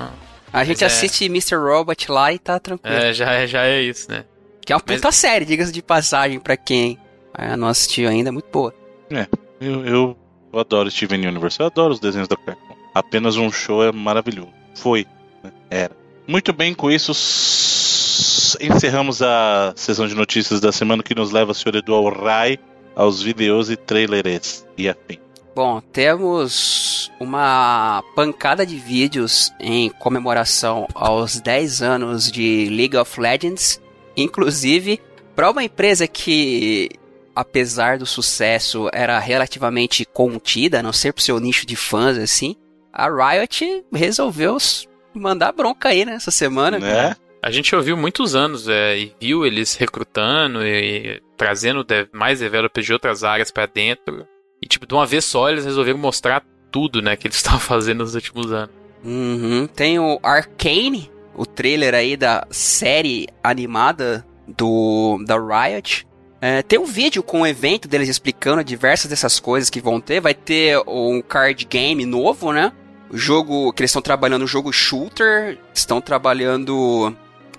A 0.52 0.64
gente 0.64 0.82
Mas 0.82 0.82
é- 0.82 0.86
assiste 0.86 1.26
Mr. 1.26 1.56
Robot 1.56 2.12
lá 2.12 2.32
e 2.34 2.40
tá 2.40 2.60
tranquilo. 2.60 2.96
É, 2.96 3.14
já, 3.14 3.32
é- 3.34 3.48
já 3.48 3.64
é 3.66 3.82
isso, 3.82 4.10
né? 4.12 4.24
Que 4.66 4.74
é 4.74 4.76
uma 4.76 4.84
mas- 4.86 4.98
puta 4.98 5.12
série, 5.12 5.46
diga-se 5.46 5.72
de 5.72 5.82
passagem 5.82 6.40
pra 6.40 6.56
quem 6.58 6.98
não 7.58 7.68
assistiu 7.68 8.10
ainda, 8.10 8.30
é 8.30 8.32
muito 8.32 8.48
boa. 8.52 8.74
Eu, 9.60 9.86
eu, 9.86 10.18
eu 10.54 10.60
adoro 10.60 10.90
Steven 10.92 11.28
Universe, 11.28 11.60
eu 11.60 11.66
adoro 11.68 11.94
os 11.94 12.00
desenhos 12.00 12.28
da 12.28 12.36
Cartoon. 12.36 12.76
Apenas 12.94 13.38
um 13.38 13.52
show 13.52 13.84
é 13.84 13.92
maravilhoso. 13.92 14.50
Foi, 14.76 15.06
né? 15.44 15.52
era. 15.70 15.92
Muito 16.28 16.52
bem, 16.52 16.74
com 16.74 16.90
isso 16.92 17.14
encerramos 18.60 19.22
a 19.22 19.74
sessão 19.76 20.08
de 20.08 20.16
notícias 20.16 20.60
da 20.60 20.72
semana 20.72 21.04
que 21.04 21.14
nos 21.16 21.32
leva, 21.32 21.54
senhor 21.54 21.76
Edu, 21.76 21.94
ao 21.94 22.10
RAI, 22.10 22.58
aos 22.98 23.22
vídeos 23.22 23.70
e 23.70 23.76
trailers 23.76 24.66
e 24.76 24.90
afim. 24.90 25.20
Bom, 25.56 25.80
temos 25.80 27.12
uma 27.20 28.04
pancada 28.16 28.66
de 28.66 28.76
vídeos 28.76 29.54
em 29.60 29.90
comemoração 29.90 30.88
aos 30.96 31.40
10 31.40 31.82
anos 31.84 32.32
de 32.32 32.68
League 32.70 32.98
of 32.98 33.20
Legends, 33.20 33.80
inclusive 34.16 35.00
para 35.36 35.52
uma 35.52 35.64
empresa 35.64 36.08
que, 36.08 36.90
apesar 37.36 38.00
do 38.00 38.06
sucesso, 38.06 38.90
era 38.92 39.20
relativamente 39.20 40.04
contida, 40.04 40.80
a 40.80 40.84
não 40.84 40.94
ser 40.94 41.14
pro 41.14 41.24
seu 41.24 41.40
nicho 41.40 41.66
de 41.66 41.76
fãs 41.76 42.18
assim, 42.18 42.56
a 42.92 43.08
Riot 43.08 43.86
resolveu 43.94 44.58
mandar 45.14 45.52
bronca 45.52 45.90
aí 45.90 46.04
nessa 46.04 46.32
semana. 46.32 46.80
Né? 46.80 47.16
A 47.42 47.52
gente 47.52 47.76
ouviu 47.76 47.96
muitos 47.96 48.36
anos 48.36 48.68
é, 48.68 48.98
e 48.98 49.16
viu 49.22 49.46
eles 49.46 49.76
recrutando 49.76 50.66
e, 50.66 51.16
e 51.18 51.22
trazendo 51.38 51.84
de- 51.84 52.08
mais 52.12 52.40
developers 52.40 52.86
de 52.86 52.94
outras 52.94 53.24
áreas 53.24 53.52
pra 53.52 53.66
dentro. 53.66 54.28
E, 54.62 54.68
tipo, 54.68 54.88
de 54.88 54.94
uma 54.94 55.06
vez 55.06 55.24
só 55.24 55.50
eles 55.50 55.66
resolveram 55.66 56.00
mostrar 56.00 56.44
tudo, 56.72 57.02
né, 57.02 57.16
que 57.16 57.28
eles 57.28 57.38
estavam 57.38 57.60
fazendo 57.60 58.00
nos 58.00 58.16
últimos 58.16 58.52
anos. 58.52 58.72
Uhum. 59.04 59.68
Tem 59.68 60.00
o 60.00 60.20
Arcane, 60.24 61.12
o 61.36 61.46
trailer 61.46 61.94
aí 61.94 62.18
da 62.18 62.46
série 62.50 63.28
animada 63.44 64.26
do 64.48 65.24
da 65.26 65.36
Riot. 65.38 66.08
É, 66.42 66.62
tem 66.62 66.78
um 66.80 66.86
vídeo 66.86 67.22
com 67.24 67.42
o 67.42 67.48
evento 67.48 67.88
deles 67.88 68.10
explicando 68.10 68.64
diversas 68.64 69.10
dessas 69.10 69.40
coisas 69.40 69.70
que 69.70 69.80
vão 69.82 70.02
ter. 70.02 70.20
Vai 70.20 70.34
ter 70.34 70.78
um 70.88 71.22
card 71.22 71.66
game 71.66 72.06
novo, 72.06 72.52
né? 72.52 72.72
O 73.10 73.18
jogo 73.18 73.72
que 73.74 73.82
eles 73.82 73.92
estão 73.92 74.02
trabalhando, 74.02 74.44
o 74.44 74.48
jogo 74.48 74.72
shooter, 74.74 75.58
estão 75.74 76.02
trabalhando 76.02 76.74
Um 77.10 77.16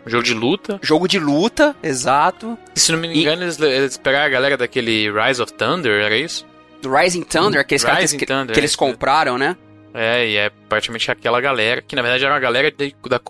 jogo 0.07 0.23
de 0.25 0.35
luta. 0.35 0.79
jogo 0.83 1.07
de 1.09 1.19
luta, 1.19 1.75
exato. 1.83 2.57
E, 2.75 2.81
se 2.81 2.93
não 2.93 2.99
me 2.99 3.09
E- 3.09 3.21
engano, 3.23 3.43
eles, 3.43 3.61
eles 3.61 3.97
pegaram 3.99 4.27
a 4.27 4.29
galera 4.31 4.57
daquele 4.57 5.11
Rise 5.11 5.43
of 5.43 5.53
Thunder, 5.53 6.01
era 6.03 6.17
isso? 6.17 6.47
Do 6.83 6.95
Rising 6.95 7.23
Thunder, 7.23 7.61
aqueles 7.61 7.83
caras 7.83 7.99
que, 7.99 8.05
Rising 8.05 8.19
que- 8.19 8.27
Thunder, 8.27 8.55
que 8.55 8.61
eles 8.61 8.75
é. 8.75 8.77
compraram, 8.77 9.37
né? 9.37 9.57
É, 9.93 10.29
e 10.29 10.37
é 10.37 10.51
praticamente 10.69 11.11
aquela 11.11 11.41
galera, 11.41 11.83
que 11.83 11.97
na 11.97 12.03
verdade 12.03 12.25
era 12.25 12.33
uma 12.35 12.41
galera 12.41 12.71
de, 12.71 12.95
da, 13.09 13.21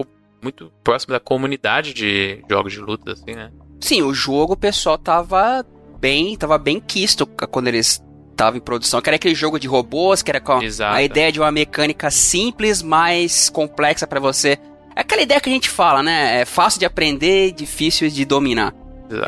muito 0.42 0.70
próxima 0.84 1.14
da 1.14 1.20
comunidade 1.20 1.94
de 1.94 2.42
jogos 2.50 2.72
de 2.72 2.80
luta, 2.80 3.12
assim, 3.12 3.34
né? 3.34 3.50
Sim, 3.80 4.02
o 4.02 4.12
jogo 4.12 4.52
o 4.54 4.56
pessoal 4.56 4.98
tava 4.98 5.64
bem, 5.98 6.36
tava 6.36 6.58
bem 6.58 6.80
quisto 6.80 7.26
quando 7.26 7.68
eles 7.68 8.02
estavam 8.32 8.58
em 8.58 8.60
produção, 8.60 9.00
que 9.00 9.08
era 9.08 9.16
aquele 9.16 9.34
jogo 9.34 9.58
de 9.58 9.66
robôs, 9.66 10.22
que 10.22 10.30
era 10.30 10.40
com 10.40 10.62
Exato. 10.62 10.94
a 10.96 11.02
ideia 11.02 11.32
de 11.32 11.40
uma 11.40 11.50
mecânica 11.50 12.10
simples, 12.10 12.82
mais 12.82 13.48
complexa 13.48 14.06
para 14.06 14.20
você. 14.20 14.58
É 14.98 15.02
aquela 15.02 15.22
ideia 15.22 15.40
que 15.40 15.48
a 15.48 15.52
gente 15.52 15.70
fala, 15.70 16.02
né? 16.02 16.40
É 16.40 16.44
fácil 16.44 16.80
de 16.80 16.84
aprender, 16.84 17.52
difícil 17.52 18.10
de 18.10 18.24
dominar. 18.24 18.74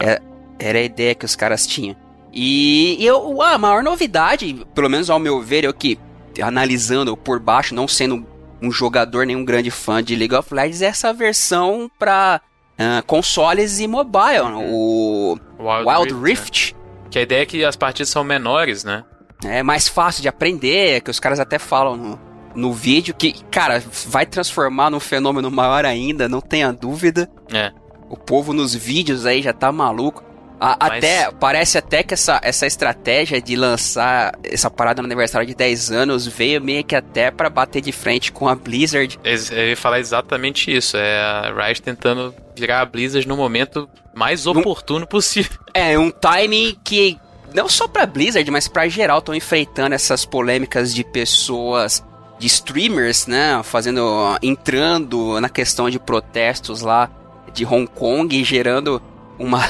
É, 0.01 0.21
era 0.59 0.81
a 0.81 0.83
ideia 0.83 1.14
que 1.14 1.25
os 1.25 1.37
caras 1.37 1.64
tinham. 1.64 1.95
E, 2.33 2.97
e 2.99 3.07
eu, 3.07 3.41
a 3.41 3.57
maior 3.57 3.81
novidade, 3.81 4.66
pelo 4.75 4.91
menos 4.91 5.09
ao 5.09 5.21
meu 5.21 5.41
ver, 5.41 5.62
eu 5.62 5.73
que 5.73 5.97
analisando 6.43 7.16
por 7.16 7.39
baixo, 7.39 7.73
não 7.73 7.87
sendo 7.87 8.27
um 8.61 8.73
jogador 8.73 9.25
nem 9.25 9.37
um 9.37 9.45
grande 9.45 9.71
fã 9.71 10.03
de 10.03 10.16
League 10.16 10.35
of 10.35 10.53
Legends, 10.53 10.83
é 10.83 10.87
essa 10.87 11.12
versão 11.12 11.89
para 11.97 12.41
uh, 12.75 13.07
consoles 13.07 13.79
e 13.79 13.87
mobile, 13.87 14.41
o 14.68 15.39
Wild, 15.57 15.89
Wild 15.89 16.14
Rift. 16.14 16.25
Rift. 16.25 16.75
Né? 16.75 16.81
Que 17.11 17.18
a 17.21 17.23
ideia 17.23 17.43
é 17.43 17.47
que 17.47 17.64
as 17.64 17.77
partidas 17.77 18.09
são 18.09 18.25
menores, 18.25 18.83
né? 18.83 19.05
É 19.45 19.62
mais 19.62 19.87
fácil 19.87 20.21
de 20.21 20.29
aprender, 20.29 21.01
que 21.01 21.12
os 21.12 21.21
caras 21.21 21.39
até 21.39 21.61
falam 21.61 21.97
no, 21.97 22.30
no 22.55 22.72
vídeo, 22.72 23.14
que, 23.14 23.32
cara, 23.51 23.82
vai 24.07 24.26
transformar 24.26 24.90
num 24.90 25.01
fenômeno 25.01 25.51
maior 25.51 25.84
ainda, 25.84 26.28
não 26.28 26.40
tenha 26.40 26.72
dúvida. 26.72 27.30
É. 27.53 27.72
O 28.09 28.16
povo 28.16 28.53
nos 28.53 28.74
vídeos 28.74 29.24
aí 29.26 29.40
já 29.40 29.53
tá 29.53 29.70
maluco. 29.70 30.24
A, 30.61 30.76
Mas... 30.78 30.98
Até, 30.98 31.30
parece 31.30 31.78
até 31.78 32.03
que 32.03 32.12
essa, 32.12 32.38
essa 32.42 32.66
estratégia 32.66 33.40
de 33.40 33.57
lançar 33.57 34.34
essa 34.44 34.70
parada 34.70 35.01
no 35.01 35.07
aniversário 35.07 35.46
de 35.46 35.55
10 35.55 35.90
anos 35.90 36.26
veio 36.26 36.61
meio 36.61 36.84
que 36.84 36.94
até 36.94 37.30
para 37.30 37.48
bater 37.48 37.80
de 37.80 37.92
frente 37.92 38.30
com 38.30 38.46
a 38.46 38.55
Blizzard. 38.55 39.18
Eu 39.24 39.68
ia 39.68 39.76
falar 39.76 40.01
exatamente 40.01 40.70
isso. 40.70 40.98
É 40.98 41.18
a 41.18 41.55
Riot 41.55 41.80
tentando 41.80 42.34
virar 42.55 42.82
a 42.82 42.84
Blizzard 42.84 43.26
no 43.26 43.38
momento 43.38 43.88
mais 44.14 44.46
oportuno 44.46 45.05
um, 45.05 45.09
possível. 45.09 45.59
É, 45.72 45.98
um 45.98 46.11
timing 46.11 46.76
que 46.84 47.16
não 47.55 47.68
só 47.68 47.88
pra 47.88 48.05
Blizzard, 48.05 48.51
mas 48.51 48.68
pra 48.68 48.86
geral 48.88 49.20
estão 49.20 49.34
enfrentando 49.34 49.94
essas 49.94 50.26
polêmicas 50.26 50.92
de 50.92 51.05
pessoas 51.05 52.05
de 52.41 52.47
streamers, 52.47 53.26
né, 53.26 53.61
fazendo 53.62 54.01
entrando 54.43 55.38
na 55.41 55.49
questão 55.51 55.91
de 55.91 55.99
protestos 55.99 56.80
lá 56.80 57.11
de 57.53 57.66
Hong 57.66 57.86
Kong, 57.86 58.43
gerando 58.43 59.01
uma 59.38 59.61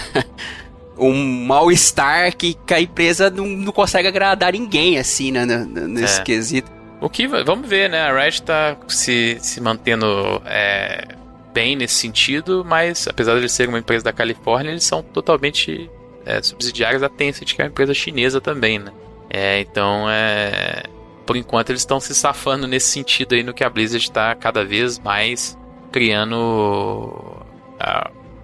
um 0.97 1.45
mal-estar 1.47 2.37
que, 2.37 2.55
que, 2.55 2.73
a 2.73 2.81
empresa 2.81 3.29
não, 3.29 3.45
não, 3.45 3.73
consegue 3.73 4.07
agradar 4.07 4.53
ninguém, 4.53 4.99
assim, 4.99 5.33
né, 5.33 5.45
nesse 5.45 6.21
é. 6.21 6.23
quesito. 6.23 6.71
O 7.01 7.11
que, 7.11 7.27
vamos 7.27 7.69
ver, 7.69 7.91
né, 7.91 8.03
a 8.03 8.17
Riot 8.17 8.43
tá 8.43 8.77
se, 8.87 9.39
se 9.41 9.61
mantendo 9.61 10.07
é, 10.45 11.09
bem 11.53 11.75
nesse 11.75 11.95
sentido, 11.95 12.65
mas 12.65 13.09
apesar 13.09 13.41
de 13.41 13.49
ser 13.49 13.69
uma 13.69 13.81
empresa 13.81 14.05
da 14.05 14.13
Califórnia, 14.13 14.71
eles 14.71 14.85
são 14.85 15.03
totalmente 15.03 15.91
é, 16.25 16.41
subsidiários 16.41 17.01
da 17.03 17.09
Tencent, 17.09 17.53
que 17.53 17.61
é 17.63 17.65
uma 17.65 17.71
empresa 17.71 17.93
chinesa 17.95 18.41
também, 18.41 18.79
né. 18.79 18.93
É, 19.29 19.61
então, 19.61 20.09
é, 20.09 20.85
por 21.31 21.37
enquanto 21.37 21.71
eles 21.71 21.83
estão 21.83 22.01
se 22.01 22.13
safando 22.13 22.67
nesse 22.67 22.89
sentido 22.89 23.37
aí 23.37 23.45
no 23.45 23.55
que 23.55 23.63
a 23.63 23.71
Blizzard 23.71 24.05
está 24.05 24.35
cada 24.35 24.65
vez 24.65 24.99
mais 24.99 25.57
criando 25.93 27.41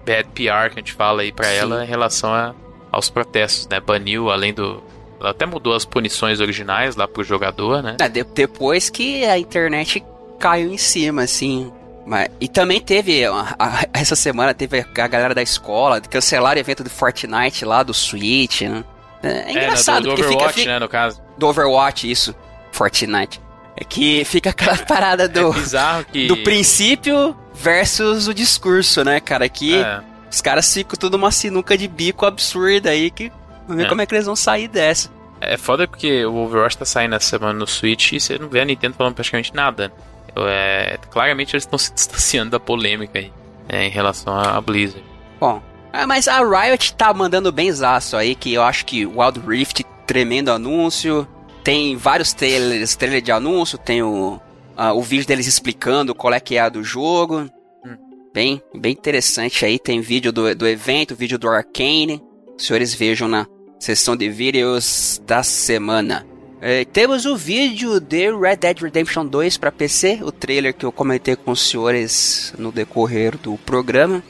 bad 0.05 0.29
PR 0.29 0.71
que 0.71 0.75
a 0.75 0.77
gente 0.77 0.93
fala 0.93 1.21
aí 1.21 1.33
para 1.33 1.49
ela 1.49 1.83
em 1.83 1.85
relação 1.85 2.33
a, 2.33 2.55
aos 2.89 3.09
protestos, 3.09 3.67
né? 3.67 3.81
Baniu, 3.81 4.31
além 4.31 4.53
do. 4.53 4.81
Ela 5.19 5.31
até 5.31 5.45
mudou 5.45 5.75
as 5.75 5.83
punições 5.83 6.39
originais 6.39 6.95
lá 6.95 7.05
pro 7.09 7.25
jogador, 7.25 7.83
né? 7.83 7.97
É, 7.99 8.07
depois 8.07 8.89
que 8.89 9.25
a 9.25 9.37
internet 9.37 10.01
caiu 10.39 10.71
em 10.71 10.77
cima, 10.77 11.23
assim. 11.23 11.69
Mas, 12.05 12.29
e 12.39 12.47
também 12.47 12.79
teve, 12.79 13.25
a, 13.25 13.53
a, 13.59 13.85
essa 13.91 14.15
semana 14.15 14.53
teve 14.53 14.79
a 14.79 15.07
galera 15.09 15.35
da 15.35 15.41
escola 15.41 15.99
cancelar 15.99 16.55
o 16.55 16.59
evento 16.59 16.85
do 16.85 16.89
Fortnite 16.89 17.65
lá, 17.65 17.83
do 17.83 17.93
Switch, 17.93 18.61
né? 18.61 18.81
É, 19.21 19.51
engraçado, 19.51 20.09
é, 20.09 20.15
do, 20.15 20.15
do 20.15 20.25
Overwatch, 20.25 20.53
fica, 20.53 20.71
né, 20.71 20.79
no 20.79 20.87
caso. 20.87 21.21
Do 21.37 21.47
Overwatch, 21.47 22.09
isso. 22.09 22.33
Fortnite. 22.77 23.41
É 23.75 23.83
que 23.83 24.23
fica 24.25 24.51
aquela 24.51 24.77
parada 24.85 25.27
do. 25.27 25.51
É 25.51 26.03
que... 26.11 26.27
Do 26.27 26.37
princípio 26.37 27.35
versus 27.53 28.27
o 28.27 28.33
discurso, 28.33 29.03
né, 29.03 29.19
cara? 29.19 29.49
Que 29.49 29.75
é. 29.75 30.01
os 30.31 30.41
caras 30.41 30.71
ficam 30.71 30.95
tudo 30.97 31.15
uma 31.15 31.31
sinuca 31.31 31.77
de 31.77 31.87
bico 31.87 32.25
absurda 32.25 32.91
aí 32.91 33.09
que. 33.09 33.31
Ver 33.67 33.85
é. 33.85 33.89
como 33.89 34.01
é 34.01 34.05
que 34.05 34.15
eles 34.15 34.25
vão 34.25 34.35
sair 34.35 34.67
dessa. 34.67 35.09
É 35.41 35.57
foda 35.57 35.87
porque 35.87 36.25
o 36.25 36.35
Overwatch 36.35 36.77
tá 36.77 36.85
saindo 36.85 37.15
essa 37.15 37.29
semana 37.29 37.53
no 37.53 37.67
Switch 37.67 38.13
e 38.13 38.19
você 38.19 38.39
não 38.39 38.47
vê 38.47 38.61
a 38.61 38.65
Nintendo 38.65 38.95
falando 38.95 39.13
praticamente 39.13 39.53
nada. 39.53 39.91
É, 40.35 40.97
claramente 41.11 41.53
eles 41.53 41.63
estão 41.63 41.77
se 41.79 41.93
distanciando 41.93 42.51
da 42.51 42.59
polêmica 42.59 43.19
aí, 43.19 43.31
é, 43.67 43.85
em 43.85 43.89
relação 43.89 44.33
à 44.33 44.59
Blizzard. 44.61 45.03
Bom, 45.39 45.61
é, 45.91 46.05
mas 46.05 46.27
a 46.27 46.39
Riot 46.39 46.93
tá 46.93 47.13
mandando 47.13 47.51
bem 47.51 47.71
zaço 47.71 48.15
aí, 48.15 48.35
que 48.35 48.53
eu 48.53 48.63
acho 48.63 48.85
que 48.85 49.05
Wild 49.05 49.41
Rift, 49.45 49.83
tremendo 50.05 50.51
anúncio. 50.51 51.27
Tem 51.67 51.97
vários 51.97 52.31
trailers, 52.31 52.95
trailer 52.95 53.21
de 53.21 53.29
anúncio, 53.29 53.77
tem 53.77 54.01
o, 54.01 54.39
uh, 54.77 54.93
o 54.95 55.01
vídeo 55.01 55.27
deles 55.27 55.47
explicando 55.47 56.15
qual 56.15 56.33
é 56.33 56.39
que 56.39 56.55
é 56.55 56.61
a 56.61 56.69
do 56.69 56.81
jogo. 56.81 57.41
Hum. 57.85 57.97
Bem, 58.33 58.61
bem 58.73 58.93
interessante 58.93 59.65
aí. 59.65 59.77
Tem 59.77 59.99
vídeo 59.99 60.31
do, 60.31 60.55
do 60.55 60.65
evento, 60.65 61.13
vídeo 61.13 61.37
do 61.37 61.49
Arcane. 61.49 62.23
Os 62.57 62.65
senhores 62.65 62.93
vejam 62.93 63.27
na 63.27 63.45
sessão 63.77 64.15
de 64.15 64.29
vídeos 64.29 65.21
da 65.27 65.43
semana. 65.43 66.25
É, 66.61 66.85
temos 66.85 67.25
o 67.25 67.35
vídeo 67.35 67.99
de 67.99 68.31
Red 68.31 68.55
Dead 68.55 68.79
Redemption 68.79 69.25
2 69.25 69.57
para 69.57 69.69
PC, 69.69 70.19
o 70.21 70.31
trailer 70.31 70.73
que 70.73 70.85
eu 70.85 70.91
comentei 70.93 71.35
com 71.35 71.51
os 71.51 71.59
senhores 71.59 72.53
no 72.57 72.71
decorrer 72.71 73.37
do 73.37 73.57
programa, 73.57 74.23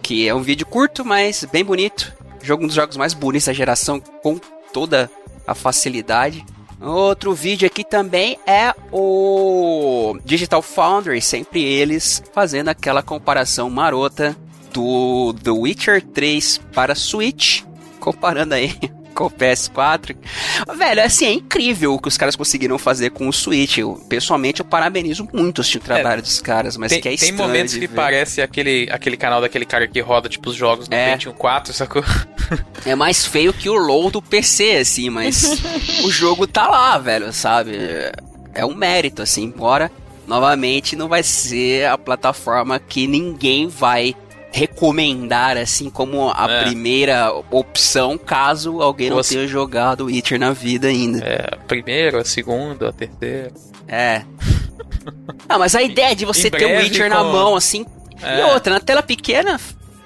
que 0.00 0.28
é 0.28 0.32
um 0.32 0.42
vídeo 0.42 0.64
curto, 0.64 1.04
mas 1.04 1.44
bem 1.50 1.64
bonito. 1.64 2.14
Jogo 2.40 2.62
um 2.62 2.66
dos 2.68 2.76
jogos 2.76 2.96
mais 2.96 3.14
bonitos 3.14 3.46
da 3.46 3.52
geração, 3.52 3.98
com 3.98 4.38
toda 4.72 5.10
a 5.44 5.56
facilidade. 5.56 6.46
Outro 6.80 7.32
vídeo 7.34 7.66
aqui 7.66 7.84
também 7.84 8.38
é 8.46 8.74
o 8.92 10.18
Digital 10.24 10.60
Foundry, 10.60 11.20
sempre 11.20 11.62
eles 11.62 12.22
fazendo 12.32 12.68
aquela 12.68 13.02
comparação 13.02 13.70
marota 13.70 14.36
do 14.72 15.34
The 15.42 15.50
Witcher 15.50 16.02
3 16.02 16.60
para 16.74 16.94
Switch, 16.94 17.62
comparando 18.00 18.54
aí 18.54 18.76
com 19.14 19.26
o 19.26 19.30
PS4. 19.30 20.16
Velho, 20.76 21.02
assim, 21.02 21.26
é 21.26 21.32
incrível 21.32 21.94
o 21.94 21.98
que 21.98 22.08
os 22.08 22.16
caras 22.16 22.36
conseguiram 22.36 22.78
fazer 22.78 23.10
com 23.10 23.28
o 23.28 23.32
Switch. 23.32 23.78
Eu, 23.78 23.94
pessoalmente, 24.08 24.60
eu 24.60 24.66
parabenizo 24.66 25.28
muito 25.32 25.62
o 25.62 25.80
trabalho 25.80 26.18
é, 26.18 26.22
dos 26.22 26.40
caras, 26.40 26.76
mas 26.76 26.92
tem, 26.92 27.00
que 27.00 27.08
é 27.08 27.16
Tem 27.16 27.32
momentos 27.32 27.74
que 27.74 27.88
parece 27.88 28.42
aquele, 28.42 28.88
aquele 28.90 29.16
canal 29.16 29.40
daquele 29.40 29.64
cara 29.64 29.86
que 29.86 30.00
roda, 30.00 30.28
tipo, 30.28 30.50
os 30.50 30.56
jogos 30.56 30.88
do 30.88 30.94
é. 30.94 31.12
Pentium 31.12 31.32
4, 31.32 31.72
sacou? 31.72 32.04
É 32.84 32.94
mais 32.94 33.24
feio 33.24 33.52
que 33.52 33.70
o 33.70 33.74
low 33.74 34.10
do 34.10 34.20
PC, 34.20 34.76
assim, 34.76 35.08
mas 35.08 35.62
o 36.04 36.10
jogo 36.10 36.46
tá 36.46 36.68
lá, 36.68 36.98
velho, 36.98 37.32
sabe? 37.32 37.72
É 38.52 38.64
um 38.66 38.74
mérito, 38.74 39.22
assim, 39.22 39.44
embora, 39.44 39.90
novamente, 40.26 40.94
não 40.94 41.08
vai 41.08 41.22
ser 41.22 41.86
a 41.86 41.96
plataforma 41.96 42.78
que 42.78 43.06
ninguém 43.06 43.68
vai 43.68 44.14
recomendar 44.54 45.56
assim 45.56 45.90
como 45.90 46.30
a 46.30 46.46
é. 46.48 46.62
primeira 46.62 47.34
opção 47.50 48.16
caso 48.16 48.80
alguém 48.80 49.10
não 49.10 49.20
tenha 49.20 49.48
jogado 49.48 50.04
Witcher 50.04 50.38
na 50.38 50.52
vida 50.52 50.86
ainda. 50.86 51.24
É, 51.24 51.54
a 51.54 51.56
primeira, 51.56 52.20
a 52.20 52.24
segunda, 52.24 52.90
a 52.90 52.92
terceira. 52.92 53.52
É. 53.88 54.22
Não, 55.48 55.58
mas 55.58 55.74
a 55.74 55.82
ideia 55.82 56.14
de 56.14 56.24
você 56.24 56.50
ter 56.50 56.64
o 56.64 56.78
Witcher 56.78 57.10
com... 57.10 57.16
na 57.16 57.24
mão 57.24 57.56
assim. 57.56 57.84
É. 58.22 58.40
E 58.40 58.44
outra, 58.44 58.74
na 58.74 58.80
tela 58.80 59.02
pequena, 59.02 59.60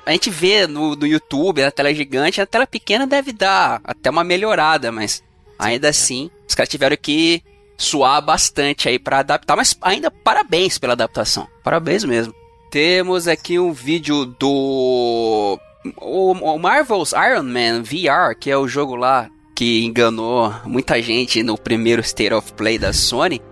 a 0.04 0.12
gente 0.12 0.30
vê 0.30 0.66
no, 0.66 0.96
no 0.96 1.06
YouTube, 1.06 1.62
na 1.62 1.70
tela 1.70 1.92
gigante, 1.92 2.40
a 2.40 2.46
tela 2.46 2.66
pequena 2.66 3.06
deve 3.06 3.32
dar 3.32 3.82
até 3.84 4.08
uma 4.08 4.24
melhorada, 4.24 4.90
mas 4.90 5.22
ainda 5.58 5.90
assim, 5.90 6.30
os 6.48 6.54
caras 6.54 6.70
tiveram 6.70 6.96
que 6.96 7.42
suar 7.76 8.22
bastante 8.22 8.88
aí 8.88 8.98
para 8.98 9.18
adaptar, 9.18 9.54
mas 9.54 9.76
ainda 9.82 10.10
parabéns 10.10 10.78
pela 10.78 10.94
adaptação. 10.94 11.46
Parabéns 11.62 12.02
mesmo. 12.02 12.34
Temos 12.70 13.26
aqui 13.26 13.58
um 13.58 13.72
vídeo 13.72 14.26
do 14.26 15.58
o, 15.96 16.58
Marvel's 16.58 17.12
Iron 17.12 17.44
Man 17.44 17.82
VR, 17.82 18.36
que 18.38 18.50
é 18.50 18.56
o 18.56 18.68
jogo 18.68 18.94
lá 18.94 19.30
que 19.54 19.84
enganou 19.84 20.54
muita 20.64 21.02
gente 21.02 21.42
no 21.42 21.58
primeiro 21.58 22.00
State 22.00 22.32
of 22.32 22.52
Play 22.52 22.78
da 22.78 22.92
Sony. 22.92 23.42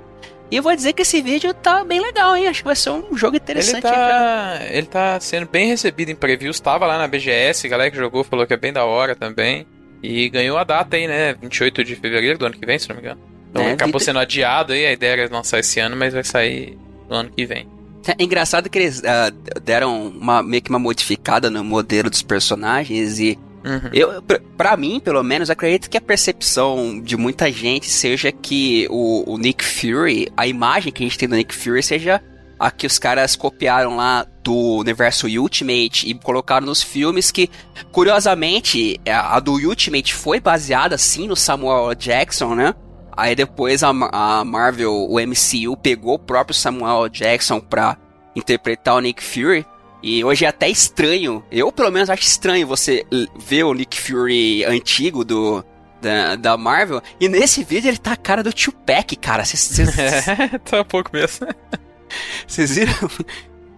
E 0.49 0.57
eu 0.57 0.63
vou 0.63 0.77
dizer 0.77 0.93
que 0.93 1.03
esse 1.03 1.21
vídeo 1.21 1.53
tá 1.53 1.83
bem 1.83 2.01
legal, 2.01 2.37
hein? 2.37 2.47
Acho 2.47 2.61
que 2.61 2.67
vai 2.67 2.77
ser 2.77 2.91
um 2.91 3.17
jogo 3.17 3.37
interessante. 3.37 3.75
Ele 3.75 3.83
tá, 3.83 4.59
ele 4.71 4.87
tá 4.87 5.19
sendo 5.19 5.49
bem 5.49 5.67
recebido 5.67 6.11
em 6.11 6.15
previews. 6.15 6.61
Tava 6.61 6.87
lá 6.87 6.97
na 6.97 7.09
BGS, 7.09 7.67
a 7.67 7.71
galera 7.71 7.91
que 7.91 7.97
jogou 7.97 8.23
falou 8.23 8.47
que 8.47 8.55
é 8.55 8.57
bem 8.57 8.73
da 8.73 8.85
hora 8.85 9.17
também. 9.17 9.67
E 10.01 10.29
ganhou 10.29 10.57
a 10.57 10.63
data 10.63 10.97
aí, 10.97 11.09
né? 11.09 11.35
28 11.35 11.83
de 11.83 11.97
fevereiro 11.97 12.39
do 12.39 12.47
ano 12.47 12.57
que 12.57 12.65
vem, 12.65 12.79
se 12.79 12.89
não 12.89 12.95
me 12.95 13.03
engano. 13.03 13.21
Então 13.51 13.63
é, 13.63 13.73
acabou 13.73 13.99
sendo 13.99 14.21
adiado 14.21 14.73
aí. 14.73 14.87
A 14.87 14.93
ideia 14.93 15.23
era 15.23 15.35
lançar 15.35 15.59
esse 15.59 15.81
ano, 15.81 15.97
mas 15.97 16.15
vai 16.15 16.23
sair 16.23 16.79
no 17.09 17.17
ano 17.17 17.31
que 17.31 17.45
vem. 17.45 17.76
É 18.19 18.23
engraçado 18.23 18.69
que 18.69 18.79
eles 18.79 19.01
uh, 19.01 19.61
deram 19.61 20.09
uma, 20.09 20.43
meio 20.43 20.63
que 20.63 20.71
uma 20.71 20.79
modificada 20.79 21.51
no 21.51 21.65
modelo 21.65 22.11
dos 22.11 22.23
personagens 22.23 23.19
e 23.19 23.39
Uhum. 23.67 23.91
Eu, 23.93 24.23
pra 24.57 24.77
mim, 24.77 25.01
pelo 25.01 25.25
menos, 25.25 25.51
acredito 25.51 25.91
que 25.91 25.99
a 25.99 26.01
percepção 26.01 27.01
de 27.01 27.17
muita 27.17 27.51
gente 27.51 27.91
seja 27.91 28.31
que 28.31 28.87
o, 28.89 29.35
o 29.35 29.37
Nick 29.37 29.65
Fury, 29.65 30.29
a 30.37 30.47
imagem 30.47 30.93
que 30.93 31.03
a 31.03 31.07
gente 31.07 31.19
tem 31.19 31.29
do 31.29 31.35
Nick 31.35 31.53
Fury 31.53 31.83
seja 31.83 32.23
a 32.59 32.71
que 32.71 32.87
os 32.87 32.97
caras 32.99 33.35
copiaram 33.35 33.97
lá 33.97 34.25
do 34.43 34.79
universo 34.79 35.27
Ultimate 35.27 36.09
e 36.09 36.15
colocaram 36.15 36.65
nos 36.65 36.81
filmes 36.81 37.33
que, 37.33 37.51
curiosamente, 37.91 39.01
a 39.05 39.41
do 39.41 39.55
Ultimate 39.55 40.15
foi 40.15 40.39
baseada 40.41 40.97
sim 40.97 41.27
no 41.27 41.37
Samuel 41.37 41.95
Jackson, 41.95 42.55
né? 42.55 42.73
Aí 43.17 43.35
depois 43.35 43.83
a, 43.83 43.89
a 43.89 44.45
Marvel, 44.45 44.93
o 44.93 45.19
MCU, 45.19 45.77
pegou 45.77 46.15
o 46.15 46.19
próprio 46.19 46.55
Samuel 46.55 47.09
Jackson 47.09 47.61
pra 47.61 47.97
interpretar 48.35 48.95
o 48.95 49.01
Nick 49.01 49.23
Fury. 49.23 49.65
E 50.03 50.23
hoje 50.23 50.45
é 50.45 50.49
até 50.49 50.69
estranho, 50.69 51.43
eu 51.51 51.73
pelo 51.73 51.91
menos 51.91 52.11
acho 52.11 52.23
estranho 52.23 52.67
você 52.67 53.05
ver 53.39 53.65
o 53.65 53.73
Nick 53.73 53.99
Fury 53.99 54.65
antigo 54.65 55.25
do, 55.25 55.65
da, 56.01 56.37
da 56.37 56.57
Marvel. 56.57 57.03
E 57.19 57.29
nesse 57.29 57.65
vídeo 57.65 57.89
ele 57.89 57.97
tá 57.97 58.13
a 58.13 58.17
cara 58.17 58.43
do 58.43 58.53
Tupac, 58.53 59.17
cara. 59.17 59.45
Cês, 59.45 59.61
cês... 59.61 59.97
É, 60.29 60.59
tá 60.59 60.83
um 60.83 60.85
pouco 60.85 61.11
mesmo. 61.13 61.49
Vocês 62.47 62.77
viram? 62.77 62.93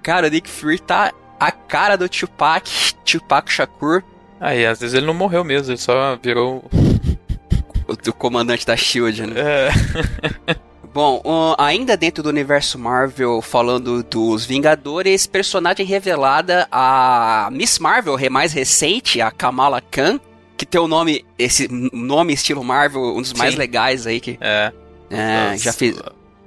Cara, 0.02 0.26
o 0.26 0.30
Nick 0.30 0.50
Fury 0.50 0.78
tá 0.78 1.12
a 1.38 1.50
cara 1.52 1.96
do 1.96 2.08
Tupac, 2.08 2.68
Tupac 3.04 3.50
Shakur. 3.50 4.02
Aí, 4.40 4.66
às 4.66 4.80
vezes 4.80 4.94
ele 4.94 5.06
não 5.06 5.14
morreu 5.14 5.44
mesmo, 5.44 5.70
ele 5.70 5.78
só 5.78 6.16
virou. 6.22 6.64
O, 7.88 7.92
o 7.92 8.12
comandante 8.12 8.66
da 8.66 8.76
Shield, 8.76 9.26
né? 9.26 9.34
É. 9.40 10.56
Bom, 10.92 11.20
um, 11.24 11.54
ainda 11.58 11.96
dentro 11.96 12.22
do 12.22 12.28
universo 12.28 12.78
Marvel, 12.78 13.40
falando 13.42 14.02
dos 14.02 14.44
Vingadores, 14.44 15.26
personagem 15.26 15.84
revelada 15.86 16.66
a 16.72 17.48
Miss 17.52 17.78
Marvel, 17.78 18.18
mais 18.30 18.52
recente, 18.52 19.20
a 19.20 19.30
Kamala 19.30 19.80
Khan, 19.80 20.18
que 20.56 20.66
tem 20.66 20.80
o 20.80 20.88
nome, 20.88 21.24
esse 21.38 21.68
nome 21.68 22.32
estilo 22.32 22.64
Marvel, 22.64 23.16
um 23.16 23.20
dos 23.20 23.30
Sim. 23.30 23.38
mais 23.38 23.54
legais 23.54 24.06
aí 24.06 24.20
que. 24.20 24.38
É. 24.40 24.72
é 25.10 25.56
já 25.56 25.72
fiz. 25.72 25.96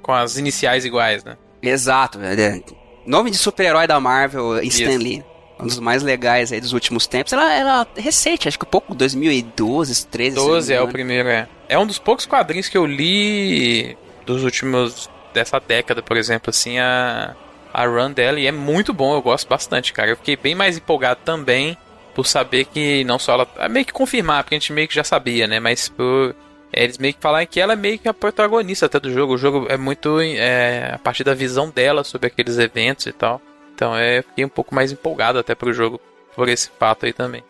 Com 0.02 0.12
as 0.12 0.36
iniciais 0.36 0.84
iguais, 0.84 1.24
né? 1.24 1.36
Exato, 1.62 2.18
é, 2.20 2.60
nome 3.06 3.30
de 3.30 3.38
super-herói 3.38 3.86
da 3.86 3.98
Marvel, 4.00 4.60
Stan 4.64 4.98
Lee. 4.98 5.24
Um 5.62 5.66
dos 5.66 5.78
mais 5.78 6.02
legais 6.02 6.52
aí 6.52 6.60
dos 6.60 6.72
últimos 6.72 7.06
tempos. 7.06 7.32
Ela, 7.32 7.52
ela 7.52 7.86
é 7.96 8.00
recente, 8.00 8.48
acho 8.48 8.58
que 8.58 8.66
pouco 8.66 8.94
2012, 8.94 10.06
13. 10.06 10.36
12 10.36 10.72
é 10.72 10.80
o 10.80 10.88
primeiro, 10.88 11.28
é. 11.28 11.48
É 11.68 11.78
um 11.78 11.86
dos 11.86 11.98
poucos 11.98 12.26
quadrinhos 12.26 12.68
que 12.68 12.76
eu 12.76 12.84
li 12.84 13.96
dos 14.26 14.44
últimos 14.44 15.08
dessa 15.32 15.58
década, 15.58 16.02
por 16.02 16.16
exemplo, 16.16 16.50
assim, 16.50 16.78
a 16.78 17.34
a 17.72 17.86
run 17.86 18.12
dela 18.12 18.38
e 18.38 18.46
é 18.46 18.52
muito 18.52 18.92
bom, 18.92 19.14
eu 19.14 19.22
gosto 19.22 19.48
bastante, 19.48 19.92
cara. 19.92 20.10
Eu 20.10 20.16
fiquei 20.16 20.36
bem 20.36 20.54
mais 20.54 20.76
empolgado 20.76 21.20
também 21.24 21.76
por 22.14 22.26
saber 22.26 22.66
que 22.66 23.02
não 23.04 23.18
só 23.18 23.32
ela, 23.32 23.48
é 23.58 23.68
meio 23.68 23.86
que 23.86 23.92
confirmar, 23.92 24.44
porque 24.44 24.54
a 24.54 24.58
gente 24.58 24.72
meio 24.72 24.86
que 24.86 24.94
já 24.94 25.02
sabia, 25.02 25.46
né, 25.46 25.58
mas 25.58 25.88
por 25.88 26.34
é, 26.72 26.84
eles 26.84 26.98
meio 26.98 27.14
que 27.14 27.20
falarem 27.20 27.46
que 27.46 27.60
ela 27.60 27.72
é 27.72 27.76
meio 27.76 27.98
que 27.98 28.08
a 28.08 28.14
protagonista 28.14 28.86
até 28.86 29.00
do 29.00 29.12
jogo. 29.12 29.34
O 29.34 29.38
jogo 29.38 29.66
é 29.68 29.76
muito 29.76 30.20
é, 30.20 30.92
a 30.94 30.98
partir 30.98 31.24
da 31.24 31.34
visão 31.34 31.70
dela 31.70 32.04
sobre 32.04 32.26
aqueles 32.26 32.58
eventos 32.58 33.06
e 33.06 33.12
tal. 33.12 33.40
Então 33.82 33.96
é, 33.96 34.22
fiquei 34.22 34.44
um 34.44 34.48
pouco 34.48 34.72
mais 34.72 34.92
empolgado 34.92 35.40
até 35.40 35.56
pro 35.56 35.72
jogo 35.72 36.00
por 36.36 36.48
esse 36.48 36.70
fato 36.78 37.04
aí 37.04 37.12
também. 37.12 37.42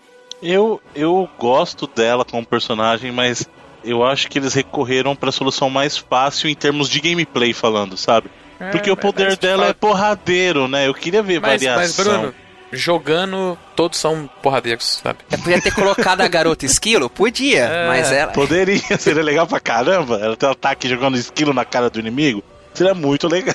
Eu, 0.43 0.81
eu 0.95 1.29
gosto 1.39 1.87
dela 1.87 2.25
como 2.25 2.47
personagem, 2.47 3.13
mas 3.13 3.47
eu 3.85 4.03
acho 4.03 4.31
que 4.31 4.39
eles 4.39 4.55
recorreram 4.55 5.15
para 5.15 5.29
a 5.29 5.33
solução 5.33 5.69
mais 5.69 5.99
fácil 5.99 6.49
em 6.49 6.55
termos 6.55 6.89
de 6.89 7.01
gameplay 7.01 7.53
falando, 7.53 7.99
sabe? 7.99 8.31
É, 8.59 8.71
Porque 8.71 8.91
o 8.91 8.97
poder 8.97 9.37
dela 9.37 9.67
é 9.67 9.73
porradeiro, 9.75 10.67
né? 10.67 10.89
Eu 10.89 10.95
queria 10.95 11.23
ver 11.23 11.39
mas, 11.39 11.63
variação. 11.63 11.83
Mas, 11.83 11.97
Bruno, 11.97 12.35
jogando, 12.73 13.59
todos 13.77 13.99
são 13.99 14.27
porradeiros, 14.43 15.03
sabe? 15.03 15.19
É, 15.31 15.37
podia 15.37 15.61
ter 15.61 15.75
colocado 15.75 16.23
a 16.23 16.29
garota 16.29 16.65
esquilo? 16.65 17.11
Podia, 17.11 17.65
é, 17.67 17.89
mas 17.89 18.11
ela. 18.11 18.33
Poderia, 18.33 18.81
seria 18.99 19.23
legal 19.23 19.47
pra 19.47 19.61
caramba. 19.61 20.19
Ela 20.19 20.35
tem 20.35 20.49
um 20.49 20.53
ataque 20.53 20.89
jogando 20.89 21.19
esquilo 21.19 21.53
na 21.53 21.67
cara 21.67 21.91
do 21.91 22.01
inimigo. 22.01 22.43
Seria 22.73 22.95
muito 22.95 23.29
legal. 23.29 23.55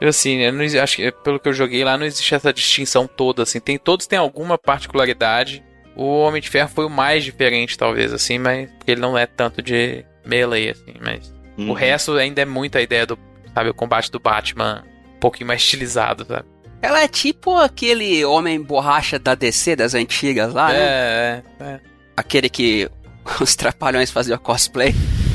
Assim, 0.00 0.38
eu 0.38 0.52
não, 0.52 0.64
acho 0.64 0.96
que 0.96 1.10
pelo 1.10 1.38
que 1.38 1.48
eu 1.48 1.52
joguei 1.52 1.84
lá 1.84 1.96
não 1.96 2.04
existe 2.04 2.34
essa 2.34 2.52
distinção 2.52 3.06
toda, 3.06 3.42
assim. 3.42 3.60
Tem, 3.60 3.78
todos 3.78 4.06
têm 4.06 4.18
alguma 4.18 4.58
particularidade. 4.58 5.62
O 5.96 6.20
Homem 6.20 6.42
de 6.42 6.50
Ferro 6.50 6.68
foi 6.68 6.84
o 6.84 6.90
mais 6.90 7.24
diferente, 7.24 7.78
talvez, 7.78 8.12
assim, 8.12 8.38
mas 8.38 8.68
porque 8.72 8.90
ele 8.90 9.00
não 9.00 9.16
é 9.16 9.26
tanto 9.26 9.62
de 9.62 10.04
melee, 10.24 10.70
assim, 10.70 10.94
mas 11.00 11.32
uhum. 11.56 11.70
o 11.70 11.72
resto 11.72 12.12
ainda 12.12 12.42
é 12.42 12.44
muito 12.44 12.76
a 12.76 12.82
ideia 12.82 13.06
do, 13.06 13.18
sabe, 13.54 13.70
o 13.70 13.74
combate 13.74 14.10
do 14.10 14.18
Batman 14.18 14.84
um 15.16 15.20
pouquinho 15.20 15.46
mais 15.46 15.62
estilizado, 15.62 16.24
sabe? 16.24 16.46
Ela 16.82 17.02
é 17.02 17.08
tipo 17.08 17.56
aquele 17.56 18.24
homem 18.24 18.60
borracha 18.60 19.18
da 19.18 19.34
DC 19.34 19.76
das 19.76 19.94
antigas 19.94 20.52
lá, 20.52 20.68
né? 20.68 20.78
É, 20.78 21.42
é. 21.60 21.64
é. 21.64 21.80
Aquele 22.16 22.48
que 22.48 22.90
os 23.40 23.54
trapalhões 23.54 24.10
faziam 24.10 24.36
cosplay. 24.36 24.94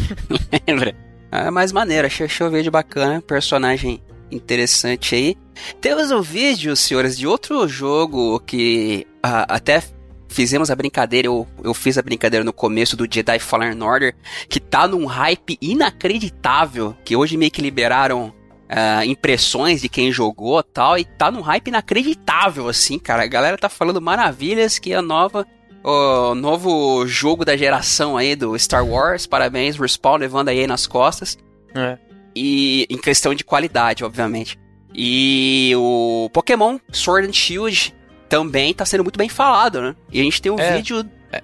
Lembra? 0.67 0.93
É 1.31 1.49
mais 1.49 1.71
maneiro, 1.71 2.05
achei, 2.05 2.25
achei 2.25 2.45
o 2.45 2.51
vídeo 2.51 2.71
bacana, 2.71 3.21
personagem 3.21 4.01
interessante 4.31 5.15
aí. 5.15 5.35
Temos 5.81 6.11
um 6.11 6.21
vídeo, 6.21 6.75
senhores, 6.75 7.17
de 7.17 7.27
outro 7.27 7.67
jogo 7.67 8.39
que 8.39 9.05
uh, 9.25 9.45
até 9.47 9.83
fizemos 10.29 10.69
a 10.69 10.75
brincadeira, 10.75 11.27
eu, 11.27 11.47
eu 11.63 11.73
fiz 11.73 11.97
a 11.97 12.01
brincadeira 12.01 12.43
no 12.43 12.53
começo 12.53 12.95
do 12.95 13.07
Jedi 13.11 13.39
Fallen 13.39 13.81
Order, 13.81 14.15
que 14.47 14.59
tá 14.59 14.87
num 14.87 15.05
hype 15.05 15.57
inacreditável, 15.61 16.95
que 17.03 17.15
hoje 17.15 17.35
meio 17.35 17.51
que 17.51 17.61
liberaram 17.61 18.33
uh, 18.69 19.03
impressões 19.05 19.81
de 19.81 19.89
quem 19.89 20.11
jogou 20.11 20.61
tal, 20.63 20.97
e 20.97 21.03
tá 21.03 21.31
num 21.31 21.41
hype 21.41 21.69
inacreditável, 21.69 22.69
assim, 22.69 22.99
cara. 22.99 23.23
A 23.23 23.27
galera 23.27 23.57
tá 23.57 23.67
falando 23.67 24.01
maravilhas 24.01 24.79
que 24.79 24.93
a 24.93 25.01
nova. 25.01 25.45
O 25.81 26.35
novo 26.35 27.07
jogo 27.07 27.45
da 27.45 27.55
geração 27.55 28.17
aí 28.17 28.35
do 28.35 28.57
Star 28.59 28.85
Wars, 28.85 29.25
parabéns, 29.25 29.77
Respawn 29.77 30.17
levando 30.17 30.49
aí 30.49 30.67
nas 30.67 30.85
costas. 30.85 31.37
É. 31.73 31.97
E 32.35 32.85
em 32.89 32.97
questão 32.97 33.33
de 33.33 33.43
qualidade, 33.43 34.03
obviamente. 34.03 34.57
E 34.93 35.73
o 35.75 36.29
Pokémon 36.33 36.77
Sword 36.91 37.27
and 37.27 37.33
Shield 37.33 37.95
também 38.27 38.73
tá 38.73 38.85
sendo 38.85 39.03
muito 39.03 39.17
bem 39.17 39.29
falado, 39.29 39.81
né? 39.81 39.95
E 40.11 40.19
a 40.19 40.23
gente 40.23 40.41
tem 40.41 40.51
um 40.51 40.59
é, 40.59 40.75
vídeo. 40.75 41.05
É, 41.31 41.41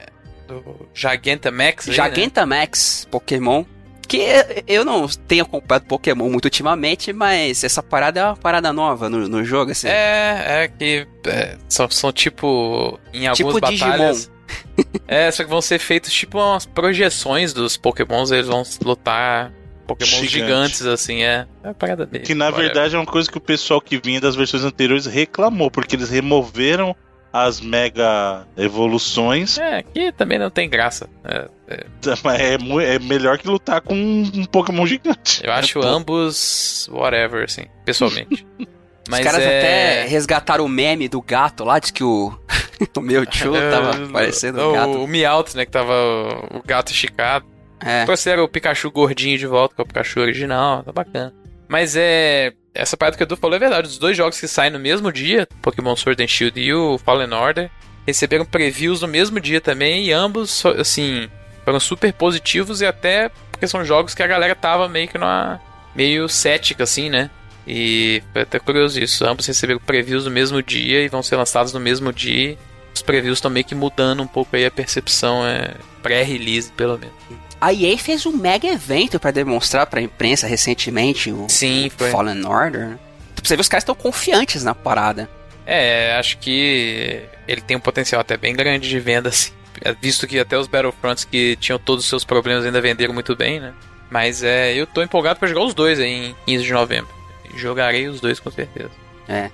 do 0.48 0.88
Gigantamax. 0.94 1.90
Aí, 1.90 1.96
Gigantamax, 1.96 3.04
né? 3.06 3.12
Pokémon. 3.12 3.66
Que 4.08 4.24
eu 4.68 4.86
não 4.86 5.08
tenho 5.08 5.44
acompanhado 5.44 5.88
Pokémon 5.88 6.30
muito 6.30 6.46
ultimamente, 6.46 7.12
mas 7.12 7.64
essa 7.64 7.82
parada 7.82 8.20
é 8.20 8.24
uma 8.24 8.38
parada 8.38 8.72
nova 8.72 9.10
no, 9.10 9.28
no 9.28 9.44
jogo, 9.44 9.72
assim. 9.72 9.88
É, 9.88 10.64
é 10.64 10.68
que 10.68 11.08
é, 11.26 11.58
são, 11.68 11.90
são 11.90 12.12
tipo. 12.14 13.00
Em 13.12 13.26
algumas 13.26 13.56
tipo 13.56 13.60
batalhas. 13.60 14.18
Digimon. 14.18 14.86
é, 15.08 15.32
só 15.32 15.44
que 15.44 15.50
vão 15.50 15.62
ser 15.62 15.80
feitos 15.80 16.14
tipo 16.14 16.38
umas 16.38 16.68
projeções 16.68 17.52
dos 17.52 17.78
Pokémons, 17.78 18.30
eles 18.30 18.46
vão 18.46 18.62
lutar 18.84 19.52
Pokémon 19.86 20.10
Gigante. 20.10 20.30
gigantes, 20.30 20.86
assim, 20.86 21.24
é. 21.24 21.48
É 21.64 21.74
parada 21.74 22.06
dele. 22.06 22.26
Que 22.26 22.34
na 22.34 22.50
verdade 22.52 22.96
é 22.96 22.98
uma 22.98 23.06
coisa 23.06 23.30
que 23.30 23.38
o 23.38 23.42
pessoal 23.42 23.80
que 23.80 23.98
vinha 23.98 24.20
das 24.20 24.36
versões 24.36 24.64
anteriores 24.64 25.06
reclamou, 25.06 25.70
porque 25.70 25.96
eles 25.96 26.10
removeram 26.10 26.96
as 27.32 27.60
mega 27.60 28.48
evoluções. 28.56 29.58
É, 29.58 29.84
que 29.84 30.12
também 30.14 30.40
não 30.40 30.50
tem 30.50 30.70
graça. 30.70 31.10
É, 31.24 31.50
é... 31.68 31.86
é, 32.54 32.96
é 32.96 33.00
melhor 33.00 33.38
que 33.38 33.48
lutar 33.48 33.82
com 33.82 33.94
um 33.94 34.46
Pokémon 34.46 34.88
gigante. 34.88 35.42
Eu 35.44 35.52
acho 35.52 35.80
é, 35.80 35.86
ambos 35.86 36.90
whatever, 36.92 37.44
assim, 37.44 37.66
pessoalmente. 37.84 38.48
Mas 39.08 39.20
Os 39.20 39.26
caras 39.26 39.42
é... 39.42 39.60
até 39.60 40.08
resgataram 40.08 40.66
o 40.66 40.70
meme 40.70 41.08
do 41.08 41.22
gato 41.22 41.64
lá, 41.64 41.78
diz 41.78 41.92
que 41.92 42.04
o, 42.04 42.34
o 42.96 43.02
meu 43.02 43.26
tio 43.26 43.56
é, 43.56 43.70
tava 43.70 44.08
parecendo 44.08 44.70
um 44.70 44.74
gato. 44.74 45.04
O 45.04 45.08
Meowth, 45.08 45.56
né, 45.56 45.66
que 45.66 45.72
tava 45.72 45.94
o 46.52 46.62
gato 46.66 46.92
esticado. 46.92 47.46
É. 47.80 48.06
Trouxeram 48.06 48.44
o 48.44 48.48
Pikachu 48.48 48.90
gordinho 48.92 49.38
de 49.38 49.48
volta, 49.48 49.76
com 49.76 49.82
o 49.82 49.86
Pikachu 49.86 50.20
original, 50.20 50.84
tá 50.84 50.92
bacana. 50.92 51.34
Mas 51.68 51.96
é. 51.96 52.54
Essa 52.74 52.98
parte 52.98 53.18
que 53.18 53.24
o 53.24 53.26
Edu 53.26 53.38
falou 53.38 53.56
é 53.56 53.60
verdade. 53.60 53.88
Os 53.88 53.98
dois 53.98 54.18
jogos 54.18 54.40
que 54.40 54.48
saem 54.48 54.72
no 54.72 54.80
mesmo 54.80 55.12
dia, 55.12 55.48
Pokémon 55.62 55.96
Sword 55.96 56.22
and 56.22 56.28
Shield 56.28 56.60
e 56.60 56.74
o 56.74 56.98
Fallen 56.98 57.34
Order, 57.34 57.72
receberam 58.06 58.46
previews 58.46 59.02
no 59.02 59.08
mesmo 59.08 59.40
dia 59.40 59.62
também, 59.62 60.06
e 60.06 60.12
ambos, 60.12 60.66
assim, 60.66 61.30
foram 61.64 61.80
super 61.80 62.12
positivos 62.12 62.82
e 62.82 62.86
até 62.86 63.32
porque 63.56 63.68
são 63.68 63.86
jogos 63.86 64.14
que 64.14 64.22
a 64.22 64.28
galera 64.28 64.54
tava 64.54 64.90
meio 64.90 65.08
que 65.08 65.18
numa. 65.18 65.60
meio 65.96 66.28
cética, 66.28 66.84
assim, 66.84 67.10
né? 67.10 67.30
E 67.66 68.22
foi 68.34 68.42
até 68.42 68.60
curioso 68.60 69.00
isso. 69.00 69.26
Ambos 69.26 69.48
receberam 69.48 69.80
previews 69.80 70.26
no 70.26 70.32
mesmo 70.32 70.62
dia 70.62 71.02
e 71.02 71.08
vão 71.08 71.24
ser 71.24 71.38
lançados 71.38 71.72
no 71.72 71.80
mesmo 71.80 72.12
dia. 72.12 72.58
Os 72.94 73.02
previews 73.02 73.38
estão 73.38 73.50
meio 73.50 73.66
que 73.66 73.74
mudando 73.74 74.22
um 74.22 74.28
pouco 74.28 74.56
aí 74.56 74.66
a 74.66 74.72
percepção, 74.72 75.46
é, 75.46 75.74
pré-release, 76.04 76.72
pelo 76.74 76.98
menos. 76.98 77.16
A 77.66 77.74
EA 77.74 77.98
fez 77.98 78.28
um 78.28 78.32
mega 78.32 78.68
evento 78.68 79.20
para 79.20 79.32
demonstrar 79.32 79.88
para 79.88 80.00
a 80.00 80.04
imprensa 80.04 80.46
recentemente 80.46 81.32
o, 81.32 81.48
Sim, 81.50 81.88
o 81.88 82.12
Fallen 82.12 82.46
Order. 82.46 82.90
Né? 82.90 83.00
Tipo, 83.34 83.48
você 83.48 83.56
vê 83.56 83.62
os 83.62 83.68
caras 83.68 83.82
estão 83.82 83.96
confiantes 83.96 84.64
na 84.64 84.76
parada. 84.76 85.28
É, 85.66 86.16
acho 86.16 86.38
que 86.38 87.24
ele 87.48 87.62
tem 87.62 87.76
um 87.76 87.80
potencial 87.80 88.22
até 88.22 88.38
bem 88.38 88.56
grande 88.56 88.88
de 88.88 89.00
venda, 89.00 89.30
assim. 89.30 89.52
Visto 90.00 90.28
que 90.28 90.38
até 90.38 90.56
os 90.56 90.68
Battlefronts 90.68 91.26
que 91.26 91.56
tinham 91.56 91.80
todos 91.80 92.04
os 92.04 92.10
seus 92.10 92.24
problemas 92.24 92.64
ainda 92.64 92.80
venderam 92.80 93.16
muito 93.16 93.36
bem, 93.36 93.60
né? 93.60 93.74
Mas 94.12 94.44
é, 94.44 94.76
eu 94.76 94.86
tô 94.86 95.02
empolgado 95.02 95.40
para 95.40 95.48
jogar 95.48 95.64
os 95.64 95.74
dois 95.74 96.00
aí 96.00 96.28
em 96.28 96.36
15 96.46 96.64
de 96.66 96.72
novembro. 96.72 97.10
Jogarei 97.56 98.08
os 98.08 98.22
dois 98.22 98.40
com 98.40 98.52
certeza. 98.52 98.92
É. 99.28 99.50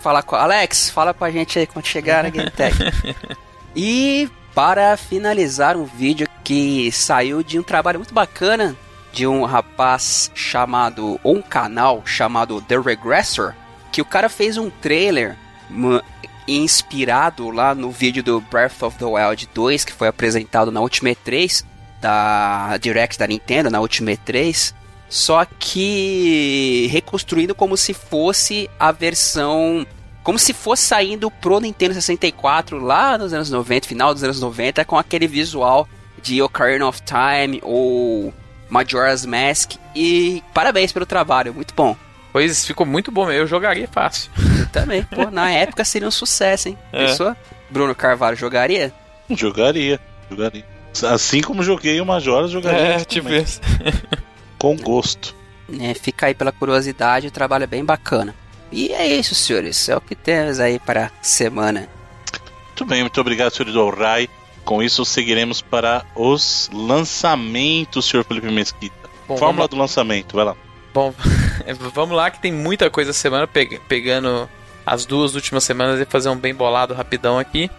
Falar 0.00 0.22
com 0.22 0.34
Alex, 0.34 0.88
fala 0.88 1.12
com 1.12 1.26
a 1.26 1.30
gente 1.30 1.58
aí 1.58 1.66
quando 1.66 1.84
chegar 1.84 2.24
na 2.24 2.30
Game 2.30 2.50
Tech. 2.50 2.74
E 3.76 4.28
para 4.58 4.96
finalizar 4.96 5.76
um 5.76 5.84
vídeo 5.84 6.26
que 6.42 6.90
saiu 6.90 7.44
de 7.44 7.60
um 7.60 7.62
trabalho 7.62 8.00
muito 8.00 8.12
bacana 8.12 8.76
de 9.12 9.24
um 9.24 9.44
rapaz 9.44 10.32
chamado, 10.34 11.20
ou 11.22 11.36
um 11.36 11.42
canal 11.42 12.02
chamado 12.04 12.60
The 12.60 12.76
Regressor, 12.76 13.54
que 13.92 14.02
o 14.02 14.04
cara 14.04 14.28
fez 14.28 14.56
um 14.56 14.68
trailer 14.68 15.36
inspirado 16.48 17.50
lá 17.50 17.72
no 17.72 17.92
vídeo 17.92 18.20
do 18.20 18.40
Breath 18.40 18.82
of 18.82 18.98
the 18.98 19.04
Wild 19.04 19.48
2, 19.54 19.84
que 19.84 19.92
foi 19.92 20.08
apresentado 20.08 20.72
na 20.72 20.80
última 20.80 21.10
E3 21.10 21.64
da 22.00 22.76
Direct 22.78 23.16
da 23.16 23.28
Nintendo, 23.28 23.70
na 23.70 23.78
última 23.78 24.10
E3, 24.10 24.74
só 25.08 25.44
que 25.44 26.88
reconstruindo 26.90 27.54
como 27.54 27.76
se 27.76 27.94
fosse 27.94 28.68
a 28.76 28.90
versão 28.90 29.86
como 30.22 30.38
se 30.38 30.52
fosse 30.52 30.82
saindo 30.84 31.30
pro 31.30 31.60
Nintendo 31.60 31.94
64 31.94 32.78
lá 32.78 33.16
nos 33.16 33.32
anos 33.32 33.50
90, 33.50 33.88
final 33.88 34.12
dos 34.12 34.22
anos 34.22 34.40
90, 34.40 34.84
com 34.84 34.98
aquele 34.98 35.26
visual 35.26 35.88
de 36.22 36.42
Ocarina 36.42 36.86
of 36.86 37.00
Time 37.02 37.60
ou 37.62 38.32
Majora's 38.68 39.24
Mask. 39.24 39.72
E 39.94 40.42
parabéns 40.52 40.92
pelo 40.92 41.06
trabalho, 41.06 41.54
muito 41.54 41.74
bom. 41.74 41.96
Pois 42.32 42.66
ficou 42.66 42.86
muito 42.86 43.10
bom, 43.10 43.30
eu 43.30 43.46
jogaria 43.46 43.88
fácil. 43.88 44.30
Eu 44.60 44.66
também, 44.68 45.02
pô, 45.02 45.30
na 45.30 45.50
época 45.52 45.84
seria 45.84 46.06
um 46.06 46.10
sucesso, 46.10 46.68
hein? 46.68 46.78
É. 46.92 47.06
Pessoa? 47.06 47.36
Bruno 47.70 47.94
Carvalho 47.94 48.36
jogaria? 48.36 48.92
Jogaria, 49.30 50.00
jogaria. 50.30 50.64
Assim 51.10 51.40
como 51.40 51.62
joguei 51.62 52.00
o 52.00 52.06
Majora's, 52.06 52.50
jogaria. 52.50 52.80
É, 52.80 53.04
tipo 53.04 53.28
isso. 53.30 53.60
Com 54.58 54.76
gosto. 54.76 55.34
É, 55.80 55.94
fica 55.94 56.26
aí 56.26 56.34
pela 56.34 56.50
curiosidade, 56.50 57.26
o 57.28 57.30
trabalho 57.30 57.64
é 57.64 57.66
bem 57.66 57.84
bacana. 57.84 58.34
E 58.70 58.92
é 58.92 59.06
isso, 59.06 59.34
senhores. 59.34 59.88
É 59.88 59.96
o 59.96 60.00
que 60.00 60.14
temos 60.14 60.60
aí 60.60 60.78
para 60.78 61.06
a 61.06 61.10
semana. 61.22 61.88
Muito 62.66 62.84
bem, 62.84 63.02
muito 63.02 63.20
obrigado, 63.20 63.52
senhor 63.52 63.98
Rai. 63.98 64.28
Com 64.64 64.82
isso, 64.82 65.04
seguiremos 65.04 65.62
para 65.62 66.04
os 66.14 66.70
lançamentos, 66.72 68.06
senhor 68.06 68.24
Felipe 68.24 68.50
Mesquita. 68.50 68.94
Bom, 69.26 69.36
Fórmula 69.36 69.66
vamos... 69.66 69.70
do 69.70 69.76
lançamento, 69.76 70.36
vai 70.36 70.44
lá. 70.44 70.56
Bom, 70.92 71.14
vamos 71.94 72.16
lá 72.16 72.30
que 72.30 72.40
tem 72.40 72.52
muita 72.52 72.90
coisa 72.90 73.12
semana, 73.12 73.46
pegando 73.46 74.48
as 74.84 75.04
duas 75.04 75.34
últimas 75.34 75.64
semanas 75.64 76.00
e 76.00 76.04
fazer 76.04 76.28
um 76.28 76.36
bem 76.36 76.54
bolado 76.54 76.94
rapidão 76.94 77.38
aqui. 77.38 77.70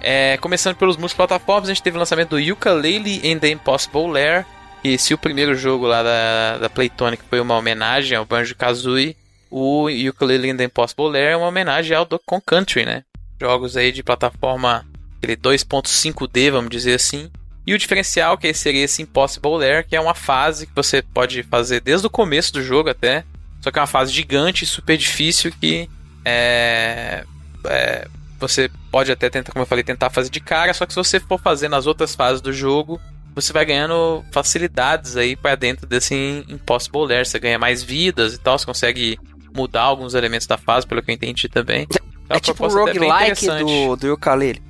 É, 0.00 0.36
começando 0.38 0.76
pelos 0.76 0.96
multiplataformas, 0.96 1.68
a 1.68 1.74
gente 1.74 1.82
teve 1.82 1.96
o 1.96 2.00
lançamento 2.00 2.30
do 2.30 2.52
Ukulele 2.52 3.20
and 3.28 3.38
the 3.38 3.50
Impossible 3.50 4.10
Lair. 4.10 4.46
E 4.84 4.96
se 4.98 5.12
o 5.14 5.18
primeiro 5.18 5.54
jogo 5.54 5.86
lá 5.86 6.02
da, 6.02 6.58
da 6.58 6.70
Playtonic 6.70 7.22
foi 7.28 7.40
uma 7.40 7.56
homenagem 7.56 8.16
ao 8.16 8.24
Banjo-Kazooie, 8.24 9.16
o 9.50 9.88
Ukulele 9.88 10.50
and 10.50 10.56
the 10.56 10.64
Impossible 10.64 11.10
Lair 11.10 11.32
é 11.32 11.36
uma 11.36 11.48
homenagem 11.48 11.96
ao 11.96 12.04
Donkey 12.04 12.40
Country, 12.46 12.84
né? 12.84 13.04
Jogos 13.40 13.76
aí 13.76 13.92
de 13.92 14.02
plataforma 14.02 14.86
2.5D, 15.22 16.50
vamos 16.50 16.70
dizer 16.70 16.94
assim. 16.94 17.30
E 17.66 17.74
o 17.74 17.78
diferencial 17.78 18.38
que 18.38 18.52
seria 18.54 18.84
esse 18.84 19.02
Impossible 19.02 19.58
Lair, 19.58 19.86
que 19.86 19.96
é 19.96 20.00
uma 20.00 20.14
fase 20.14 20.66
que 20.66 20.74
você 20.74 21.02
pode 21.02 21.42
fazer 21.42 21.80
desde 21.80 22.06
o 22.06 22.10
começo 22.10 22.52
do 22.52 22.62
jogo 22.62 22.88
até. 22.88 23.24
Só 23.60 23.70
que 23.70 23.78
é 23.78 23.82
uma 23.82 23.88
fase 23.88 24.12
gigante, 24.12 24.64
super 24.64 24.96
difícil 24.96 25.52
que 25.60 25.90
é, 26.24 27.24
é, 27.64 28.06
você 28.38 28.70
pode 28.90 29.10
até 29.10 29.28
tentar, 29.28 29.52
como 29.52 29.62
eu 29.62 29.66
falei, 29.66 29.82
tentar 29.82 30.10
fazer 30.10 30.30
de 30.30 30.38
cara. 30.38 30.72
Só 30.72 30.86
que 30.86 30.92
se 30.92 30.96
você 30.96 31.18
for 31.18 31.40
fazer 31.40 31.68
nas 31.68 31.86
outras 31.86 32.14
fases 32.14 32.40
do 32.40 32.52
jogo, 32.52 33.00
você 33.34 33.52
vai 33.52 33.64
ganhando 33.64 34.24
facilidades 34.30 35.16
aí 35.16 35.34
para 35.34 35.56
dentro 35.56 35.86
desse 35.86 36.44
Impossible 36.48 37.06
Lair. 37.06 37.26
Você 37.26 37.38
ganha 37.40 37.58
mais 37.58 37.82
vidas 37.82 38.34
e 38.34 38.38
tal, 38.38 38.56
você 38.56 38.64
consegue 38.64 39.18
mudar 39.56 39.82
alguns 39.82 40.14
elementos 40.14 40.46
da 40.46 40.56
fase, 40.56 40.86
pelo 40.86 41.02
que 41.02 41.10
eu 41.10 41.14
entendi 41.14 41.48
também. 41.48 41.86
É, 42.28 42.36
é 42.36 42.40
tipo 42.40 42.64
o 42.64 42.68
roguelike 42.68 43.46
do, 43.46 43.96
do 43.96 44.14
Ukulele. 44.14 44.62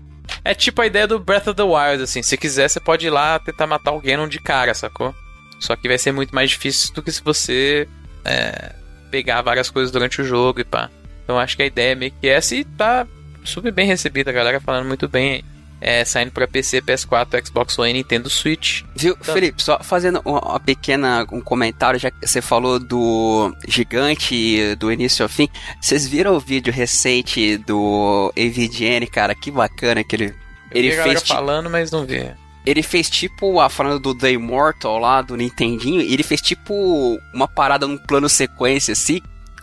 É 0.45 0.55
tipo 0.55 0.81
a 0.81 0.87
ideia 0.87 1.07
do 1.07 1.19
Breath 1.19 1.49
of 1.49 1.57
the 1.57 1.63
Wild, 1.63 2.03
assim. 2.03 2.23
Se 2.23 2.37
quiser, 2.37 2.69
você 2.69 2.79
pode 2.79 3.07
ir 3.07 3.11
lá 3.11 3.39
tentar 3.39 3.67
matar 3.67 3.93
o 3.93 4.01
Ganon 4.01 4.29
de 4.29 4.39
cara, 4.39 4.75
sacou? 4.75 5.15
Só 5.59 5.75
que 5.75 5.89
vai 5.89 5.99
ser 5.99 6.13
muito 6.13 6.35
mais 6.35 6.51
difícil 6.51 6.95
do 6.95 7.03
que 7.03 7.11
se 7.11 7.23
você 7.23 7.89
é, 8.25 8.73
pegar 9.11 9.43
várias 9.43 9.71
coisas 9.71 9.91
durante 9.91 10.21
o 10.21 10.25
jogo 10.25 10.61
e 10.61 10.65
pá. 10.65 10.91
Então 11.25 11.39
acho 11.39 11.57
que 11.57 11.63
a 11.63 11.67
ideia 11.67 11.93
é 11.93 11.95
meio 11.95 12.13
que 12.21 12.29
essa 12.29 12.55
e 12.55 12.65
tá 12.65 13.07
super 13.45 13.73
bem 13.73 13.87
recebida, 13.87 14.31
a 14.31 14.35
galera 14.35 14.61
falando 14.61 14.87
muito 14.87 15.09
bem 15.09 15.33
aí 15.33 15.56
é, 15.81 16.05
saindo 16.05 16.31
para 16.31 16.49
PC, 16.49 16.81
PS4, 16.81 17.47
Xbox 17.47 17.79
One 17.79 17.91
e 17.91 17.95
Nintendo 17.95 18.31
Switch. 18.31 18.83
Viu, 18.95 19.17
então... 19.21 19.35
Felipe, 19.35 19.63
só 19.63 19.79
fazendo 19.83 20.21
uma 20.25 20.59
pequena 20.59 21.27
um 21.31 21.41
comentário, 21.41 22.01
já 22.01 22.11
que 22.11 22.27
você 22.27 22.41
falou 22.41 22.79
do 22.79 23.55
gigante 23.69 24.75
do 24.77 24.91
início 24.91 25.23
ao 25.23 25.29
fim, 25.29 25.49
vocês 25.81 26.07
viram 26.07 26.35
o 26.35 26.41
vídeo 26.41 26.73
recente 26.73 27.59
do 27.59 28.33
AVGN, 28.37 29.07
cara? 29.07 29.35
Que 29.35 29.51
bacana 29.51 30.03
que 30.03 30.17
ele, 30.17 30.35
ele 30.73 30.93
fez. 30.93 31.23
falando, 31.23 31.69
mas 31.69 31.91
não 31.91 32.05
vi. 32.05 32.33
Ele 32.65 32.83
fez 32.83 33.09
tipo, 33.09 33.61
a 33.61 33.69
falando 33.69 34.01
do 34.01 34.15
The 34.15 34.33
Immortal 34.33 34.99
lá, 34.99 35.23
do 35.23 35.37
Nintendinho, 35.37 36.01
ele 36.01 36.25
fez 36.25 36.41
tipo 36.41 37.17
uma 37.33 37.47
parada 37.47 37.87
num 37.87 37.97
plano 37.97 38.29
sequência, 38.29 38.93
assim. 38.93 39.21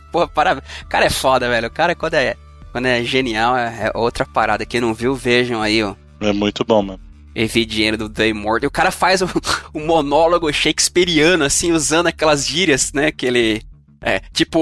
Porra, 0.09 0.28
para... 0.28 0.64
cara 0.88 1.05
é 1.05 1.09
foda, 1.09 1.49
velho. 1.49 1.68
O 1.68 1.72
cara, 1.72 1.95
quando 1.95 2.14
é, 2.14 2.38
quando 2.72 2.86
é 2.86 3.03
genial, 3.03 3.57
é, 3.57 3.88
é 3.88 3.97
outra 3.97 4.26
parada. 4.26 4.66
Quem 4.66 4.80
não 4.80 4.93
viu, 4.93 5.16
vejam 5.16 5.61
aí, 5.61 5.84
ó. 5.84 5.95
É 6.24 6.34
muito 6.34 6.63
bom, 6.63 6.82
mano. 6.82 6.99
EV 7.36 7.65
dinheiro 7.65 7.97
do 7.97 8.09
The 8.09 8.28
Immortal. 8.28 8.67
O 8.67 8.71
cara 8.71 8.91
faz 8.91 9.21
um, 9.21 9.28
um 9.74 9.86
monólogo 9.86 10.51
shakespeariano, 10.51 11.43
assim, 11.43 11.71
usando 11.71 12.07
aquelas 12.07 12.45
gírias, 12.45 12.93
né? 12.93 13.11
Que 13.11 13.26
ele. 13.26 13.61
É, 14.01 14.19
tipo, 14.34 14.59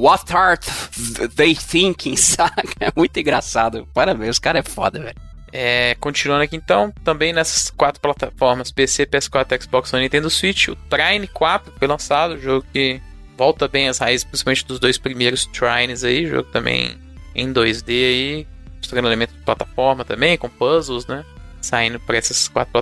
what 0.00 0.34
art 0.34 0.66
they 1.36 1.54
thinking, 1.54 2.16
saca? 2.16 2.64
É 2.80 2.90
muito 2.94 3.18
engraçado. 3.18 3.86
Parabéns, 3.94 4.30
os 4.30 4.38
cara 4.38 4.58
é 4.58 4.62
foda, 4.62 4.98
velho. 4.98 5.16
É, 5.52 5.96
continuando 5.98 6.42
aqui 6.42 6.56
então, 6.56 6.92
também 7.02 7.32
nessas 7.32 7.70
quatro 7.70 8.00
plataformas, 8.00 8.70
PC, 8.70 9.06
PS4, 9.06 9.62
Xbox 9.62 9.92
One 9.92 10.02
e 10.02 10.04
Nintendo 10.04 10.28
Switch, 10.28 10.68
o 10.68 10.76
Trine 10.76 11.26
4 11.26 11.72
foi 11.78 11.88
lançado, 11.88 12.38
jogo 12.38 12.66
que 12.70 13.00
volta 13.34 13.66
bem 13.66 13.88
as 13.88 13.98
raízes, 13.98 14.24
principalmente 14.24 14.66
dos 14.66 14.78
dois 14.78 14.98
primeiros 14.98 15.46
Trines 15.46 16.04
aí, 16.04 16.26
jogo 16.26 16.50
também 16.50 16.98
em 17.34 17.50
2D 17.50 17.88
aí, 17.88 18.46
mostrando 18.78 19.06
elementos 19.06 19.34
de 19.34 19.42
plataforma 19.42 20.04
também, 20.04 20.36
com 20.36 20.48
puzzles, 20.48 21.06
né? 21.06 21.24
Saindo 21.60 22.00
para 22.00 22.16
essas 22.16 22.48
quatro, 22.48 22.72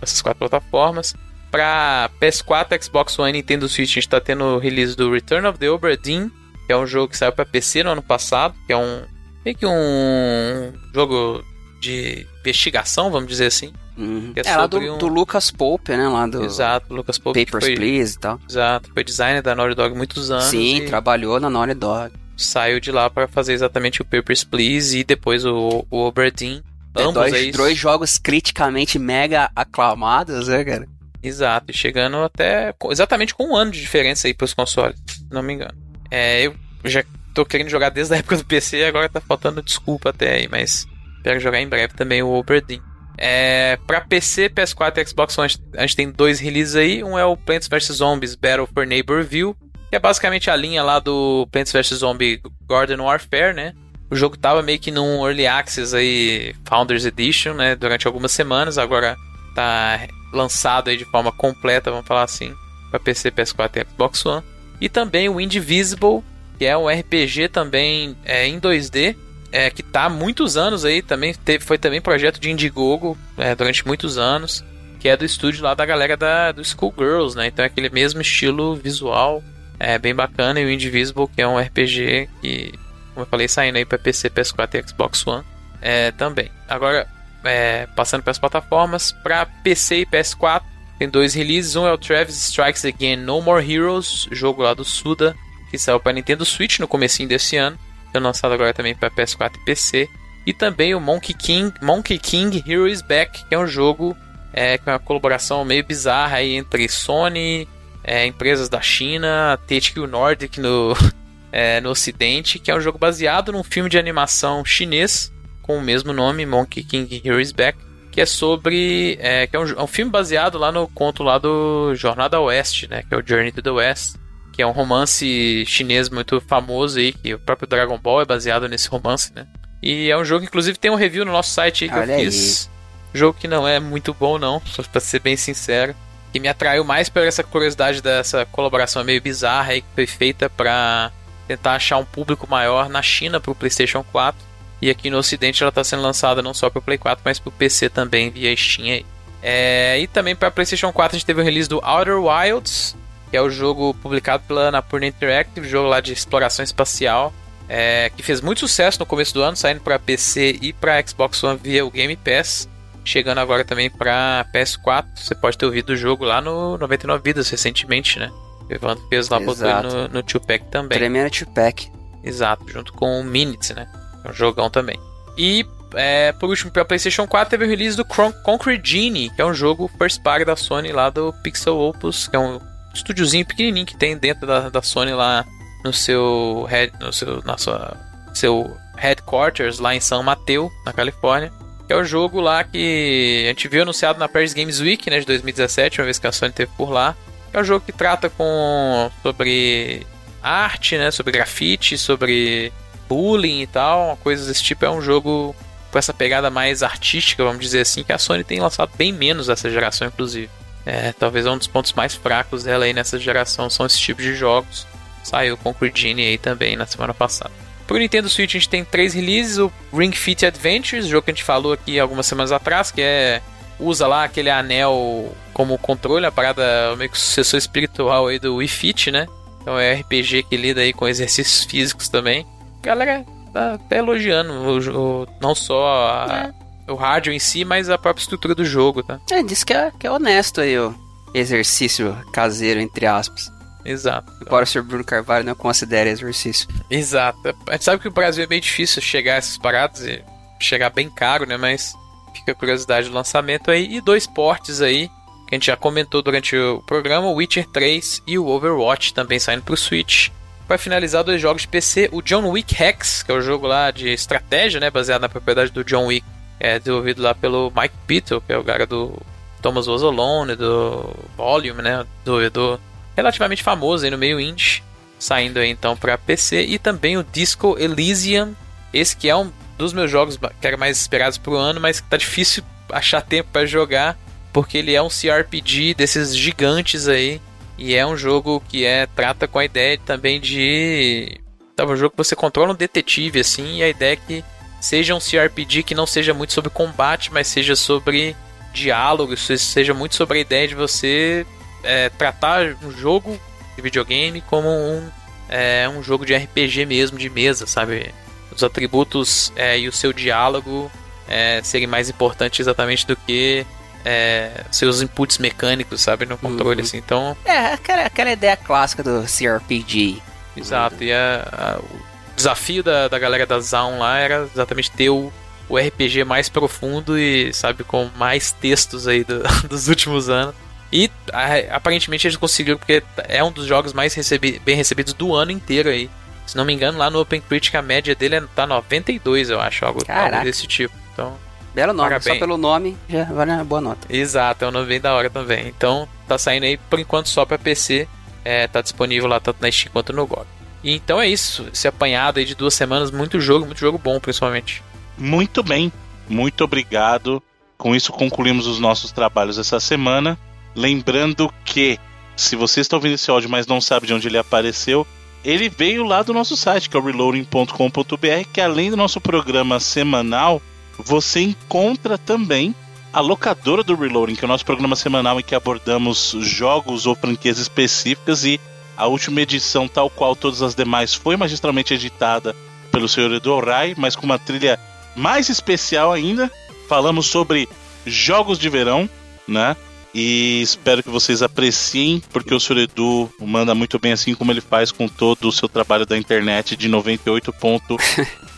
essas 0.00 0.22
quatro 0.22 0.38
plataformas. 0.38 1.14
Para 1.50 2.10
PS4, 2.20 2.82
Xbox 2.82 3.18
One 3.18 3.30
e 3.30 3.32
Nintendo 3.34 3.68
Switch, 3.68 3.90
a 3.90 3.94
gente 3.94 3.98
está 4.00 4.20
tendo 4.20 4.44
o 4.44 4.58
release 4.58 4.96
do 4.96 5.10
Return 5.10 5.46
of 5.46 5.58
the 5.58 5.70
Obra 5.70 5.96
Dinn, 5.96 6.28
que 6.66 6.72
é 6.72 6.76
um 6.76 6.86
jogo 6.86 7.08
que 7.08 7.16
saiu 7.16 7.32
para 7.32 7.44
PC 7.44 7.82
no 7.82 7.90
ano 7.90 8.02
passado, 8.02 8.54
que 8.66 8.72
é 8.72 8.76
um 8.76 9.04
meio 9.44 9.56
que 9.56 9.66
um 9.66 10.72
jogo 10.92 11.42
de 11.80 12.26
investigação, 12.40 13.10
vamos 13.10 13.28
dizer 13.28 13.46
assim. 13.46 13.72
Uhum. 13.96 14.32
É, 14.36 14.46
é 14.46 14.56
lá 14.56 14.66
do, 14.66 14.78
um... 14.78 14.98
do, 14.98 15.06
Lucas 15.06 15.50
Pope, 15.50 15.92
né? 15.96 16.06
Lá 16.08 16.26
do 16.26 16.44
Exato, 16.44 16.92
Lucas 16.92 17.16
Pope. 17.16 17.44
Papers, 17.44 17.64
foi... 17.64 17.74
Please 17.76 18.16
e 18.16 18.18
tal. 18.18 18.40
Exato, 18.48 18.90
foi 18.92 19.04
designer 19.04 19.40
da 19.40 19.54
Naughty 19.54 19.74
Dog 19.74 19.96
muitos 19.96 20.30
anos. 20.30 20.44
Sim, 20.46 20.82
e... 20.82 20.86
trabalhou 20.86 21.40
na 21.40 21.48
Naughty 21.48 21.74
Dog 21.74 22.12
saiu 22.36 22.78
de 22.80 22.92
lá 22.92 23.08
para 23.08 23.26
fazer 23.26 23.52
exatamente 23.52 24.02
o 24.02 24.04
Papers, 24.04 24.44
Please 24.44 24.98
e 24.98 25.04
depois 25.04 25.44
o, 25.44 25.86
o 25.90 25.98
Oberdeen. 25.98 26.62
É, 26.94 27.02
Ambos 27.02 27.14
dois, 27.14 27.34
aí... 27.34 27.50
dois 27.52 27.78
jogos 27.78 28.18
criticamente 28.18 28.98
mega 28.98 29.50
aclamados, 29.54 30.48
né, 30.48 30.64
cara? 30.64 30.86
Exato, 31.22 31.72
chegando 31.72 32.18
até 32.18 32.74
exatamente 32.90 33.34
com 33.34 33.50
um 33.50 33.56
ano 33.56 33.72
de 33.72 33.80
diferença 33.80 34.28
aí 34.28 34.34
pros 34.34 34.54
consoles, 34.54 34.96
se 35.06 35.26
não 35.30 35.42
me 35.42 35.54
engano. 35.54 35.74
É, 36.10 36.44
eu 36.44 36.54
já 36.84 37.04
tô 37.34 37.44
querendo 37.44 37.68
jogar 37.68 37.90
desde 37.90 38.14
a 38.14 38.18
época 38.18 38.36
do 38.36 38.44
PC, 38.44 38.84
agora 38.84 39.08
tá 39.08 39.20
faltando 39.20 39.62
desculpa 39.62 40.10
até 40.10 40.34
aí, 40.34 40.48
mas 40.48 40.86
espero 41.16 41.40
jogar 41.40 41.60
em 41.60 41.68
breve 41.68 41.94
também 41.94 42.22
o 42.22 42.28
Oberdeen. 42.28 42.80
É, 43.18 43.78
para 43.86 44.02
PC, 44.02 44.50
PS4 44.50 44.98
e 44.98 45.06
Xbox 45.06 45.38
One, 45.38 45.50
a 45.76 45.80
gente 45.82 45.96
tem 45.96 46.10
dois 46.10 46.38
releases 46.38 46.76
aí. 46.76 47.02
Um 47.02 47.18
é 47.18 47.24
o 47.24 47.36
Plants 47.36 47.66
vs 47.66 47.96
Zombies 47.96 48.34
Battle 48.34 48.68
for 48.72 48.86
Neighborville, 48.86 49.56
é 49.96 49.98
basicamente 49.98 50.50
a 50.50 50.56
linha 50.56 50.82
lá 50.82 50.98
do 50.98 51.48
Plants 51.50 51.72
vs 51.72 51.98
Zombie 51.98 52.40
Garden 52.68 53.00
Warfare, 53.00 53.54
né? 53.54 53.74
O 54.10 54.14
jogo 54.14 54.36
tava 54.36 54.62
meio 54.62 54.78
que 54.78 54.90
num 54.90 55.26
Early 55.26 55.46
Access 55.46 55.96
aí, 55.96 56.54
Founders 56.64 57.04
Edition, 57.04 57.54
né? 57.54 57.74
Durante 57.74 58.06
algumas 58.06 58.30
semanas, 58.30 58.78
agora 58.78 59.16
tá 59.54 60.06
lançado 60.32 60.90
aí 60.90 60.96
de 60.96 61.04
forma 61.06 61.32
completa, 61.32 61.90
vamos 61.90 62.06
falar 62.06 62.22
assim, 62.22 62.54
para 62.90 63.00
PC, 63.00 63.30
PS4 63.30 63.82
e 63.82 63.90
Xbox 63.90 64.24
One. 64.24 64.44
E 64.80 64.88
também 64.88 65.28
o 65.28 65.40
Indivisible, 65.40 66.22
que 66.58 66.66
é 66.66 66.76
um 66.76 66.88
RPG 66.88 67.48
também 67.48 68.16
é, 68.24 68.46
em 68.46 68.60
2D, 68.60 69.16
é, 69.50 69.70
que 69.70 69.82
tá 69.82 70.04
há 70.04 70.10
muitos 70.10 70.56
anos 70.56 70.84
aí, 70.84 71.00
também 71.00 71.34
teve, 71.34 71.64
foi 71.64 71.78
também 71.78 72.00
projeto 72.00 72.38
de 72.38 72.50
Indiegogo 72.50 73.16
é, 73.38 73.54
durante 73.54 73.86
muitos 73.86 74.18
anos, 74.18 74.62
que 75.00 75.08
é 75.08 75.16
do 75.16 75.24
estúdio 75.24 75.64
lá 75.64 75.74
da 75.74 75.86
galera 75.86 76.16
da, 76.16 76.52
do 76.52 76.62
Schoolgirls, 76.62 77.36
né? 77.36 77.46
Então 77.46 77.64
é 77.64 77.66
aquele 77.66 77.88
mesmo 77.88 78.20
estilo 78.20 78.76
visual, 78.76 79.42
é 79.78 79.98
bem 79.98 80.14
bacana. 80.14 80.60
E 80.60 80.64
o 80.64 80.70
Indivisible, 80.70 81.28
que 81.28 81.42
é 81.42 81.48
um 81.48 81.58
RPG 81.58 82.28
que, 82.40 82.72
como 83.14 83.24
eu 83.24 83.26
falei, 83.26 83.48
saindo 83.48 83.76
aí 83.76 83.84
para 83.84 83.98
PC, 83.98 84.30
PS4 84.30 84.74
e 84.74 84.88
Xbox 84.88 85.26
One 85.26 85.44
é, 85.80 86.10
também. 86.12 86.50
Agora, 86.68 87.06
é, 87.44 87.86
passando 87.94 88.22
para 88.22 88.30
as 88.30 88.38
plataformas, 88.38 89.12
para 89.12 89.46
PC 89.46 90.00
e 90.00 90.06
PS4, 90.06 90.62
tem 90.98 91.08
dois 91.08 91.34
releases. 91.34 91.76
Um 91.76 91.86
é 91.86 91.92
o 91.92 91.98
Travis 91.98 92.36
Strikes 92.36 92.84
Again 92.84 93.16
No 93.16 93.40
More 93.40 93.72
Heroes, 93.72 94.28
jogo 94.32 94.62
lá 94.62 94.74
do 94.74 94.84
Suda, 94.84 95.34
que 95.70 95.78
saiu 95.78 96.00
para 96.00 96.12
Nintendo 96.12 96.44
Switch 96.44 96.78
no 96.78 96.88
comecinho 96.88 97.28
desse 97.28 97.56
ano. 97.56 97.78
Foi 98.10 98.20
lançado 98.20 98.52
agora 98.54 98.72
também 98.72 98.94
para 98.94 99.10
PS4 99.10 99.52
e 99.56 99.64
PC. 99.64 100.08
E 100.46 100.52
também 100.52 100.94
o 100.94 101.00
Monkey 101.00 101.34
King, 101.34 101.74
Monkey 101.82 102.18
King 102.18 102.62
Hero 102.66 102.86
is 102.86 103.02
Back, 103.02 103.44
que 103.46 103.54
é 103.54 103.58
um 103.58 103.66
jogo 103.66 104.16
é, 104.52 104.78
com 104.78 104.90
uma 104.90 104.98
colaboração 104.98 105.64
meio 105.64 105.84
bizarra 105.84 106.36
aí 106.36 106.54
entre 106.54 106.88
Sony, 106.88 107.68
é, 108.06 108.24
empresas 108.24 108.68
da 108.68 108.80
China, 108.80 109.58
THQ 109.66 110.06
Nordic 110.06 110.60
no, 110.60 110.94
é, 111.50 111.80
no 111.80 111.90
ocidente, 111.90 112.60
que 112.60 112.70
é 112.70 112.76
um 112.76 112.80
jogo 112.80 112.98
baseado 112.98 113.50
num 113.50 113.64
filme 113.64 113.90
de 113.90 113.98
animação 113.98 114.64
chinês 114.64 115.32
com 115.60 115.78
o 115.78 115.82
mesmo 115.82 116.12
nome, 116.12 116.46
Monkey 116.46 116.84
King 116.84 117.20
Hero 117.24 117.40
is 117.40 117.50
Back, 117.50 117.76
que 118.12 118.20
é 118.20 118.26
sobre. 118.26 119.18
É, 119.20 119.48
que 119.48 119.56
é 119.56 119.58
um, 119.58 119.68
é 119.68 119.82
um, 119.82 119.86
filme 119.88 120.10
baseado 120.10 120.56
lá 120.56 120.70
no 120.70 120.86
conto 120.86 121.24
lá 121.24 121.36
do 121.36 121.92
Jornada 121.96 122.40
Oeste, 122.40 122.88
né? 122.88 123.02
Que 123.02 123.14
é 123.14 123.18
o 123.18 123.26
Journey 123.26 123.50
to 123.50 123.60
the 123.60 123.70
West. 123.70 124.14
Que 124.52 124.62
é 124.62 124.66
um 124.66 124.70
romance 124.70 125.64
chinês 125.66 126.08
muito 126.08 126.40
famoso 126.40 126.98
aí, 126.98 127.12
que 127.12 127.34
o 127.34 127.38
próprio 127.38 127.68
Dragon 127.68 127.98
Ball 127.98 128.22
é 128.22 128.24
baseado 128.24 128.68
nesse 128.68 128.88
romance, 128.88 129.34
né? 129.34 129.46
E 129.82 130.08
é 130.08 130.16
um 130.16 130.24
jogo 130.24 130.44
inclusive 130.44 130.78
tem 130.78 130.90
um 130.90 130.94
review 130.94 131.24
no 131.26 131.32
nosso 131.32 131.50
site 131.50 131.88
que 131.88 131.94
Olha 131.94 132.12
eu 132.12 132.20
fiz. 132.20 132.70
Aí. 132.70 133.18
Jogo 133.18 133.38
que 133.38 133.48
não 133.48 133.66
é 133.66 133.78
muito 133.80 134.14
bom, 134.14 134.38
não, 134.38 134.62
pra 134.92 135.00
ser 135.00 135.20
bem 135.20 135.36
sincero. 135.36 135.94
Que 136.36 136.40
me 136.40 136.48
atraiu 136.48 136.84
mais 136.84 137.08
por 137.08 137.22
essa 137.22 137.42
curiosidade 137.42 138.02
dessa 138.02 138.44
colaboração 138.44 139.02
meio 139.02 139.22
bizarra 139.22 139.72
que 139.76 139.86
foi 139.94 140.06
feita 140.06 140.50
pra 140.50 141.10
tentar 141.48 141.76
achar 141.76 141.96
um 141.96 142.04
público 142.04 142.46
maior 142.46 142.90
na 142.90 143.00
China 143.00 143.40
pro 143.40 143.54
PlayStation 143.54 144.04
4 144.12 144.38
e 144.82 144.90
aqui 144.90 145.08
no 145.08 145.16
ocidente 145.16 145.62
ela 145.62 145.70
está 145.70 145.82
sendo 145.82 146.02
lançada 146.02 146.42
não 146.42 146.52
só 146.52 146.68
para 146.68 146.80
o 146.80 146.82
Play 146.82 146.98
4, 146.98 147.22
mas 147.24 147.38
para 147.38 147.48
o 147.48 147.52
PC 147.52 147.88
também 147.88 148.28
via 148.28 148.54
Steam. 148.54 149.02
É, 149.42 149.98
e 149.98 150.06
também 150.06 150.36
para 150.36 150.50
PlayStation 150.50 150.92
4 150.92 151.16
a 151.16 151.18
gente 151.18 151.24
teve 151.24 151.40
o 151.40 151.42
release 151.42 151.70
do 151.70 151.82
Outer 151.82 152.22
Wilds, 152.22 152.94
que 153.30 153.36
é 153.38 153.40
o 153.40 153.48
jogo 153.48 153.94
publicado 153.94 154.42
pela 154.46 154.70
Napurna 154.70 155.06
Interactive, 155.06 155.66
jogo 155.66 155.88
lá 155.88 156.02
de 156.02 156.12
exploração 156.12 156.62
espacial, 156.62 157.32
é, 157.66 158.12
que 158.14 158.22
fez 158.22 158.42
muito 158.42 158.60
sucesso 158.60 158.98
no 158.98 159.06
começo 159.06 159.32
do 159.32 159.42
ano, 159.42 159.56
saindo 159.56 159.80
para 159.80 159.98
PC 159.98 160.58
e 160.60 160.74
para 160.74 161.02
Xbox 161.02 161.42
One 161.42 161.58
via 161.62 161.86
o 161.86 161.90
Game 161.90 162.14
Pass, 162.14 162.68
chegando 163.06 163.38
agora 163.38 163.64
também 163.64 163.88
para 163.88 164.44
PS4. 164.52 165.06
Você 165.14 165.34
pode 165.34 165.56
ter 165.56 165.64
ouvido 165.64 165.90
o 165.90 165.96
jogo 165.96 166.24
lá 166.24 166.40
no 166.40 166.76
99 166.76 167.22
Vidas 167.22 167.48
recentemente, 167.48 168.18
né? 168.18 168.30
O 168.68 168.74
Evandro 168.74 169.06
fez 169.08 169.28
lá 169.28 169.38
no, 169.38 170.08
no 170.08 170.22
2-Pack 170.22 170.66
também. 170.70 170.98
Tremendo 170.98 171.30
2-Pack. 171.30 171.90
Exato, 172.22 172.68
junto 172.68 172.92
com 172.92 173.20
o 173.20 173.24
Minutes, 173.24 173.70
né? 173.70 173.86
É 174.24 174.30
um 174.30 174.32
jogão 174.32 174.68
também. 174.68 174.98
E 175.38 175.64
é, 175.94 176.32
por 176.32 176.48
último, 176.48 176.70
para 176.72 176.84
PlayStation 176.84 177.26
4 177.26 177.50
teve 177.50 177.64
o 177.64 177.68
release 177.68 177.96
do 177.96 178.04
Concrete 178.04 178.84
Genie, 178.84 179.30
que 179.30 179.40
é 179.40 179.44
um 179.44 179.54
jogo 179.54 179.90
first 179.96 180.20
party 180.22 180.44
da 180.44 180.56
Sony 180.56 180.90
lá 180.90 181.08
do 181.08 181.32
Pixel 181.44 181.78
Opus, 181.78 182.26
que 182.26 182.34
é 182.34 182.38
um 182.38 182.60
estúdiozinho 182.92 183.46
pequenininho 183.46 183.86
que 183.86 183.96
tem 183.96 184.16
dentro 184.16 184.46
da, 184.46 184.68
da 184.68 184.82
Sony 184.82 185.12
lá 185.12 185.44
no 185.84 185.92
seu 185.92 186.66
head, 186.68 186.92
no 187.00 187.12
seu 187.12 187.42
na 187.44 187.56
sua, 187.56 187.96
seu 188.34 188.76
headquarters 188.96 189.78
lá 189.78 189.94
em 189.94 190.00
São 190.00 190.22
Mateo, 190.22 190.70
na 190.84 190.92
Califórnia. 190.92 191.52
Que 191.86 191.92
é 191.92 191.96
o 191.96 192.04
jogo 192.04 192.40
lá 192.40 192.64
que 192.64 193.44
a 193.44 193.48
gente 193.48 193.68
viu 193.68 193.82
anunciado 193.82 194.18
na 194.18 194.28
Paris 194.28 194.52
Games 194.52 194.80
Week, 194.80 195.08
né, 195.08 195.20
de 195.20 195.26
2017, 195.26 196.00
uma 196.00 196.04
vez 196.04 196.18
que 196.18 196.26
a 196.26 196.32
Sony 196.32 196.52
teve 196.52 196.70
por 196.76 196.90
lá. 196.90 197.16
É 197.52 197.60
um 197.60 197.64
jogo 197.64 197.84
que 197.84 197.92
trata 197.92 198.28
com 198.28 199.10
sobre 199.22 200.06
arte, 200.42 200.98
né, 200.98 201.10
sobre 201.10 201.32
grafite, 201.32 201.96
sobre 201.96 202.72
bullying 203.08 203.62
e 203.62 203.66
tal, 203.66 204.16
coisas 204.22 204.48
desse 204.48 204.62
tipo. 204.62 204.84
É 204.84 204.90
um 204.90 205.00
jogo 205.00 205.54
com 205.90 205.98
essa 205.98 206.12
pegada 206.12 206.50
mais 206.50 206.82
artística, 206.82 207.44
vamos 207.44 207.60
dizer 207.60 207.80
assim, 207.80 208.02
que 208.02 208.12
a 208.12 208.18
Sony 208.18 208.42
tem 208.44 208.60
lançado 208.60 208.90
bem 208.96 209.12
menos 209.12 209.48
essa 209.48 209.70
geração, 209.70 210.08
inclusive. 210.08 210.50
É, 210.84 211.12
talvez 211.12 211.46
é 211.46 211.50
um 211.50 211.58
dos 211.58 211.66
pontos 211.66 211.92
mais 211.94 212.14
fracos 212.14 212.62
dela 212.62 212.84
aí 212.84 212.92
nessa 212.92 213.18
geração 213.18 213.68
são 213.68 213.86
esse 213.86 213.98
tipo 213.98 214.20
de 214.20 214.34
jogos. 214.34 214.86
Saiu 215.24 215.56
com 215.56 215.70
o 215.70 215.76
Genie 215.92 216.26
aí 216.26 216.38
também 216.38 216.76
na 216.76 216.86
semana 216.86 217.12
passada. 217.12 217.65
Pro 217.86 217.98
Nintendo 217.98 218.28
Switch 218.28 218.50
a 218.50 218.58
gente 218.58 218.68
tem 218.68 218.84
três 218.84 219.14
releases, 219.14 219.58
o 219.58 219.70
Ring 219.92 220.12
Fit 220.12 220.44
Adventures, 220.44 221.06
jogo 221.06 221.24
que 221.24 221.30
a 221.30 221.34
gente 221.34 221.44
falou 221.44 221.72
aqui 221.72 222.00
algumas 222.00 222.26
semanas 222.26 222.52
atrás, 222.52 222.90
que 222.90 223.00
é 223.00 223.40
usa 223.78 224.06
lá 224.06 224.24
aquele 224.24 224.50
anel 224.50 225.32
como 225.52 225.76
controle, 225.78 226.24
a 226.24 226.32
parada 226.32 226.96
meio 226.96 227.10
que 227.10 227.18
sucessor 227.18 227.58
espiritual 227.58 228.26
aí 228.26 228.38
do 228.38 228.56
Wii 228.56 228.68
Fit, 228.68 229.10
né? 229.10 229.26
Então 229.60 229.78
é 229.78 229.94
RPG 229.94 230.44
que 230.44 230.56
lida 230.56 230.80
aí 230.80 230.92
com 230.92 231.06
exercícios 231.06 231.64
físicos 231.64 232.08
também 232.08 232.46
galera 232.86 233.24
tá 233.52 233.74
até 233.74 233.98
elogiando 233.98 234.52
o, 234.52 235.22
o 235.22 235.26
não 235.40 235.54
só 235.54 236.08
a, 236.08 236.52
é. 236.88 236.92
o 236.92 236.94
rádio 236.94 237.32
em 237.32 237.38
si, 237.38 237.64
mas 237.64 237.90
a 237.90 237.98
própria 237.98 238.22
estrutura 238.22 238.54
do 238.54 238.64
jogo, 238.64 239.02
tá? 239.02 239.18
É, 239.30 239.42
diz 239.42 239.64
que 239.64 239.72
é, 239.72 239.90
que 239.98 240.06
é 240.06 240.10
honesto 240.10 240.60
aí 240.60 240.78
o 240.78 240.94
exercício 241.34 242.16
caseiro, 242.32 242.80
entre 242.80 243.06
aspas. 243.06 243.50
Exato. 243.86 244.32
Embora 244.42 244.64
o 244.64 244.66
Sr. 244.66 244.82
Bruno 244.82 245.04
Carvalho 245.04 245.44
não 245.44 245.54
considere 245.54 246.10
exercício. 246.10 246.68
Exato. 246.90 247.38
A 247.68 247.72
gente 247.72 247.84
sabe 247.84 248.02
que 248.02 248.08
o 248.08 248.12
Brasil 248.12 248.42
é 248.44 248.46
bem 248.46 248.60
difícil 248.60 249.00
chegar 249.00 249.34
a 249.34 249.36
essas 249.36 249.56
paradas 249.56 250.00
e 250.02 250.22
chegar 250.60 250.90
bem 250.90 251.08
caro, 251.08 251.46
né? 251.46 251.56
Mas 251.56 251.94
fica 252.34 252.52
a 252.52 252.54
curiosidade 252.54 253.08
do 253.08 253.14
lançamento 253.14 253.70
aí. 253.70 253.96
E 253.96 254.00
dois 254.00 254.26
portes 254.26 254.80
aí, 254.80 255.08
que 255.46 255.54
a 255.54 255.56
gente 255.56 255.66
já 255.66 255.76
comentou 255.76 256.22
durante 256.22 256.56
o 256.56 256.82
programa, 256.82 257.28
o 257.28 257.34
Witcher 257.34 257.66
3 257.68 258.22
e 258.26 258.38
o 258.38 258.46
Overwatch 258.46 259.14
também 259.14 259.38
saindo 259.38 259.62
pro 259.62 259.76
Switch. 259.76 260.30
Para 260.66 260.78
finalizar, 260.78 261.22
dois 261.22 261.40
jogos 261.40 261.62
de 261.62 261.68
PC: 261.68 262.08
o 262.12 262.20
John 262.20 262.48
Wick 262.48 262.82
Hex, 262.82 263.22
que 263.22 263.30
é 263.30 263.34
o 263.34 263.40
jogo 263.40 263.66
lá 263.66 263.90
de 263.90 264.08
estratégia, 264.08 264.80
né, 264.80 264.90
baseado 264.90 265.22
na 265.22 265.28
propriedade 265.28 265.70
do 265.70 265.84
John 265.84 266.06
Wick, 266.06 266.26
é 266.58 266.78
desenvolvido 266.78 267.22
lá 267.22 267.34
pelo 267.34 267.72
Mike 267.76 267.94
Pittle, 268.06 268.40
que 268.40 268.52
é 268.52 268.58
o 268.58 268.64
cara 268.64 268.86
do 268.86 269.16
Thomas 269.62 269.86
Was 269.86 270.02
Alone, 270.02 270.56
do 270.56 271.14
Volume, 271.36 271.82
né, 271.82 272.04
desenvolvedor 272.24 272.80
relativamente 273.16 273.62
famoso 273.62 274.04
aí 274.04 274.10
no 274.10 274.18
meio 274.18 274.38
indie, 274.38 274.82
saindo 275.18 275.58
aí 275.58 275.70
então 275.70 275.96
para 275.96 276.18
PC, 276.18 276.62
e 276.62 276.78
também 276.78 277.16
o 277.16 277.24
Disco 277.24 277.76
Elysium, 277.78 278.54
esse 278.92 279.16
que 279.16 279.28
é 279.28 279.34
um 279.34 279.50
dos 279.78 279.92
meus 279.92 280.10
jogos 280.10 280.38
que 280.60 280.66
era 280.66 280.76
mais 280.76 281.00
esperados 281.00 281.38
pro 281.38 281.56
ano, 281.56 281.80
mas 281.80 282.00
que 282.00 282.08
tá 282.08 282.16
difícil 282.16 282.62
achar 282.90 283.22
tempo 283.22 283.48
para 283.52 283.66
jogar, 283.66 284.18
porque 284.52 284.78
ele 284.78 284.94
é 284.94 285.02
um 285.02 285.08
CRPG 285.08 285.94
desses 285.94 286.36
gigantes 286.36 287.08
aí, 287.08 287.40
e 287.78 287.94
é 287.94 288.06
um 288.06 288.16
jogo 288.16 288.62
que 288.68 288.84
é 288.84 289.06
trata 289.06 289.46
com 289.46 289.58
a 289.58 289.64
ideia 289.64 289.98
também 289.98 290.40
de. 290.40 291.40
É 291.76 291.84
um 291.84 291.96
jogo 291.96 292.12
que 292.12 292.16
você 292.24 292.34
controla 292.34 292.72
um 292.72 292.76
detetive, 292.76 293.40
assim, 293.40 293.76
e 293.76 293.82
a 293.82 293.88
ideia 293.88 294.14
é 294.14 294.16
que 294.16 294.44
seja 294.80 295.14
um 295.14 295.18
CRPG 295.18 295.82
que 295.82 295.94
não 295.94 296.06
seja 296.06 296.32
muito 296.32 296.54
sobre 296.54 296.70
combate, 296.70 297.30
mas 297.30 297.48
seja 297.48 297.76
sobre 297.76 298.34
diálogo, 298.72 299.36
seja 299.36 299.92
muito 299.92 300.16
sobre 300.16 300.38
a 300.38 300.40
ideia 300.40 300.68
de 300.68 300.74
você 300.74 301.46
é, 301.86 302.10
tratar 302.10 302.76
um 302.82 302.90
jogo 302.90 303.38
de 303.76 303.82
videogame 303.82 304.40
como 304.42 304.68
um, 304.68 305.08
é, 305.48 305.88
um 305.88 306.02
jogo 306.02 306.26
de 306.26 306.34
RPG 306.34 306.84
mesmo, 306.86 307.18
de 307.18 307.30
mesa, 307.30 307.66
sabe? 307.66 308.12
Os 308.54 308.62
atributos 308.62 309.52
é, 309.56 309.78
e 309.78 309.88
o 309.88 309.92
seu 309.92 310.12
diálogo 310.12 310.90
é, 311.28 311.60
serem 311.62 311.86
mais 311.86 312.08
importantes 312.08 312.60
exatamente 312.60 313.06
do 313.06 313.16
que 313.16 313.66
é, 314.04 314.64
seus 314.70 315.02
inputs 315.02 315.38
mecânicos, 315.38 316.00
sabe, 316.00 316.26
no 316.26 316.38
controle, 316.38 316.80
uhum. 316.80 316.86
assim, 316.86 316.98
então... 316.98 317.36
É, 317.44 317.72
aquela, 317.72 318.02
aquela 318.02 318.30
ideia 318.30 318.56
clássica 318.56 319.02
do 319.02 319.24
CRPG. 319.24 320.22
Exato, 320.56 321.02
e 321.02 321.12
a, 321.12 321.48
a, 321.52 321.78
o 321.78 322.00
desafio 322.36 322.82
da, 322.82 323.08
da 323.08 323.18
galera 323.18 323.44
da 323.44 323.58
Zaun 323.58 323.98
lá 323.98 324.18
era 324.18 324.48
exatamente 324.54 324.90
ter 324.92 325.10
o, 325.10 325.32
o 325.68 325.76
RPG 325.76 326.24
mais 326.24 326.48
profundo 326.48 327.18
e, 327.18 327.52
sabe, 327.52 327.82
com 327.82 328.08
mais 328.16 328.52
textos 328.52 329.08
aí 329.08 329.24
do, 329.24 329.42
dos 329.68 329.88
últimos 329.88 330.28
anos. 330.30 330.54
E 330.96 331.10
a, 331.30 331.76
aparentemente 331.76 332.26
eles 332.26 332.38
conseguiram, 332.38 332.78
porque 332.78 333.02
é 333.28 333.44
um 333.44 333.52
dos 333.52 333.66
jogos 333.66 333.92
mais 333.92 334.14
recebi, 334.14 334.58
bem 334.64 334.74
recebidos 334.74 335.12
do 335.12 335.34
ano 335.34 335.50
inteiro 335.50 335.90
aí. 335.90 336.08
Se 336.46 336.56
não 336.56 336.64
me 336.64 336.72
engano, 336.72 336.96
lá 336.96 337.10
no 337.10 337.20
Open 337.20 337.38
Critic 337.38 337.74
a 337.74 337.82
média 337.82 338.14
dele 338.14 338.36
é, 338.36 338.40
tá 338.54 338.66
92, 338.66 339.50
eu 339.50 339.60
acho, 339.60 339.84
algo, 339.84 340.00
algo 340.08 340.42
desse 340.42 340.66
tipo. 340.66 340.94
Então, 341.12 341.36
Belo 341.74 341.92
nome, 341.92 342.08
Parabéns. 342.08 342.34
só 342.34 342.40
pelo 342.40 342.56
nome 342.56 342.96
já 343.06 343.24
vale 343.24 343.50
uma 343.52 343.62
boa 343.62 343.82
nota. 343.82 344.06
Exato, 344.08 344.64
é 344.64 344.68
um 344.68 344.70
nome 344.70 344.86
bem 344.86 344.98
da 344.98 345.12
hora 345.12 345.28
também. 345.28 345.68
Então, 345.68 346.08
tá 346.26 346.38
saindo 346.38 346.64
aí 346.64 346.78
por 346.78 346.98
enquanto 346.98 347.28
só 347.28 347.44
para 347.44 347.58
PC. 347.58 348.08
É, 348.42 348.66
tá 348.66 348.80
disponível 348.80 349.28
lá 349.28 349.38
tanto 349.38 349.60
na 349.60 349.70
Steam 349.70 349.92
quanto 349.92 350.14
no 350.14 350.26
GOG. 350.26 350.46
E 350.82 350.94
então 350.94 351.20
é 351.20 351.28
isso, 351.28 351.66
esse 351.70 351.86
apanhado 351.86 352.38
aí 352.38 352.46
de 352.46 352.54
duas 352.54 352.72
semanas, 352.72 353.10
muito 353.10 353.38
jogo, 353.38 353.66
muito 353.66 353.80
jogo 353.80 353.98
bom, 353.98 354.18
principalmente. 354.18 354.82
Muito 355.18 355.62
bem, 355.62 355.92
muito 356.26 356.64
obrigado. 356.64 357.42
Com 357.76 357.94
isso 357.94 358.10
concluímos 358.12 358.66
os 358.66 358.78
nossos 358.78 359.12
trabalhos 359.12 359.58
essa 359.58 359.78
semana. 359.78 360.38
Lembrando 360.76 361.50
que, 361.64 361.98
se 362.36 362.54
você 362.54 362.80
está 362.80 362.96
ouvindo 362.96 363.14
esse 363.14 363.30
áudio, 363.30 363.48
mas 363.48 363.66
não 363.66 363.80
sabe 363.80 364.06
de 364.06 364.12
onde 364.14 364.28
ele 364.28 364.36
apareceu, 364.36 365.06
ele 365.42 365.68
veio 365.68 366.04
lá 366.04 366.22
do 366.22 366.34
nosso 366.34 366.56
site, 366.56 366.90
que 366.90 366.96
é 366.96 367.00
o 367.00 367.02
reloading.com.br, 367.02 368.48
que 368.52 368.60
além 368.60 368.90
do 368.90 368.96
nosso 368.96 369.20
programa 369.20 369.80
semanal, 369.80 370.60
você 370.98 371.40
encontra 371.40 372.18
também 372.18 372.74
a 373.12 373.20
locadora 373.20 373.82
do 373.82 373.94
Reloading, 373.94 374.34
que 374.34 374.44
é 374.44 374.46
o 374.46 374.48
nosso 374.48 374.66
programa 374.66 374.94
semanal 374.94 375.40
em 375.40 375.42
que 375.42 375.54
abordamos 375.54 376.36
jogos 376.40 377.06
ou 377.06 377.14
franquias 377.14 377.58
específicas 377.58 378.44
e 378.44 378.60
a 378.94 379.06
última 379.06 379.40
edição, 379.40 379.88
tal 379.88 380.10
qual 380.10 380.36
todas 380.36 380.60
as 380.60 380.74
demais, 380.74 381.14
foi 381.14 381.34
magistralmente 381.34 381.94
editada 381.94 382.54
pelo 382.90 383.08
senhor 383.08 383.32
Edu 383.32 383.58
Rai, 383.58 383.94
mas 383.96 384.14
com 384.14 384.26
uma 384.26 384.38
trilha 384.38 384.78
mais 385.14 385.48
especial 385.48 386.12
ainda. 386.12 386.50
Falamos 386.88 387.26
sobre 387.26 387.66
jogos 388.04 388.58
de 388.58 388.68
verão, 388.68 389.08
né? 389.48 389.74
E 390.14 390.60
espero 390.62 391.02
que 391.02 391.10
vocês 391.10 391.42
apreciem, 391.42 392.22
porque 392.30 392.54
o 392.54 392.60
senhor 392.60 392.80
Edu 392.80 393.30
manda 393.40 393.74
muito 393.74 393.98
bem, 393.98 394.12
assim 394.12 394.34
como 394.34 394.50
ele 394.50 394.60
faz 394.60 394.90
com 394.90 395.06
todo 395.06 395.48
o 395.48 395.52
seu 395.52 395.68
trabalho 395.68 396.06
da 396.06 396.16
internet 396.16 396.76
de 396.76 396.88
98. 396.88 397.54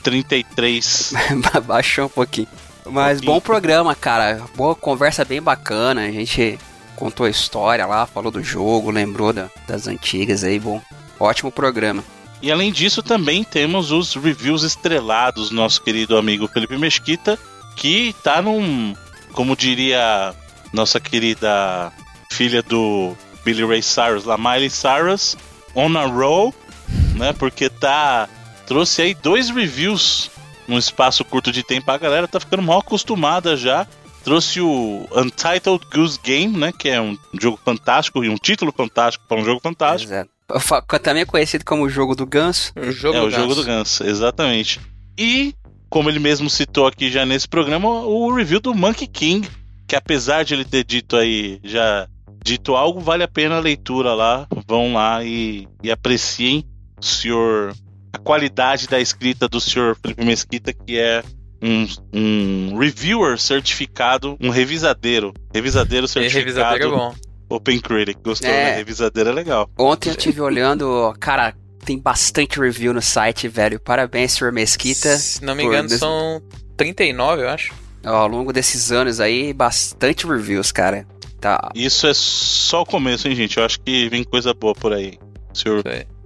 33. 0.02 1.12
Baixou 1.66 2.06
um 2.06 2.10
pouquinho. 2.10 2.48
Mas 2.86 3.20
bom 3.20 3.40
programa, 3.40 3.94
cara. 3.94 4.42
Boa 4.56 4.74
conversa 4.74 5.24
bem 5.24 5.42
bacana. 5.42 6.02
A 6.02 6.10
gente 6.10 6.58
contou 6.96 7.26
a 7.26 7.30
história 7.30 7.86
lá, 7.86 8.06
falou 8.06 8.30
do 8.30 8.42
jogo, 8.42 8.90
lembrou 8.90 9.32
da, 9.32 9.50
das 9.66 9.86
antigas 9.86 10.42
aí. 10.44 10.58
Bom, 10.58 10.80
ótimo 11.18 11.52
programa. 11.52 12.02
E 12.40 12.52
além 12.52 12.72
disso, 12.72 13.02
também 13.02 13.42
temos 13.42 13.90
os 13.90 14.14
reviews 14.14 14.62
estrelados, 14.62 15.50
nosso 15.50 15.82
querido 15.82 16.16
amigo 16.16 16.48
Felipe 16.48 16.78
Mesquita, 16.78 17.38
que 17.76 18.14
tá 18.22 18.40
num, 18.40 18.94
como 19.32 19.56
diria 19.56 20.34
nossa 20.72 21.00
querida 21.00 21.92
filha 22.30 22.62
do 22.62 23.16
Billy 23.44 23.64
Ray 23.64 23.82
Cyrus, 23.82 24.24
lá, 24.24 24.36
Miley 24.36 24.70
Cyrus, 24.70 25.36
on 25.74 25.96
a 25.96 26.04
roll, 26.04 26.54
né? 27.16 27.32
Porque 27.32 27.68
tá. 27.68 28.28
Trouxe 28.66 29.00
aí 29.00 29.14
dois 29.14 29.48
reviews 29.48 30.30
num 30.66 30.76
espaço 30.76 31.24
curto 31.24 31.50
de 31.50 31.62
tempo. 31.62 31.90
A 31.90 31.96
galera 31.96 32.28
tá 32.28 32.38
ficando 32.38 32.62
mal 32.62 32.80
acostumada 32.80 33.56
já. 33.56 33.86
Trouxe 34.22 34.60
o 34.60 35.08
Untitled 35.10 35.86
Goose 35.90 36.18
Game, 36.22 36.54
né? 36.54 36.70
Que 36.70 36.90
é 36.90 37.00
um 37.00 37.16
jogo 37.40 37.58
fantástico 37.64 38.22
e 38.22 38.28
um 38.28 38.36
título 38.36 38.72
fantástico 38.76 39.24
para 39.26 39.40
um 39.40 39.44
jogo 39.44 39.60
fantástico. 39.62 40.12
Exato. 40.12 40.30
Também 41.02 41.22
é 41.22 41.26
conhecido 41.26 41.64
como 41.64 41.84
o 41.84 41.88
jogo 41.88 42.14
do 42.14 42.26
ganso. 42.26 42.72
O 42.76 42.90
jogo 42.90 43.16
é, 43.16 43.20
do 43.20 43.26
o 43.26 43.30
ganso. 43.30 43.40
jogo 43.40 43.54
do 43.54 43.64
ganso, 43.64 44.04
exatamente. 44.04 44.80
E, 45.16 45.54
como 45.88 46.10
ele 46.10 46.18
mesmo 46.18 46.50
citou 46.50 46.86
aqui 46.86 47.10
já 47.10 47.24
nesse 47.24 47.48
programa, 47.48 47.88
o 47.88 48.34
review 48.34 48.60
do 48.60 48.74
Monkey 48.74 49.06
King, 49.06 49.48
que 49.88 49.96
apesar 49.96 50.44
de 50.44 50.52
ele 50.52 50.66
ter 50.66 50.84
dito 50.84 51.16
aí, 51.16 51.58
já 51.64 52.06
dito 52.44 52.76
algo, 52.76 53.00
vale 53.00 53.24
a 53.24 53.28
pena 53.28 53.56
a 53.56 53.60
leitura 53.60 54.14
lá. 54.14 54.46
Vão 54.66 54.92
lá 54.92 55.24
e, 55.24 55.66
e 55.82 55.90
apreciem 55.90 56.64
o 57.00 57.04
senhor. 57.04 57.74
A 58.12 58.18
qualidade 58.18 58.86
da 58.86 59.00
escrita 59.00 59.48
do 59.48 59.60
senhor 59.60 59.96
Felipe 60.00 60.24
Mesquita, 60.24 60.72
que 60.72 60.98
é 60.98 61.22
um, 61.62 61.86
um 62.12 62.78
reviewer 62.78 63.38
certificado, 63.38 64.36
um 64.40 64.50
revisadeiro. 64.50 65.32
Revisadeiro 65.52 66.06
certificado. 66.06 66.44
revisadeiro 66.44 66.94
é 66.94 66.96
bom. 66.96 67.14
Open 67.50 67.80
Critic, 67.80 68.18
gostou, 68.22 68.50
é. 68.50 68.52
né? 68.64 68.76
Revisadeiro 68.76 69.30
é 69.30 69.32
legal. 69.32 69.70
Ontem 69.78 70.10
eu 70.10 70.16
tive 70.16 70.40
olhando, 70.40 71.14
cara, 71.18 71.54
tem 71.84 71.98
bastante 71.98 72.60
review 72.60 72.92
no 72.92 73.00
site, 73.00 73.48
velho. 73.48 73.80
Parabéns, 73.80 74.32
senhor 74.32 74.52
Mesquita. 74.52 75.16
Se 75.16 75.42
não 75.42 75.54
me 75.54 75.64
engano, 75.64 75.88
são 75.88 76.42
39, 76.76 77.42
eu 77.42 77.48
acho. 77.48 77.87
Ao 78.04 78.28
longo 78.28 78.52
desses 78.52 78.92
anos 78.92 79.20
aí, 79.20 79.52
bastante 79.52 80.26
reviews, 80.26 80.72
cara. 80.72 81.06
Tá. 81.40 81.70
Isso 81.74 82.06
é 82.06 82.14
só 82.14 82.82
o 82.82 82.86
começo, 82.86 83.28
hein, 83.28 83.34
gente? 83.34 83.58
Eu 83.58 83.64
acho 83.64 83.80
que 83.80 84.08
vem 84.08 84.24
coisa 84.24 84.52
boa 84.52 84.74
por 84.74 84.92
aí. 84.92 85.18
Senhor, 85.54 85.82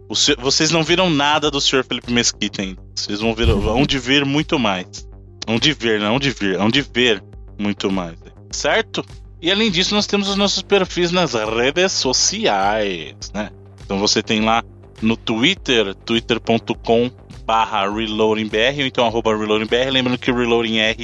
o 0.09 0.17
senhor, 0.17 0.41
vocês 0.41 0.71
não 0.71 0.83
viram 0.83 1.11
nada 1.11 1.51
do 1.51 1.61
senhor 1.61 1.85
Felipe 1.85 2.13
Mesquita 2.13 2.63
ainda. 2.63 2.81
Vocês 2.95 3.21
vão 3.21 3.35
ver, 3.35 3.47
vão 3.53 3.85
de 3.85 3.99
ver 3.99 4.25
muito 4.25 4.59
mais. 4.59 5.09
Vão 5.47 5.59
de 5.59 5.73
ver, 5.73 6.01
não 6.01 6.19
de 6.19 6.31
ver, 6.31 6.57
vão 6.57 6.69
de 6.69 6.83
ver 6.83 7.23
muito 7.59 7.91
mais. 7.91 8.17
Certo? 8.51 9.05
E 9.41 9.51
além 9.51 9.71
disso, 9.71 9.95
nós 9.95 10.07
temos 10.07 10.29
os 10.29 10.37
nossos 10.37 10.63
perfis 10.63 11.11
nas 11.11 11.35
redes 11.35 11.93
sociais, 11.93 13.15
né? 13.35 13.51
Então 13.85 13.99
você 13.99 14.23
tem 14.23 14.41
lá 14.41 14.63
no 15.01 15.17
Twitter, 15.17 15.95
twitter.com 15.95 17.11
barra 17.45 17.91
reloadingbr 17.91 18.79
ou 18.79 18.87
então 18.87 19.05
arroba 19.05 19.37
reloadingbr. 19.37 19.91
Lembrando 19.91 20.19
que 20.19 20.31
reloading 20.31 20.79
é 20.79 20.95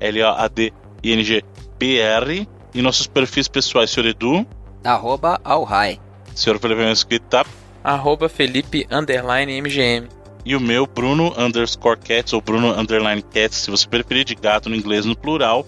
R-E-L-O-A-D-I-N-G-B-R. 0.00 2.48
E 2.74 2.82
nossos 2.82 3.06
perfis 3.06 3.48
pessoais, 3.48 3.90
senhor 3.90 4.08
Edu. 4.08 4.46
Arroba 4.84 5.40
Alhai. 5.42 5.98
Senhor 6.34 6.58
Felipe 6.58 6.82
Mesquita. 6.82 7.44
Arroba 7.82 8.28
Felipe 8.28 8.86
underline 8.90 9.60
MGM. 9.60 10.08
E 10.44 10.54
o 10.54 10.60
meu, 10.60 10.86
Bruno 10.86 11.34
underscore 11.36 11.98
cats 11.98 12.32
ou 12.32 12.40
Bruno 12.40 12.78
underline 12.78 13.22
cats, 13.22 13.58
se 13.58 13.70
você 13.70 13.86
preferir 13.86 14.24
de 14.24 14.34
gato 14.34 14.68
no 14.68 14.76
inglês 14.76 15.04
no 15.04 15.16
plural. 15.16 15.66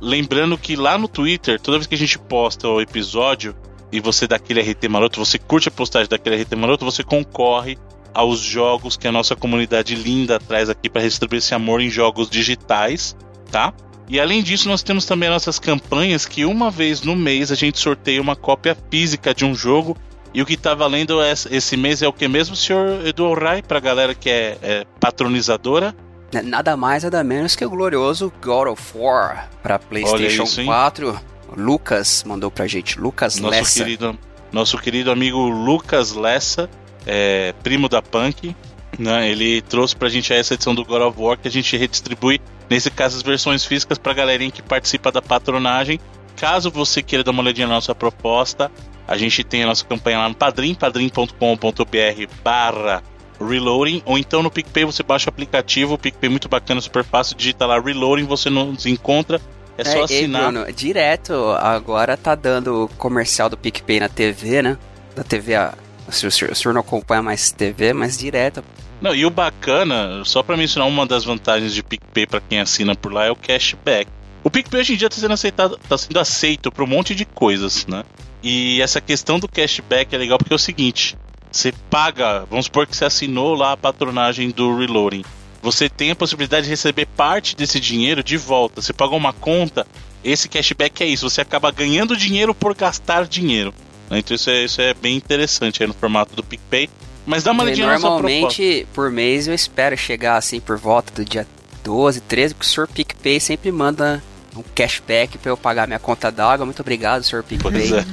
Lembrando 0.00 0.56
que 0.56 0.76
lá 0.76 0.98
no 0.98 1.08
Twitter, 1.08 1.60
toda 1.60 1.78
vez 1.78 1.86
que 1.86 1.94
a 1.94 1.98
gente 1.98 2.18
posta 2.18 2.68
o 2.68 2.80
episódio 2.80 3.54
e 3.90 4.00
você 4.00 4.26
dá 4.26 4.36
aquele 4.36 4.60
RT 4.60 4.88
maroto, 4.88 5.18
você 5.18 5.38
curte 5.38 5.68
a 5.68 5.72
postagem 5.72 6.08
daquele 6.08 6.42
RT 6.42 6.54
maroto, 6.54 6.84
você 6.84 7.02
concorre 7.02 7.78
aos 8.12 8.40
jogos 8.40 8.96
que 8.96 9.06
a 9.06 9.12
nossa 9.12 9.36
comunidade 9.36 9.94
linda 9.94 10.38
traz 10.38 10.70
aqui 10.70 10.88
para 10.88 11.02
distribuir 11.02 11.38
esse 11.38 11.54
amor 11.54 11.80
em 11.80 11.90
jogos 11.90 12.30
digitais, 12.30 13.16
tá? 13.50 13.72
E 14.08 14.20
além 14.20 14.42
disso, 14.42 14.68
nós 14.68 14.82
temos 14.82 15.04
também 15.04 15.28
nossas 15.28 15.58
campanhas 15.58 16.24
que 16.24 16.44
uma 16.44 16.70
vez 16.70 17.02
no 17.02 17.16
mês 17.16 17.50
a 17.50 17.54
gente 17.56 17.78
sorteia 17.78 18.22
uma 18.22 18.36
cópia 18.36 18.76
física 18.90 19.34
de 19.34 19.44
um 19.44 19.54
jogo. 19.54 19.96
E 20.32 20.42
o 20.42 20.46
que 20.46 20.54
está 20.54 20.74
valendo 20.74 21.18
esse 21.50 21.76
mês 21.76 22.02
é 22.02 22.08
o 22.08 22.12
que 22.12 22.28
mesmo, 22.28 22.54
senhor 22.54 23.06
Edu 23.06 23.32
Rai, 23.32 23.62
para 23.62 23.78
a 23.78 23.80
galera 23.80 24.14
que 24.14 24.28
é, 24.28 24.58
é, 24.62 24.86
patronizadora? 25.00 25.96
Nada 26.44 26.76
mais, 26.76 27.04
nada 27.04 27.24
menos 27.24 27.56
que 27.56 27.64
o 27.64 27.70
glorioso 27.70 28.32
God 28.42 28.68
of 28.68 28.82
War 28.94 29.48
para 29.62 29.78
PlayStation 29.78 30.42
isso, 30.42 30.64
4. 30.64 31.18
Lucas 31.56 32.24
mandou 32.26 32.50
pra 32.50 32.66
gente, 32.66 33.00
Lucas 33.00 33.38
nosso 33.38 33.54
Lessa. 33.54 33.78
Querido, 33.78 34.18
nosso 34.52 34.78
querido 34.78 35.10
amigo 35.10 35.38
Lucas 35.48 36.12
Lessa, 36.12 36.68
é, 37.06 37.54
primo 37.62 37.88
da 37.88 38.02
Punk, 38.02 38.54
né? 38.98 39.30
Ele 39.30 39.62
trouxe 39.62 39.96
pra 39.96 40.08
gente 40.08 40.32
essa 40.32 40.54
edição 40.54 40.74
do 40.74 40.84
God 40.84 41.02
of 41.02 41.20
War 41.20 41.38
que 41.38 41.48
a 41.48 41.50
gente 41.50 41.76
redistribui, 41.76 42.40
nesse 42.68 42.90
caso, 42.90 43.16
as 43.16 43.22
versões 43.22 43.64
físicas 43.64 43.98
pra 43.98 44.12
galerinha 44.12 44.50
que 44.50 44.62
participa 44.62 45.10
da 45.10 45.22
patronagem. 45.22 46.00
Caso 46.36 46.70
você 46.70 47.02
queira 47.02 47.24
dar 47.24 47.30
uma 47.30 47.42
olhadinha 47.42 47.66
na 47.66 47.74
nossa 47.74 47.94
proposta, 47.94 48.70
a 49.08 49.16
gente 49.16 49.42
tem 49.42 49.62
a 49.62 49.66
nossa 49.66 49.84
campanha 49.84 50.18
lá 50.18 50.28
no 50.28 50.34
Padrim, 50.34 50.74
padrim.com.br 50.74 52.32
barra 52.42 53.02
Reloading, 53.40 54.02
ou 54.04 54.18
então 54.18 54.42
no 54.42 54.50
PicPay 54.50 54.84
você 54.84 55.02
baixa 55.02 55.28
o 55.28 55.30
aplicativo, 55.30 55.94
o 55.94 55.98
PicPay 55.98 56.28
é 56.28 56.30
muito 56.30 56.48
bacana, 56.48 56.80
super 56.80 57.04
fácil, 57.04 57.36
digita 57.36 57.66
lá 57.66 57.80
Reloading, 57.80 58.24
você 58.24 58.50
nos 58.50 58.86
encontra, 58.86 59.40
é 59.78 59.84
só 59.84 59.98
é, 59.98 60.02
assinar. 60.02 60.52
Bruno, 60.52 60.72
direto, 60.72 61.32
agora 61.58 62.16
tá 62.16 62.34
dando 62.34 62.90
comercial 62.96 63.48
do 63.48 63.56
PicPay 63.56 64.00
na 64.00 64.08
TV, 64.08 64.62
né? 64.62 64.78
Da 65.14 65.22
TV, 65.22 65.54
a, 65.54 65.74
o, 66.08 66.12
senhor, 66.12 66.50
o 66.50 66.54
senhor 66.54 66.74
não 66.74 66.80
acompanha 66.80 67.22
mais 67.22 67.50
TV, 67.52 67.92
mas 67.92 68.18
direto 68.18 68.64
não, 69.00 69.14
e 69.14 69.26
o 69.26 69.30
bacana, 69.30 70.22
só 70.24 70.42
para 70.42 70.56
mencionar 70.56 70.88
uma 70.88 71.06
das 71.06 71.24
vantagens 71.24 71.74
de 71.74 71.82
PicPay 71.82 72.26
para 72.26 72.40
quem 72.40 72.60
assina 72.60 72.94
por 72.94 73.12
lá 73.12 73.26
é 73.26 73.30
o 73.30 73.36
cashback. 73.36 74.10
O 74.42 74.50
PicPay 74.50 74.80
hoje 74.80 74.94
em 74.94 74.96
dia 74.96 75.08
está 75.08 75.20
sendo 75.20 75.34
aceitado, 75.34 75.78
tá 75.88 75.98
sendo 75.98 76.18
aceito 76.18 76.70
para 76.70 76.84
um 76.84 76.86
monte 76.86 77.14
de 77.14 77.24
coisas, 77.24 77.86
né? 77.86 78.04
E 78.42 78.80
essa 78.80 79.00
questão 79.00 79.38
do 79.38 79.48
cashback 79.48 80.14
é 80.14 80.18
legal 80.18 80.38
porque 80.38 80.52
é 80.52 80.56
o 80.56 80.58
seguinte: 80.58 81.16
você 81.50 81.72
paga, 81.90 82.44
vamos 82.48 82.66
supor 82.66 82.86
que 82.86 82.96
você 82.96 83.04
assinou 83.04 83.54
lá 83.54 83.72
a 83.72 83.76
patronagem 83.76 84.50
do 84.50 84.76
Reloading. 84.76 85.24
Você 85.62 85.88
tem 85.88 86.12
a 86.12 86.16
possibilidade 86.16 86.64
de 86.64 86.70
receber 86.70 87.06
parte 87.06 87.56
desse 87.56 87.80
dinheiro 87.80 88.22
de 88.22 88.36
volta. 88.36 88.80
Você 88.80 88.92
paga 88.92 89.16
uma 89.16 89.32
conta, 89.32 89.86
esse 90.22 90.48
cashback 90.48 91.02
é 91.02 91.06
isso. 91.06 91.28
Você 91.28 91.40
acaba 91.40 91.70
ganhando 91.70 92.16
dinheiro 92.16 92.54
por 92.54 92.74
gastar 92.74 93.26
dinheiro. 93.26 93.74
Então 94.10 94.34
isso 94.34 94.48
é, 94.48 94.64
isso 94.64 94.80
é 94.80 94.94
bem 94.94 95.16
interessante 95.16 95.82
aí 95.82 95.86
no 95.88 95.94
formato 95.94 96.36
do 96.36 96.42
PicPay. 96.42 96.88
Mas 97.26 97.42
dá 97.42 97.50
uma 97.50 97.64
olhadinha 97.64 97.98
Normalmente, 97.98 98.86
por 98.94 99.10
mês, 99.10 99.48
eu 99.48 99.54
espero 99.54 99.96
chegar 99.96 100.36
assim 100.36 100.60
por 100.60 100.78
volta 100.78 101.12
do 101.12 101.24
dia 101.24 101.46
12, 101.82 102.20
13, 102.20 102.54
porque 102.54 102.66
o 102.66 102.70
Sr. 102.70 102.88
PicPay 102.88 103.40
sempre 103.40 103.72
manda 103.72 104.22
um 104.56 104.62
cashback 104.74 105.36
para 105.38 105.50
eu 105.50 105.56
pagar 105.56 105.86
minha 105.86 105.98
conta 105.98 106.30
d'água. 106.30 106.64
Muito 106.64 106.80
obrigado, 106.80 107.24
Sr. 107.24 107.42
PicPay. 107.42 107.72
Pois 107.72 107.92
é. 107.92 108.06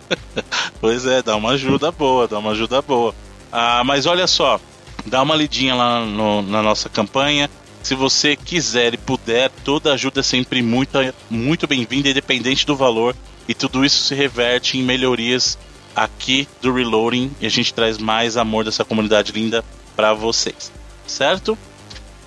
pois 0.80 1.06
é, 1.06 1.22
dá 1.22 1.36
uma 1.36 1.50
ajuda 1.50 1.92
boa, 1.92 2.26
dá 2.26 2.38
uma 2.38 2.52
ajuda 2.52 2.80
boa. 2.80 3.14
Ah, 3.52 3.82
mas 3.84 4.06
olha 4.06 4.26
só, 4.26 4.58
dá 5.06 5.22
uma 5.22 5.36
lidinha 5.36 5.74
lá 5.74 6.04
no, 6.04 6.42
na 6.42 6.62
nossa 6.62 6.88
campanha. 6.88 7.48
Se 7.82 7.94
você 7.94 8.34
quiser 8.34 8.94
e 8.94 8.96
puder, 8.96 9.50
toda 9.62 9.92
ajuda 9.92 10.20
é 10.20 10.22
sempre 10.22 10.62
muito, 10.62 10.98
muito 11.28 11.66
bem-vinda, 11.66 12.08
independente 12.08 12.66
do 12.66 12.74
valor. 12.74 13.14
E 13.46 13.52
tudo 13.52 13.84
isso 13.84 14.02
se 14.02 14.14
reverte 14.14 14.78
em 14.78 14.82
melhorias 14.82 15.58
aqui 15.94 16.48
do 16.60 16.72
Reloading 16.72 17.30
e 17.40 17.46
a 17.46 17.50
gente 17.50 17.72
traz 17.72 17.98
mais 17.98 18.36
amor 18.36 18.64
dessa 18.64 18.84
comunidade 18.84 19.32
linda 19.32 19.64
para 19.94 20.12
vocês, 20.12 20.72
certo? 21.06 21.56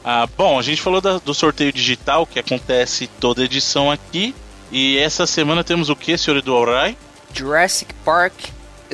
Ah, 0.04 0.28
bom, 0.38 0.58
a 0.58 0.62
gente 0.62 0.82
falou 0.82 1.02
da, 1.02 1.18
do 1.18 1.34
sorteio 1.34 1.74
digital 1.74 2.26
que 2.26 2.40
acontece 2.40 3.08
toda 3.20 3.44
edição 3.44 3.92
aqui 3.92 4.34
e 4.72 4.98
essa 4.98 5.26
semana 5.26 5.64
temos 5.64 5.90
o 5.90 5.96
que, 5.96 6.18
senhor 6.18 6.38
Edu 6.38 6.56
Alray? 6.56 6.98
Jurassic 7.34 7.94
Park 8.06 8.34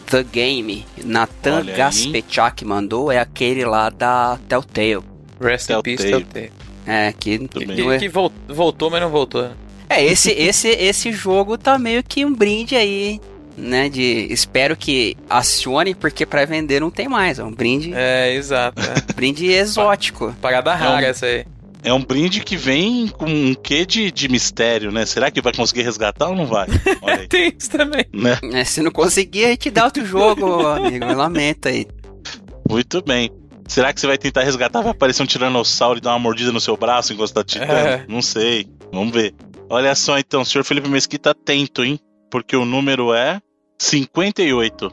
The 0.07 0.23
Game. 0.23 0.85
Nathan 1.03 1.65
Gaspechak 1.65 2.65
mandou 2.65 3.11
é 3.11 3.19
aquele 3.19 3.65
lá 3.65 3.89
da 3.89 4.39
Telltale. 4.47 5.03
Rest 5.39 5.69
in 5.69 5.81
Peace 5.81 6.03
Telltale. 6.03 6.51
É, 6.85 7.13
que, 7.13 7.47
que, 7.47 7.99
que 7.99 8.09
voltou, 8.49 8.89
mas 8.89 9.01
não 9.01 9.09
voltou. 9.09 9.51
É, 9.89 10.03
esse, 10.03 10.31
esse, 10.31 10.69
esse 10.69 11.11
jogo 11.11 11.57
tá 11.57 11.77
meio 11.77 12.03
que 12.03 12.25
um 12.25 12.33
brinde 12.33 12.75
aí 12.75 13.21
né? 13.57 13.89
De 13.89 14.27
espero 14.31 14.75
que 14.75 15.17
acione, 15.29 15.95
porque 15.95 16.25
para 16.25 16.45
vender 16.45 16.79
não 16.79 16.91
tem 16.91 17.07
mais. 17.07 17.39
É 17.39 17.43
um 17.43 17.51
brinde. 17.51 17.91
É, 17.93 18.33
exato. 18.33 18.81
É. 18.81 18.93
brinde 19.13 19.47
exótico. 19.47 20.35
Parada 20.41 20.73
rara 20.73 21.01
é 21.01 21.07
um, 21.07 21.09
essa 21.09 21.25
aí. 21.25 21.45
É 21.83 21.93
um 21.93 22.03
brinde 22.03 22.41
que 22.41 22.55
vem 22.55 23.07
com 23.07 23.25
um 23.25 23.53
quê 23.53 23.85
de, 23.85 24.09
de 24.09 24.29
mistério, 24.29 24.91
né? 24.91 25.05
Será 25.05 25.29
que 25.29 25.41
vai 25.41 25.53
conseguir 25.53 25.81
resgatar 25.81 26.29
ou 26.29 26.35
não 26.35 26.45
vai? 26.45 26.67
tem 27.29 27.53
isso 27.57 27.69
também. 27.69 28.05
Né? 28.13 28.37
É, 28.53 28.63
se 28.63 28.81
não 28.81 28.91
conseguir, 28.91 29.45
a 29.45 29.49
gente 29.49 29.69
dá 29.69 29.85
outro 29.85 30.05
jogo, 30.05 30.65
amigo. 30.65 31.05
Lamenta 31.13 31.69
aí. 31.69 31.85
Muito 32.69 33.01
bem. 33.01 33.29
Será 33.67 33.93
que 33.93 33.99
você 33.99 34.07
vai 34.07 34.17
tentar 34.17 34.43
resgatar, 34.43 34.81
vai 34.81 34.91
aparecer 34.91 35.23
um 35.23 35.25
tiranossauro 35.25 35.97
e 35.97 36.01
dar 36.01 36.11
uma 36.11 36.19
mordida 36.19 36.51
no 36.51 36.59
seu 36.59 36.75
braço 36.77 37.13
enquanto 37.13 37.29
você 37.29 37.33
tá 37.33 37.43
titando? 37.43 37.71
É. 37.71 38.05
Não 38.07 38.21
sei. 38.21 38.67
Vamos 38.91 39.13
ver. 39.13 39.33
Olha 39.69 39.95
só 39.95 40.19
então, 40.19 40.45
senhor 40.45 40.63
Felipe 40.63 40.89
Mesquita, 40.89 41.31
atento, 41.31 41.83
hein? 41.83 41.99
Porque 42.33 42.55
o 42.55 42.65
número 42.65 43.13
é 43.13 43.39
58. 43.77 44.89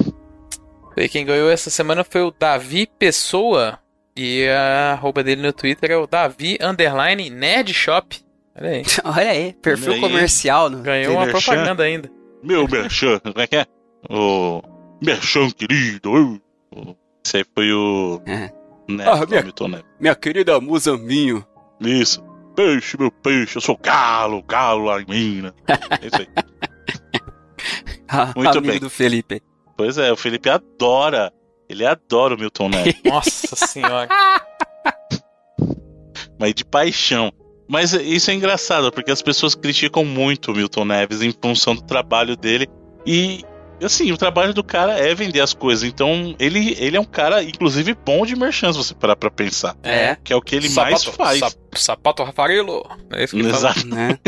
E 0.94 1.08
quem 1.08 1.24
ganhou 1.24 1.50
essa 1.50 1.70
semana 1.70 2.04
foi 2.04 2.20
o 2.20 2.30
Davi 2.30 2.86
Pessoa. 2.98 3.78
E 4.14 4.46
a 4.46 4.92
arroba 4.92 5.24
dele 5.24 5.40
no 5.40 5.50
Twitter 5.50 5.90
é 5.90 5.96
o 5.96 6.06
Davi 6.06 6.58
Underline 6.60 7.30
Nerd 7.30 7.72
Shop. 7.72 8.14
Olha 8.54 8.68
aí. 8.72 8.82
Olha 9.02 9.30
aí, 9.30 9.52
perfil 9.54 9.92
Olha 9.92 9.94
aí. 9.94 10.00
comercial. 10.02 10.68
No... 10.68 10.82
Ganhou 10.82 11.14
uma 11.14 11.24
merchan? 11.24 11.40
propaganda 11.40 11.82
ainda. 11.82 12.10
Meu 12.42 12.68
merchan, 12.68 13.18
como 13.20 13.40
é 13.40 13.46
que 13.46 13.56
é? 13.56 13.66
O 14.10 14.60
merchan 15.00 15.48
querido. 15.50 16.38
Esse 17.24 17.38
aí 17.38 17.44
foi 17.54 17.72
o 17.72 18.20
É. 18.26 18.52
Neto, 18.86 19.10
Ah, 19.10 19.66
minha-. 19.66 19.84
Minha 19.98 20.14
querida 20.14 20.60
Muzambinho. 20.60 21.42
Isso. 21.80 22.22
Peixe, 22.54 22.98
meu 22.98 23.10
peixe, 23.10 23.56
eu 23.56 23.62
sou 23.62 23.78
galo, 23.82 24.42
galo 24.42 24.84
lá 24.84 25.00
em 25.00 25.06
Minas. 25.06 25.54
É 25.66 26.06
isso 26.06 26.16
aí. 26.20 26.28
Muito 28.36 28.58
amigo 28.58 28.72
bem. 28.72 28.80
do 28.80 28.90
Felipe. 28.90 29.42
Pois 29.76 29.96
é, 29.98 30.12
o 30.12 30.16
Felipe 30.16 30.48
adora. 30.50 31.32
Ele 31.68 31.86
adora 31.86 32.34
o 32.34 32.38
Milton 32.38 32.68
Neto, 32.68 32.98
Nossa 33.08 33.54
senhora. 33.54 34.08
mas 36.38 36.54
de 36.54 36.64
paixão. 36.64 37.32
Mas 37.68 37.92
isso 37.92 38.30
é 38.30 38.34
engraçado, 38.34 38.90
porque 38.90 39.12
as 39.12 39.22
pessoas 39.22 39.54
criticam 39.54 40.04
muito 40.04 40.50
o 40.50 40.54
Milton 40.54 40.84
Neves 40.84 41.22
em 41.22 41.32
função 41.32 41.74
do 41.74 41.82
trabalho 41.82 42.36
dele. 42.36 42.66
E, 43.06 43.44
assim, 43.80 44.10
o 44.10 44.16
trabalho 44.16 44.52
do 44.52 44.64
cara 44.64 44.98
é 44.98 45.14
vender 45.14 45.40
as 45.40 45.54
coisas. 45.54 45.84
Então, 45.88 46.34
ele, 46.40 46.74
ele 46.80 46.96
é 46.96 47.00
um 47.00 47.04
cara, 47.04 47.44
inclusive, 47.44 47.94
bom 47.94 48.26
de 48.26 48.34
merchan, 48.34 48.72
se 48.72 48.78
você 48.78 48.92
parar 48.92 49.14
pra 49.14 49.30
pensar. 49.30 49.76
É. 49.84 50.16
Que 50.16 50.32
é 50.32 50.36
o 50.36 50.42
que 50.42 50.56
ele 50.56 50.68
mais 50.70 51.00
Sapato- 51.02 51.16
faz. 51.16 51.38
sa- 51.38 51.52
sapato 51.76 52.24
Rafarelo. 52.24 52.82
É 53.12 53.22
isso 53.22 53.36
que 53.36 53.42
ele 53.42 53.52
fala. 53.52 53.70
Exa- 53.70 53.86
Né? 53.86 54.18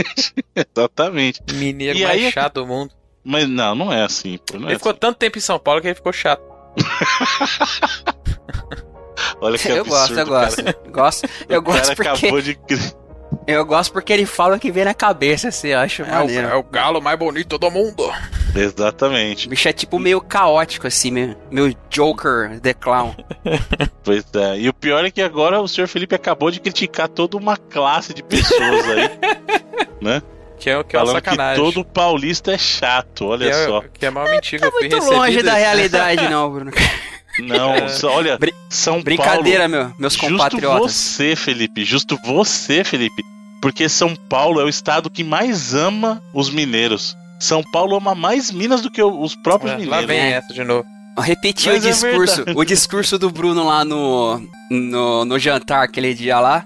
Exatamente. 0.54 1.40
Mineiro 1.54 1.98
E 1.98 2.04
mais 2.04 2.22
aí- 2.24 2.30
chato 2.30 2.54
do 2.60 2.66
mundo. 2.68 2.94
Mas 3.24 3.48
não, 3.48 3.74
não 3.74 3.92
é 3.92 4.02
assim. 4.02 4.38
Pô, 4.38 4.58
não 4.58 4.68
é 4.68 4.72
Ele 4.72 4.78
ficou 4.78 4.90
assim. 4.90 5.00
tanto 5.00 5.16
tempo 5.18 5.38
em 5.38 5.40
São 5.40 5.58
Paulo 5.58 5.80
que 5.80 5.86
ele 5.88 5.94
ficou 5.94 6.12
chato. 6.12 6.42
Olha 9.40 9.58
que 9.58 9.68
eu 9.68 9.80
absurdo, 9.80 9.90
gosto, 9.90 10.18
eu 10.18 10.26
cara. 10.26 10.44
gosto. 10.46 10.90
Gosto, 10.90 11.28
eu 11.48 11.60
o 11.60 11.62
cara 11.62 11.78
gosto 11.78 11.96
porque 11.96 12.08
acabou 12.08 12.40
de. 12.42 12.58
eu 13.46 13.64
gosto 13.66 13.92
porque 13.92 14.12
ele 14.12 14.26
fala 14.26 14.56
o 14.56 14.60
que 14.60 14.70
vem 14.70 14.84
na 14.84 14.94
cabeça, 14.94 15.48
assim, 15.48 15.68
eu 15.68 15.78
acho 15.80 16.02
É 16.02 16.06
o, 16.06 16.08
maneiro. 16.20 16.48
é 16.48 16.54
o 16.54 16.62
galo 16.62 17.00
mais 17.00 17.18
bonito 17.18 17.58
do 17.58 17.70
mundo. 17.70 18.04
O 18.54 18.58
Exatamente. 18.58 19.48
bicho 19.48 19.68
é 19.68 19.72
tipo 19.72 19.98
meio 19.98 20.20
caótico, 20.20 20.86
assim, 20.86 21.10
meu, 21.10 21.34
meu 21.50 21.74
Joker, 21.90 22.60
The 22.60 22.74
Clown. 22.74 23.14
Pois 24.04 24.24
é. 24.34 24.58
E 24.60 24.68
o 24.68 24.74
pior 24.74 25.04
é 25.04 25.10
que 25.10 25.22
agora 25.22 25.60
o 25.60 25.66
senhor 25.68 25.86
Felipe 25.88 26.14
acabou 26.14 26.50
de 26.50 26.60
criticar 26.60 27.08
toda 27.08 27.36
uma 27.36 27.56
classe 27.56 28.12
de 28.14 28.22
pessoas 28.22 28.86
aí. 28.88 29.10
né? 30.00 30.22
Que 30.62 30.70
é, 30.70 30.84
que 30.84 30.94
é 30.94 30.98
uma 31.00 31.06
Falando 31.06 31.22
que 31.22 31.30
sacanagem. 31.30 31.64
todo 31.64 31.84
paulista 31.84 32.52
é 32.52 32.58
chato, 32.58 33.26
olha 33.26 33.50
que 33.50 33.56
é, 33.56 33.66
só. 33.66 33.80
Que 33.92 34.04
é 34.04 34.08
a 34.08 34.10
maior 34.12 34.30
mentira. 34.30 34.64
eu 34.66 34.70
fui 34.70 34.88
Muito 34.88 34.96
longe 35.10 35.42
da 35.42 35.54
realidade, 35.54 36.28
não, 36.30 36.52
Bruno. 36.52 36.70
Não, 37.40 37.74
É. 37.74 37.88
só- 37.88 38.12
olha, 38.12 38.38
Brin- 38.38 38.52
São 38.70 39.02
Brincadeira, 39.02 39.66
meu, 39.66 39.92
meus 39.98 40.16
Paulo. 40.16 40.36
Justo 40.36 40.50
compatriotas. 40.50 40.92
você, 40.94 41.34
Felipe. 41.34 41.84
Justo 41.84 42.16
você, 42.24 42.84
Felipe. 42.84 43.22
Porque 43.60 43.88
São 43.88 44.14
Paulo 44.14 44.60
é 44.60 44.64
o 44.64 44.68
estado 44.68 45.10
que 45.10 45.24
mais 45.24 45.74
ama 45.74 46.22
os 46.32 46.48
mineiros. 46.50 47.16
São 47.40 47.62
Paulo 47.72 47.96
ama 47.96 48.14
mais 48.14 48.50
Minas 48.52 48.80
do 48.82 48.90
que 48.90 49.02
os 49.02 49.34
próprios 49.34 49.72
É, 49.72 49.76
mineiros. 49.78 50.00
lá 50.00 50.06
vem 50.06 50.20
É. 50.20 50.30
essa 50.32 50.52
de 50.54 50.62
novo. 50.62 50.84
Repetir 51.18 51.72
o 51.72 51.76
é 51.76 51.78
discurso, 51.80 52.36
verdade. 52.36 52.58
o 52.58 52.64
discurso 52.64 53.18
do 53.18 53.30
Bruno 53.30 53.64
lá 53.66 53.84
no, 53.84 54.40
no, 54.70 55.24
no 55.24 55.38
jantar 55.40 55.82
aquele 55.82 56.14
dia 56.14 56.38
lá. 56.38 56.64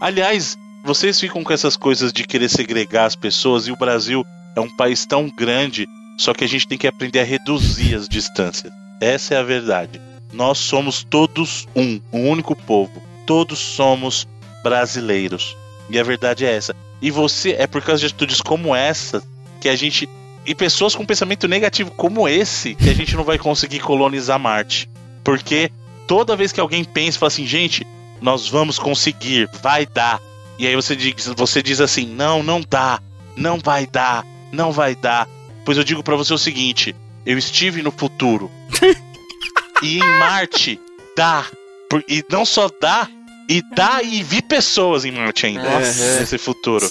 Aliás, 0.00 0.56
vocês 0.84 1.18
ficam 1.18 1.42
com 1.42 1.52
essas 1.52 1.76
coisas 1.76 2.12
de 2.12 2.24
querer 2.24 2.50
segregar 2.50 3.06
as 3.06 3.16
pessoas 3.16 3.66
e 3.66 3.72
o 3.72 3.76
Brasil 3.76 4.24
é 4.54 4.60
um 4.60 4.68
país 4.76 5.06
tão 5.06 5.30
grande, 5.30 5.88
só 6.18 6.34
que 6.34 6.44
a 6.44 6.46
gente 6.46 6.68
tem 6.68 6.76
que 6.76 6.86
aprender 6.86 7.20
a 7.20 7.24
reduzir 7.24 7.94
as 7.94 8.06
distâncias. 8.06 8.70
Essa 9.00 9.34
é 9.34 9.38
a 9.38 9.42
verdade. 9.42 9.98
Nós 10.30 10.58
somos 10.58 11.02
todos 11.02 11.66
um, 11.74 11.98
um 12.12 12.28
único 12.28 12.54
povo. 12.54 13.02
Todos 13.26 13.58
somos 13.58 14.28
brasileiros. 14.62 15.56
E 15.88 15.98
a 15.98 16.02
verdade 16.02 16.44
é 16.44 16.54
essa. 16.54 16.76
E 17.00 17.10
você, 17.10 17.52
é 17.52 17.66
por 17.66 17.80
causa 17.80 18.00
de 18.00 18.06
atitudes 18.06 18.40
como 18.40 18.74
essa 18.74 19.22
que 19.60 19.68
a 19.70 19.76
gente. 19.76 20.08
E 20.44 20.54
pessoas 20.54 20.94
com 20.94 21.06
pensamento 21.06 21.48
negativo 21.48 21.90
como 21.92 22.28
esse, 22.28 22.74
que 22.74 22.90
a 22.90 22.94
gente 22.94 23.16
não 23.16 23.24
vai 23.24 23.38
conseguir 23.38 23.80
colonizar 23.80 24.38
Marte. 24.38 24.88
Porque 25.22 25.70
toda 26.06 26.36
vez 26.36 26.52
que 26.52 26.60
alguém 26.60 26.84
pensa 26.84 27.18
fala 27.18 27.28
assim, 27.28 27.46
gente, 27.46 27.86
nós 28.20 28.48
vamos 28.48 28.78
conseguir, 28.78 29.48
vai 29.62 29.86
dar. 29.86 30.20
E 30.58 30.66
aí 30.66 30.74
você 30.76 30.94
diz, 30.94 31.26
você 31.36 31.62
diz 31.62 31.80
assim, 31.80 32.06
não, 32.06 32.42
não 32.42 32.60
dá, 32.60 33.00
não 33.36 33.58
vai 33.58 33.86
dar, 33.86 34.24
não 34.52 34.70
vai 34.72 34.94
dar. 34.94 35.28
Pois 35.64 35.76
eu 35.78 35.84
digo 35.84 36.02
pra 36.02 36.16
você 36.16 36.32
o 36.32 36.38
seguinte, 36.38 36.94
eu 37.26 37.36
estive 37.38 37.82
no 37.82 37.90
futuro. 37.90 38.50
e 39.82 39.98
em 39.98 40.18
Marte 40.18 40.80
dá. 41.16 41.44
Por- 41.88 42.04
E 42.08 42.24
não 42.30 42.44
só 42.44 42.68
dá, 42.80 43.08
e 43.48 43.62
dá 43.74 44.02
e 44.02 44.22
vi 44.22 44.40
pessoas 44.42 45.04
em 45.04 45.10
Marte 45.12 45.46
ainda. 45.46 45.62
Nossa. 45.68 46.20
Nesse 46.20 46.38
futuro. 46.38 46.88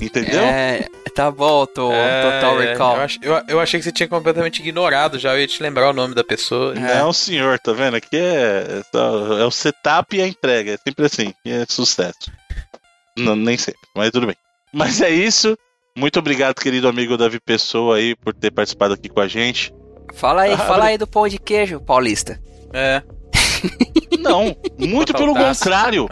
Entendeu? 0.00 0.42
É, 0.42 0.86
tá 1.14 1.30
bom, 1.30 1.64
tô, 1.64 1.90
É, 1.90 2.22
Total 2.22 2.60
é, 2.62 2.66
Recall. 2.72 2.96
Eu, 2.96 3.02
ach- 3.02 3.18
eu- 3.22 3.42
eu 3.48 3.60
achei 3.60 3.80
que 3.80 3.84
você 3.84 3.92
tinha 3.92 4.06
completamente 4.06 4.58
ignorado 4.60 5.18
já. 5.18 5.32
Eu 5.32 5.40
ia 5.40 5.46
te 5.46 5.62
lembrar 5.62 5.88
o 5.88 5.94
nome 5.94 6.14
da 6.14 6.22
pessoa. 6.22 6.74
Não, 6.74 7.14
senhor, 7.14 7.58
tá 7.58 7.72
vendo? 7.72 7.96
Aqui 7.96 8.14
é, 8.16 8.82
é 8.94 9.40
é 9.40 9.44
o 9.44 9.50
setup 9.50 10.14
e 10.14 10.20
a 10.20 10.26
entrega. 10.28 10.72
É 10.72 10.76
sempre 10.76 11.06
assim. 11.06 11.32
É 11.46 11.64
sucesso. 11.66 12.30
Não, 13.16 13.36
nem 13.36 13.56
sempre, 13.56 13.80
mas 13.94 14.10
tudo 14.10 14.26
bem. 14.26 14.36
Mas 14.72 15.00
é 15.00 15.10
isso. 15.10 15.56
Muito 15.96 16.18
obrigado, 16.18 16.54
querido 16.56 16.88
amigo 16.88 17.16
Davi 17.16 17.40
Pessoa, 17.40 17.96
aí, 17.96 18.14
por 18.14 18.34
ter 18.34 18.50
participado 18.50 18.94
aqui 18.94 19.08
com 19.08 19.20
a 19.20 19.26
gente. 19.26 19.72
Fala 20.14 20.42
aí, 20.42 20.52
Ah, 20.52 20.58
fala 20.58 20.84
aí 20.86 20.98
do 20.98 21.06
pão 21.06 21.26
de 21.26 21.38
queijo, 21.38 21.80
paulista. 21.80 22.40
É, 22.72 23.02
Não, 24.18 24.56
muito 24.78 25.14
pelo 25.14 25.34
contrário. 25.34 26.08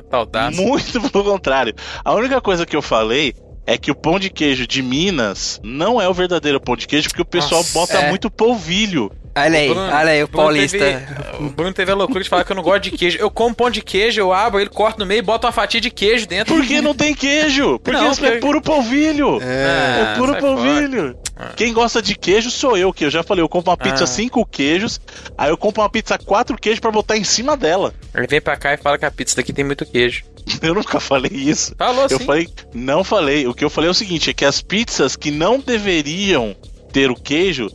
Muito 0.57 1.11
pelo 1.11 1.25
contrário. 1.25 1.75
A 2.05 2.15
única 2.15 2.41
coisa 2.41 2.65
que 2.65 2.77
eu 2.77 2.83
falei 2.83 3.35
é 3.67 3.79
que 3.79 3.91
o 3.91 3.95
pão 3.95 4.19
de 4.19 4.31
queijo 4.31 4.67
de 4.67 4.83
Minas 4.83 5.61
não 5.63 6.01
é 6.01 6.09
o 6.09 6.15
verdadeiro 6.15 6.61
pão 6.61 6.77
de 6.77 6.87
queijo, 6.87 7.09
porque 7.09 7.23
o 7.23 7.27
pessoal 7.27 7.61
Nossa, 7.61 7.73
bota 7.73 7.99
é. 7.99 8.09
muito 8.09 8.31
polvilho. 8.31 9.11
Olha 9.37 9.59
aí, 9.59 9.69
Bruno- 9.69 9.83
olha 9.93 10.11
aí, 10.13 10.23
o 10.23 10.29
Bruno 10.29 10.45
paulista. 10.45 10.79
teve- 10.79 11.07
o 11.41 11.51
Bruno 11.51 11.73
teve 11.73 11.91
a 11.91 11.95
loucura 11.95 12.23
de 12.23 12.31
falar 12.31 12.45
que 12.45 12.53
eu 12.53 12.57
não 12.57 12.63
gosto 12.63 12.83
de 12.85 12.91
queijo. 12.93 13.19
Eu 13.19 13.31
como 13.31 13.53
pão 13.55 13.69
de 13.69 13.83
queijo, 13.83 14.21
eu 14.21 14.33
abro, 14.33 14.61
ele 14.61 14.71
corta 14.71 14.99
no 15.01 15.07
meio 15.07 15.19
e 15.19 15.23
bota 15.23 15.47
uma 15.49 15.53
fatia 15.53 15.81
de 15.81 15.91
queijo 15.91 16.27
dentro. 16.27 16.55
Porque 16.55 16.81
não 16.81 16.95
tem 16.95 17.15
queijo. 17.15 17.79
Porque 17.81 17.91
Não, 17.99 18.13
isso 18.13 18.25
é 18.25 18.29
porque- 18.31 18.41
puro 18.47 18.63
polvilho. 18.63 19.41
É, 19.43 20.13
Ah, 20.13 20.15
puro 20.19 20.37
polvilho. 20.37 21.17
Ah. 21.37 21.51
Quem 21.57 21.73
gosta 21.73 22.01
de 22.01 22.15
queijo 22.15 22.49
sou 22.49 22.77
eu, 22.79 22.93
que 22.93 23.05
eu 23.05 23.11
já 23.11 23.25
falei, 23.25 23.43
eu 23.43 23.49
compro 23.49 23.73
uma 23.73 23.77
pizza 23.77 24.05
Ah. 24.05 24.07
cinco 24.07 24.47
queijos, 24.47 25.01
aí 25.37 25.51
eu 25.51 25.57
compro 25.57 25.83
uma 25.83 25.91
pizza 25.91 26.17
quatro 26.17 26.57
queijos 26.57 26.79
pra 26.79 26.93
botar 26.93 27.17
em 27.17 27.25
cima 27.25 27.57
dela. 27.57 27.93
Ele 28.15 28.29
vem 28.29 28.41
pra 28.41 28.57
cá 28.57 28.73
e 28.75 28.77
fala 28.77 28.97
que 28.97 29.05
a 29.05 29.11
pizza 29.11 29.35
daqui 29.35 29.53
tem 29.53 29.65
muito 29.65 29.85
queijo. 29.85 30.23
Eu 30.63 30.75
nunca 30.75 31.01
falei 31.01 31.33
isso. 31.33 31.75
Falou 31.77 32.07
Eu 32.09 32.19
sim. 32.21 32.25
falei, 32.25 32.49
não 32.73 33.03
falei. 33.03 33.47
O 33.49 33.55
que 33.55 33.65
eu 33.65 33.71
falei 33.71 33.89
é 33.89 33.91
o 33.91 33.95
seguinte, 33.95 34.31
é 34.31 34.33
que 34.33 34.45
as 34.45 34.61
pizzas 34.61 35.17
que 35.17 35.31
não 35.33 35.59
deveriam 35.59 36.55
ter 36.93 37.11
o 37.11 37.17
queijo, 37.17 37.69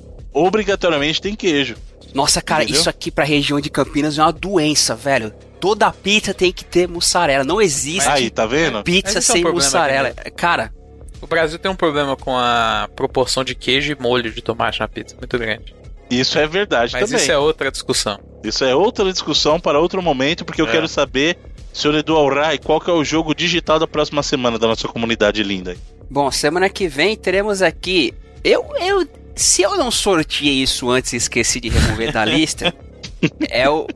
obrigatoriamente 0.45 1.21
tem 1.21 1.35
queijo. 1.35 1.75
Nossa, 2.13 2.41
cara, 2.41 2.63
Entendeu? 2.63 2.79
isso 2.81 2.89
aqui 2.89 3.11
pra 3.11 3.23
região 3.23 3.59
de 3.59 3.69
Campinas 3.69 4.17
é 4.17 4.21
uma 4.23 4.31
doença, 4.33 4.95
velho. 4.95 5.31
Toda 5.59 5.91
pizza 5.91 6.33
tem 6.33 6.51
que 6.51 6.63
ter 6.65 6.87
mussarela. 6.87 7.43
Não 7.43 7.61
existe 7.61 8.07
Aí, 8.09 8.29
tá 8.29 8.45
vendo? 8.45 8.81
pizza 8.83 9.15
Mas 9.15 9.23
esse 9.25 9.31
é 9.31 9.33
um 9.33 9.35
sem 9.35 9.41
problema 9.43 9.65
mussarela. 9.65 10.07
aqui 10.09 10.31
Cara, 10.31 10.73
O 11.21 11.27
Brasil 11.27 11.59
tem 11.59 11.69
um 11.69 11.75
problema 11.75 12.15
com 12.15 12.35
a 12.37 12.89
proporção 12.95 13.43
de 13.43 13.53
queijo 13.53 13.91
e 13.91 14.01
molho 14.01 14.31
de 14.31 14.41
tomate 14.41 14.79
na 14.79 14.87
pizza, 14.87 15.15
muito 15.17 15.37
grande. 15.37 15.75
Isso 16.09 16.39
é 16.39 16.47
verdade 16.47 16.93
Mas 16.93 17.03
também. 17.03 17.21
isso 17.21 17.31
é 17.31 17.37
outra 17.37 17.69
discussão. 17.69 18.17
Isso 18.43 18.63
é 18.63 18.73
outra 18.73 19.11
discussão 19.11 19.59
para 19.59 19.79
outro 19.79 20.01
momento, 20.01 20.43
porque 20.45 20.61
eu 20.61 20.67
É. 20.67 20.71
quero 20.71 20.87
saber, 20.87 21.37
senhor 21.73 21.93
Edu 21.95 22.15
Alray, 22.15 22.57
qual 22.57 22.79
que 22.79 22.89
é 22.89 22.93
o 22.93 23.03
jogo 23.03 23.35
digital 23.35 23.77
da 23.77 23.85
próxima 23.85 24.23
semana 24.23 24.57
da 24.57 24.65
nossa 24.67 24.87
comunidade 24.87 25.43
linda. 25.43 25.75
bom, 26.09 26.31
semana 26.31 26.67
que 26.69 26.87
vem 26.87 27.15
teremos 27.15 27.61
aqui. 27.61 28.13
Eu, 28.43 28.65
eu, 28.79 29.05
se 29.39 29.61
eu 29.61 29.77
não 29.77 29.89
sorteei 29.89 30.61
isso 30.61 30.89
antes 30.89 31.13
e 31.13 31.17
esqueci 31.17 31.61
de 31.61 31.69
remover 31.69 32.11
da 32.11 32.25
lista, 32.25 32.73
é 33.49 33.69
o 33.69 33.87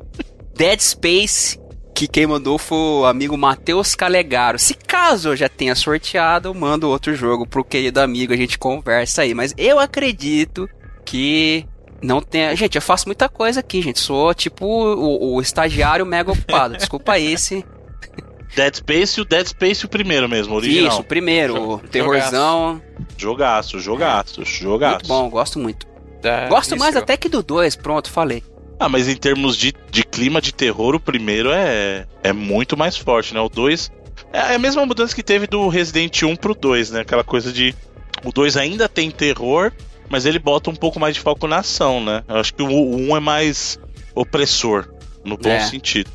Dead 0.56 0.80
Space. 0.80 1.62
Que 1.94 2.08
quem 2.08 2.26
mandou 2.26 2.58
foi 2.58 2.78
o 2.78 3.06
amigo 3.06 3.38
Matheus 3.38 3.94
Calegaro. 3.94 4.58
Se 4.58 4.74
caso 4.74 5.30
eu 5.30 5.36
já 5.36 5.48
tenha 5.48 5.76
sorteado, 5.76 6.48
eu 6.50 6.54
mando 6.54 6.90
outro 6.90 7.14
jogo 7.14 7.46
pro 7.46 7.64
querido 7.64 8.02
amigo, 8.02 8.34
a 8.34 8.38
gente 8.38 8.58
conversa 8.58 9.22
aí. 9.22 9.36
Mas 9.36 9.54
eu 9.60 9.78
acredito 9.78 10.68
que 11.06 11.68
não 12.02 12.20
tenha. 12.20 12.56
Gente, 12.56 12.78
eu 12.78 12.82
faço 12.82 13.08
muita 13.08 13.30
coisa 13.30 13.60
aqui, 13.60 13.80
gente. 13.80 14.00
Sou 14.00 14.34
tipo 14.34 14.66
o, 14.66 15.36
o 15.36 15.42
estagiário 15.42 16.04
mega 16.04 16.32
ocupado. 16.32 16.76
Desculpa 16.76 17.12
aí 17.14 17.38
se. 17.38 17.64
Dead 18.56 18.76
Space 18.76 19.20
e 19.20 19.22
o 19.22 19.26
Dead 19.26 19.48
Space 19.48 19.86
o 19.86 19.90
primeiro 19.90 20.28
mesmo, 20.28 20.56
original. 20.56 20.94
Isso, 20.94 21.04
primeiro, 21.04 21.74
o 21.74 21.80
terrorzão. 21.80 22.82
Jogaço, 23.24 23.80
jogaço, 23.80 24.44
jogaço. 24.44 24.96
Muito 24.96 25.08
bom, 25.08 25.30
gosto 25.30 25.58
muito. 25.58 25.88
Tá, 26.22 26.48
Gosto 26.50 26.78
mais 26.78 26.96
ó. 26.96 27.00
até 27.00 27.16
que 27.18 27.28
do 27.30 27.42
2, 27.42 27.76
pronto, 27.78 28.10
falei. 28.10 28.44
Ah, 28.80 28.90
mas 28.90 29.08
em 29.08 29.16
termos 29.16 29.56
de, 29.58 29.74
de 29.90 30.04
clima 30.04 30.42
de 30.42 30.54
terror, 30.54 30.94
o 30.96 31.00
primeiro 31.00 31.50
é, 31.52 32.06
é 32.22 32.34
muito 32.34 32.76
mais 32.78 32.98
forte, 32.98 33.34
né? 33.34 33.40
O 33.40 33.48
2 33.50 33.92
é 34.34 34.56
a 34.56 34.60
mesma 34.60 34.86
mudança 34.86 35.16
que 35.16 35.24
teve 35.24 35.48
do 35.48 35.68
Resident 35.70 36.22
1 36.24 36.36
pro 36.36 36.54
2, 36.54 36.92
né? 36.92 37.00
Aquela 37.02 37.24
coisa 37.24 37.52
de. 37.52 37.74
O 38.26 38.32
2 38.32 38.58
ainda 38.58 38.88
tem 38.90 39.10
terror, 39.12 39.72
mas 40.10 40.26
ele 40.26 40.40
bota 40.40 40.70
um 40.70 40.76
pouco 40.76 41.00
mais 41.00 41.16
de 41.16 41.22
foco 41.22 41.48
na 41.48 41.58
ação, 41.60 42.04
né? 42.04 42.24
Eu 42.28 42.36
acho 42.38 42.54
que 42.54 42.62
o 42.64 42.68
1 42.68 43.16
é 43.18 43.20
mais 43.22 43.80
opressor, 44.16 44.88
no 45.24 45.38
bom 45.38 45.50
É. 45.50 45.60
sentido. 45.62 46.10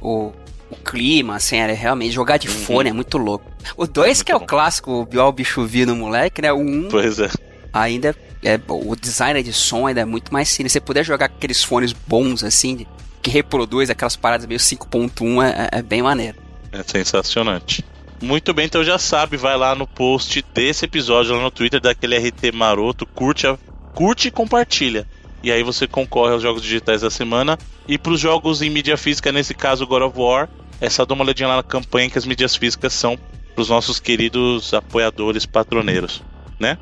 O, 0.00 0.32
o 0.70 0.76
clima, 0.84 1.36
assim, 1.36 1.56
era 1.56 1.72
realmente 1.74 2.12
jogar 2.12 2.36
de 2.38 2.48
Uhum. 2.48 2.54
fone 2.54 2.90
é 2.90 2.92
muito 2.92 3.18
louco. 3.18 3.49
O 3.76 3.86
2 3.86 4.20
É 4.20 4.24
que 4.24 4.32
é 4.32 4.36
o 4.36 4.40
bom. 4.40 4.46
clássico, 4.46 5.08
o 5.08 5.64
vi 5.66 5.86
no 5.86 5.96
moleque, 5.96 6.42
né? 6.42 6.52
O 6.52 6.58
1 6.58 6.88
Pois 6.90 7.18
é. 7.18 7.28
ainda 7.72 8.14
é 8.42 8.56
bom. 8.58 8.82
O 8.86 8.96
design 8.96 9.42
de 9.42 9.52
som 9.52 9.86
ainda 9.86 10.00
é 10.00 10.04
muito 10.04 10.32
mais 10.32 10.48
simples. 10.48 10.72
Se 10.72 10.78
você 10.78 10.80
puder 10.84 11.04
jogar 11.04 11.26
aqueles 11.26 11.62
fones 11.62 11.92
bons, 11.92 12.42
assim, 12.44 12.86
que 13.22 13.30
reproduz 13.30 13.90
aquelas 13.90 14.16
paradas 14.16 14.46
meio 14.46 14.58
5.1, 14.60 15.42
é, 15.44 15.78
é 15.78 15.82
bem 15.82 16.02
maneiro. 16.02 16.38
É 16.72 16.82
sensacionante. 16.82 17.84
Muito 18.22 18.52
bem, 18.52 18.66
então 18.66 18.84
já 18.84 18.98
sabe, 18.98 19.36
vai 19.38 19.56
lá 19.56 19.74
no 19.74 19.86
post 19.86 20.44
desse 20.52 20.84
episódio 20.84 21.34
lá 21.34 21.42
no 21.42 21.50
Twitter 21.50 21.80
daquele 21.80 22.16
RT 22.18 22.52
maroto, 22.52 23.06
curte, 23.06 23.46
a- 23.46 23.56
curte 23.94 24.28
e 24.28 24.30
compartilha. 24.30 25.06
E 25.42 25.50
aí 25.50 25.62
você 25.62 25.86
concorre 25.86 26.34
aos 26.34 26.42
jogos 26.42 26.62
digitais 26.62 27.00
da 27.00 27.10
semana. 27.10 27.58
E 27.88 27.96
pros 27.96 28.20
jogos 28.20 28.60
em 28.60 28.68
mídia 28.68 28.96
física, 28.98 29.32
nesse 29.32 29.54
caso 29.54 29.86
God 29.86 30.02
of 30.02 30.18
War, 30.18 30.50
é 30.82 30.90
só 30.90 31.06
dar 31.06 31.14
uma 31.14 31.24
olhadinha 31.24 31.48
lá 31.48 31.56
na 31.56 31.62
campanha 31.62 32.10
que 32.10 32.18
as 32.18 32.26
mídias 32.26 32.54
físicas 32.54 32.92
são 32.92 33.18
pros 33.54 33.68
nossos 33.68 34.00
queridos 34.00 34.72
apoiadores 34.74 35.46
patroneiros, 35.46 36.22
né? 36.58 36.78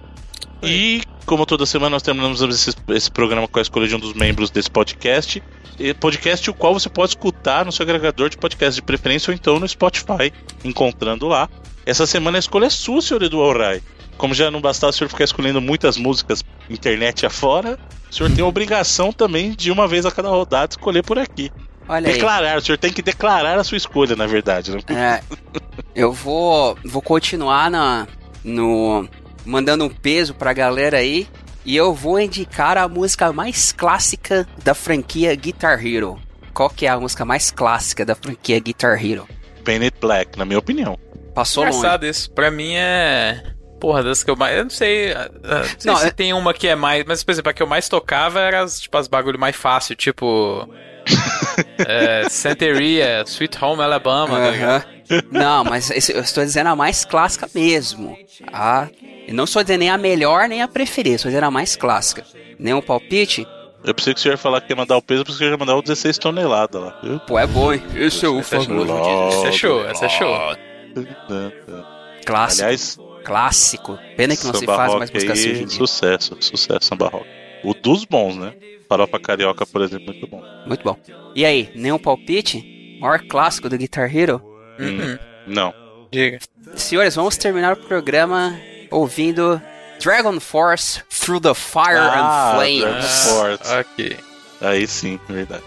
E 0.63 1.03
como 1.25 1.45
toda 1.45 1.67
semana 1.67 1.91
nós 1.91 2.03
terminamos 2.03 2.41
esse, 2.41 2.75
esse 2.89 3.11
programa 3.11 3.47
com 3.47 3.59
a 3.59 3.63
escolha 3.63 3.87
de 3.87 3.95
um 3.95 3.99
dos 3.99 4.15
membros 4.15 4.51
desse 4.51 4.71
podcast. 4.71 5.43
Podcast 6.01 6.51
o 6.51 6.55
qual 6.55 6.75
você 6.75 6.89
pode 6.89 7.11
escutar 7.11 7.65
no 7.65 7.71
seu 7.71 7.85
agregador 7.85 8.29
de 8.29 8.37
podcast 8.37 8.75
de 8.75 8.83
preferência 8.83 9.31
ou 9.31 9.35
então 9.35 9.61
no 9.61 9.69
Spotify, 9.69 10.33
encontrando 10.65 11.29
lá. 11.29 11.49
Essa 11.87 12.07
semana 12.07 12.39
a 12.39 12.41
escolha 12.41 12.67
é 12.67 12.71
sua, 12.71 13.01
senhor 13.01 13.23
Edu 13.23 13.41
Alray. 13.41 13.81
Como 14.17 14.35
já 14.35 14.51
não 14.51 14.61
bastava 14.61 14.91
o 14.91 14.93
senhor 14.93 15.09
ficar 15.09 15.25
escolhendo 15.25 15.61
muitas 15.61 15.97
músicas 15.97 16.45
internet 16.69 17.25
afora, 17.25 17.79
o 18.11 18.15
senhor 18.15 18.31
tem 18.33 18.43
a 18.43 18.49
obrigação 18.49 19.13
também 19.13 19.53
de 19.53 19.71
uma 19.71 19.87
vez 19.87 20.05
a 20.05 20.11
cada 20.11 20.29
rodada 20.29 20.73
escolher 20.73 21.05
por 21.05 21.19
aqui. 21.19 21.53
Olha 21.89 22.09
aí. 22.09 22.15
Declarar, 22.15 22.59
o 22.59 22.61
senhor 22.61 22.77
tem 22.79 22.93
que 22.93 23.01
declarar 23.03 23.59
a 23.59 23.65
sua 23.65 23.77
escolha, 23.79 24.15
na 24.15 24.27
verdade. 24.27 24.73
Né? 24.73 24.81
É, 24.91 25.23
eu 25.95 26.13
vou, 26.13 26.77
vou 26.85 27.01
continuar 27.03 27.71
na, 27.71 28.07
no 28.45 29.09
mandando 29.45 29.85
um 29.85 29.89
peso 29.89 30.35
pra 30.35 30.53
galera 30.53 30.99
aí 30.99 31.27
e 31.65 31.75
eu 31.77 31.95
vou 31.95 32.21
indicar 32.21 32.77
a 32.77 32.87
música 32.89 33.33
mais 33.33 33.73
clássica 33.73 34.47
da 34.63 34.75
franquia 34.75 35.35
Guitar 35.35 35.85
Hero. 35.85 36.19
Qual 36.53 36.69
que 36.69 36.87
é 36.87 36.89
a 36.91 36.99
música 36.99 37.25
mais 37.25 37.51
clássica 37.51 38.05
da 38.05 38.15
franquia 38.15 38.59
Guitar 38.61 39.03
Hero? 39.03 39.27
Bennett 39.65 39.97
Black, 40.01 40.39
na 40.39 40.45
minha 40.45 40.59
opinião. 40.59 40.99
Passou 41.35 41.65
longe. 41.65 41.77
Engraçado 41.79 42.05
isso. 42.07 42.31
Pra 42.33 42.51
mim 42.51 42.75
é. 42.75 43.43
Porra, 43.81 44.03
das 44.03 44.25
que 44.25 44.31
eu 44.31 44.35
mais. 44.35 44.57
Eu 44.57 44.65
não 44.65 44.71
sei. 44.71 45.13
ah, 45.13 45.31
ah, 45.45 45.59
Não 45.59 45.65
sei 45.65 45.77
Não, 45.93 45.97
se 45.97 46.07
é- 46.07 46.11
tem 46.11 46.33
uma 46.33 46.53
que 46.53 46.67
é 46.67 46.75
mais. 46.75 47.05
Mas, 47.07 47.23
por 47.23 47.31
exemplo, 47.31 47.51
a 47.51 47.53
que 47.55 47.63
eu 47.63 47.67
mais 47.67 47.89
tocava 47.89 48.41
era 48.41 48.63
as, 48.63 48.81
tipo, 48.81 48.97
as 48.99 49.07
bagulho 49.07 49.39
mais 49.39 49.55
fácil, 49.55 49.95
tipo. 49.95 50.69
é, 51.79 52.29
Santeria, 52.29 53.23
Sweet 53.27 53.63
Home 53.63 53.83
Alabama, 53.83 54.39
tá 54.39 54.51
ligado? 54.51 54.85
Aham. 55.11 55.23
Não, 55.33 55.65
mas 55.65 55.91
esse- 55.91 56.13
eu 56.13 56.21
estou 56.21 56.45
dizendo 56.45 56.67
a 56.69 56.77
mais 56.77 57.05
clássica 57.05 57.49
mesmo. 57.55 58.17
A, 58.53 58.89
eu 59.27 59.35
não 59.35 59.45
estou 59.45 59.63
dizendo 59.63 59.81
nem 59.81 59.91
a 59.91 59.97
melhor 59.99 60.49
nem 60.49 60.61
a 60.63 60.69
preferida, 60.69 61.17
estou 61.17 61.31
dizendo 61.31 61.45
a 61.45 61.51
mais 61.51 61.77
clássica. 61.77 62.25
Nenhum 62.59 62.83
palpite? 62.83 63.47
Eu 63.85 63.95
pensei 63.95 64.13
que 64.13 64.19
o 64.19 64.23
senhor 64.23 64.35
ia 64.35 64.39
falar 64.39 64.61
que 64.61 64.73
ia 64.73 64.77
mandar 64.77 64.97
o 64.97 65.03
peso, 65.03 65.25
porque 65.25 65.43
ia 65.45 65.57
mandar 65.57 65.77
o 65.77 65.83
16 65.83 66.19
toneladas 66.19 66.83
lá. 66.83 66.99
viu? 67.03 67.19
Pô, 67.21 67.39
é 67.39 67.47
bom, 67.47 67.73
hein? 67.73 67.83
Esse 67.95 68.27
é 68.27 68.29
o 68.29 68.41
é 68.41 68.43
famoso 68.43 68.87
show. 68.87 69.29
Esse 69.31 69.47
é 69.47 69.53
show, 69.53 69.91
esse 69.91 70.05
é 70.05 70.09
show. 70.09 70.35
clássico. 72.27 72.63
Aliás, 72.65 72.99
Clássico. 73.25 73.99
Pena 74.17 74.35
que 74.37 74.45
não 74.47 74.55
se 74.55 74.65
faz 74.65 74.95
mais 74.95 75.11
música 75.11 75.33
assim 75.35 75.43
hoje 75.51 75.51
aí, 75.59 75.63
em 75.63 75.67
dia. 75.67 75.77
sucesso, 75.79 76.37
sucesso 76.41 76.81
samba 76.87 77.09
rock. 77.09 77.27
O 77.63 77.75
dos 77.75 78.05
bons, 78.05 78.37
né? 78.37 78.53
Farofa 78.89 79.19
Carioca, 79.21 79.67
por 79.67 79.83
exemplo, 79.83 80.07
muito 80.07 80.27
bom. 80.27 80.43
Muito 80.67 80.83
bom. 80.85 80.97
E 81.35 81.45
aí, 81.45 81.71
nenhum 81.75 81.99
palpite? 81.99 82.99
Maior 83.01 83.21
clássico 83.29 83.69
do 83.69 83.77
Guitar 83.79 84.15
Hero? 84.15 84.43
Uhum. 84.79 85.19
Não. 85.47 85.73
Diga. 86.11 86.39
Senhores, 86.75 87.15
vamos 87.15 87.37
terminar 87.37 87.75
o 87.75 87.77
programa 87.77 88.59
ouvindo 88.91 89.61
Dragon 90.01 90.39
Force 90.41 91.03
Through 91.11 91.41
the 91.41 91.55
Fire 91.55 91.99
Ah, 91.99 92.53
and 92.53 92.57
Flames. 92.57 92.81
Dragon 92.81 93.03
Force. 93.59 93.73
Ok. 93.75 94.17
Aí 94.61 94.87
sim, 94.87 95.21
verdade. 95.29 95.63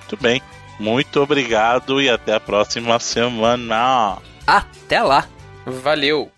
Muito 0.00 0.16
bem. 0.22 0.42
Muito 0.78 1.20
obrigado 1.20 2.00
e 2.00 2.08
até 2.08 2.34
a 2.34 2.40
próxima 2.40 2.98
semana. 3.00 4.18
Até 4.46 5.02
lá! 5.02 5.26
Valeu. 5.66 6.30